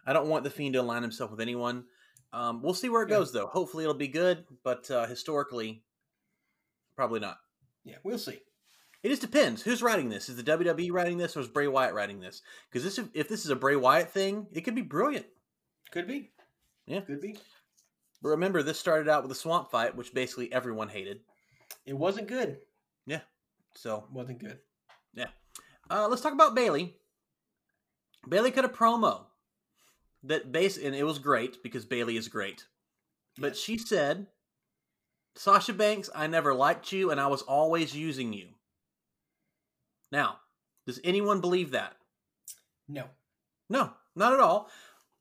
I 0.05 0.13
don't 0.13 0.29
want 0.29 0.43
the 0.43 0.49
Fiend 0.49 0.73
to 0.73 0.81
align 0.81 1.03
himself 1.03 1.29
with 1.31 1.41
anyone. 1.41 1.83
Um, 2.31 2.63
we'll 2.63 2.73
see 2.73 2.89
where 2.89 3.03
it 3.03 3.09
Yeah. 3.09 3.17
goes 3.17 3.31
though. 3.31 3.45
Hopefully 3.47 3.83
it'll 3.83 3.93
be 3.93 4.07
good, 4.07 4.45
but 4.63 4.89
uh, 4.89 5.05
historically, 5.05 5.83
probably 6.95 7.19
not. 7.19 7.37
Yeah, 7.85 7.97
we'll 8.03 8.17
see. 8.17 8.39
It 9.03 9.09
just 9.09 9.21
depends. 9.21 9.61
Who's 9.61 9.83
writing 9.83 10.09
this? 10.09 10.29
Is 10.29 10.37
the 10.37 10.43
WWE 10.43 10.91
writing 10.91 11.17
this, 11.17 11.35
or 11.37 11.41
is 11.41 11.47
Bray 11.49 11.67
Wyatt 11.67 11.93
writing 11.93 12.19
this? 12.21 12.41
Because 12.71 12.83
this, 12.83 13.05
if 13.13 13.27
this 13.27 13.43
is 13.43 13.51
a 13.51 13.55
Bray 13.55 13.75
Wyatt 13.75 14.09
thing, 14.09 14.47
it 14.53 14.61
could 14.61 14.75
be 14.75 14.81
brilliant. 14.81 15.25
Could 15.91 16.07
be. 16.07 16.31
Yeah. 16.87 17.01
Could 17.01 17.21
be. 17.21 17.37
But 18.23 18.29
remember, 18.29 18.63
this 18.63 18.79
started 18.79 19.09
out 19.09 19.21
with 19.21 19.31
a 19.31 19.35
swamp 19.35 19.69
fight, 19.69 19.95
which 19.95 20.13
basically 20.13 20.51
everyone 20.51 20.87
hated. 20.87 21.19
It 21.85 21.97
wasn't 21.97 22.27
good. 22.27 22.57
Yeah. 23.05 23.19
So 23.75 24.05
Wasn't 24.11 24.39
good. 24.39 24.59
Yeah. 25.13 25.27
Uh, 25.91 26.07
let's 26.07 26.21
talk 26.21 26.33
about 26.33 26.55
Bayley. 26.55 26.95
Bayley 28.27 28.51
cut 28.51 28.65
a 28.65 28.69
promo 28.69 29.25
that 30.23 30.53
base, 30.53 30.77
and 30.77 30.95
it 30.95 31.03
was 31.03 31.19
great 31.19 31.61
because 31.61 31.83
Bayley 31.83 32.15
is 32.15 32.29
great. 32.29 32.65
But 33.37 33.57
she 33.57 33.77
said 33.77 34.27
Sasha 35.35 35.73
Banks, 35.73 36.09
I 36.15 36.27
never 36.27 36.53
liked 36.53 36.91
you 36.91 37.11
and 37.11 37.19
I 37.19 37.27
was 37.27 37.41
always 37.41 37.95
using 37.95 38.33
you. 38.33 38.49
Now, 40.11 40.37
does 40.85 40.99
anyone 41.03 41.41
believe 41.41 41.71
that? 41.71 41.95
No. 42.87 43.05
No, 43.69 43.91
not 44.15 44.33
at 44.33 44.39
all. 44.39 44.69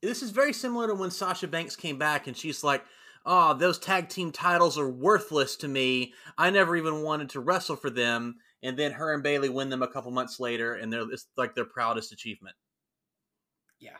This 0.02 0.22
is 0.22 0.30
very 0.30 0.52
similar 0.52 0.88
to 0.88 0.94
when 0.94 1.10
Sasha 1.10 1.46
Banks 1.46 1.76
came 1.76 1.96
back 1.96 2.26
and 2.26 2.36
she's 2.36 2.64
like, 2.64 2.84
oh, 3.24 3.54
those 3.54 3.78
tag 3.78 4.08
team 4.08 4.32
titles 4.32 4.78
are 4.78 4.88
worthless 4.88 5.56
to 5.56 5.68
me. 5.68 6.12
I 6.36 6.50
never 6.50 6.76
even 6.76 7.02
wanted 7.02 7.30
to 7.30 7.40
wrestle 7.40 7.76
for 7.76 7.90
them. 7.90 8.36
And 8.62 8.76
then 8.76 8.92
her 8.92 9.12
and 9.12 9.22
Bayley 9.22 9.48
win 9.48 9.70
them 9.70 9.82
a 9.82 9.88
couple 9.88 10.10
months 10.10 10.38
later, 10.38 10.74
and 10.74 10.92
they're 10.92 11.10
it's 11.10 11.26
like 11.36 11.54
their 11.54 11.64
proudest 11.64 12.12
achievement. 12.12 12.54
Yeah. 13.80 13.96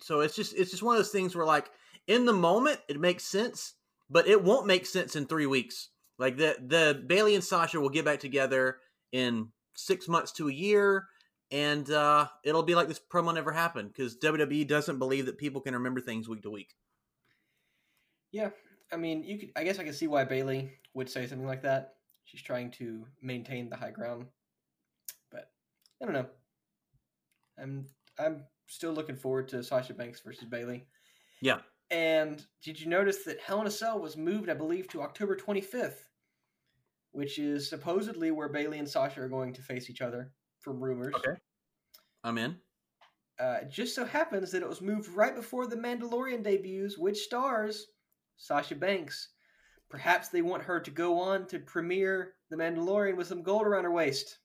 So 0.00 0.20
it's 0.20 0.36
just 0.36 0.54
it's 0.54 0.70
just 0.70 0.82
one 0.82 0.94
of 0.94 0.98
those 0.98 1.10
things 1.10 1.34
where 1.34 1.46
like 1.46 1.70
in 2.06 2.24
the 2.24 2.32
moment 2.32 2.78
it 2.88 3.00
makes 3.00 3.24
sense, 3.24 3.74
but 4.08 4.28
it 4.28 4.42
won't 4.42 4.66
make 4.66 4.86
sense 4.86 5.16
in 5.16 5.26
three 5.26 5.46
weeks. 5.46 5.88
Like 6.18 6.36
the 6.36 6.56
the 6.64 7.02
Bayley 7.06 7.34
and 7.34 7.42
Sasha 7.42 7.80
will 7.80 7.88
get 7.88 8.04
back 8.04 8.20
together 8.20 8.78
in 9.10 9.48
six 9.74 10.06
months 10.08 10.30
to 10.32 10.48
a 10.48 10.52
year, 10.52 11.06
and 11.50 11.90
uh, 11.90 12.28
it'll 12.42 12.62
be 12.62 12.74
like 12.74 12.88
this 12.88 13.00
promo 13.00 13.34
never 13.34 13.52
happened 13.52 13.92
because 13.92 14.16
WWE 14.16 14.66
doesn't 14.66 14.98
believe 14.98 15.26
that 15.26 15.38
people 15.38 15.60
can 15.60 15.74
remember 15.74 16.00
things 16.00 16.28
week 16.28 16.42
to 16.42 16.50
week. 16.50 16.74
Yeah, 18.32 18.50
I 18.92 18.96
mean, 18.96 19.22
you 19.24 19.38
could. 19.38 19.52
I 19.56 19.64
guess 19.64 19.78
I 19.78 19.84
can 19.84 19.92
see 19.92 20.06
why 20.06 20.24
Bayley 20.24 20.72
would 20.94 21.08
say 21.08 21.26
something 21.26 21.46
like 21.46 21.62
that. 21.62 21.94
She's 22.24 22.42
trying 22.42 22.70
to 22.72 23.06
maintain 23.20 23.68
the 23.68 23.76
high 23.76 23.90
ground, 23.90 24.26
but 25.30 25.50
I 26.02 26.04
don't 26.04 26.14
know. 26.14 26.26
I'm 27.60 27.86
I'm 28.18 28.44
still 28.66 28.92
looking 28.92 29.16
forward 29.16 29.48
to 29.48 29.62
Sasha 29.62 29.94
Banks 29.94 30.20
versus 30.20 30.44
Bayley. 30.44 30.86
Yeah. 31.40 31.58
And 31.90 32.44
did 32.62 32.80
you 32.80 32.88
notice 32.88 33.24
that 33.24 33.40
Hell 33.40 33.60
in 33.60 33.66
a 33.66 33.70
Cell 33.70 34.00
was 34.00 34.16
moved, 34.16 34.48
I 34.48 34.54
believe, 34.54 34.88
to 34.88 35.02
October 35.02 35.36
25th, 35.36 35.98
which 37.12 37.38
is 37.38 37.68
supposedly 37.68 38.30
where 38.30 38.48
Bayley 38.48 38.78
and 38.78 38.88
Sasha 38.88 39.20
are 39.20 39.28
going 39.28 39.52
to 39.52 39.62
face 39.62 39.90
each 39.90 40.00
other, 40.00 40.32
from 40.64 40.82
rumors. 40.82 41.14
Okay. 41.14 41.38
I'm 42.24 42.38
in. 42.38 42.56
Uh, 43.38 43.58
it 43.62 43.70
just 43.70 43.94
so 43.94 44.04
happens 44.04 44.50
that 44.50 44.62
it 44.62 44.68
was 44.68 44.80
moved 44.80 45.08
right 45.10 45.34
before 45.34 45.66
the 45.66 45.76
Mandalorian 45.76 46.42
debuts, 46.42 46.96
which 46.96 47.18
stars 47.18 47.88
Sasha 48.36 48.74
Banks. 48.74 49.28
Perhaps 49.90 50.28
they 50.28 50.42
want 50.42 50.62
her 50.62 50.80
to 50.80 50.90
go 50.90 51.20
on 51.20 51.46
to 51.48 51.58
premiere 51.58 52.34
The 52.50 52.56
Mandalorian 52.56 53.16
with 53.16 53.26
some 53.26 53.42
gold 53.42 53.66
around 53.66 53.84
her 53.84 53.92
waist. 53.92 54.38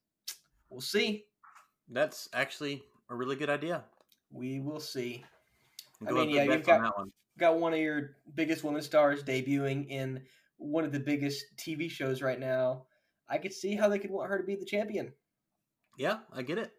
We'll 0.69 0.81
see. 0.81 1.25
That's 1.89 2.29
actually 2.33 2.83
a 3.09 3.15
really 3.15 3.35
good 3.35 3.49
idea. 3.49 3.83
We 4.31 4.59
will 4.59 4.79
see. 4.79 5.23
I 6.07 6.11
mean, 6.11 6.29
yeah, 6.29 6.43
you've 6.43 6.65
bets 6.65 6.69
on 6.69 6.91
one. 6.95 7.11
Got 7.37 7.57
one 7.57 7.73
of 7.73 7.79
your 7.79 8.17
biggest 8.35 8.63
women 8.63 8.81
stars 8.81 9.23
debuting 9.23 9.87
in 9.89 10.21
one 10.57 10.83
of 10.83 10.91
the 10.91 10.99
biggest 10.99 11.45
TV 11.57 11.89
shows 11.89 12.21
right 12.21 12.39
now. 12.39 12.85
I 13.29 13.37
could 13.37 13.53
see 13.53 13.75
how 13.75 13.87
they 13.87 13.99
could 13.99 14.11
want 14.11 14.29
her 14.29 14.37
to 14.37 14.43
be 14.43 14.55
the 14.55 14.65
champion. 14.65 15.13
Yeah, 15.99 16.19
I 16.33 16.41
get 16.43 16.57
it. 16.57 16.71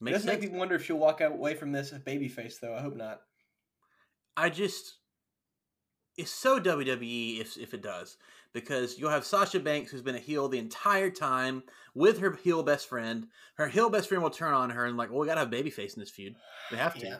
It 0.00 0.04
Makes 0.04 0.18
does 0.18 0.26
make 0.26 0.40
sense. 0.40 0.52
me 0.52 0.58
wonder 0.58 0.74
if 0.74 0.84
she'll 0.84 0.98
walk 0.98 1.20
away 1.20 1.54
from 1.54 1.70
this 1.72 1.92
babyface, 1.92 2.58
though. 2.60 2.74
I 2.74 2.80
hope 2.80 2.96
not. 2.96 3.20
I 4.36 4.50
just 4.50 4.96
it's 6.18 6.30
so 6.32 6.60
WWE 6.60 7.40
if 7.40 7.56
if 7.56 7.72
it 7.74 7.82
does 7.82 8.16
because 8.52 8.98
you'll 8.98 9.10
have 9.10 9.24
Sasha 9.24 9.60
Banks 9.60 9.90
who's 9.90 10.02
been 10.02 10.16
a 10.16 10.18
heel 10.20 10.48
the 10.48 10.58
entire 10.58 11.10
time 11.10 11.62
with 11.94 12.18
her 12.18 12.32
heel 12.42 12.62
best 12.62 12.88
friend. 12.88 13.28
Her 13.56 13.68
heel 13.68 13.88
best 13.88 14.08
friend 14.08 14.22
will 14.22 14.30
turn 14.30 14.52
on 14.52 14.70
her 14.70 14.84
and 14.84 14.96
like, 14.96 15.10
well, 15.10 15.20
we 15.20 15.26
gotta 15.26 15.40
have 15.40 15.50
babyface 15.50 15.94
in 15.94 16.00
this 16.00 16.10
feud. 16.10 16.34
We 16.72 16.78
have 16.78 16.94
to. 16.98 17.06
Yeah. 17.06 17.16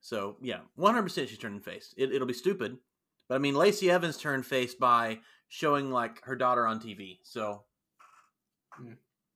So 0.00 0.38
yeah, 0.40 0.60
one 0.76 0.94
hundred 0.94 1.04
percent 1.04 1.28
she's 1.28 1.38
turning 1.38 1.60
face. 1.60 1.94
It, 1.98 2.10
it'll 2.12 2.26
be 2.26 2.32
stupid, 2.32 2.78
but 3.28 3.34
I 3.34 3.38
mean, 3.38 3.54
Lacey 3.54 3.90
Evans 3.90 4.16
turned 4.16 4.46
face 4.46 4.74
by 4.74 5.18
showing 5.48 5.90
like 5.90 6.24
her 6.24 6.36
daughter 6.36 6.66
on 6.66 6.80
TV. 6.80 7.18
So, 7.22 7.64
Hmm. 8.72 8.92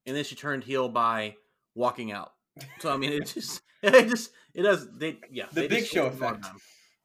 And 0.06 0.16
then 0.16 0.24
she 0.24 0.34
turned 0.34 0.64
heel 0.64 0.88
by 0.88 1.36
walking 1.74 2.12
out. 2.12 2.32
So 2.80 2.92
I 2.92 2.96
mean, 2.96 3.12
it 3.12 3.26
just 3.34 3.62
it 3.82 4.08
just 4.08 4.30
it 4.54 4.62
does 4.62 4.88
they 4.96 5.18
yeah 5.30 5.46
The 5.52 5.68
Big 5.68 5.86
Show 5.86 6.08
waste 6.08 6.20
a 6.20 6.24
lot 6.24 6.34
of 6.34 6.40
effect. 6.40 6.56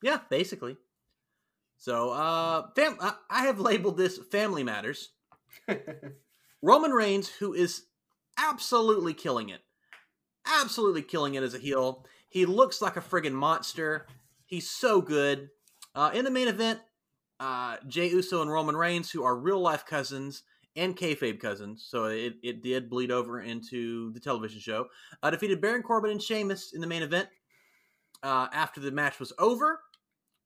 Yeah, 0.01 0.19
basically. 0.29 0.77
So 1.77 2.11
uh, 2.11 2.67
fam- 2.75 2.97
I, 3.01 3.13
I 3.29 3.45
have 3.45 3.59
labeled 3.59 3.97
this 3.97 4.17
family 4.31 4.63
matters. 4.63 5.11
Roman 6.61 6.91
Reigns, 6.91 7.29
who 7.29 7.53
is 7.53 7.83
absolutely 8.37 9.13
killing 9.13 9.49
it, 9.49 9.61
absolutely 10.45 11.01
killing 11.01 11.35
it 11.35 11.43
as 11.43 11.53
a 11.53 11.59
heel. 11.59 12.05
He 12.29 12.45
looks 12.45 12.81
like 12.81 12.97
a 12.97 13.01
friggin' 13.01 13.33
monster. 13.33 14.07
He's 14.45 14.69
so 14.69 15.01
good. 15.01 15.49
Uh, 15.93 16.11
in 16.13 16.25
the 16.25 16.31
main 16.31 16.47
event, 16.47 16.79
uh, 17.39 17.77
Jey 17.87 18.09
Uso 18.09 18.41
and 18.41 18.51
Roman 18.51 18.75
Reigns, 18.75 19.11
who 19.11 19.23
are 19.23 19.35
real 19.35 19.59
life 19.59 19.85
cousins 19.85 20.43
and 20.75 20.95
kayfabe 20.97 21.39
cousins, 21.39 21.85
so 21.87 22.05
it, 22.05 22.35
it 22.43 22.61
did 22.61 22.89
bleed 22.89 23.11
over 23.11 23.41
into 23.41 24.11
the 24.11 24.19
television 24.19 24.59
show, 24.59 24.87
uh, 25.23 25.29
defeated 25.29 25.61
Baron 25.61 25.83
Corbin 25.83 26.11
and 26.11 26.21
Sheamus 26.21 26.73
in 26.73 26.81
the 26.81 26.87
main 26.87 27.03
event. 27.03 27.29
Uh, 28.23 28.47
after 28.51 28.81
the 28.81 28.91
match 28.91 29.19
was 29.19 29.31
over, 29.39 29.81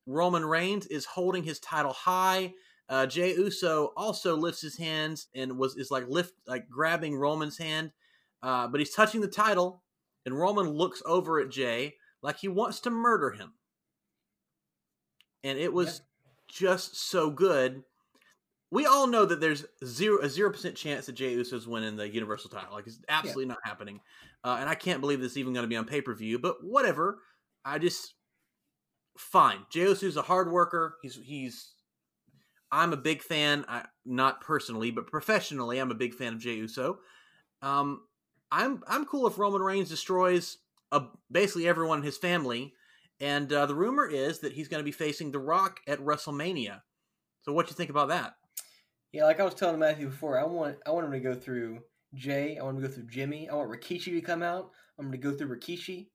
Roman 0.06 0.46
Reigns 0.46 0.86
is 0.88 1.06
holding 1.06 1.44
his 1.44 1.60
title 1.60 1.94
high. 1.94 2.54
Uh, 2.90 3.06
Jey 3.06 3.36
Uso 3.36 3.94
also 3.96 4.36
lifts 4.36 4.62
his 4.62 4.76
hands 4.78 5.28
and 5.36 5.58
was 5.58 5.78
is 5.78 5.92
like 5.92 6.08
lift 6.08 6.34
like 6.48 6.70
grabbing 6.70 7.16
Roman's 7.16 7.58
hand, 7.58 7.92
uh, 8.42 8.68
but 8.68 8.80
he's 8.80 8.94
touching 8.94 9.22
the 9.22 9.28
title, 9.28 9.84
and 10.26 10.38
Roman 10.38 10.68
looks 10.68 11.02
over 11.06 11.40
at 11.40 11.52
Jey 11.52 11.96
like 12.22 12.38
he 12.38 12.48
wants 12.48 12.80
to 12.82 12.90
murder 12.90 13.32
him. 13.32 13.54
And 15.44 15.58
it 15.58 15.72
was 15.72 16.02
just 16.48 16.98
so 16.98 17.30
good. 17.30 17.84
We 18.72 18.86
all 18.86 19.08
know 19.08 19.26
that 19.26 19.42
there's 19.42 19.66
zero 19.84 20.20
a 20.22 20.30
zero 20.30 20.52
percent 20.52 20.76
chance 20.76 21.08
that 21.08 21.14
Jey 21.14 21.34
Uso's 21.34 21.68
winning 21.68 21.96
the 21.96 22.08
Universal 22.08 22.52
title. 22.52 22.74
Like 22.74 22.86
it's 22.88 23.00
absolutely 23.10 23.46
not 23.46 23.58
happening, 23.64 24.00
uh, 24.44 24.58
and 24.60 24.70
I 24.70 24.76
can't 24.76 25.02
believe 25.02 25.22
this 25.22 25.32
is 25.32 25.38
even 25.40 25.54
going 25.54 25.64
to 25.64 25.70
be 25.70 25.76
on 25.76 25.86
pay 25.86 26.02
per 26.02 26.14
view. 26.14 26.40
But 26.40 26.64
whatever. 26.64 27.20
I 27.66 27.78
just 27.78 28.14
fine. 29.18 29.66
Jey 29.70 29.82
Uso's 29.82 30.18
a 30.18 30.22
hard 30.22 30.52
worker. 30.52 30.96
He's 31.02 31.20
he's. 31.24 31.74
I'm 32.72 32.94
a 32.94 32.98
big 32.98 33.24
fan. 33.24 33.66
I, 33.68 33.86
not 34.06 34.42
personally, 34.42 34.92
but 34.92 35.08
professionally, 35.08 35.80
I'm 35.80 35.92
a 35.92 35.96
big 35.96 36.14
fan 36.14 36.34
of 36.34 36.40
Jey 36.40 36.56
Uso. 36.56 37.00
Um, 37.62 38.02
I'm 38.52 38.84
I'm 38.88 39.06
cool 39.06 39.28
if 39.28 39.38
Roman 39.38 39.62
Reigns 39.62 39.90
destroys 39.90 40.58
uh, 40.92 41.06
basically 41.32 41.68
everyone 41.68 42.00
in 42.00 42.06
his 42.06 42.18
family, 42.18 42.74
and 43.20 43.52
uh, 43.52 43.66
the 43.66 43.76
rumor 43.76 44.08
is 44.08 44.40
that 44.40 44.54
he's 44.54 44.68
going 44.68 44.80
to 44.80 44.86
be 44.86 44.92
facing 44.92 45.32
The 45.32 45.40
Rock 45.40 45.80
at 45.88 46.00
WrestleMania. 46.00 46.82
So, 47.42 47.54
what 47.54 47.66
do 47.66 47.72
you 47.72 47.76
think 47.76 47.90
about 47.90 48.10
that? 48.10 48.36
Yeah, 49.12 49.26
like 49.26 49.40
I 49.40 49.44
was 49.44 49.56
telling 49.56 49.80
Matthew 49.80 50.08
before, 50.08 50.40
I 50.40 50.44
want 50.44 50.78
I 50.86 50.92
want 50.92 51.06
him 51.06 51.12
to 51.14 51.20
go 51.20 51.34
through 51.34 51.80
Jey. 52.14 52.58
I 52.60 52.64
want 52.64 52.78
him 52.78 52.84
to 52.84 52.88
go 52.88 52.94
through 52.94 53.08
Jimmy. 53.08 53.50
I 53.50 53.56
want 53.56 53.70
Rikishi 53.70 54.06
to 54.06 54.22
come 54.22 54.44
out. 54.44 54.72
I'm 54.98 55.06
going 55.06 55.20
to 55.20 55.30
go 55.30 55.36
through 55.36 55.56
Rikishi. 55.56 56.08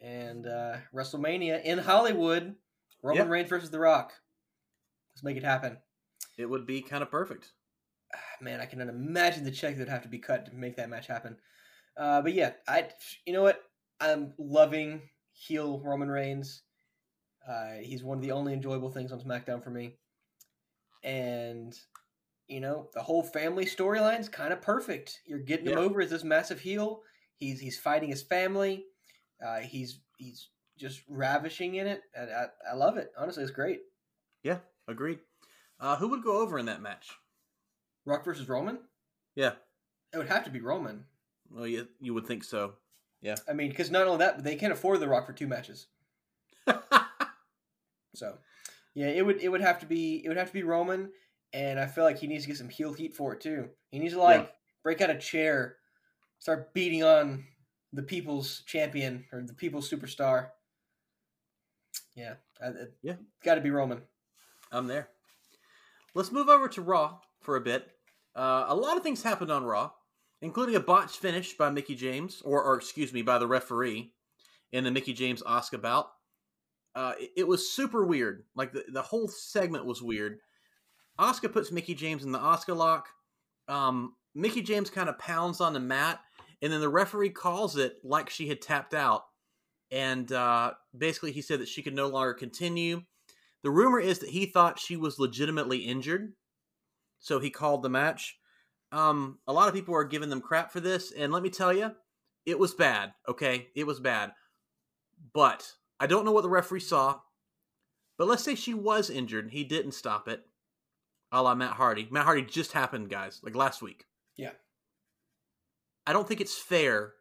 And 0.00 0.46
uh, 0.46 0.76
WrestleMania 0.94 1.64
in 1.64 1.78
Hollywood, 1.78 2.54
Roman 3.02 3.22
Yep. 3.22 3.28
Reigns 3.30 3.48
versus 3.48 3.70
The 3.70 3.78
Rock. 3.80 4.12
Let's 5.10 5.24
make 5.24 5.36
it 5.36 5.42
happen. 5.44 5.78
It 6.36 6.46
would 6.46 6.66
be 6.66 6.82
kind 6.82 7.02
of 7.02 7.10
perfect. 7.10 7.52
Ah, 8.14 8.18
Man, 8.40 8.60
I 8.60 8.66
cannot 8.66 8.88
imagine 8.88 9.44
the 9.44 9.50
check 9.50 9.74
that 9.74 9.80
would 9.80 9.88
have 9.88 10.02
to 10.02 10.08
be 10.08 10.18
cut 10.18 10.46
to 10.46 10.54
make 10.54 10.76
that 10.76 10.90
match 10.90 11.06
happen. 11.06 11.36
Uh, 11.96 12.20
but 12.20 12.34
yeah, 12.34 12.52
I 12.68 12.88
you 13.24 13.32
know 13.32 13.42
what? 13.42 13.62
I'm 14.00 14.34
loving 14.38 15.00
heel 15.32 15.80
Roman 15.82 16.10
Reigns. 16.10 16.62
Uh, 17.48 17.76
he's 17.80 18.04
one 18.04 18.18
of 18.18 18.22
the 18.22 18.32
only 18.32 18.52
enjoyable 18.52 18.90
things 18.90 19.12
on 19.12 19.20
SmackDown 19.20 19.64
for 19.64 19.70
me. 19.70 19.96
And 21.02 21.74
you 22.48 22.60
know, 22.60 22.88
the 22.94 23.02
whole 23.02 23.22
family 23.22 23.64
storyline's 23.66 24.28
kind 24.28 24.52
of 24.52 24.62
perfect. 24.62 25.20
You're 25.26 25.38
getting 25.38 25.66
him 25.66 25.78
over 25.78 26.00
as 26.00 26.10
this 26.10 26.24
massive 26.24 26.60
heel. 26.60 27.02
He's 27.36 27.60
he's 27.60 27.78
fighting 27.78 28.08
his 28.08 28.22
family. 28.22 28.84
Uh, 29.44 29.58
he's 29.60 30.00
he's 30.18 30.48
just 30.78 31.02
ravishing 31.08 31.74
in 31.76 31.86
it. 31.86 32.02
And 32.14 32.30
I, 32.30 32.46
I 32.70 32.74
love 32.74 32.96
it. 32.96 33.10
Honestly, 33.18 33.42
it's 33.42 33.52
great. 33.52 33.80
Yeah, 34.42 34.58
agreed. 34.88 35.18
Uh, 35.80 35.96
who 35.96 36.08
would 36.08 36.22
go 36.22 36.40
over 36.40 36.58
in 36.58 36.66
that 36.66 36.80
match? 36.80 37.08
Rock 38.04 38.24
versus 38.24 38.48
Roman. 38.48 38.78
Yeah, 39.34 39.52
It 40.14 40.18
would 40.18 40.28
have 40.28 40.44
to 40.44 40.50
be 40.50 40.60
Roman. 40.60 41.04
well, 41.50 41.66
you 41.66 41.88
you 42.00 42.14
would 42.14 42.26
think 42.26 42.44
so. 42.44 42.74
Yeah. 43.20 43.34
I 43.48 43.52
mean, 43.54 43.70
because 43.70 43.90
not 43.90 44.06
only 44.06 44.18
that, 44.18 44.36
but 44.36 44.44
they 44.44 44.56
can't 44.56 44.72
afford 44.72 45.00
The 45.00 45.08
Rock 45.08 45.26
for 45.26 45.32
two 45.32 45.48
matches. 45.48 45.86
So, 48.14 48.38
yeah, 48.94 49.08
it 49.08 49.26
would 49.26 49.42
it 49.42 49.50
would 49.50 49.60
have 49.60 49.80
to 49.80 49.86
be 49.86 50.22
it 50.24 50.28
would 50.28 50.38
have 50.38 50.46
to 50.48 50.52
be 50.54 50.62
Roman, 50.62 51.10
and 51.56 51.80
I 51.80 51.86
feel 51.86 52.04
like 52.04 52.18
he 52.18 52.26
needs 52.26 52.44
to 52.44 52.48
get 52.48 52.58
some 52.58 52.68
heel 52.68 52.92
heat 52.92 53.16
for 53.16 53.32
it 53.32 53.40
too. 53.40 53.70
He 53.90 53.98
needs 53.98 54.12
to 54.12 54.20
like 54.20 54.52
break 54.82 55.00
out 55.00 55.08
a 55.08 55.16
chair, 55.18 55.76
start 56.38 56.74
beating 56.74 57.02
on 57.02 57.44
the 57.94 58.02
people's 58.02 58.62
champion 58.66 59.24
or 59.32 59.40
the 59.42 59.54
people's 59.54 59.90
superstar. 59.90 60.48
Yeah, 62.14 62.34
I, 62.62 62.72
Yeah. 63.02 63.14
got 63.42 63.54
to 63.54 63.62
be 63.62 63.70
Roman. 63.70 64.02
I'm 64.70 64.86
there. 64.86 65.08
Let's 66.14 66.30
move 66.30 66.50
over 66.50 66.68
to 66.68 66.82
Raw 66.82 67.20
for 67.40 67.56
a 67.56 67.60
bit. 67.60 67.88
Uh, 68.34 68.66
a 68.68 68.74
lot 68.74 68.98
of 68.98 69.02
things 69.02 69.22
happened 69.22 69.50
on 69.50 69.64
Raw, 69.64 69.92
including 70.42 70.76
a 70.76 70.80
botched 70.80 71.16
finish 71.16 71.54
by 71.54 71.70
Mickie 71.70 71.94
James, 71.94 72.42
or, 72.44 72.62
or 72.62 72.76
excuse 72.76 73.14
me, 73.14 73.22
by 73.22 73.38
the 73.38 73.46
referee 73.46 74.12
in 74.72 74.84
the 74.84 74.90
Mickie 74.90 75.14
James 75.14 75.42
Asuka 75.42 75.80
bout. 75.80 76.10
Uh, 76.94 77.14
it, 77.18 77.30
it 77.38 77.48
was 77.48 77.70
super 77.70 78.04
weird. 78.04 78.44
Like 78.54 78.72
the, 78.72 78.84
the 78.92 79.02
whole 79.02 79.28
segment 79.28 79.86
was 79.86 80.02
weird. 80.02 80.40
Asuka 81.18 81.52
puts 81.52 81.72
Mickie 81.72 81.94
James 81.94 82.24
in 82.24 82.32
the 82.32 82.38
Asuka 82.38 82.76
lock. 82.76 83.08
Um, 83.68 84.14
Mickie 84.34 84.62
James 84.62 84.90
kind 84.90 85.08
of 85.08 85.18
pounds 85.18 85.60
on 85.60 85.72
the 85.72 85.80
mat, 85.80 86.20
and 86.62 86.72
then 86.72 86.80
the 86.80 86.88
referee 86.88 87.30
calls 87.30 87.76
it 87.76 87.96
like 88.04 88.30
she 88.30 88.48
had 88.48 88.60
tapped 88.60 88.94
out. 88.94 89.22
And 89.90 90.30
uh, 90.32 90.72
basically, 90.96 91.32
he 91.32 91.42
said 91.42 91.60
that 91.60 91.68
she 91.68 91.82
could 91.82 91.94
no 91.94 92.08
longer 92.08 92.34
continue. 92.34 93.02
The 93.62 93.70
rumor 93.70 94.00
is 94.00 94.18
that 94.20 94.30
he 94.30 94.46
thought 94.46 94.78
she 94.78 94.96
was 94.96 95.18
legitimately 95.18 95.78
injured, 95.78 96.32
so 97.18 97.40
he 97.40 97.50
called 97.50 97.82
the 97.82 97.88
match. 97.88 98.36
Um, 98.92 99.38
a 99.46 99.52
lot 99.52 99.68
of 99.68 99.74
people 99.74 99.94
are 99.94 100.04
giving 100.04 100.28
them 100.28 100.40
crap 100.40 100.70
for 100.70 100.80
this, 100.80 101.12
and 101.12 101.32
let 101.32 101.42
me 101.42 101.50
tell 101.50 101.72
you, 101.72 101.92
it 102.44 102.58
was 102.58 102.74
bad. 102.74 103.12
Okay, 103.28 103.68
it 103.74 103.86
was 103.86 104.00
bad. 104.00 104.32
But 105.32 105.72
I 105.98 106.06
don't 106.06 106.24
know 106.24 106.32
what 106.32 106.42
the 106.42 106.48
referee 106.48 106.80
saw. 106.80 107.20
But 108.18 108.28
let's 108.28 108.42
say 108.42 108.54
she 108.54 108.74
was 108.74 109.10
injured 109.10 109.44
and 109.44 109.52
he 109.52 109.64
didn't 109.64 109.92
stop 109.92 110.28
it, 110.28 110.42
a 111.36 111.42
la 111.42 111.54
Matt 111.54 111.72
Hardy. 111.72 112.08
Matt 112.10 112.24
Hardy 112.24 112.42
just 112.42 112.72
happened, 112.72 113.10
guys, 113.10 113.40
like 113.42 113.54
last 113.54 113.82
week. 113.82 114.06
Yeah. 114.36 114.52
I 116.06 116.12
don't 116.12 116.26
think 116.26 116.40
it's 116.40 116.56
fair, 116.56 117.14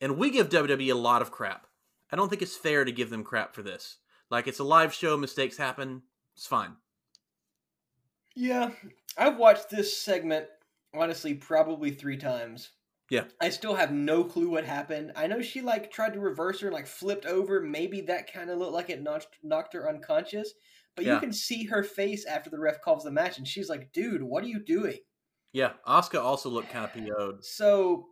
and 0.00 0.16
we 0.16 0.30
give 0.30 0.48
WWE 0.48 0.90
a 0.90 0.94
lot 0.94 1.22
of 1.22 1.30
crap. 1.30 1.66
I 2.10 2.16
don't 2.16 2.28
think 2.28 2.42
it's 2.42 2.56
fair 2.56 2.84
to 2.84 2.92
give 2.92 3.10
them 3.10 3.24
crap 3.24 3.54
for 3.54 3.62
this. 3.62 3.98
Like 4.30 4.46
it's 4.46 4.58
a 4.58 4.64
live 4.64 4.94
show, 4.94 5.16
mistakes 5.16 5.56
happen. 5.56 6.02
It's 6.36 6.46
fine. 6.46 6.76
Yeah, 8.34 8.70
I've 9.16 9.36
watched 9.36 9.70
this 9.70 9.96
segment 9.96 10.46
honestly 10.94 11.34
probably 11.34 11.90
three 11.90 12.16
times. 12.16 12.70
Yeah. 13.10 13.24
I 13.40 13.48
still 13.48 13.74
have 13.74 13.90
no 13.90 14.22
clue 14.22 14.50
what 14.50 14.64
happened. 14.64 15.12
I 15.16 15.26
know 15.26 15.40
she 15.40 15.62
like 15.62 15.90
tried 15.90 16.12
to 16.12 16.20
reverse 16.20 16.60
her 16.60 16.68
and 16.68 16.74
like 16.74 16.86
flipped 16.86 17.24
over. 17.24 17.60
Maybe 17.60 18.02
that 18.02 18.32
kind 18.32 18.50
of 18.50 18.58
looked 18.58 18.74
like 18.74 18.90
it 18.90 19.02
knocked 19.02 19.38
knocked 19.42 19.72
her 19.74 19.88
unconscious. 19.88 20.52
But 20.98 21.06
you 21.14 21.20
can 21.20 21.32
see 21.32 21.64
her 21.66 21.82
face 21.82 22.26
after 22.26 22.50
the 22.50 22.58
ref 22.58 22.80
calls 22.80 23.04
the 23.04 23.10
match, 23.10 23.38
and 23.38 23.46
she's 23.46 23.68
like, 23.68 23.92
"Dude, 23.92 24.22
what 24.22 24.42
are 24.42 24.48
you 24.48 24.58
doing?" 24.58 24.98
Yeah, 25.52 25.72
Asuka 25.86 26.20
also 26.20 26.48
looked 26.50 26.70
kind 26.70 26.84
of 26.84 26.92
PO'd. 26.92 27.44
So 27.44 28.08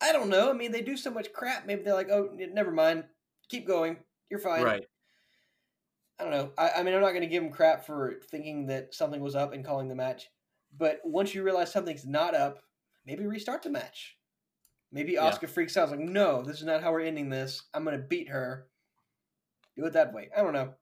I 0.00 0.12
don't 0.12 0.28
know. 0.28 0.50
I 0.50 0.52
mean, 0.52 0.72
they 0.72 0.82
do 0.82 0.96
so 0.96 1.10
much 1.10 1.32
crap. 1.32 1.66
Maybe 1.66 1.82
they're 1.82 1.94
like, 1.94 2.10
"Oh, 2.10 2.30
never 2.32 2.72
mind. 2.72 3.04
Keep 3.48 3.66
going. 3.66 3.98
You're 4.30 4.40
fine." 4.40 4.62
Right. 4.62 4.84
I 6.18 6.24
don't 6.24 6.32
know. 6.32 6.52
I, 6.58 6.70
I 6.76 6.82
mean, 6.82 6.94
I'm 6.94 7.00
not 7.00 7.10
going 7.10 7.22
to 7.22 7.28
give 7.28 7.42
him 7.42 7.50
crap 7.50 7.86
for 7.86 8.20
thinking 8.30 8.66
that 8.66 8.94
something 8.94 9.20
was 9.20 9.34
up 9.34 9.52
and 9.52 9.64
calling 9.64 9.88
the 9.88 9.94
match. 9.94 10.28
But 10.76 11.00
once 11.04 11.34
you 11.34 11.42
realize 11.42 11.72
something's 11.72 12.06
not 12.06 12.34
up, 12.34 12.62
maybe 13.06 13.26
restart 13.26 13.62
the 13.62 13.70
match. 13.70 14.16
Maybe 14.92 15.12
Yeah. 15.12 15.30
Asuka 15.30 15.48
freaks 15.48 15.76
out. 15.76 15.90
Like, 15.90 16.00
no, 16.00 16.42
this 16.42 16.58
is 16.58 16.64
not 16.64 16.82
how 16.82 16.92
we're 16.92 17.00
ending 17.00 17.30
this. 17.30 17.62
I'm 17.72 17.84
going 17.84 17.96
to 17.96 18.02
beat 18.02 18.28
her. 18.28 18.68
Do 19.76 19.86
it 19.86 19.94
that 19.94 20.12
way. 20.12 20.30
I 20.36 20.42
don't 20.42 20.52
know. 20.52 20.74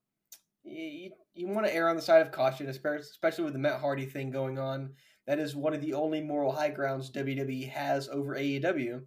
You, 0.63 0.83
you, 0.85 1.11
you 1.35 1.47
want 1.49 1.67
to 1.67 1.75
err 1.75 1.89
on 1.89 1.97
the 1.97 2.03
side 2.03 2.23
of 2.23 2.33
caution, 2.33 2.67
espe- 2.67 2.99
especially 2.99 3.45
with 3.45 3.53
the 3.55 3.59
Matt 3.59 3.81
Hardy 3.81 4.07
thing 4.07 4.31
going 4.31 4.59
on. 4.59 4.95
That 5.27 5.39
is 5.39 5.55
one 5.57 5.75
of 5.75 5.81
the 5.81 5.95
only 5.95 6.21
moral 6.21 6.53
high 6.53 6.71
grounds 6.71 7.11
WWE 7.11 7.69
has 7.71 8.09
over 8.09 8.35
AEW. 8.35 9.07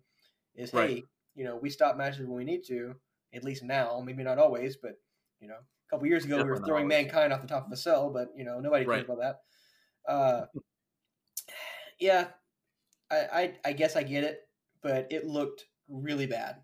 Is 0.56 0.74
Right. 0.74 0.90
hey, 0.90 1.04
you 1.36 1.44
know, 1.44 1.56
we 1.58 1.70
stop 1.70 1.98
matches 1.98 2.22
when 2.28 2.36
we 2.38 2.44
need 2.44 2.64
to. 2.68 2.96
At 3.34 3.44
least 3.44 3.64
now, 3.64 4.00
maybe 4.06 4.24
not 4.24 4.38
always, 4.38 4.78
but 4.78 4.94
you 5.40 5.48
know, 5.48 5.56
a 5.56 5.90
couple 5.90 6.08
years 6.08 6.24
ago 6.26 6.38
we 6.38 6.44
were 6.44 6.58
throwing 6.58 6.84
always. 6.84 7.04
mankind 7.04 7.34
off 7.34 7.42
the 7.42 7.48
top 7.48 7.66
of 7.66 7.72
a 7.72 7.78
cell, 7.78 8.12
but 8.12 8.30
you 8.36 8.44
know, 8.46 8.60
nobody 8.60 8.86
cares 8.86 8.98
Right. 8.98 9.06
about 9.06 9.20
that. 10.08 10.12
Uh, 10.12 10.46
yeah, 12.00 12.28
I, 13.10 13.18
I 13.18 13.54
I 13.66 13.74
guess 13.74 13.96
I 13.96 14.04
get 14.04 14.24
it, 14.24 14.42
but 14.82 15.08
it 15.12 15.26
looked 15.26 15.66
really 15.88 16.26
bad. 16.28 16.58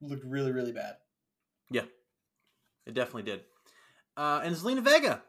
looked 0.00 0.24
really 0.24 0.52
really 0.52 0.72
bad. 0.72 0.96
Yeah, 1.70 1.84
it 2.86 2.94
definitely 2.94 3.22
did. 3.24 3.44
Uh, 4.16 4.40
and 4.42 4.54
Zelina 4.54 4.82
Vega 4.82 5.22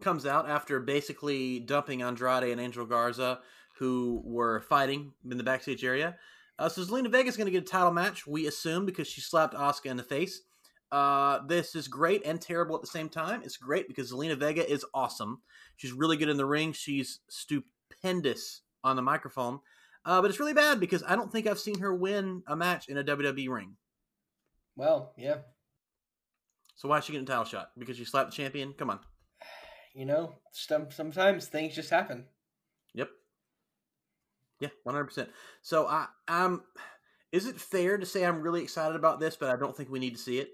comes 0.00 0.26
out 0.26 0.48
after 0.48 0.80
basically 0.80 1.60
dumping 1.60 2.02
Andrade 2.02 2.50
and 2.50 2.60
Angel 2.60 2.86
Garza, 2.86 3.40
who 3.78 4.22
were 4.24 4.60
fighting 4.60 5.12
in 5.30 5.36
the 5.36 5.44
backstage 5.44 5.84
area. 5.84 6.16
Uh, 6.58 6.68
so 6.68 6.82
Zelina 6.82 7.10
Vega 7.10 7.28
is 7.28 7.36
going 7.36 7.46
to 7.46 7.52
get 7.52 7.62
a 7.62 7.66
title 7.66 7.92
match, 7.92 8.26
we 8.26 8.46
assume, 8.46 8.86
because 8.86 9.06
she 9.06 9.20
slapped 9.20 9.54
Asuka 9.54 9.86
in 9.86 9.96
the 9.96 10.02
face. 10.02 10.42
Uh, 10.90 11.40
this 11.46 11.74
is 11.74 11.88
great 11.88 12.24
and 12.24 12.40
terrible 12.40 12.74
at 12.76 12.80
the 12.80 12.86
same 12.86 13.08
time. 13.08 13.42
It's 13.44 13.56
great 13.56 13.88
because 13.88 14.12
Zelina 14.12 14.36
Vega 14.36 14.68
is 14.68 14.84
awesome. 14.94 15.42
She's 15.76 15.92
really 15.92 16.16
good 16.16 16.28
in 16.28 16.36
the 16.36 16.46
ring. 16.46 16.72
She's 16.72 17.20
stupendous 17.28 18.62
on 18.84 18.96
the 18.96 19.02
microphone. 19.02 19.60
Uh, 20.04 20.22
but 20.22 20.30
it's 20.30 20.38
really 20.38 20.54
bad 20.54 20.78
because 20.78 21.02
I 21.06 21.16
don't 21.16 21.30
think 21.32 21.46
I've 21.46 21.58
seen 21.58 21.80
her 21.80 21.92
win 21.92 22.42
a 22.46 22.56
match 22.56 22.88
in 22.88 22.96
a 22.96 23.04
WWE 23.04 23.48
ring. 23.48 23.76
Well, 24.76 25.12
yeah, 25.18 25.38
So 26.76 26.88
why 26.88 26.98
is 26.98 27.04
she 27.04 27.12
getting 27.12 27.26
a 27.26 27.28
title 27.28 27.44
shot? 27.44 27.70
Because 27.76 27.96
she 27.96 28.04
slapped 28.04 28.30
the 28.30 28.36
champion? 28.36 28.74
Come 28.74 28.90
on. 28.90 29.00
you 29.94 30.04
know, 30.04 30.36
some 30.52 30.90
sometimes 30.90 31.46
things 31.46 31.74
just 31.74 31.90
happen. 31.90 32.26
Yep. 32.94 33.08
Yeah, 34.60 34.68
one 34.84 34.94
hundred 34.94 35.06
percent. 35.06 35.30
So 35.62 35.86
I, 35.86 36.06
I'm. 36.28 36.62
Is 37.32 37.46
it 37.46 37.60
fair 37.60 37.98
to 37.98 38.06
say 38.06 38.24
I'm 38.24 38.40
really 38.42 38.62
excited 38.62 38.94
about 38.94 39.20
this, 39.20 39.36
but 39.36 39.50
I 39.50 39.56
don't 39.56 39.76
think 39.76 39.90
we 39.90 39.98
need 39.98 40.14
to 40.14 40.22
see 40.22 40.38
it? 40.38 40.50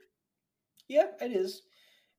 Yeah, 0.88 1.06
it 1.20 1.32
is. 1.32 1.62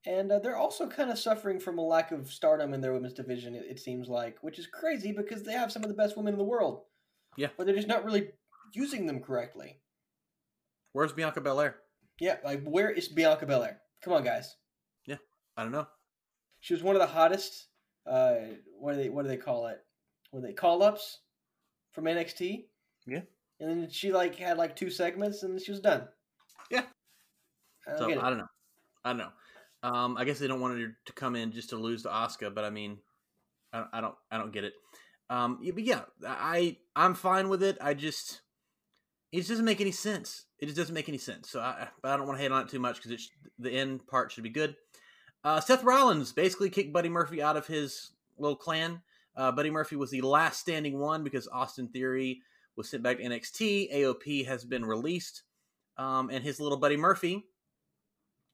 And 0.06 0.32
uh, 0.32 0.40
they're 0.40 0.58
also 0.58 0.88
kind 0.88 1.10
of 1.10 1.18
suffering 1.18 1.60
from 1.60 1.78
a 1.80 1.82
lack 1.82 2.12
of 2.12 2.32
stardom 2.32 2.74
in 2.74 2.82
their 2.82 2.94
women's 2.94 3.14
division, 3.14 3.56
it, 3.56 3.64
it 3.70 3.80
seems 3.80 4.10
like, 4.10 4.38
which 4.42 4.60
is 4.60 4.68
crazy 4.68 5.14
because 5.14 5.44
they 5.44 5.54
have 5.54 5.72
some 5.72 5.82
of 5.82 5.88
the 5.90 5.96
best 5.96 6.18
women 6.18 6.34
in 6.34 6.38
the 6.38 6.44
world. 6.44 6.82
Yeah. 7.38 7.48
But 7.58 7.66
they're 7.66 7.76
just 7.76 7.88
not 7.88 8.04
really 8.04 8.30
using 8.74 9.06
them 9.06 9.22
correctly. 9.22 9.80
Where's 10.92 11.14
Bianca 11.14 11.40
Belair? 11.42 11.78
Yeah, 12.20 12.38
like, 12.44 12.64
where 12.64 12.92
is 12.92 13.08
Bianca 13.08 13.46
Belair? 13.46 13.80
Come 14.04 14.14
on, 14.14 14.24
guys. 14.24 14.56
Yeah, 15.06 15.18
I 15.56 15.64
don't 15.64 15.72
know. 15.72 15.88
She 16.60 16.74
was 16.74 16.84
one 16.84 16.96
of 16.96 17.02
the 17.02 17.08
hottest, 17.08 17.68
uh, 18.06 18.36
what 18.80 18.94
do 18.94 19.04
they, 19.04 19.10
what 19.10 19.24
do 19.24 19.30
they 19.30 19.38
call 19.38 19.68
it? 19.68 19.80
Are 20.34 20.42
they, 20.42 20.54
call 20.54 20.84
ups 20.84 21.20
from 21.94 22.06
NXT? 22.06 22.66
Yeah. 23.06 23.22
And 23.60 23.70
then 23.70 23.90
she, 23.90 24.12
like, 24.12 24.36
had, 24.36 24.58
like, 24.58 24.76
two 24.76 24.90
segments 24.90 25.44
and 25.44 25.60
she 25.62 25.72
was 25.72 25.80
done. 25.80 26.08
Yeah. 26.70 26.84
I 27.88 27.92
don't 27.92 28.00
So. 28.00 28.22
I 28.22 28.30
don't 28.30 28.38
know. 28.40 28.48
I 29.06 29.10
don't 29.10 29.18
know. 29.18 29.32
Um, 29.84 30.18
I 30.18 30.24
guess 30.24 30.40
they 30.40 30.48
don't 30.48 30.62
want 30.62 30.80
her 30.80 30.96
to 31.06 31.14
come 31.14 31.36
in 31.36 31.52
just 31.52 31.70
to 31.72 31.76
lose 31.76 32.04
to 32.04 32.10
Asuka, 32.10 32.56
but 32.56 32.64
I 32.64 32.70
mean, 32.70 33.00
I, 33.74 33.86
I 33.92 34.02
don't. 34.02 34.16
I 34.32 34.38
don't 34.38 34.54
get 34.54 34.64
it. 34.64 34.74
Um, 35.30 35.60
but 35.62 35.84
yeah, 35.84 36.02
I 36.26 36.78
I'm 36.96 37.16
fine 37.16 37.50
with 37.50 37.62
it. 37.62 37.78
I 37.82 37.94
just 37.94 38.40
it 39.34 39.38
just 39.38 39.50
doesn't 39.50 39.66
make 39.66 39.82
any 39.82 39.92
sense. 39.92 40.46
It 40.60 40.68
just 40.68 40.78
doesn't 40.78 40.94
make 40.94 41.10
any 41.10 41.18
sense. 41.18 41.50
So 41.50 41.60
I, 41.60 41.88
but 42.04 42.12
I 42.12 42.18
don't 42.18 42.28
want 42.28 42.38
to 42.38 42.44
hate 42.44 42.52
on 42.52 42.62
it 42.62 42.70
too 42.70 42.80
much 42.80 43.02
because 43.02 43.30
the 43.58 43.72
end 43.72 44.06
part 44.06 44.32
should 44.32 44.44
be 44.44 44.52
good. 44.52 44.76
Uh, 45.44 45.60
Seth 45.60 45.84
Rollins 45.84 46.32
basically 46.32 46.70
kicked 46.70 46.94
Buddy 46.94 47.10
Murphy 47.10 47.42
out 47.42 47.58
of 47.58 47.66
his 47.66 48.12
little 48.38 48.56
clan. 48.56 49.02
Uh, 49.36 49.52
Buddy 49.52 49.72
Murphy 49.72 49.96
was 49.96 50.12
the 50.12 50.22
last 50.22 50.60
standing 50.60 51.00
one 51.00 51.24
because 51.24 51.48
Austin 51.48 51.88
Theory 51.88 52.42
was 52.76 52.88
sent 52.88 53.02
back 53.02 53.18
to 53.18 53.24
NXT. 53.24 53.92
AOP 53.92 54.46
has 54.46 54.64
been 54.64 54.86
released, 54.86 55.42
um, 55.98 56.30
and 56.30 56.44
his 56.44 56.60
little 56.60 56.78
buddy 56.78 56.96
Murphy 56.96 57.44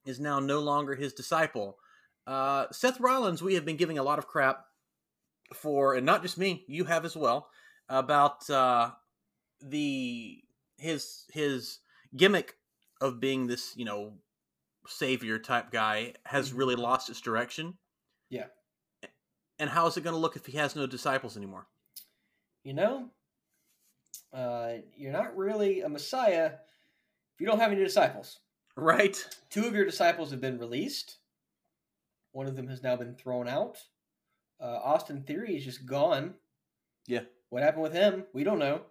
is 0.06 0.18
now 0.18 0.40
no 0.40 0.60
longer 0.60 0.94
his 0.94 1.12
disciple. 1.12 1.76
Uh, 2.26 2.64
Seth 2.72 3.00
Rollins, 3.00 3.42
we 3.42 3.54
have 3.54 3.66
been 3.66 3.76
giving 3.76 3.98
a 3.98 4.02
lot 4.02 4.18
of 4.18 4.26
crap 4.26 4.64
for, 5.52 5.94
and 5.94 6.06
not 6.06 6.22
just 6.22 6.38
me, 6.38 6.64
you 6.68 6.84
have 6.84 7.04
as 7.04 7.14
well, 7.14 7.50
about 7.90 8.48
uh, 8.48 8.92
the 9.60 10.42
his 10.80 11.24
his 11.32 11.78
gimmick 12.16 12.54
of 13.00 13.20
being 13.20 13.46
this 13.46 13.76
you 13.76 13.84
know 13.84 14.14
savior 14.86 15.38
type 15.38 15.70
guy 15.70 16.14
has 16.24 16.52
really 16.52 16.74
lost 16.74 17.10
its 17.10 17.20
direction. 17.20 17.74
Yeah. 18.28 18.46
And 19.58 19.68
how 19.68 19.86
is 19.86 19.96
it 19.96 20.04
going 20.04 20.14
to 20.14 20.20
look 20.20 20.36
if 20.36 20.46
he 20.46 20.56
has 20.56 20.74
no 20.74 20.86
disciples 20.86 21.36
anymore? 21.36 21.66
you 22.62 22.74
know, 22.74 23.08
uh, 24.32 24.72
you're 24.96 25.12
not 25.12 25.36
really 25.36 25.80
a 25.80 25.88
messiah 25.88 26.46
if 26.46 27.40
you 27.40 27.46
don't 27.46 27.60
have 27.60 27.72
any 27.72 27.82
disciples. 27.82 28.38
Right? 28.76 29.16
Two 29.50 29.66
of 29.66 29.74
your 29.74 29.84
disciples 29.84 30.30
have 30.30 30.40
been 30.40 30.58
released. 30.58 31.18
One 32.32 32.46
of 32.46 32.56
them 32.56 32.68
has 32.68 32.82
now 32.82 32.96
been 32.96 33.14
thrown 33.14 33.48
out. 33.48 33.78
Uh, 34.60 34.78
Austin 34.82 35.22
Theory 35.22 35.56
is 35.56 35.64
just 35.64 35.86
gone. 35.86 36.34
Yeah. 37.06 37.22
What 37.48 37.62
happened 37.62 37.82
with 37.82 37.92
him? 37.92 38.24
We 38.32 38.44
don't 38.44 38.58
know. 38.58 38.82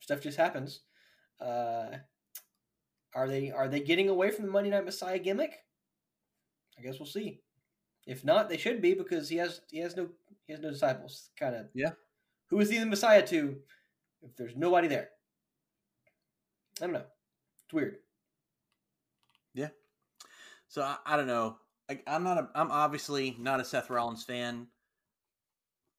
Stuff 0.00 0.20
just 0.20 0.38
happens. 0.38 0.80
Uh, 1.40 1.98
are 3.14 3.28
they 3.28 3.50
are 3.50 3.68
they 3.68 3.80
getting 3.80 4.08
away 4.08 4.30
from 4.30 4.46
the 4.46 4.50
Monday 4.52 4.70
Night 4.70 4.84
Messiah 4.84 5.18
gimmick? 5.18 5.54
I 6.78 6.82
guess 6.82 6.98
we'll 6.98 7.06
see. 7.06 7.40
If 8.06 8.24
not, 8.24 8.48
they 8.48 8.56
should 8.56 8.80
be 8.80 8.94
because 8.94 9.28
he 9.28 9.36
has 9.36 9.60
he 9.70 9.78
has 9.78 9.96
no 9.96 10.08
he 10.46 10.52
has 10.52 10.62
no 10.62 10.70
disciples. 10.70 11.30
Kind 11.38 11.54
of. 11.54 11.66
Yeah. 11.74 11.90
Who 12.50 12.60
is 12.60 12.70
he 12.70 12.78
the 12.78 12.86
Messiah 12.86 13.26
to? 13.26 13.56
If 14.22 14.36
there's 14.36 14.56
nobody 14.56 14.88
there, 14.88 15.10
I 16.80 16.84
don't 16.84 16.94
know. 16.94 17.04
It's 17.64 17.72
weird. 17.72 17.98
Yeah. 19.54 19.68
So 20.68 20.82
I, 20.82 20.96
I 21.06 21.16
don't 21.16 21.26
know. 21.26 21.58
Like 21.88 22.02
I'm 22.06 22.24
not 22.24 22.38
a 22.38 22.48
I'm 22.54 22.70
obviously 22.70 23.36
not 23.38 23.60
a 23.60 23.64
Seth 23.64 23.90
Rollins 23.90 24.24
fan, 24.24 24.68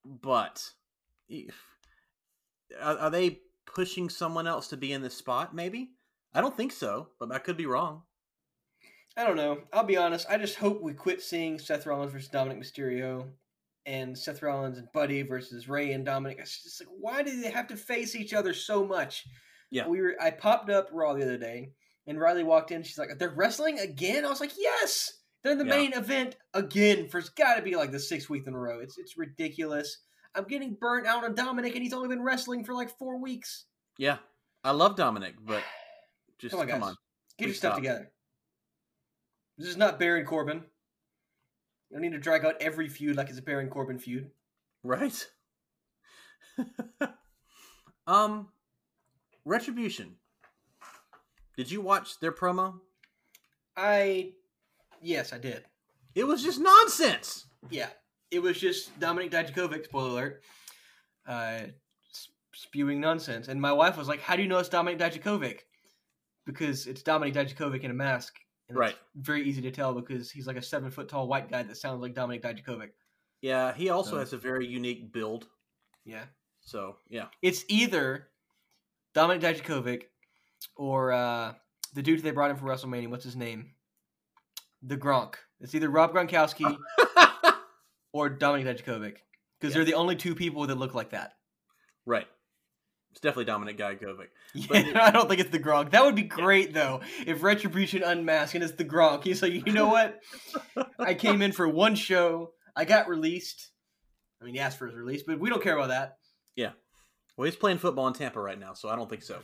but 0.06 0.70
if- 1.28 1.66
are, 2.82 2.98
are 2.98 3.10
they 3.10 3.40
pushing 3.73 4.09
someone 4.09 4.47
else 4.47 4.67
to 4.69 4.77
be 4.77 4.91
in 4.91 5.01
this 5.01 5.15
spot? 5.15 5.53
Maybe 5.55 5.91
I 6.33 6.41
don't 6.41 6.55
think 6.55 6.71
so, 6.71 7.09
but 7.19 7.31
I 7.31 7.39
could 7.39 7.57
be 7.57 7.65
wrong. 7.65 8.03
I 9.17 9.25
don't 9.25 9.35
know. 9.37 9.59
I'll 9.73 9.83
be 9.83 9.97
honest. 9.97 10.27
I 10.29 10.37
just 10.37 10.55
hope 10.55 10.81
we 10.81 10.93
quit 10.93 11.21
seeing 11.21 11.59
Seth 11.59 11.85
Rollins 11.85 12.11
versus 12.13 12.29
Dominik 12.29 12.59
Mysterio. 12.59 13.29
and 13.85 14.15
Seth 14.17 14.41
Rollins 14.43 14.77
and 14.77 14.87
Buddy 14.93 15.23
versus 15.23 15.67
Rey 15.67 15.93
and 15.93 16.05
Dominic. 16.05 16.37
It's 16.39 16.61
just 16.63 16.81
like, 16.81 16.89
why 16.99 17.23
do 17.23 17.41
they 17.41 17.49
have 17.49 17.67
to 17.67 17.75
face 17.77 18.15
each 18.15 18.33
other 18.33 18.53
so 18.53 18.85
much? 18.85 19.25
Yeah. 19.71 19.87
we 19.87 20.01
were. 20.01 20.15
I 20.21 20.31
popped 20.31 20.69
up 20.69 20.89
Raw 20.91 21.13
the 21.13 21.23
other 21.23 21.37
day, 21.37 21.71
and 22.07 22.19
Riley 22.19 22.43
walked 22.43 22.71
in. 22.71 22.83
She's 22.83 22.97
like, 22.97 23.09
"They're 23.19 23.29
wrestling 23.29 23.79
again." 23.79 24.25
I 24.25 24.29
was 24.29 24.39
like, 24.41 24.51
"Yes, 24.57 25.11
they're 25.43 25.51
in 25.53 25.57
the 25.59 25.63
Yeah. 25.65 25.75
main 25.77 25.93
event 25.93 26.35
again 26.53 27.07
for 27.07 27.19
it's 27.19 27.29
got 27.29 27.55
to 27.55 27.61
be 27.61 27.75
like 27.75 27.91
the 27.91 27.99
sixth 27.99 28.29
week 28.29 28.47
in 28.47 28.53
a 28.53 28.59
row. 28.59 28.79
It's 28.79 28.97
it's 28.97 29.17
ridiculous. 29.17 29.97
I'm 30.35 30.45
getting 30.45 30.76
burnt 30.80 31.07
out 31.07 31.23
on 31.23 31.35
Dominic, 31.35 31.73
and 31.73 31.84
he's 31.84 31.93
only 31.93 32.07
been 32.07 32.22
wrestling 32.22 32.64
for 32.64 32.73
like 32.73 32.97
four 32.97 33.18
weeks. 33.19 33.65
Yeah, 33.97 34.18
I 34.64 34.72
love 34.72 34.95
Dominic, 34.95 35.35
but 35.41 35.64
just 36.39 36.56
Come 36.56 36.68
come 36.68 36.84
on, 36.84 36.89
on. 36.89 36.95
Get 37.38 37.45
Please 37.45 37.47
your 37.47 37.56
stuff 37.56 37.72
stop. 37.73 37.77
together. 37.77 38.11
This 39.57 39.68
is 39.68 39.77
not 39.77 39.99
Baron 39.99 40.26
Corbin. 40.26 40.64
You 41.89 41.95
don't 41.95 42.01
need 42.01 42.14
to 42.14 42.19
drag 42.19 42.45
out 42.45 42.56
every 42.61 42.88
feud 42.88 43.18
like 43.18 43.30
it's 43.30 43.39
a 43.39 43.41
Baron 43.41 43.69
Corbin 43.69 43.97
feud. 43.99 44.30
Right? 44.84 45.27
um, 48.07 48.47
Retribution. 49.43 50.15
Did 51.57 51.72
you 51.72 51.81
watch 51.81 52.19
their 52.19 52.31
promo? 52.31 52.76
I, 53.76 54.34
yes, 55.01 55.34
I 55.34 55.39
did. 55.39 55.65
It 56.15 56.26
was 56.26 56.43
just 56.43 56.60
nonsense. 56.60 57.45
Yeah, 57.69 57.89
it 58.31 58.39
was 58.39 58.60
just 58.60 58.97
Dominik 58.99 59.31
Dijakovic. 59.31 59.85
Spoiler 59.85 60.10
alert. 60.10 60.43
Uh, 61.27 61.60
spewing 62.53 62.99
nonsense, 62.99 63.47
and 63.47 63.60
my 63.61 63.72
wife 63.72 63.97
was 63.97 64.07
like, 64.07 64.19
"How 64.22 64.35
do 64.35 64.41
you 64.41 64.47
know 64.49 64.57
it's 64.60 64.69
Dominik 64.69 64.97
Dijakovic?" 64.99 65.60
Because 66.45 66.88
it's 66.88 67.03
Dominik 67.03 67.34
Dijakovic 67.34 67.81
in 67.84 67.91
a 67.91 67.93
mask. 67.93 68.35
And 68.68 68.77
Right. 68.77 68.95
It's 69.15 69.27
very 69.27 69.43
easy 69.43 69.61
to 69.64 69.72
tell 69.72 69.93
because 69.93 70.30
he's 70.31 70.45
like 70.47 70.57
a 70.57 70.61
seven 70.61 70.91
foot 70.91 71.07
tall 71.10 71.27
white 71.27 71.49
guy 71.49 71.64
that 71.64 71.77
sounds 71.77 72.01
like 72.01 72.14
Dominik 72.14 72.41
Dijakovic. 72.41 72.89
Yeah, 73.41 73.73
he 73.73 73.89
also 73.89 74.11
So- 74.11 74.18
has 74.19 74.34
a 74.34 74.38
very 74.38 74.65
unique 74.68 75.11
build. 75.11 75.47
Yeah. 76.06 76.26
So 76.61 76.97
yeah, 77.07 77.27
It's 77.41 77.64
either 77.69 78.30
Dominik 79.15 79.41
Dijakovic 79.41 80.03
or 80.76 81.11
uh, 81.11 81.53
the 81.93 82.01
dude 82.03 82.22
they 82.22 82.31
brought 82.31 82.51
in 82.51 82.57
for 82.57 82.65
WrestleMania. 82.65 83.10
What's 83.10 83.23
his 83.23 83.35
name? 83.35 83.73
The 84.84 84.97
Gronk. 84.97 85.35
It's 85.61 85.73
either 85.76 85.89
Rob 85.89 86.14
Gronkowski 86.14 86.77
or 88.14 88.30
Dominik 88.30 88.65
Dijakovic 88.65 89.18
because 89.60 89.73
they're 89.73 89.86
the 89.86 89.94
only 89.95 90.15
two 90.15 90.36
people 90.36 90.65
that 90.68 90.76
look 90.77 90.94
like 90.94 91.11
that. 91.11 91.34
right. 92.06 92.27
It's 93.11 93.22
definitely 93.22 93.52
Dominik 93.52 93.77
Dijakovic. 93.80 94.27
Yeah, 94.53 94.65
But- 94.69 94.95
I 95.02 95.10
don't 95.11 95.27
think 95.27 95.41
it's 95.41 95.49
the 95.49 95.57
Gronk. 95.60 95.90
That 95.91 96.06
would 96.06 96.14
be 96.15 96.22
great 96.22 96.73
though 96.76 97.02
if 97.26 97.41
Retribution 97.41 98.03
unmasked 98.03 98.53
and 98.53 98.64
it's 98.64 98.73
the 98.73 98.86
Gronk. 98.86 99.23
He's 99.23 99.41
like, 99.41 99.52
you 99.65 99.73
know 99.73 99.88
what? 99.90 100.19
I 100.99 101.15
came 101.15 101.41
in 101.41 101.52
for 101.52 101.68
one 101.68 101.95
show. 101.95 102.52
I 102.76 102.86
got 102.86 103.10
released. 103.10 103.72
I 104.40 104.45
mean, 104.45 104.53
he 104.53 104.60
asked 104.60 104.77
for 104.77 104.86
his 104.86 104.95
release, 104.95 105.23
but 105.23 105.40
we 105.40 105.49
don't 105.49 105.61
care 105.64 105.76
about 105.76 105.90
that. 105.90 106.18
Yeah. 106.56 106.72
Well, 107.36 107.45
he's 107.45 107.56
playing 107.56 107.80
football 107.80 108.07
in 108.07 108.14
Tampa 108.14 108.40
right 108.40 108.60
now, 108.60 108.73
so 108.73 108.90
I 108.90 108.95
don't 108.95 109.10
think 109.10 109.23
so. 109.23 109.40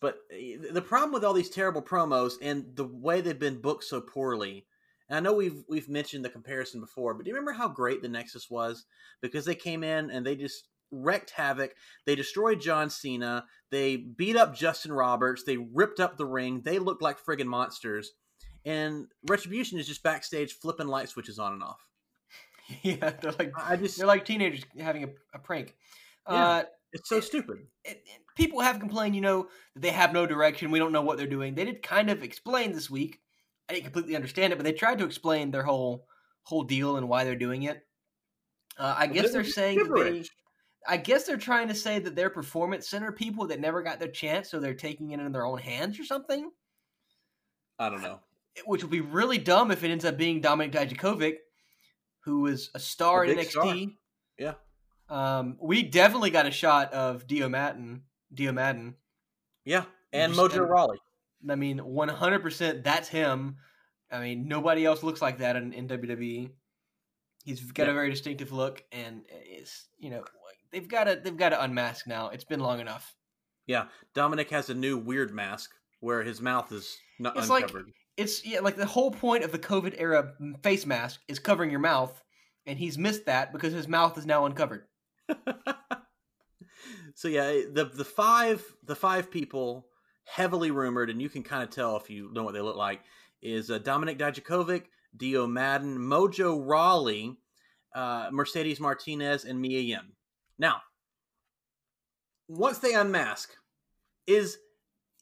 But 0.00 0.18
uh, 0.32 0.72
the 0.72 0.82
problem 0.82 1.12
with 1.12 1.24
all 1.24 1.34
these 1.34 1.50
terrible 1.50 1.82
promos 1.82 2.32
and 2.42 2.74
the 2.74 2.84
way 2.84 3.20
they've 3.20 3.38
been 3.38 3.60
booked 3.60 3.84
so 3.84 4.00
poorly, 4.00 4.66
and 5.08 5.16
I 5.16 5.20
know 5.20 5.34
we've 5.34 5.62
we've 5.68 5.88
mentioned 5.88 6.24
the 6.24 6.30
comparison 6.30 6.80
before, 6.80 7.14
but 7.14 7.24
do 7.24 7.30
you 7.30 7.34
remember 7.34 7.52
how 7.52 7.68
great 7.68 8.02
the 8.02 8.08
Nexus 8.08 8.50
was? 8.50 8.84
Because 9.20 9.44
they 9.44 9.54
came 9.54 9.82
in 9.82 10.10
and 10.10 10.24
they 10.26 10.36
just 10.36 10.64
wrecked 10.90 11.30
havoc. 11.30 11.74
They 12.06 12.14
destroyed 12.14 12.60
John 12.60 12.90
Cena. 12.90 13.44
They 13.70 13.96
beat 13.96 14.36
up 14.36 14.54
Justin 14.54 14.92
Roberts. 14.92 15.42
They 15.44 15.56
ripped 15.56 16.00
up 16.00 16.16
the 16.16 16.26
ring. 16.26 16.62
They 16.64 16.78
looked 16.78 17.02
like 17.02 17.22
friggin' 17.22 17.46
monsters. 17.46 18.12
And 18.64 19.06
Retribution 19.26 19.78
is 19.78 19.86
just 19.86 20.02
backstage 20.02 20.52
flipping 20.54 20.88
light 20.88 21.08
switches 21.08 21.38
on 21.38 21.52
and 21.54 21.62
off. 21.62 21.80
yeah, 22.82 23.10
they're 23.20 23.32
like 23.38 23.52
I 23.56 23.76
just 23.76 23.96
they're 23.98 24.06
like 24.06 24.24
teenagers 24.24 24.62
having 24.78 25.04
a, 25.04 25.08
a 25.34 25.38
prank. 25.38 25.74
Yeah. 26.28 26.34
Uh, 26.34 26.62
it's 26.92 27.08
so 27.08 27.20
stupid. 27.20 27.58
it, 27.84 28.02
it- 28.06 28.22
people 28.36 28.60
have 28.60 28.78
complained, 28.78 29.14
you 29.16 29.20
know, 29.20 29.48
that 29.74 29.82
they 29.82 29.90
have 29.90 30.12
no 30.12 30.24
direction. 30.24 30.70
We 30.70 30.78
don't 30.78 30.92
know 30.92 31.02
what 31.02 31.18
they're 31.18 31.26
doing. 31.26 31.54
They 31.54 31.64
did 31.64 31.82
kind 31.82 32.08
of 32.08 32.22
explain 32.22 32.72
this 32.72 32.88
week. 32.88 33.20
I 33.68 33.74
didn't 33.74 33.84
completely 33.84 34.16
understand 34.16 34.52
it, 34.52 34.56
but 34.56 34.64
they 34.64 34.72
tried 34.72 34.98
to 34.98 35.04
explain 35.04 35.50
their 35.50 35.62
whole 35.62 36.06
whole 36.42 36.62
deal 36.64 36.96
and 36.96 37.08
why 37.08 37.24
they're 37.24 37.36
doing 37.36 37.64
it. 37.64 37.86
Uh, 38.78 38.94
I 38.96 39.06
guess 39.06 39.32
they're 39.32 39.44
saying 39.44 39.78
that 39.78 39.94
they. 39.94 40.24
I 40.86 40.96
guess 40.96 41.24
they're 41.24 41.36
trying 41.36 41.68
to 41.68 41.74
say 41.74 41.98
that 41.98 42.14
they're 42.16 42.30
performance 42.30 42.88
center 42.88 43.12
people 43.12 43.46
that 43.48 43.60
never 43.60 43.82
got 43.82 43.98
their 43.98 44.08
chance, 44.08 44.50
so 44.50 44.58
they're 44.58 44.72
taking 44.74 45.10
it 45.10 45.20
in 45.20 45.32
their 45.32 45.44
own 45.44 45.58
hands 45.58 46.00
or 46.00 46.04
something. 46.04 46.50
I 47.78 47.90
don't 47.90 48.02
know. 48.02 48.20
Which 48.64 48.82
would 48.82 48.90
be 48.90 49.02
really 49.02 49.38
dumb 49.38 49.70
if 49.70 49.84
it 49.84 49.90
ends 49.90 50.04
up 50.04 50.16
being 50.16 50.40
Dominik 50.40 50.72
Dijakovic, 50.72 51.36
who 52.20 52.46
is 52.46 52.70
a 52.74 52.80
star 52.80 53.24
A 53.24 53.30
in 53.30 53.38
NXT. 53.38 53.50
star. 53.50 53.76
Yeah. 54.38 54.54
Um, 55.10 55.56
we 55.60 55.82
definitely 55.82 56.30
got 56.30 56.46
a 56.46 56.50
shot 56.50 56.92
of 56.92 57.26
Dio 57.26 57.48
Maddin. 57.48 58.02
Dio 58.32 58.52
Maddin. 58.52 58.94
Yeah, 59.64 59.84
and 60.12 60.32
Mojo 60.32 60.66
Rawley. 60.66 60.98
I 61.48 61.54
mean, 61.54 61.78
one 61.78 62.08
hundred 62.08 62.42
percent. 62.42 62.84
That's 62.84 63.08
him. 63.08 63.56
I 64.10 64.20
mean, 64.20 64.48
nobody 64.48 64.84
else 64.86 65.02
looks 65.02 65.20
like 65.20 65.38
that 65.38 65.56
in, 65.56 65.72
in 65.72 65.86
WWE. 65.88 66.50
He's 67.44 67.60
got 67.72 67.84
Yeah. 67.84 67.90
a 67.90 67.94
very 67.94 68.10
distinctive 68.10 68.52
look, 68.52 68.82
and 68.92 69.22
it's 69.30 69.88
you 69.98 70.10
know 70.10 70.24
they've 70.72 70.88
got 70.88 71.04
to 71.04 71.20
they've 71.22 71.36
got 71.36 71.50
to 71.50 71.62
unmask 71.62 72.06
now. 72.06 72.28
It's 72.30 72.44
been 72.44 72.60
long 72.60 72.80
enough. 72.80 73.14
Yeah, 73.66 73.84
Dominic 74.14 74.50
has 74.50 74.70
a 74.70 74.74
new 74.74 74.96
weird 74.98 75.32
mask 75.34 75.70
where 76.00 76.22
his 76.22 76.40
mouth 76.40 76.72
is 76.72 76.96
not 77.18 77.36
It's 77.36 77.48
like- 77.50 77.64
uncovered. 77.64 77.90
It's 78.16 78.44
yeah, 78.44 78.60
like 78.60 78.74
the 78.76 78.84
whole 78.86 79.12
point 79.12 79.44
of 79.44 79.52
the 79.52 79.58
COVID 79.60 79.94
era 79.98 80.32
face 80.64 80.84
mask 80.86 81.20
is 81.28 81.38
covering 81.38 81.70
your 81.70 81.78
mouth, 81.78 82.20
and 82.66 82.76
he's 82.76 82.98
missed 82.98 83.26
that 83.26 83.52
because 83.52 83.72
his 83.72 83.86
mouth 83.86 84.18
is 84.18 84.26
now 84.26 84.44
uncovered. 84.46 84.86
so 87.14 87.28
yeah, 87.28 87.52
the 87.72 87.90
the 87.94 88.04
five 88.04 88.64
the 88.84 88.96
five 88.96 89.30
people 89.30 89.86
heavily 90.28 90.70
rumored, 90.70 91.10
and 91.10 91.20
you 91.20 91.28
can 91.28 91.42
kind 91.42 91.62
of 91.62 91.70
tell 91.70 91.96
if 91.96 92.10
you 92.10 92.30
know 92.32 92.42
what 92.42 92.54
they 92.54 92.60
look 92.60 92.76
like, 92.76 93.00
is 93.42 93.70
uh, 93.70 93.78
Dominik 93.78 94.18
Dijakovic, 94.18 94.84
Dio 95.16 95.46
Maddin, 95.46 95.98
Mojo 95.98 96.62
Rawley, 96.64 97.36
uh, 97.94 98.28
Mercedes 98.30 98.80
Martinez, 98.80 99.44
and 99.44 99.60
Mia 99.60 99.80
Yim. 99.80 100.12
Now, 100.58 100.82
once 102.48 102.78
they 102.78 102.94
unmask, 102.94 103.50
is 104.26 104.58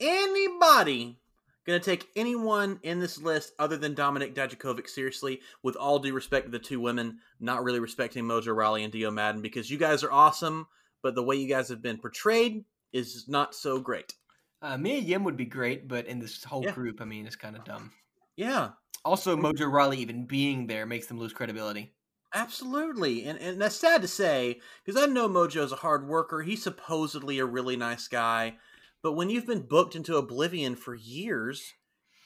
anybody 0.01 1.19
going 1.67 1.81
to 1.81 1.85
take 1.85 2.09
anyone 2.17 2.79
in 2.83 3.01
this 3.01 3.21
list 3.21 3.53
other 3.59 3.77
than 3.77 3.95
Dominik 3.95 4.35
Dijakovic 4.35 4.89
seriously? 4.89 5.41
With 5.63 5.77
all 5.77 5.99
due 5.99 6.15
respect 6.15 6.47
to 6.47 6.51
the 6.51 6.59
two 6.59 6.81
women, 6.81 7.19
not 7.41 7.65
really 7.65 7.81
respecting 7.81 8.25
Mojo 8.25 8.55
Rawley 8.57 8.83
and 8.83 8.93
Dio 8.93 9.11
Maddin 9.11 9.43
because 9.43 9.71
you 9.71 9.79
guys 9.79 10.03
are 10.03 10.13
awesome, 10.13 10.67
but 11.03 11.15
the 11.15 11.23
way 11.23 11.37
you 11.37 11.49
guys 11.49 11.69
have 11.69 11.83
been 11.83 11.99
portrayed 11.99 12.65
is 12.93 13.27
not 13.29 13.55
so 13.55 13.79
great. 13.79 14.15
Uh, 14.63 14.77
Mia 14.79 14.99
Yim 14.99 15.25
would 15.25 15.37
be 15.37 15.45
great, 15.45 15.87
but 15.89 16.07
in 16.07 16.19
this 16.19 16.43
whole 16.45 16.65
Yeah. 16.65 16.73
group, 16.73 17.01
I 17.01 17.05
mean, 17.05 17.27
it's 17.27 17.37
kind 17.37 17.57
of 17.57 17.65
dumb. 17.65 17.93
Yeah, 18.37 18.71
Also, 19.05 19.37
Mojo 19.37 19.71
Rawley 19.71 19.99
even 19.99 20.27
being 20.27 20.67
there 20.67 20.85
makes 20.87 21.07
them 21.07 21.19
lose 21.19 21.33
credibility. 21.33 21.93
absolutely. 22.35 23.25
And 23.25 23.39
and 23.39 23.61
that's 23.61 23.77
sad 23.77 24.03
to 24.03 24.09
say 24.09 24.61
because 24.85 25.01
I 25.01 25.07
know 25.07 25.29
Mojo's 25.29 25.73
a 25.73 25.77
hard 25.77 26.07
worker. 26.07 26.43
He's 26.43 26.63
supposedly 26.63 27.39
a 27.39 27.47
really 27.47 27.77
nice 27.77 28.09
guy, 28.09 28.59
but 29.03 29.13
when 29.13 29.31
you've 29.31 29.47
been 29.47 29.63
booked 29.67 29.95
into 29.97 30.17
oblivion 30.17 30.75
for 30.77 30.95
years, 30.95 31.75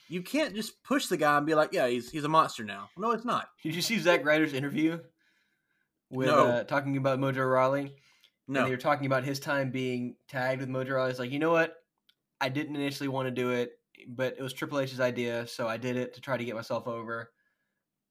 you 0.09 0.23
can't 0.23 0.55
just 0.55 0.83
push 0.83 1.07
the 1.07 1.17
guy 1.17 1.37
and 1.37 1.47
be 1.47 1.55
like, 1.55 1.73
"Yeah, 1.73 1.87
he's 1.87 2.11
he's 2.11 2.25
a 2.25 2.29
monster 2.29 2.65
now." 2.65 2.91
No, 2.97 3.11
it's 3.13 3.25
not. 3.25 3.51
Did 3.63 3.75
you 3.77 3.83
see 3.83 3.99
Zack 3.99 4.25
Ryder's 4.25 4.55
interview 4.55 4.99
with 6.09 6.27
No. 6.29 6.47
uh, 6.47 6.65
talking 6.65 6.97
about 6.97 7.19
Mojo 7.21 7.49
Rawley? 7.49 7.95
No. 8.49 8.61
And 8.61 8.67
they 8.67 8.71
were 8.75 8.81
talking 8.81 9.07
about 9.07 9.23
his 9.25 9.39
time 9.39 9.71
being 9.71 10.17
tagged 10.29 10.61
with 10.61 10.69
Mojo 10.71 10.95
Rawley. 10.95 11.11
He's 11.11 11.21
like, 11.21 11.31
you 11.31 11.39
know 11.39 11.53
what? 11.53 11.80
I 12.41 12.49
didn't 12.49 12.77
initially 12.77 13.09
want 13.09 13.27
to 13.27 13.31
do 13.31 13.51
it, 13.51 13.73
but 14.09 14.37
it 14.39 14.43
was 14.43 14.53
Triple 14.53 14.81
H's 14.81 15.01
idea, 15.01 15.47
so 15.47 15.69
I 15.69 15.77
did 15.77 15.97
it 15.97 16.15
to 16.15 16.21
try 16.21 16.37
to 16.37 16.45
get 16.45 16.55
myself 16.55 16.87
over. 16.89 17.31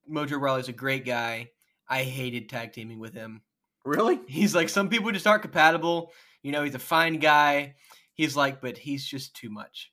Mojo 0.10 0.40
Rawley's 0.40 0.68
a 0.70 0.74
great 0.74 1.06
guy. 1.06 1.52
I 1.88 2.04
hated 2.04 2.50
tag 2.50 2.74
teaming 2.74 3.00
with 3.00 3.14
him. 3.14 3.42
Really? 3.86 4.20
He's 4.28 4.54
like, 4.54 4.70
some 4.70 4.90
people 4.90 5.12
just 5.12 5.26
aren't 5.28 5.42
compatible. 5.42 6.12
You 6.44 6.52
know, 6.52 6.64
he's 6.64 6.76
a 6.76 6.80
fine 6.80 7.18
guy. 7.20 7.76
He's 8.14 8.36
like, 8.36 8.62
but 8.62 8.78
he's 8.78 9.06
just 9.06 9.36
too 9.36 9.50
much. 9.50 9.92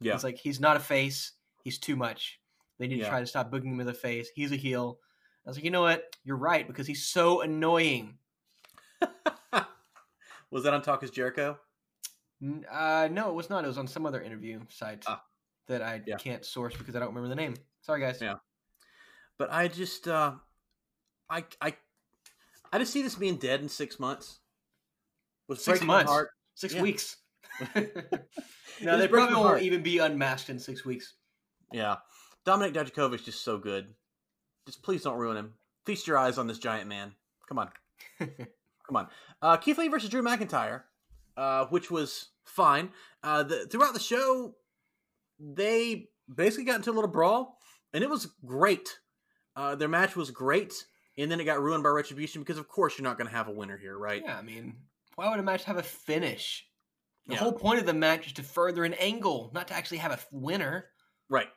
Yeah. 0.00 0.12
He's 0.12 0.24
like, 0.24 0.38
he's 0.38 0.60
not 0.60 0.76
a 0.76 0.80
face. 0.80 1.32
He's 1.64 1.78
too 1.78 1.96
much. 1.96 2.38
They 2.78 2.86
need 2.86 2.98
Yeah. 2.98 3.04
to 3.04 3.10
try 3.10 3.20
to 3.20 3.26
stop 3.26 3.50
booking 3.50 3.72
him 3.72 3.80
as 3.80 3.86
a 3.88 3.94
face. 3.94 4.28
He's 4.34 4.52
a 4.52 4.56
heel. 4.56 4.98
I 5.44 5.50
was 5.50 5.56
like, 5.56 5.64
you 5.64 5.70
know 5.70 5.82
what? 5.82 6.04
You're 6.24 6.36
right 6.36 6.66
because 6.66 6.86
he's 6.86 7.04
so 7.06 7.40
annoying. 7.42 8.18
Was 10.50 10.62
that 10.64 10.74
on 10.74 10.82
Talk 10.82 11.02
is 11.02 11.10
Jericho? 11.10 11.58
Uh, 12.70 13.08
no, 13.10 13.30
it 13.30 13.34
was 13.34 13.48
not. 13.50 13.64
It 13.64 13.68
was 13.68 13.78
on 13.78 13.86
some 13.88 14.04
other 14.06 14.20
interview 14.20 14.60
site 14.68 15.04
Ah. 15.06 15.22
that 15.68 15.82
I 15.82 16.02
Yeah. 16.06 16.16
can't 16.16 16.44
source 16.44 16.76
because 16.76 16.94
I 16.94 16.98
don't 16.98 17.08
remember 17.08 17.28
the 17.28 17.34
name. 17.34 17.54
Sorry, 17.82 18.00
guys. 18.00 18.20
Yeah. 18.20 18.36
But 19.38 19.50
I 19.52 19.68
just, 19.68 20.06
uh, 20.08 20.32
I, 21.30 21.44
I, 21.60 21.74
I 22.72 22.78
just 22.78 22.92
see 22.92 23.02
this 23.02 23.14
being 23.14 23.36
dead 23.36 23.60
in 23.60 23.68
six 23.68 23.98
months. 23.98 24.40
Was 25.48 25.62
Six 25.62 25.82
months. 25.82 26.10
heart. 26.10 26.30
Six 26.54 26.74
Yeah. 26.74 26.82
weeks. 26.82 27.16
no, 28.82 28.98
they 28.98 29.08
probably 29.08 29.34
won't 29.36 29.62
even 29.62 29.82
be 29.82 29.98
unmasked 29.98 30.50
in 30.50 30.58
six 30.58 30.84
weeks. 30.84 31.14
Yeah, 31.72 31.96
Dominik 32.44 32.74
Dijakovic's 32.74 33.24
just 33.24 33.42
so 33.42 33.56
good. 33.58 33.94
Just 34.66 34.82
please 34.82 35.02
don't 35.02 35.16
ruin 35.16 35.36
him. 35.36 35.54
Feast 35.86 36.06
your 36.06 36.18
eyes 36.18 36.38
on 36.38 36.46
this 36.48 36.58
giant 36.58 36.88
man. 36.88 37.12
Come 37.48 37.58
on, 37.58 37.70
come 38.18 38.96
on. 38.96 39.08
Uh, 39.40 39.56
Keith 39.56 39.78
Lee 39.78 39.88
versus 39.88 40.10
Drew 40.10 40.22
McIntyre, 40.22 40.82
uh, 41.36 41.66
which 41.66 41.90
was 41.90 42.28
fine. 42.44 42.90
Uh, 43.22 43.42
the, 43.42 43.66
throughout 43.66 43.94
the 43.94 44.00
show, 44.00 44.54
they 45.38 46.08
basically 46.32 46.64
got 46.64 46.76
into 46.76 46.90
a 46.90 46.92
little 46.94 47.10
brawl, 47.10 47.58
and 47.92 48.02
it 48.02 48.10
was 48.10 48.26
great. 48.44 48.98
Uh, 49.54 49.74
their 49.74 49.88
match 49.88 50.16
was 50.16 50.30
great, 50.30 50.74
and 51.18 51.30
then 51.30 51.40
it 51.40 51.44
got 51.44 51.60
ruined 51.62 51.82
by 51.82 51.88
retribution 51.90 52.42
because, 52.42 52.58
of 52.58 52.68
course, 52.68 52.98
you're 52.98 53.04
not 53.08 53.18
going 53.18 53.28
to 53.28 53.34
have 53.36 53.48
a 53.48 53.52
winner 53.52 53.76
here, 53.76 53.96
right? 53.98 54.22
Yeah, 54.24 54.38
I 54.38 54.42
mean, 54.42 54.76
why 55.14 55.30
would 55.30 55.38
a 55.38 55.42
match 55.42 55.64
have 55.64 55.78
a 55.78 55.82
finish? 55.82 56.66
The 57.26 57.34
Yeah. 57.34 57.40
whole 57.40 57.52
point 57.52 57.80
of 57.80 57.86
the 57.86 57.94
match 57.94 58.26
is 58.26 58.32
to 58.34 58.42
further 58.42 58.84
an 58.84 58.94
angle, 58.94 59.50
not 59.54 59.68
to 59.68 59.74
actually 59.74 59.98
have 59.98 60.12
a 60.12 60.18
winner. 60.30 60.90
Right. 61.28 61.48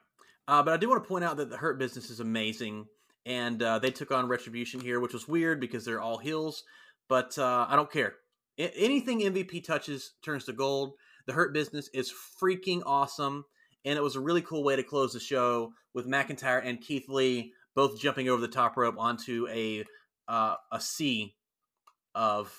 Uh, 0.47 0.63
but 0.63 0.73
I 0.73 0.77
do 0.77 0.89
want 0.89 1.03
to 1.03 1.07
point 1.07 1.23
out 1.23 1.37
that 1.37 1.49
the 1.51 1.57
Hurt 1.57 1.77
Business 1.77 2.09
is 2.09 2.19
amazing, 2.19 2.87
and 3.25 3.61
uh, 3.61 3.77
they 3.77 3.91
took 3.91 4.11
on 4.11 4.27
Retribution 4.27 4.79
here, 4.79 4.99
which 4.99 5.13
was 5.13 5.27
weird 5.27 5.59
because 5.59 5.85
they're 5.85 6.01
all 6.01 6.17
heels. 6.17 6.63
But 7.07 7.37
uh, 7.37 7.67
I 7.69 7.75
don't 7.75 7.91
care. 7.91 8.15
Anything 8.59 9.21
MVP 9.21 9.63
touches 9.63 10.13
turns 10.21 10.43
to 10.45 10.53
gold. 10.53 10.93
The 11.25 11.33
Hurt 11.33 11.53
Business 11.53 11.89
is 11.93 12.13
freaking 12.41 12.81
awesome, 12.85 13.45
and 13.85 13.97
it 13.97 14.03
was 14.03 14.15
a 14.15 14.19
really 14.19 14.41
cool 14.41 14.63
way 14.63 14.75
to 14.75 14.83
close 14.83 15.13
the 15.13 15.19
show 15.19 15.71
with 15.93 16.07
McIntyre 16.07 16.61
and 16.63 16.81
Keith 16.81 17.07
Lee 17.07 17.53
both 17.73 17.99
jumping 17.99 18.27
over 18.27 18.41
the 18.41 18.47
top 18.47 18.75
rope 18.75 18.95
onto 18.97 19.47
a 19.49 19.85
uh, 20.27 20.55
a 20.71 20.81
sea 20.81 21.35
of 22.13 22.53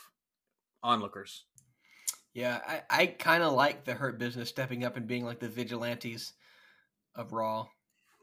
onlookers. 0.82 1.44
Yeah, 2.32 2.60
I, 2.66 2.82
I 2.88 3.06
kind 3.06 3.42
of 3.42 3.52
like 3.52 3.84
the 3.84 3.94
Hurt 3.94 4.18
Business 4.18 4.48
stepping 4.48 4.84
up 4.84 4.96
and 4.96 5.06
being 5.06 5.24
like 5.24 5.40
the 5.40 5.48
vigilantes 5.48 6.32
of 7.14 7.32
Raw. 7.32 7.66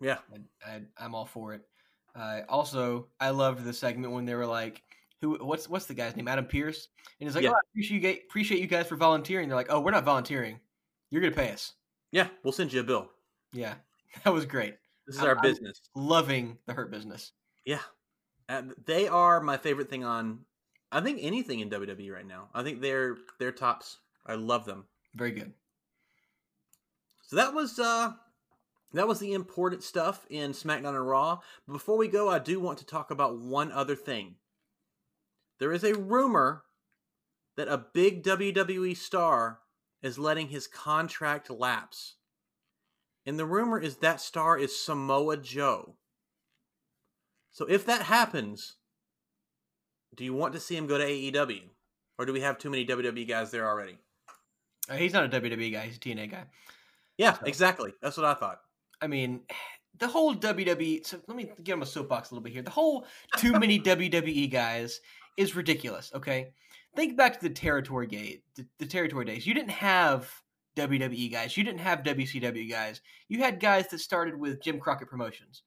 Yeah. 0.02 0.18
I, 0.66 0.70
I, 0.70 0.82
I'm 0.98 1.14
all 1.14 1.26
for 1.26 1.54
it. 1.54 1.62
Uh, 2.16 2.42
also, 2.50 3.10
I 3.20 3.30
loved 3.30 3.64
the 3.64 3.74
segment 3.74 4.14
when 4.14 4.26
they 4.26 4.36
were 4.36 4.46
like, 4.46 4.82
"Who? 5.22 5.38
What's 5.46 5.68
what's 5.70 5.86
the 5.86 5.94
guy's 5.94 6.16
name? 6.16 6.28
Adam 6.28 6.46
Pearce." 6.46 6.88
And 7.20 7.28
he's 7.28 7.36
like, 7.36 7.44
Yeah. 7.44 7.52
"Oh, 7.52 7.56
I 7.56 7.60
appreciate 7.72 8.02
you, 8.04 8.22
appreciate 8.28 8.62
you 8.62 8.68
guys 8.68 8.88
for 8.88 8.96
volunteering." 8.96 9.48
They're 9.50 9.56
like, 9.58 9.72
"Oh, 9.72 9.80
we're 9.80 9.92
not 9.92 10.04
volunteering. 10.04 10.60
You're 11.10 11.22
gonna 11.22 11.36
pay 11.36 11.52
us." 11.52 11.74
Yeah, 12.12 12.28
we'll 12.44 12.54
send 12.54 12.72
you 12.74 12.80
a 12.82 12.84
bill. 12.84 13.10
Yeah, 13.54 13.76
that 14.24 14.34
was 14.34 14.46
great. 14.46 14.76
This 15.06 15.16
is 15.16 15.22
I'm- 15.22 15.30
our 15.30 15.36
I'm- 15.36 15.42
business. 15.42 15.82
Loving 15.96 16.58
the 16.66 16.74
Hurt 16.74 16.92
Business. 16.92 17.32
Yeah. 17.66 17.80
And 18.50 18.74
they 18.86 19.08
are 19.10 19.42
my 19.42 19.58
favorite 19.58 19.90
thing 19.90 20.04
on 20.06 20.40
I 20.92 21.02
think 21.02 21.20
anything 21.22 21.60
in 21.60 21.70
WWE 21.70 22.14
right 22.14 22.26
now. 22.26 22.50
I 22.54 22.64
think 22.64 22.80
they're 22.82 23.18
they're 23.40 23.52
tops. 23.52 23.98
I 24.26 24.36
love 24.36 24.66
them. 24.66 24.86
Very 25.16 25.32
good. 25.32 25.54
So 27.24 27.36
that 27.36 27.54
was 27.54 27.78
uh 27.80 28.14
that 28.94 29.08
was 29.08 29.20
the 29.20 29.34
important 29.34 29.84
stuff 29.84 30.26
in 30.30 30.52
SmackDown 30.52 30.96
and 30.96 31.06
Raw. 31.08 31.40
But 31.68 31.74
before 31.74 31.98
we 31.98 32.08
go, 32.08 32.30
I 32.30 32.40
do 32.40 32.60
want 32.60 32.78
to 32.80 32.86
talk 32.86 33.12
about 33.12 33.38
one 33.38 33.72
other 33.74 33.96
thing. 33.98 34.36
There 35.60 35.72
is 35.74 35.84
a 35.84 35.96
rumor 35.98 36.64
that 37.56 37.68
a 37.68 37.78
big 37.94 38.24
WWE 38.24 38.96
star 38.96 39.60
is 40.04 40.20
letting 40.20 40.50
his 40.50 40.68
contract 40.68 41.50
lapse. 41.50 42.16
And 43.26 43.38
the 43.40 43.46
rumor 43.46 43.80
is 43.80 43.98
that 43.98 44.22
star 44.22 44.58
is 44.58 44.78
Samoa 44.78 45.38
Joe. 45.38 45.96
So 47.52 47.66
if 47.66 47.86
that 47.88 48.04
happens, 48.04 48.76
do 50.16 50.24
you 50.24 50.34
want 50.34 50.54
to 50.54 50.60
see 50.60 50.76
him 50.78 50.88
go 50.88 50.98
to 50.98 51.04
AEW? 51.04 51.62
Or 52.20 52.26
do 52.26 52.34
we 52.34 52.42
have 52.42 52.58
too 52.58 52.70
many 52.70 52.86
WWE 52.86 53.28
guys 53.28 53.52
there 53.52 53.68
already? 53.68 53.98
Uh, 54.90 54.96
he's 54.96 55.14
not 55.14 55.26
a 55.26 55.42
WWE 55.42 55.72
guy. 55.74 55.86
He's 55.88 55.98
a 55.98 56.00
TNA 56.00 56.32
guy. 56.32 56.44
Yeah, 57.18 57.34
So- 57.34 57.46
exactly. 57.46 57.94
That's 58.02 58.18
what 58.18 58.26
I 58.26 58.34
thought. 58.36 58.62
I 59.02 59.08
mean, 59.08 59.42
the 60.00 60.08
whole 60.08 60.34
WWE. 60.36 61.06
So 61.06 61.20
let 61.28 61.36
me 61.38 61.52
get 61.64 61.74
on 61.74 61.80
my 61.80 61.86
soapbox 61.86 62.32
a 62.32 62.34
little 62.36 62.44
bit 62.44 62.54
here. 62.54 62.62
The 62.62 62.70
whole 62.72 63.06
too 63.38 63.54
many 63.60 63.80
WWE 63.82 64.50
guys 64.52 65.02
is 65.38 65.56
ridiculous. 65.56 66.12
Okay, 66.14 66.52
think 66.96 67.16
back 67.16 67.40
to 67.40 67.48
the 67.48 67.54
territory 67.54 68.08
gate, 68.08 68.44
the, 68.56 68.66
the 68.80 68.86
territory 68.86 69.26
days. 69.26 69.48
You 69.48 69.54
didn't 69.54 69.70
have 69.70 70.30
WWE 70.76 71.32
guys. 71.32 71.56
You 71.56 71.64
didn't 71.64 71.80
have 71.80 72.04
WCW 72.04 72.70
guys. 72.70 73.02
You 73.30 73.40
had 73.40 73.60
guys 73.60 73.88
that 73.90 74.00
started 74.00 74.38
with 74.38 74.62
Jim 74.62 74.80
Crockett 74.80 75.10
Promotions. 75.10 75.64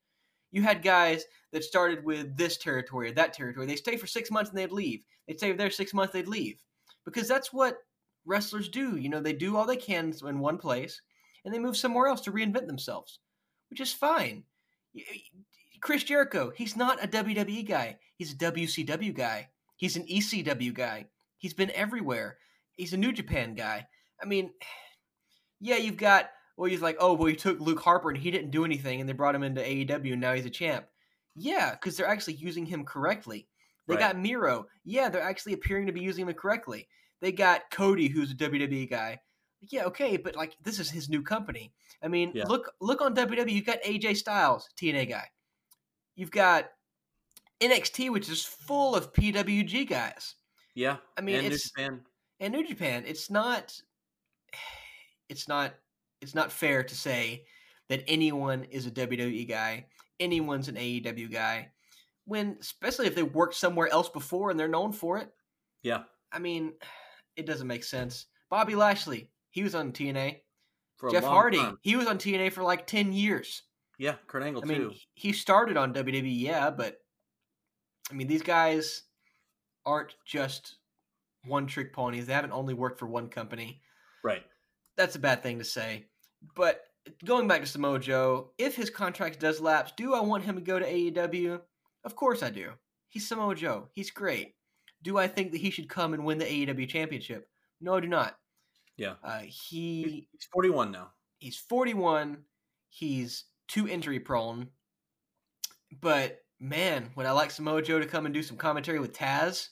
You 0.53 0.63
had 0.63 0.83
guys 0.83 1.25
that 1.53 1.65
started 1.65 2.05
with 2.05 2.37
this 2.37 2.57
territory 2.57 3.11
or 3.11 3.15
that 3.15 3.33
territory. 3.33 3.67
They 3.67 3.77
stay 3.77 3.97
for 3.97 4.07
six 4.07 4.31
months 4.31 4.51
and 4.51 4.59
they'd 4.59 4.73
leave. 4.73 5.05
They'd 5.27 5.39
stay 5.39 5.53
there 5.53 5.71
six 5.71 5.95
months, 5.95 6.13
they'd 6.13 6.29
leave. 6.29 6.63
Because 7.05 7.29
that's 7.29 7.53
what 7.53 7.79
wrestlers 8.25 8.69
do. 8.69 8.97
You 8.97 9.09
know, 9.09 9.21
they 9.21 9.33
do 9.33 9.57
all 9.57 9.67
they 9.67 9.77
can 9.77 10.13
in 10.27 10.39
one 10.39 10.59
place 10.59 11.01
and 11.45 11.55
they 11.55 11.59
move 11.59 11.77
somewhere 11.77 12.07
else 12.07 12.21
to 12.23 12.33
reinvent 12.33 12.67
themselves, 12.67 13.21
which 13.71 13.81
is 13.81 13.93
fine. 13.93 14.45
Chris 15.81 16.05
Jericho, 16.05 16.53
he's 16.55 16.77
not 16.77 17.03
a 17.03 17.09
WWE 17.09 17.67
guy. 17.67 17.99
He's 18.17 18.33
a 18.33 18.37
WCW 18.37 19.15
guy. 19.15 19.49
He's 19.81 19.97
an 19.97 20.05
ECW 20.07 20.75
guy. 20.75 21.07
He's 21.39 21.55
been 21.55 21.71
everywhere. 21.71 22.37
He's 22.77 22.93
a 22.93 22.99
New 22.99 23.13
Japan 23.13 23.55
guy. 23.55 23.87
I 24.23 24.27
mean, 24.27 24.51
yeah, 25.61 25.77
you've 25.77 25.97
got, 25.97 26.29
well, 26.59 26.69
he's 26.69 26.83
like, 26.83 26.99
oh, 27.01 27.15
well, 27.15 27.31
you 27.31 27.35
took 27.37 27.59
Luke 27.61 27.81
Harper 27.81 28.11
and 28.11 28.19
he 28.19 28.31
didn't 28.31 28.51
do 28.51 28.67
anything 28.67 29.01
and 29.01 29.09
they 29.09 29.15
brought 29.15 29.35
him 29.35 29.43
into 29.43 29.63
AEW 29.63 30.13
and 30.13 30.21
now 30.21 30.35
he's 30.35 30.45
a 30.45 30.51
champ. 30.51 30.85
Yeah, 31.35 31.71
because 31.73 31.97
they're 31.97 32.07
actually 32.07 32.35
using 32.35 32.67
him 32.67 32.85
correctly. 32.85 33.49
They 33.89 33.95
Right. 33.95 34.01
got 34.01 34.19
Miro. 34.19 34.67
Yeah, 34.85 35.09
they're 35.09 35.23
actually 35.23 35.55
appearing 35.55 35.87
to 35.87 35.93
be 35.93 36.03
using 36.03 36.29
him 36.29 36.35
correctly. 36.35 36.87
They 37.23 37.33
got 37.33 37.71
Cody, 37.71 38.09
who's 38.09 38.33
a 38.33 38.35
WWE 38.35 38.85
guy. 38.91 39.21
Yeah, 39.63 39.85
okay, 39.85 40.19
but 40.19 40.37
like 40.37 40.57
this 40.63 40.79
is 40.79 40.91
his 40.91 41.09
new 41.09 41.23
company. 41.23 41.73
I 42.03 42.09
mean, 42.09 42.33
Yeah. 42.35 42.45
look 42.45 42.71
look 42.83 43.01
on 43.01 43.15
WWE. 43.15 43.51
You've 43.53 43.65
got 43.67 43.83
AJ 43.83 44.17
Styles, 44.19 44.69
TNA 44.77 45.07
guy. 45.09 45.31
You've 46.17 46.31
got 46.31 46.71
NXT, 47.61 48.11
which 48.11 48.29
is 48.29 48.45
full 48.45 48.95
of 48.95 49.13
PWG 49.13 49.89
guys. 49.89 50.35
Yeah. 50.75 50.97
I 51.17 51.21
mean, 51.21 51.37
and 51.37 51.49
New 51.49 51.55
it's 51.55 51.71
Japan. 51.71 52.01
and 52.41 52.53
New 52.53 52.67
Japan. 52.67 53.05
It's 53.07 53.31
not. 53.31 53.81
It's 55.29 55.49
not. 55.49 55.75
It's 56.21 56.35
not 56.35 56.53
fair 56.53 56.83
to 56.83 56.95
say 56.95 57.45
that 57.89 58.05
anyone 58.07 58.65
is 58.65 58.87
a 58.87 58.91
WWE 58.91 59.49
guy, 59.49 59.87
anyone's 60.21 60.69
an 60.69 60.77
AEW 60.77 61.33
guy, 61.33 61.71
when 62.27 62.57
especially 62.61 63.07
if 63.07 63.15
they 63.15 63.23
worked 63.23 63.55
somewhere 63.55 63.89
else 63.89 64.09
before 64.09 64.51
and 64.51 64.61
they're 64.61 64.69
known 64.69 64.93
for 64.93 65.19
it. 65.19 65.31
Yeah. 65.83 66.03
I 66.33 66.39
mean, 66.39 66.75
it 67.37 67.47
doesn't 67.47 67.67
make 67.67 67.85
sense. 67.85 68.27
Bobby 68.51 68.75
Lashley, 68.75 69.31
he 69.51 69.63
was 69.63 69.75
on 69.75 69.93
TNA. 69.93 70.41
Jeff 71.11 71.25
Hardy, 71.25 71.57
time. 71.57 71.79
he 71.81 71.97
was 71.97 72.07
on 72.07 72.19
TNA 72.19 72.53
for 72.53 72.63
like 72.63 72.87
ten 72.87 73.13
years. 73.13 73.63
Yeah, 73.99 74.17
Kurt 74.27 74.43
Angle 74.43 74.63
I 74.65 74.67
mean, 74.67 74.95
he 75.15 75.33
started 75.33 75.77
on 75.77 75.95
WWE, 75.95 76.41
yeah, 76.41 76.71
but 76.71 76.99
I 78.11 78.15
mean, 78.15 78.27
these 78.27 78.43
guys 78.43 79.03
aren't 79.87 80.15
just 80.27 80.77
one 81.47 81.67
trick 81.67 81.93
ponies. 81.93 82.27
They 82.27 82.33
haven't 82.33 82.53
only 82.53 82.75
worked 82.75 82.99
for 82.99 83.07
one 83.07 83.29
company. 83.29 83.81
Right. 84.25 84.43
That's 84.97 85.17
a 85.17 85.21
bad 85.21 85.43
thing 85.43 85.59
to 85.59 85.65
say. 85.65 86.07
But 86.55 86.83
going 87.25 87.49
back 87.49 87.61
to 87.61 87.67
Samoa 87.67 87.99
Joe, 87.99 88.51
if 88.59 88.75
his 88.77 88.91
contract 88.91 89.41
does 89.41 89.61
lapse, 89.61 89.93
do 89.97 90.15
I 90.15 90.21
want 90.21 90.45
him 90.45 90.57
to 90.57 90.61
go 90.61 90.79
to 90.79 90.85
AEW? 90.87 91.61
Of 92.05 92.17
course 92.17 92.43
I 92.43 92.51
do. 92.51 92.71
He's 93.09 93.27
Samoa 93.27 93.55
Joe. 93.55 93.89
He's 93.95 94.11
great. 94.11 94.55
Do 95.03 95.17
I 95.19 95.29
think 95.29 95.53
that 95.53 95.59
he 95.61 95.71
should 95.71 95.89
come 95.89 96.13
and 96.15 96.25
win 96.25 96.39
the 96.39 96.45
AEW 96.45 96.89
championship? 96.89 97.49
No, 97.81 97.95
I 97.95 98.01
do 98.01 98.09
not. 98.09 98.37
Yeah. 98.97 99.15
Uh, 99.25 99.41
he 99.41 100.29
He's 100.33 100.49
41 100.53 100.93
now. 100.93 101.13
he's 101.39 101.57
41 101.57 102.39
he's 102.91 103.45
too 103.67 103.89
injury 103.89 104.21
prone 104.21 104.69
but 106.03 106.41
man 106.61 107.11
would 107.17 107.27
i 107.27 107.33
like 107.33 107.51
samoa 107.51 107.83
joe 107.83 107.99
to 107.99 108.07
come 108.07 108.27
and 108.27 108.35
do 108.35 108.43
some 108.43 108.57
commentary 108.57 108.99
with 108.99 109.13
taz 109.13 109.69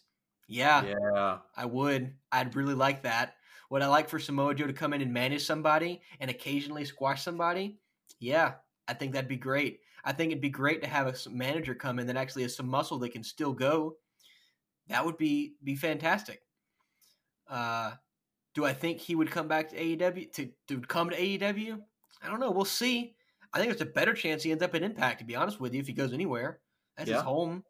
yeah, 0.51 0.82
Yeah. 0.85 1.39
i 1.56 1.66
would 1.66 2.15
i'd 2.32 2.56
really 2.56 2.74
like 2.74 3.02
that 3.02 3.35
would 3.70 3.82
i 3.82 3.86
like 3.86 4.09
for 4.09 4.19
samoa 4.19 4.55
joe 4.55 4.66
to 4.66 4.73
come 4.73 4.94
in 4.94 5.02
and 5.02 5.12
manage 5.12 5.44
somebody 5.44 6.01
and 6.20 6.31
occasionally 6.31 6.85
squash 6.85 7.23
somebody 7.23 7.78
yeah 8.19 8.55
i 8.89 8.94
think 8.94 9.12
that'd 9.12 9.28
be 9.28 9.36
great 9.36 9.81
i 10.05 10.12
think 10.12 10.32
it'd 10.32 10.40
be 10.40 10.48
great 10.48 10.82
to 10.82 10.89
have 10.89 11.06
a 11.06 11.31
manager 11.31 11.74
come 11.74 11.98
in 11.98 12.06
that 12.06 12.16
actually 12.16 12.43
has 12.43 12.56
some 12.56 12.69
muscle 12.69 12.98
that 12.98 13.12
can 13.12 13.23
still 13.23 13.52
go 13.52 13.97
that 14.89 15.05
would 15.05 15.19
be 15.19 15.55
be 15.62 15.77
fantastic 15.77 16.40
uh 17.48 17.93
do 18.55 18.65
I 18.65 18.73
think 18.73 18.98
he 18.98 19.15
would 19.15 19.31
come 19.31 19.47
back 19.47 19.69
to 19.69 19.77
AEW 19.77 20.32
to, 20.32 20.48
to 20.66 20.81
come 20.81 21.10
to 21.10 21.16
AEW? 21.16 21.78
I 22.20 22.28
don't 22.28 22.40
know. 22.40 22.51
We'll 22.51 22.65
see. 22.65 23.15
I 23.52 23.59
think 23.59 23.70
there's 23.70 23.89
a 23.89 23.93
better 23.93 24.15
chance 24.15 24.43
he 24.43 24.51
ends 24.51 24.65
up 24.65 24.74
at 24.74 24.82
Impact. 24.82 25.20
To 25.20 25.24
be 25.24 25.36
honest 25.36 25.60
with 25.60 25.74
you, 25.74 25.81
if 25.81 25.86
he 25.86 25.93
goes 25.93 26.12
anywhere, 26.12 26.59
that's 26.98 27.08
Yeah. 27.08 27.16
his 27.16 27.24
home. 27.24 27.64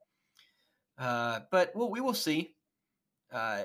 Uh, 0.98 1.40
but 1.52 1.70
well, 1.76 1.90
we 1.90 2.00
will 2.00 2.14
see. 2.14 2.56
Uh, 3.32 3.62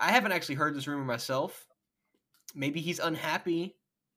I 0.00 0.10
haven't 0.12 0.32
actually 0.32 0.54
heard 0.54 0.74
this 0.74 0.86
rumor 0.86 1.04
myself. 1.04 1.66
Maybe 2.54 2.80
he's 2.80 2.98
unhappy 3.00 3.76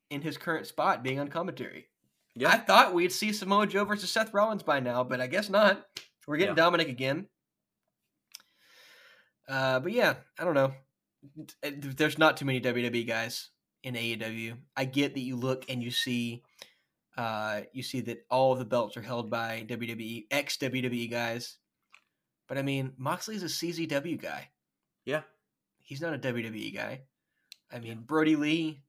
in 0.10 0.22
his 0.22 0.38
current 0.38 0.66
spot, 0.66 1.04
being 1.04 1.20
on 1.20 1.28
commentary. 1.28 1.88
Yeah. 2.36 2.50
I 2.50 2.58
thought 2.58 2.94
we'd 2.94 3.12
see 3.12 3.34
Samoa 3.34 3.68
Joe 3.68 3.84
versus 3.84 4.10
Seth 4.10 4.34
Rollins 4.34 4.64
by 4.64 4.80
now, 4.80 5.04
but 5.04 5.20
I 5.20 5.28
guess 5.28 5.50
not. 5.50 5.86
We're 6.26 6.38
getting 6.38 6.56
Yeah. 6.56 6.64
Dominic 6.64 6.88
again. 6.88 7.28
Uh, 9.48 9.80
but 9.80 9.92
yeah, 9.92 10.16
I 10.38 10.44
don't 10.46 10.54
know. 10.54 10.74
There's 11.64 12.18
not 12.18 12.38
too 12.38 12.46
many 12.46 12.62
WWE 12.62 13.06
guys 13.08 13.50
in 13.84 13.96
AEW. 13.96 14.56
I 14.78 14.86
get 14.86 15.14
that 15.16 15.20
you 15.22 15.36
look 15.36 15.66
and 15.70 15.84
you 15.84 15.92
see, 15.92 16.44
uh, 17.20 17.62
you 17.74 17.84
see 17.84 18.00
that 18.02 18.26
all 18.32 18.54
of 18.54 18.60
the 18.60 18.66
belts 18.66 18.96
are 18.96 19.02
held 19.02 19.30
by 19.30 19.66
WWE 19.68 20.26
ex 20.32 20.56
WWE 20.58 21.12
guys. 21.12 21.58
But 22.48 22.58
I 22.58 22.62
mean, 22.62 22.94
Moxley's 22.98 23.44
a 23.44 23.48
CZW 23.48 24.22
guy. 24.22 24.50
Yeah. 25.06 25.22
He's 25.82 26.00
not 26.02 26.14
a 26.14 26.18
WWE 26.18 26.74
guy. 26.74 27.02
I 27.72 27.80
mean, 27.80 28.00
Brodie 28.06 28.36
Lee, 28.38 28.82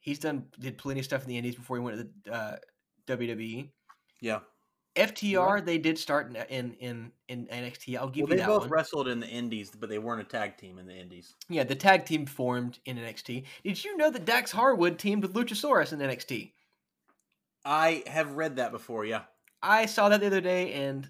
he's 0.00 0.18
done 0.18 0.44
did 0.60 0.76
plenty 0.76 1.00
of 1.00 1.06
stuff 1.06 1.22
in 1.22 1.28
the 1.28 1.38
Indies 1.38 1.54
before 1.56 1.76
he 1.78 1.82
went 1.82 1.96
to 1.98 2.08
the 2.24 2.32
uh, 2.32 2.56
WWE. 3.08 3.70
Yeah. 4.20 4.40
FTR, 4.94 5.64
they 5.64 5.78
did 5.78 5.98
start 5.98 6.28
in 6.36 6.36
in 6.50 6.74
in, 6.80 7.12
in 7.28 7.46
NXT. 7.46 7.96
I'll 7.96 8.08
give 8.10 8.24
Well, 8.28 8.32
you 8.32 8.36
that. 8.36 8.42
they 8.42 8.52
both 8.52 8.62
one. 8.62 8.70
wrestled 8.70 9.08
in 9.08 9.20
the 9.20 9.26
Indies, 9.28 9.70
but 9.70 9.88
they 9.88 9.98
weren't 9.98 10.20
a 10.20 10.24
tag 10.24 10.58
team 10.58 10.78
in 10.78 10.86
the 10.86 10.94
Indies. 10.94 11.34
Yeah, 11.48 11.64
the 11.64 11.74
tag 11.74 12.04
team 12.04 12.26
formed 12.26 12.78
in 12.84 12.98
NXT. 12.98 13.44
Did 13.64 13.82
you 13.82 13.96
know 13.96 14.10
that 14.10 14.26
Dax 14.26 14.52
Harwood 14.52 14.98
teamed 14.98 15.22
with 15.22 15.32
Luchasaurus 15.32 15.94
in 15.94 16.00
NXT? 16.00 16.52
I 17.64 18.02
have 18.06 18.36
read 18.36 18.56
that 18.56 18.72
before. 18.72 19.04
Yeah. 19.04 19.22
I 19.62 19.86
saw 19.86 20.08
that 20.08 20.20
the 20.20 20.26
other 20.26 20.40
day, 20.40 20.72
and 20.72 21.08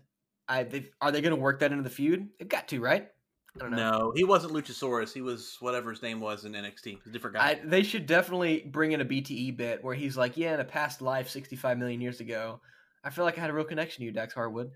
I 0.49 0.65
they, 0.65 0.91
are 1.01 1.11
they 1.11 1.23
going 1.23 1.35
to 1.35 1.41
work 1.41 1.61
that 1.61 1.73
into 1.73 1.83
the 1.85 1.91
feud? 1.91 2.29
They've 2.39 2.49
got 2.49 2.69
to, 2.69 2.81
right? 2.81 3.09
I 3.57 3.59
don't 3.59 3.71
know. 3.71 3.77
No, 3.91 4.13
he 4.15 4.25
wasn't 4.25 4.53
Luchasaurus. 4.55 5.13
He 5.13 5.21
was 5.21 5.57
whatever 5.61 5.91
his 5.91 6.03
name 6.03 6.21
was 6.21 6.45
in 6.45 6.53
NXT. 6.53 7.05
A 7.07 7.09
different 7.11 7.37
guy. 7.37 7.47
I, 7.51 7.61
they 7.63 7.83
should 7.83 8.07
definitely 8.07 8.63
bring 8.71 8.93
in 8.93 9.01
a 9.01 9.05
BTE 9.05 9.57
bit 9.57 9.85
where 9.85 9.95
he's 9.95 10.17
like, 10.17 10.37
"Yeah, 10.39 10.55
in 10.55 10.61
a 10.61 10.65
past 10.65 11.03
life, 11.03 11.29
sixty-five 11.29 11.77
million 11.79 12.01
years 12.01 12.21
ago, 12.21 12.61
I 13.05 13.11
feel 13.11 13.25
like 13.25 13.37
I 13.37 13.43
had 13.43 13.51
a 13.51 13.53
real 13.53 13.65
connection 13.65 14.01
to 14.01 14.05
you, 14.07 14.13
Dax 14.13 14.33
Harwood." 14.35 14.71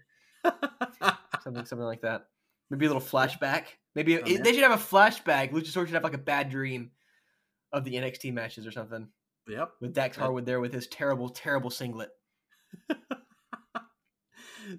Something, 1.43 1.65
something 1.65 1.87
like 1.87 2.01
that. 2.03 2.27
Maybe 2.71 2.87
a 2.87 2.89
little 2.89 3.01
flashback. 3.03 3.65
Maybe 3.95 4.17
Oh, 4.19 4.23
it- 4.27 4.43
they 4.43 4.53
should 4.53 4.63
have 4.65 4.73
a 4.73 4.83
flashback. 4.83 5.53
Luchasaurus 5.53 5.87
should 5.87 5.91
have 5.95 6.03
like 6.05 6.15
a 6.15 6.19
bad 6.19 6.51
dream 6.51 6.91
of 7.73 7.85
the 7.85 7.95
NXT 7.95 8.33
matches 8.33 8.67
or 8.67 8.73
something 8.73 9.09
yep. 9.49 9.73
with 9.81 9.95
Dax 9.95 10.17
Yeah. 10.17 10.25
Harwood 10.25 10.47
there 10.47 10.61
with 10.61 10.73
his 10.73 10.87
terrible, 10.87 11.29
terrible 11.29 11.71
singlet. 11.71 12.11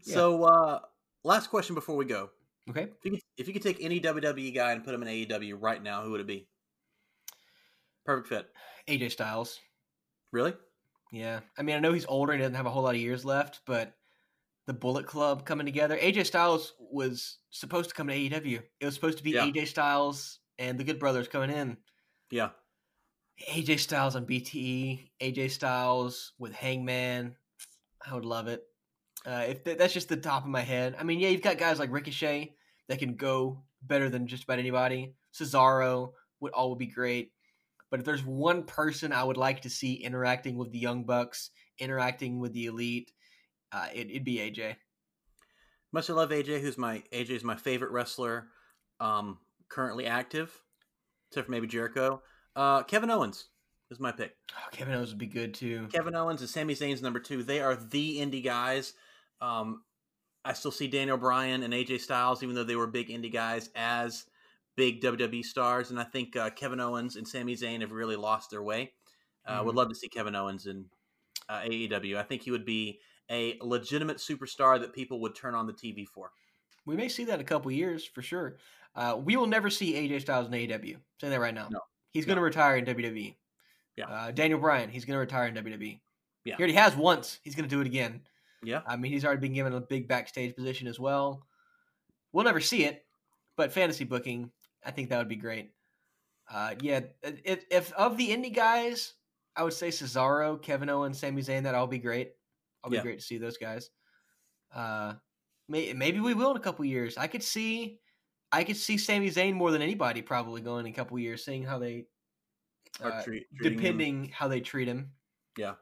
So, 0.02 0.44
uh, 0.44 0.80
last 1.23 1.49
question 1.49 1.76
before 1.76 1.95
we 1.95 2.06
go. 2.06 2.30
Okay, 2.69 2.84
If 2.99 3.06
you, 3.06 3.11
could, 3.11 3.19
if 3.38 3.48
you 3.48 3.53
could 3.53 3.61
take 3.61 3.77
any 3.81 4.02
WWE 4.02 4.53
guy 4.53 4.73
and 4.73 4.84
put 4.84 4.94
him 4.94 5.02
in 5.02 5.07
AEW 5.07 5.56
right 5.57 5.81
now, 5.81 6.02
who 6.03 6.11
would 6.11 6.19
it 6.19 6.27
be? 6.27 6.49
Perfect 8.06 8.27
fit. 8.27 8.48
AJ 8.89 9.11
Styles. 9.11 9.60
Really? 10.34 10.53
Yeah, 11.14 11.39
I 11.57 11.61
mean, 11.61 11.77
I 11.77 11.80
know 11.80 11.94
he's 11.94 12.06
older 12.06 12.34
and 12.34 12.41
doesn't 12.41 12.56
have 12.56 12.65
a 12.65 12.69
whole 12.69 12.84
lot 12.84 12.95
of 12.95 13.02
years 13.02 13.23
left, 13.23 13.61
but 13.65 13.94
the 14.65 14.73
Bullet 14.73 15.06
Club 15.07 15.45
coming 15.45 15.65
together. 15.65 15.98
AJ 15.98 16.26
Styles 16.26 16.73
was 16.91 17.38
supposed 17.52 17.89
to 17.89 17.95
come 17.95 18.07
to 18.07 18.14
AEW. 18.14 18.61
It 18.81 18.85
was 18.85 18.95
supposed 18.95 19.19
to 19.19 19.23
be 19.23 19.31
Yeah. 19.31 19.45
AJ 19.45 19.68
Styles 19.68 20.39
and 20.60 20.77
the 20.77 20.84
Good 20.84 20.99
Brothers 20.99 21.30
coming 21.30 21.52
in. 21.52 21.77
Yeah. 22.30 22.49
AJ 23.45 23.80
Styles 23.80 24.15
on 24.15 24.26
BTE, 24.26 25.09
AJ 25.22 25.51
Styles 25.51 26.34
with 26.39 26.53
Hangman. 26.53 27.35
I 28.05 28.15
would 28.15 28.26
love 28.26 28.47
it. 28.47 28.64
Uh, 29.26 29.45
if 29.47 29.64
th- 29.64 29.77
that's 29.77 29.93
just 29.93 30.09
the 30.09 30.18
top 30.18 30.43
of 30.43 30.49
my 30.49 30.61
head. 30.61 30.95
I 30.99 31.03
mean, 31.03 31.19
yeah, 31.19 31.30
you've 31.30 31.41
got 31.41 31.57
guys 31.57 31.80
like 31.80 31.91
Ricochet 31.91 32.55
that 32.88 32.99
can 32.99 33.15
go 33.15 33.64
better 33.81 34.09
than 34.09 34.27
just 34.27 34.43
about 34.43 34.59
anybody. 34.59 35.14
Cesaro 35.34 36.14
would 36.39 36.53
all 36.53 36.69
would 36.69 36.80
be 36.80 36.88
great. 36.88 37.31
But 37.89 37.99
if 37.99 38.05
there's 38.05 38.26
one 38.26 38.64
person 38.64 39.14
I 39.14 39.23
would 39.23 39.38
like 39.38 39.61
to 39.61 39.69
see 39.69 39.93
interacting 39.93 40.57
with 40.57 40.72
the 40.72 40.80
Young 40.80 41.03
Bucks, 41.03 41.51
interacting 41.80 42.39
with 42.39 42.53
the 42.53 42.65
Elite, 42.65 43.11
uh, 43.72 43.88
it, 43.93 44.09
it'd 44.09 44.26
be 44.26 44.38
AJ. 44.38 44.76
Much 45.93 46.09
I 46.09 46.14
love 46.14 46.31
AJ, 46.31 46.61
who's 46.61 46.77
my 46.77 47.03
AJ 47.14 47.30
is 47.30 47.43
my 47.43 47.55
favorite 47.55 47.91
wrestler, 47.91 48.47
um, 48.99 49.38
currently 49.69 50.05
active, 50.05 50.53
except 51.30 51.45
for 51.45 51.51
maybe 51.51 51.68
Jericho. 51.68 52.22
Uh, 52.58 52.84
Kevin 52.84 53.10
Owens 53.12 53.46
is 53.92 54.00
my 54.00 54.12
pick. 54.12 54.36
Oh, 54.54 54.68
Kevin 54.72 54.96
Owens 54.96 55.10
would 55.10 55.18
be 55.20 55.28
good 55.28 55.54
too. 55.54 55.88
Kevin 55.94 56.16
Owens 56.16 56.42
and 56.42 56.50
Sami 56.50 56.74
Zayn's 56.74 57.02
number 57.02 57.20
two. 57.20 57.44
They 57.44 57.62
are 57.62 57.76
the 57.76 58.18
indie 58.18 58.44
guys. 58.44 58.94
Um, 59.40 59.84
I 60.44 60.54
still 60.54 60.72
see 60.72 60.88
Daniel 60.88 61.18
Bryan 61.18 61.62
and 61.64 61.74
AJ 61.74 62.02
Styles, 62.02 62.42
even 62.42 62.56
though 62.56 62.64
they 62.64 62.76
were 62.76 62.88
big 62.88 63.10
indie 63.10 63.32
guys, 63.32 63.70
as 63.76 64.26
big 64.76 65.02
WWE 65.02 65.44
stars. 65.44 65.92
And 65.92 66.00
I 66.00 66.04
think 66.04 66.36
uh, 66.36 66.50
Kevin 66.50 66.80
Owens 66.80 67.16
and 67.16 67.28
Sami 67.28 67.56
Zayn 67.56 67.82
have 67.82 67.92
really 67.92 68.16
lost 68.16 68.50
their 68.50 68.64
way. 68.64 68.94
Uh, 69.46 69.62
Would 69.64 69.74
Mhm. 69.76 69.78
love 69.78 69.90
to 69.90 69.96
see 69.96 70.10
Kevin 70.10 70.36
Owens 70.36 70.66
in 70.66 70.86
uh, 71.50 71.62
AEW. 71.62 72.18
I 72.18 72.24
think 72.24 72.42
he 72.42 72.52
would 72.52 72.66
be 72.66 73.00
a 73.30 73.58
legitimate 73.62 74.18
superstar 74.18 74.80
that 74.82 74.94
people 74.94 75.22
would 75.22 75.36
turn 75.36 75.54
on 75.56 75.68
the 75.68 75.74
TV 75.74 76.06
for. 76.06 76.32
We 76.86 76.96
may 76.96 77.08
see 77.08 77.24
that 77.26 77.36
in 77.36 77.42
a 77.42 77.44
couple 77.46 77.72
years 77.72 78.04
for 78.06 78.22
sure. 78.22 78.58
Uh, 78.96 79.20
we 79.24 79.36
will 79.38 79.48
never 79.48 79.70
see 79.70 79.94
AJ 79.94 80.22
Styles 80.22 80.48
in 80.48 80.54
AEW. 80.54 80.98
Say 81.22 81.30
that 81.30 81.40
right 81.40 81.54
now. 81.54 81.68
No. 81.70 81.80
He's 82.12 82.26
going 82.26 82.36
to 82.38 82.42
No. 82.42 82.46
retire 82.46 82.78
in 82.78 82.86
WWE. 82.86 83.36
Yeah. 83.96 84.06
Uh, 84.06 84.32
Daniel 84.32 84.60
Bryan, 84.60 84.90
he's 84.90 85.06
going 85.06 85.16
to 85.16 85.20
retire 85.20 85.48
in 85.48 85.56
WWE. 85.56 86.00
Yeah. 86.46 86.56
He 86.56 86.62
already 86.64 86.74
has 86.74 86.96
once. 86.96 87.40
He's 87.44 87.56
going 87.56 87.68
to 87.68 87.76
do 87.76 87.82
it 87.82 87.88
again. 87.88 88.22
Yeah. 88.64 88.82
I 88.88 88.96
mean, 88.96 89.12
he's 89.12 89.26
already 89.26 89.42
been 89.42 89.54
given 89.54 89.74
a 89.74 89.82
big 89.82 90.08
backstage 90.08 90.56
position 90.56 90.88
as 90.88 91.00
well. 91.00 91.46
We'll 92.34 92.46
never 92.46 92.60
see 92.62 92.86
it, 92.86 93.06
but 93.56 93.72
fantasy 93.72 94.04
booking, 94.04 94.52
I 94.86 94.92
think 94.92 95.10
that 95.10 95.18
would 95.18 95.28
be 95.30 95.36
great. 95.36 95.72
Uh, 96.52 96.76
yeah, 96.82 97.02
if, 97.24 97.66
if 97.70 97.92
of 97.94 98.18
the 98.18 98.30
indie 98.30 98.54
guys, 98.56 99.14
I 99.56 99.64
would 99.64 99.74
say 99.74 99.90
Cesaro, 99.90 100.62
Kevin 100.62 100.90
Owens, 100.90 101.20
Sami 101.20 101.42
Zayn. 101.42 101.64
That 101.64 101.76
all 101.76 101.88
be 101.88 101.98
great. 101.98 102.34
I'll 102.84 102.90
be 102.92 102.98
Yeah. 102.98 103.04
great 103.04 103.20
to 103.20 103.26
see 103.26 103.38
those 103.38 103.58
guys. 103.58 103.90
Uh, 104.74 105.16
may, 105.68 105.94
maybe 105.94 106.20
we 106.20 106.34
will 106.34 106.52
in 106.52 106.58
a 106.58 106.62
couple 106.62 106.86
years. 106.86 107.18
I 107.18 107.28
could 107.28 107.44
see, 107.44 108.00
I 108.58 108.64
could 108.64 108.78
see 108.78 108.98
Sami 108.98 109.30
Zayn 109.30 109.54
more 109.54 109.72
than 109.72 109.82
anybody 109.82 110.22
probably 110.22 110.62
going 110.62 110.86
in 110.88 110.92
a 110.92 110.96
couple 110.96 111.18
years, 111.20 111.46
seeing 111.46 111.64
how 111.64 111.78
they, 111.80 112.06
Or 113.04 113.12
uh, 113.14 113.24
treat- 113.24 113.46
treating 113.56 113.72
him- 113.74 113.78
depending 113.84 114.32
how 114.34 114.48
they 114.48 114.60
treat 114.62 114.88
him. 114.88 115.12
Yeah. 115.58 115.74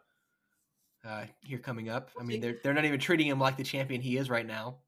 Uh, 1.08 1.26
here 1.44 1.60
coming 1.60 1.88
up. 1.90 2.10
I 2.20 2.24
mean, 2.24 2.42
they're 2.42 2.58
they're 2.64 2.74
not 2.74 2.84
even 2.86 3.00
treating 3.00 3.28
him 3.28 3.40
like 3.40 3.58
the 3.58 3.64
champion 3.64 4.02
he 4.02 4.18
is 4.18 4.30
right 4.30 4.46
now. 4.46 4.80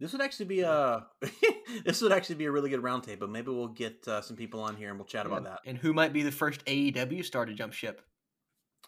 This 0.00 0.12
would 0.12 0.20
actually 0.20 0.46
be 0.46 0.60
a 0.60 1.06
this 1.84 2.02
would 2.02 2.12
actually 2.12 2.34
be 2.36 2.46
a 2.46 2.50
really 2.50 2.70
good 2.70 2.82
roundtable. 2.82 3.28
Maybe 3.30 3.50
we'll 3.50 3.68
get 3.68 4.06
uh, 4.08 4.20
some 4.20 4.36
people 4.36 4.60
on 4.60 4.76
here 4.76 4.88
and 4.90 4.98
we'll 4.98 5.06
chat 5.06 5.26
about 5.26 5.44
that. 5.44 5.60
And 5.66 5.78
who 5.78 5.92
might 5.94 6.12
be 6.12 6.22
the 6.22 6.32
first 6.32 6.64
AEW 6.64 7.24
star 7.24 7.46
to 7.46 7.54
jump 7.54 7.72
ship? 7.72 8.02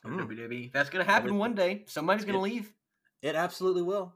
Mm. 0.05 0.19
WWE. 0.27 0.73
That's 0.73 0.91
going 0.91 1.05
to 1.05 1.11
happen 1.11 1.29
Everything. 1.29 1.39
one 1.39 1.55
day. 1.55 1.85
Somebody's 1.87 2.25
going 2.25 2.35
to 2.35 2.41
leave. 2.41 2.73
It 3.23 3.37
absolutely 3.37 3.83
will. 3.83 4.13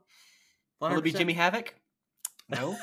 Will 0.81 0.97
it 0.97 1.03
be 1.03 1.11
Jimmy 1.13 1.33
Havoc? 1.33 1.73
No. 2.49 2.77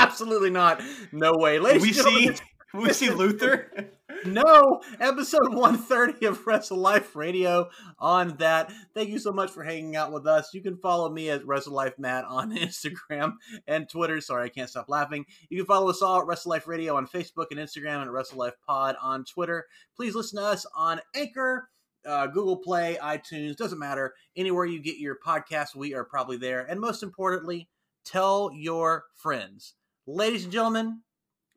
absolutely 0.10 0.50
not. 0.50 0.82
No 1.12 1.32
way. 1.34 1.58
Ladies 1.58 1.82
we 1.82 1.92
see? 1.92 2.30
We 2.72 2.92
see 2.92 3.10
Luther? 3.10 3.90
no 4.24 4.80
episode 5.00 5.52
130 5.52 6.24
of 6.26 6.46
Wrestle 6.46 6.78
Life 6.78 7.16
Radio 7.16 7.68
on 7.98 8.36
that. 8.36 8.72
Thank 8.94 9.08
you 9.08 9.18
so 9.18 9.32
much 9.32 9.50
for 9.50 9.64
hanging 9.64 9.96
out 9.96 10.12
with 10.12 10.24
us. 10.24 10.54
You 10.54 10.62
can 10.62 10.76
follow 10.76 11.10
me 11.10 11.30
at 11.30 11.44
Wrestle 11.44 11.72
Life 11.72 11.98
Matt 11.98 12.24
on 12.26 12.56
Instagram 12.56 13.32
and 13.66 13.88
Twitter. 13.88 14.20
Sorry, 14.20 14.44
I 14.44 14.50
can't 14.50 14.70
stop 14.70 14.88
laughing. 14.88 15.26
You 15.48 15.58
can 15.58 15.66
follow 15.66 15.90
us 15.90 16.00
all 16.00 16.20
at 16.20 16.26
Wrestle 16.28 16.50
Life 16.50 16.68
Radio 16.68 16.94
on 16.94 17.08
Facebook 17.08 17.46
and 17.50 17.58
Instagram 17.58 18.02
and 18.02 18.12
Wrestle 18.12 18.38
Life 18.38 18.54
Pod 18.64 18.94
on 19.02 19.24
Twitter. 19.24 19.66
Please 19.96 20.14
listen 20.14 20.40
to 20.40 20.46
us 20.46 20.64
on 20.76 21.00
Anchor. 21.16 21.70
Uh, 22.06 22.28
Google 22.28 22.58
Play, 22.58 22.98
iTunes, 23.02 23.56
doesn't 23.56 23.80
matter. 23.80 24.14
Anywhere 24.36 24.64
you 24.64 24.80
get 24.80 24.98
your 24.98 25.18
podcast, 25.26 25.74
we 25.74 25.92
are 25.92 26.04
probably 26.04 26.36
there. 26.36 26.60
And 26.60 26.78
most 26.78 27.02
importantly, 27.02 27.68
tell 28.04 28.50
your 28.54 29.06
friends. 29.16 29.74
Ladies 30.06 30.44
and 30.44 30.52
gentlemen, 30.52 31.02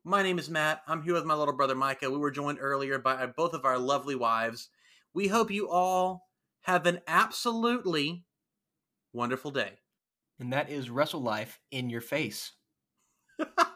my 0.04 0.22
name 0.22 0.38
is 0.38 0.50
Matt. 0.50 0.82
I'm 0.88 1.02
here 1.02 1.14
with 1.14 1.26
my 1.26 1.34
little 1.34 1.56
brother 1.56 1.76
Micah. 1.76 2.12
We 2.12 2.18
were 2.18 2.30
joined 2.30 2.58
earlier 2.60 3.00
by 3.00 3.26
both 3.26 3.54
of 3.54 3.64
our 3.66 3.78
lovely 3.80 4.16
wives. 4.16 4.70
We 5.14 5.28
hope 5.30 5.50
you 5.50 5.70
all 5.70 6.28
have 6.62 6.86
an 6.86 7.00
absolutely 7.08 8.26
wonderful 9.14 9.52
day. 9.52 9.80
and 10.40 10.52
that 10.52 10.70
is 10.70 10.90
Wrestle 10.90 11.22
Life 11.22 11.60
in 11.72 11.90
your 11.90 12.02
face. 12.02 12.52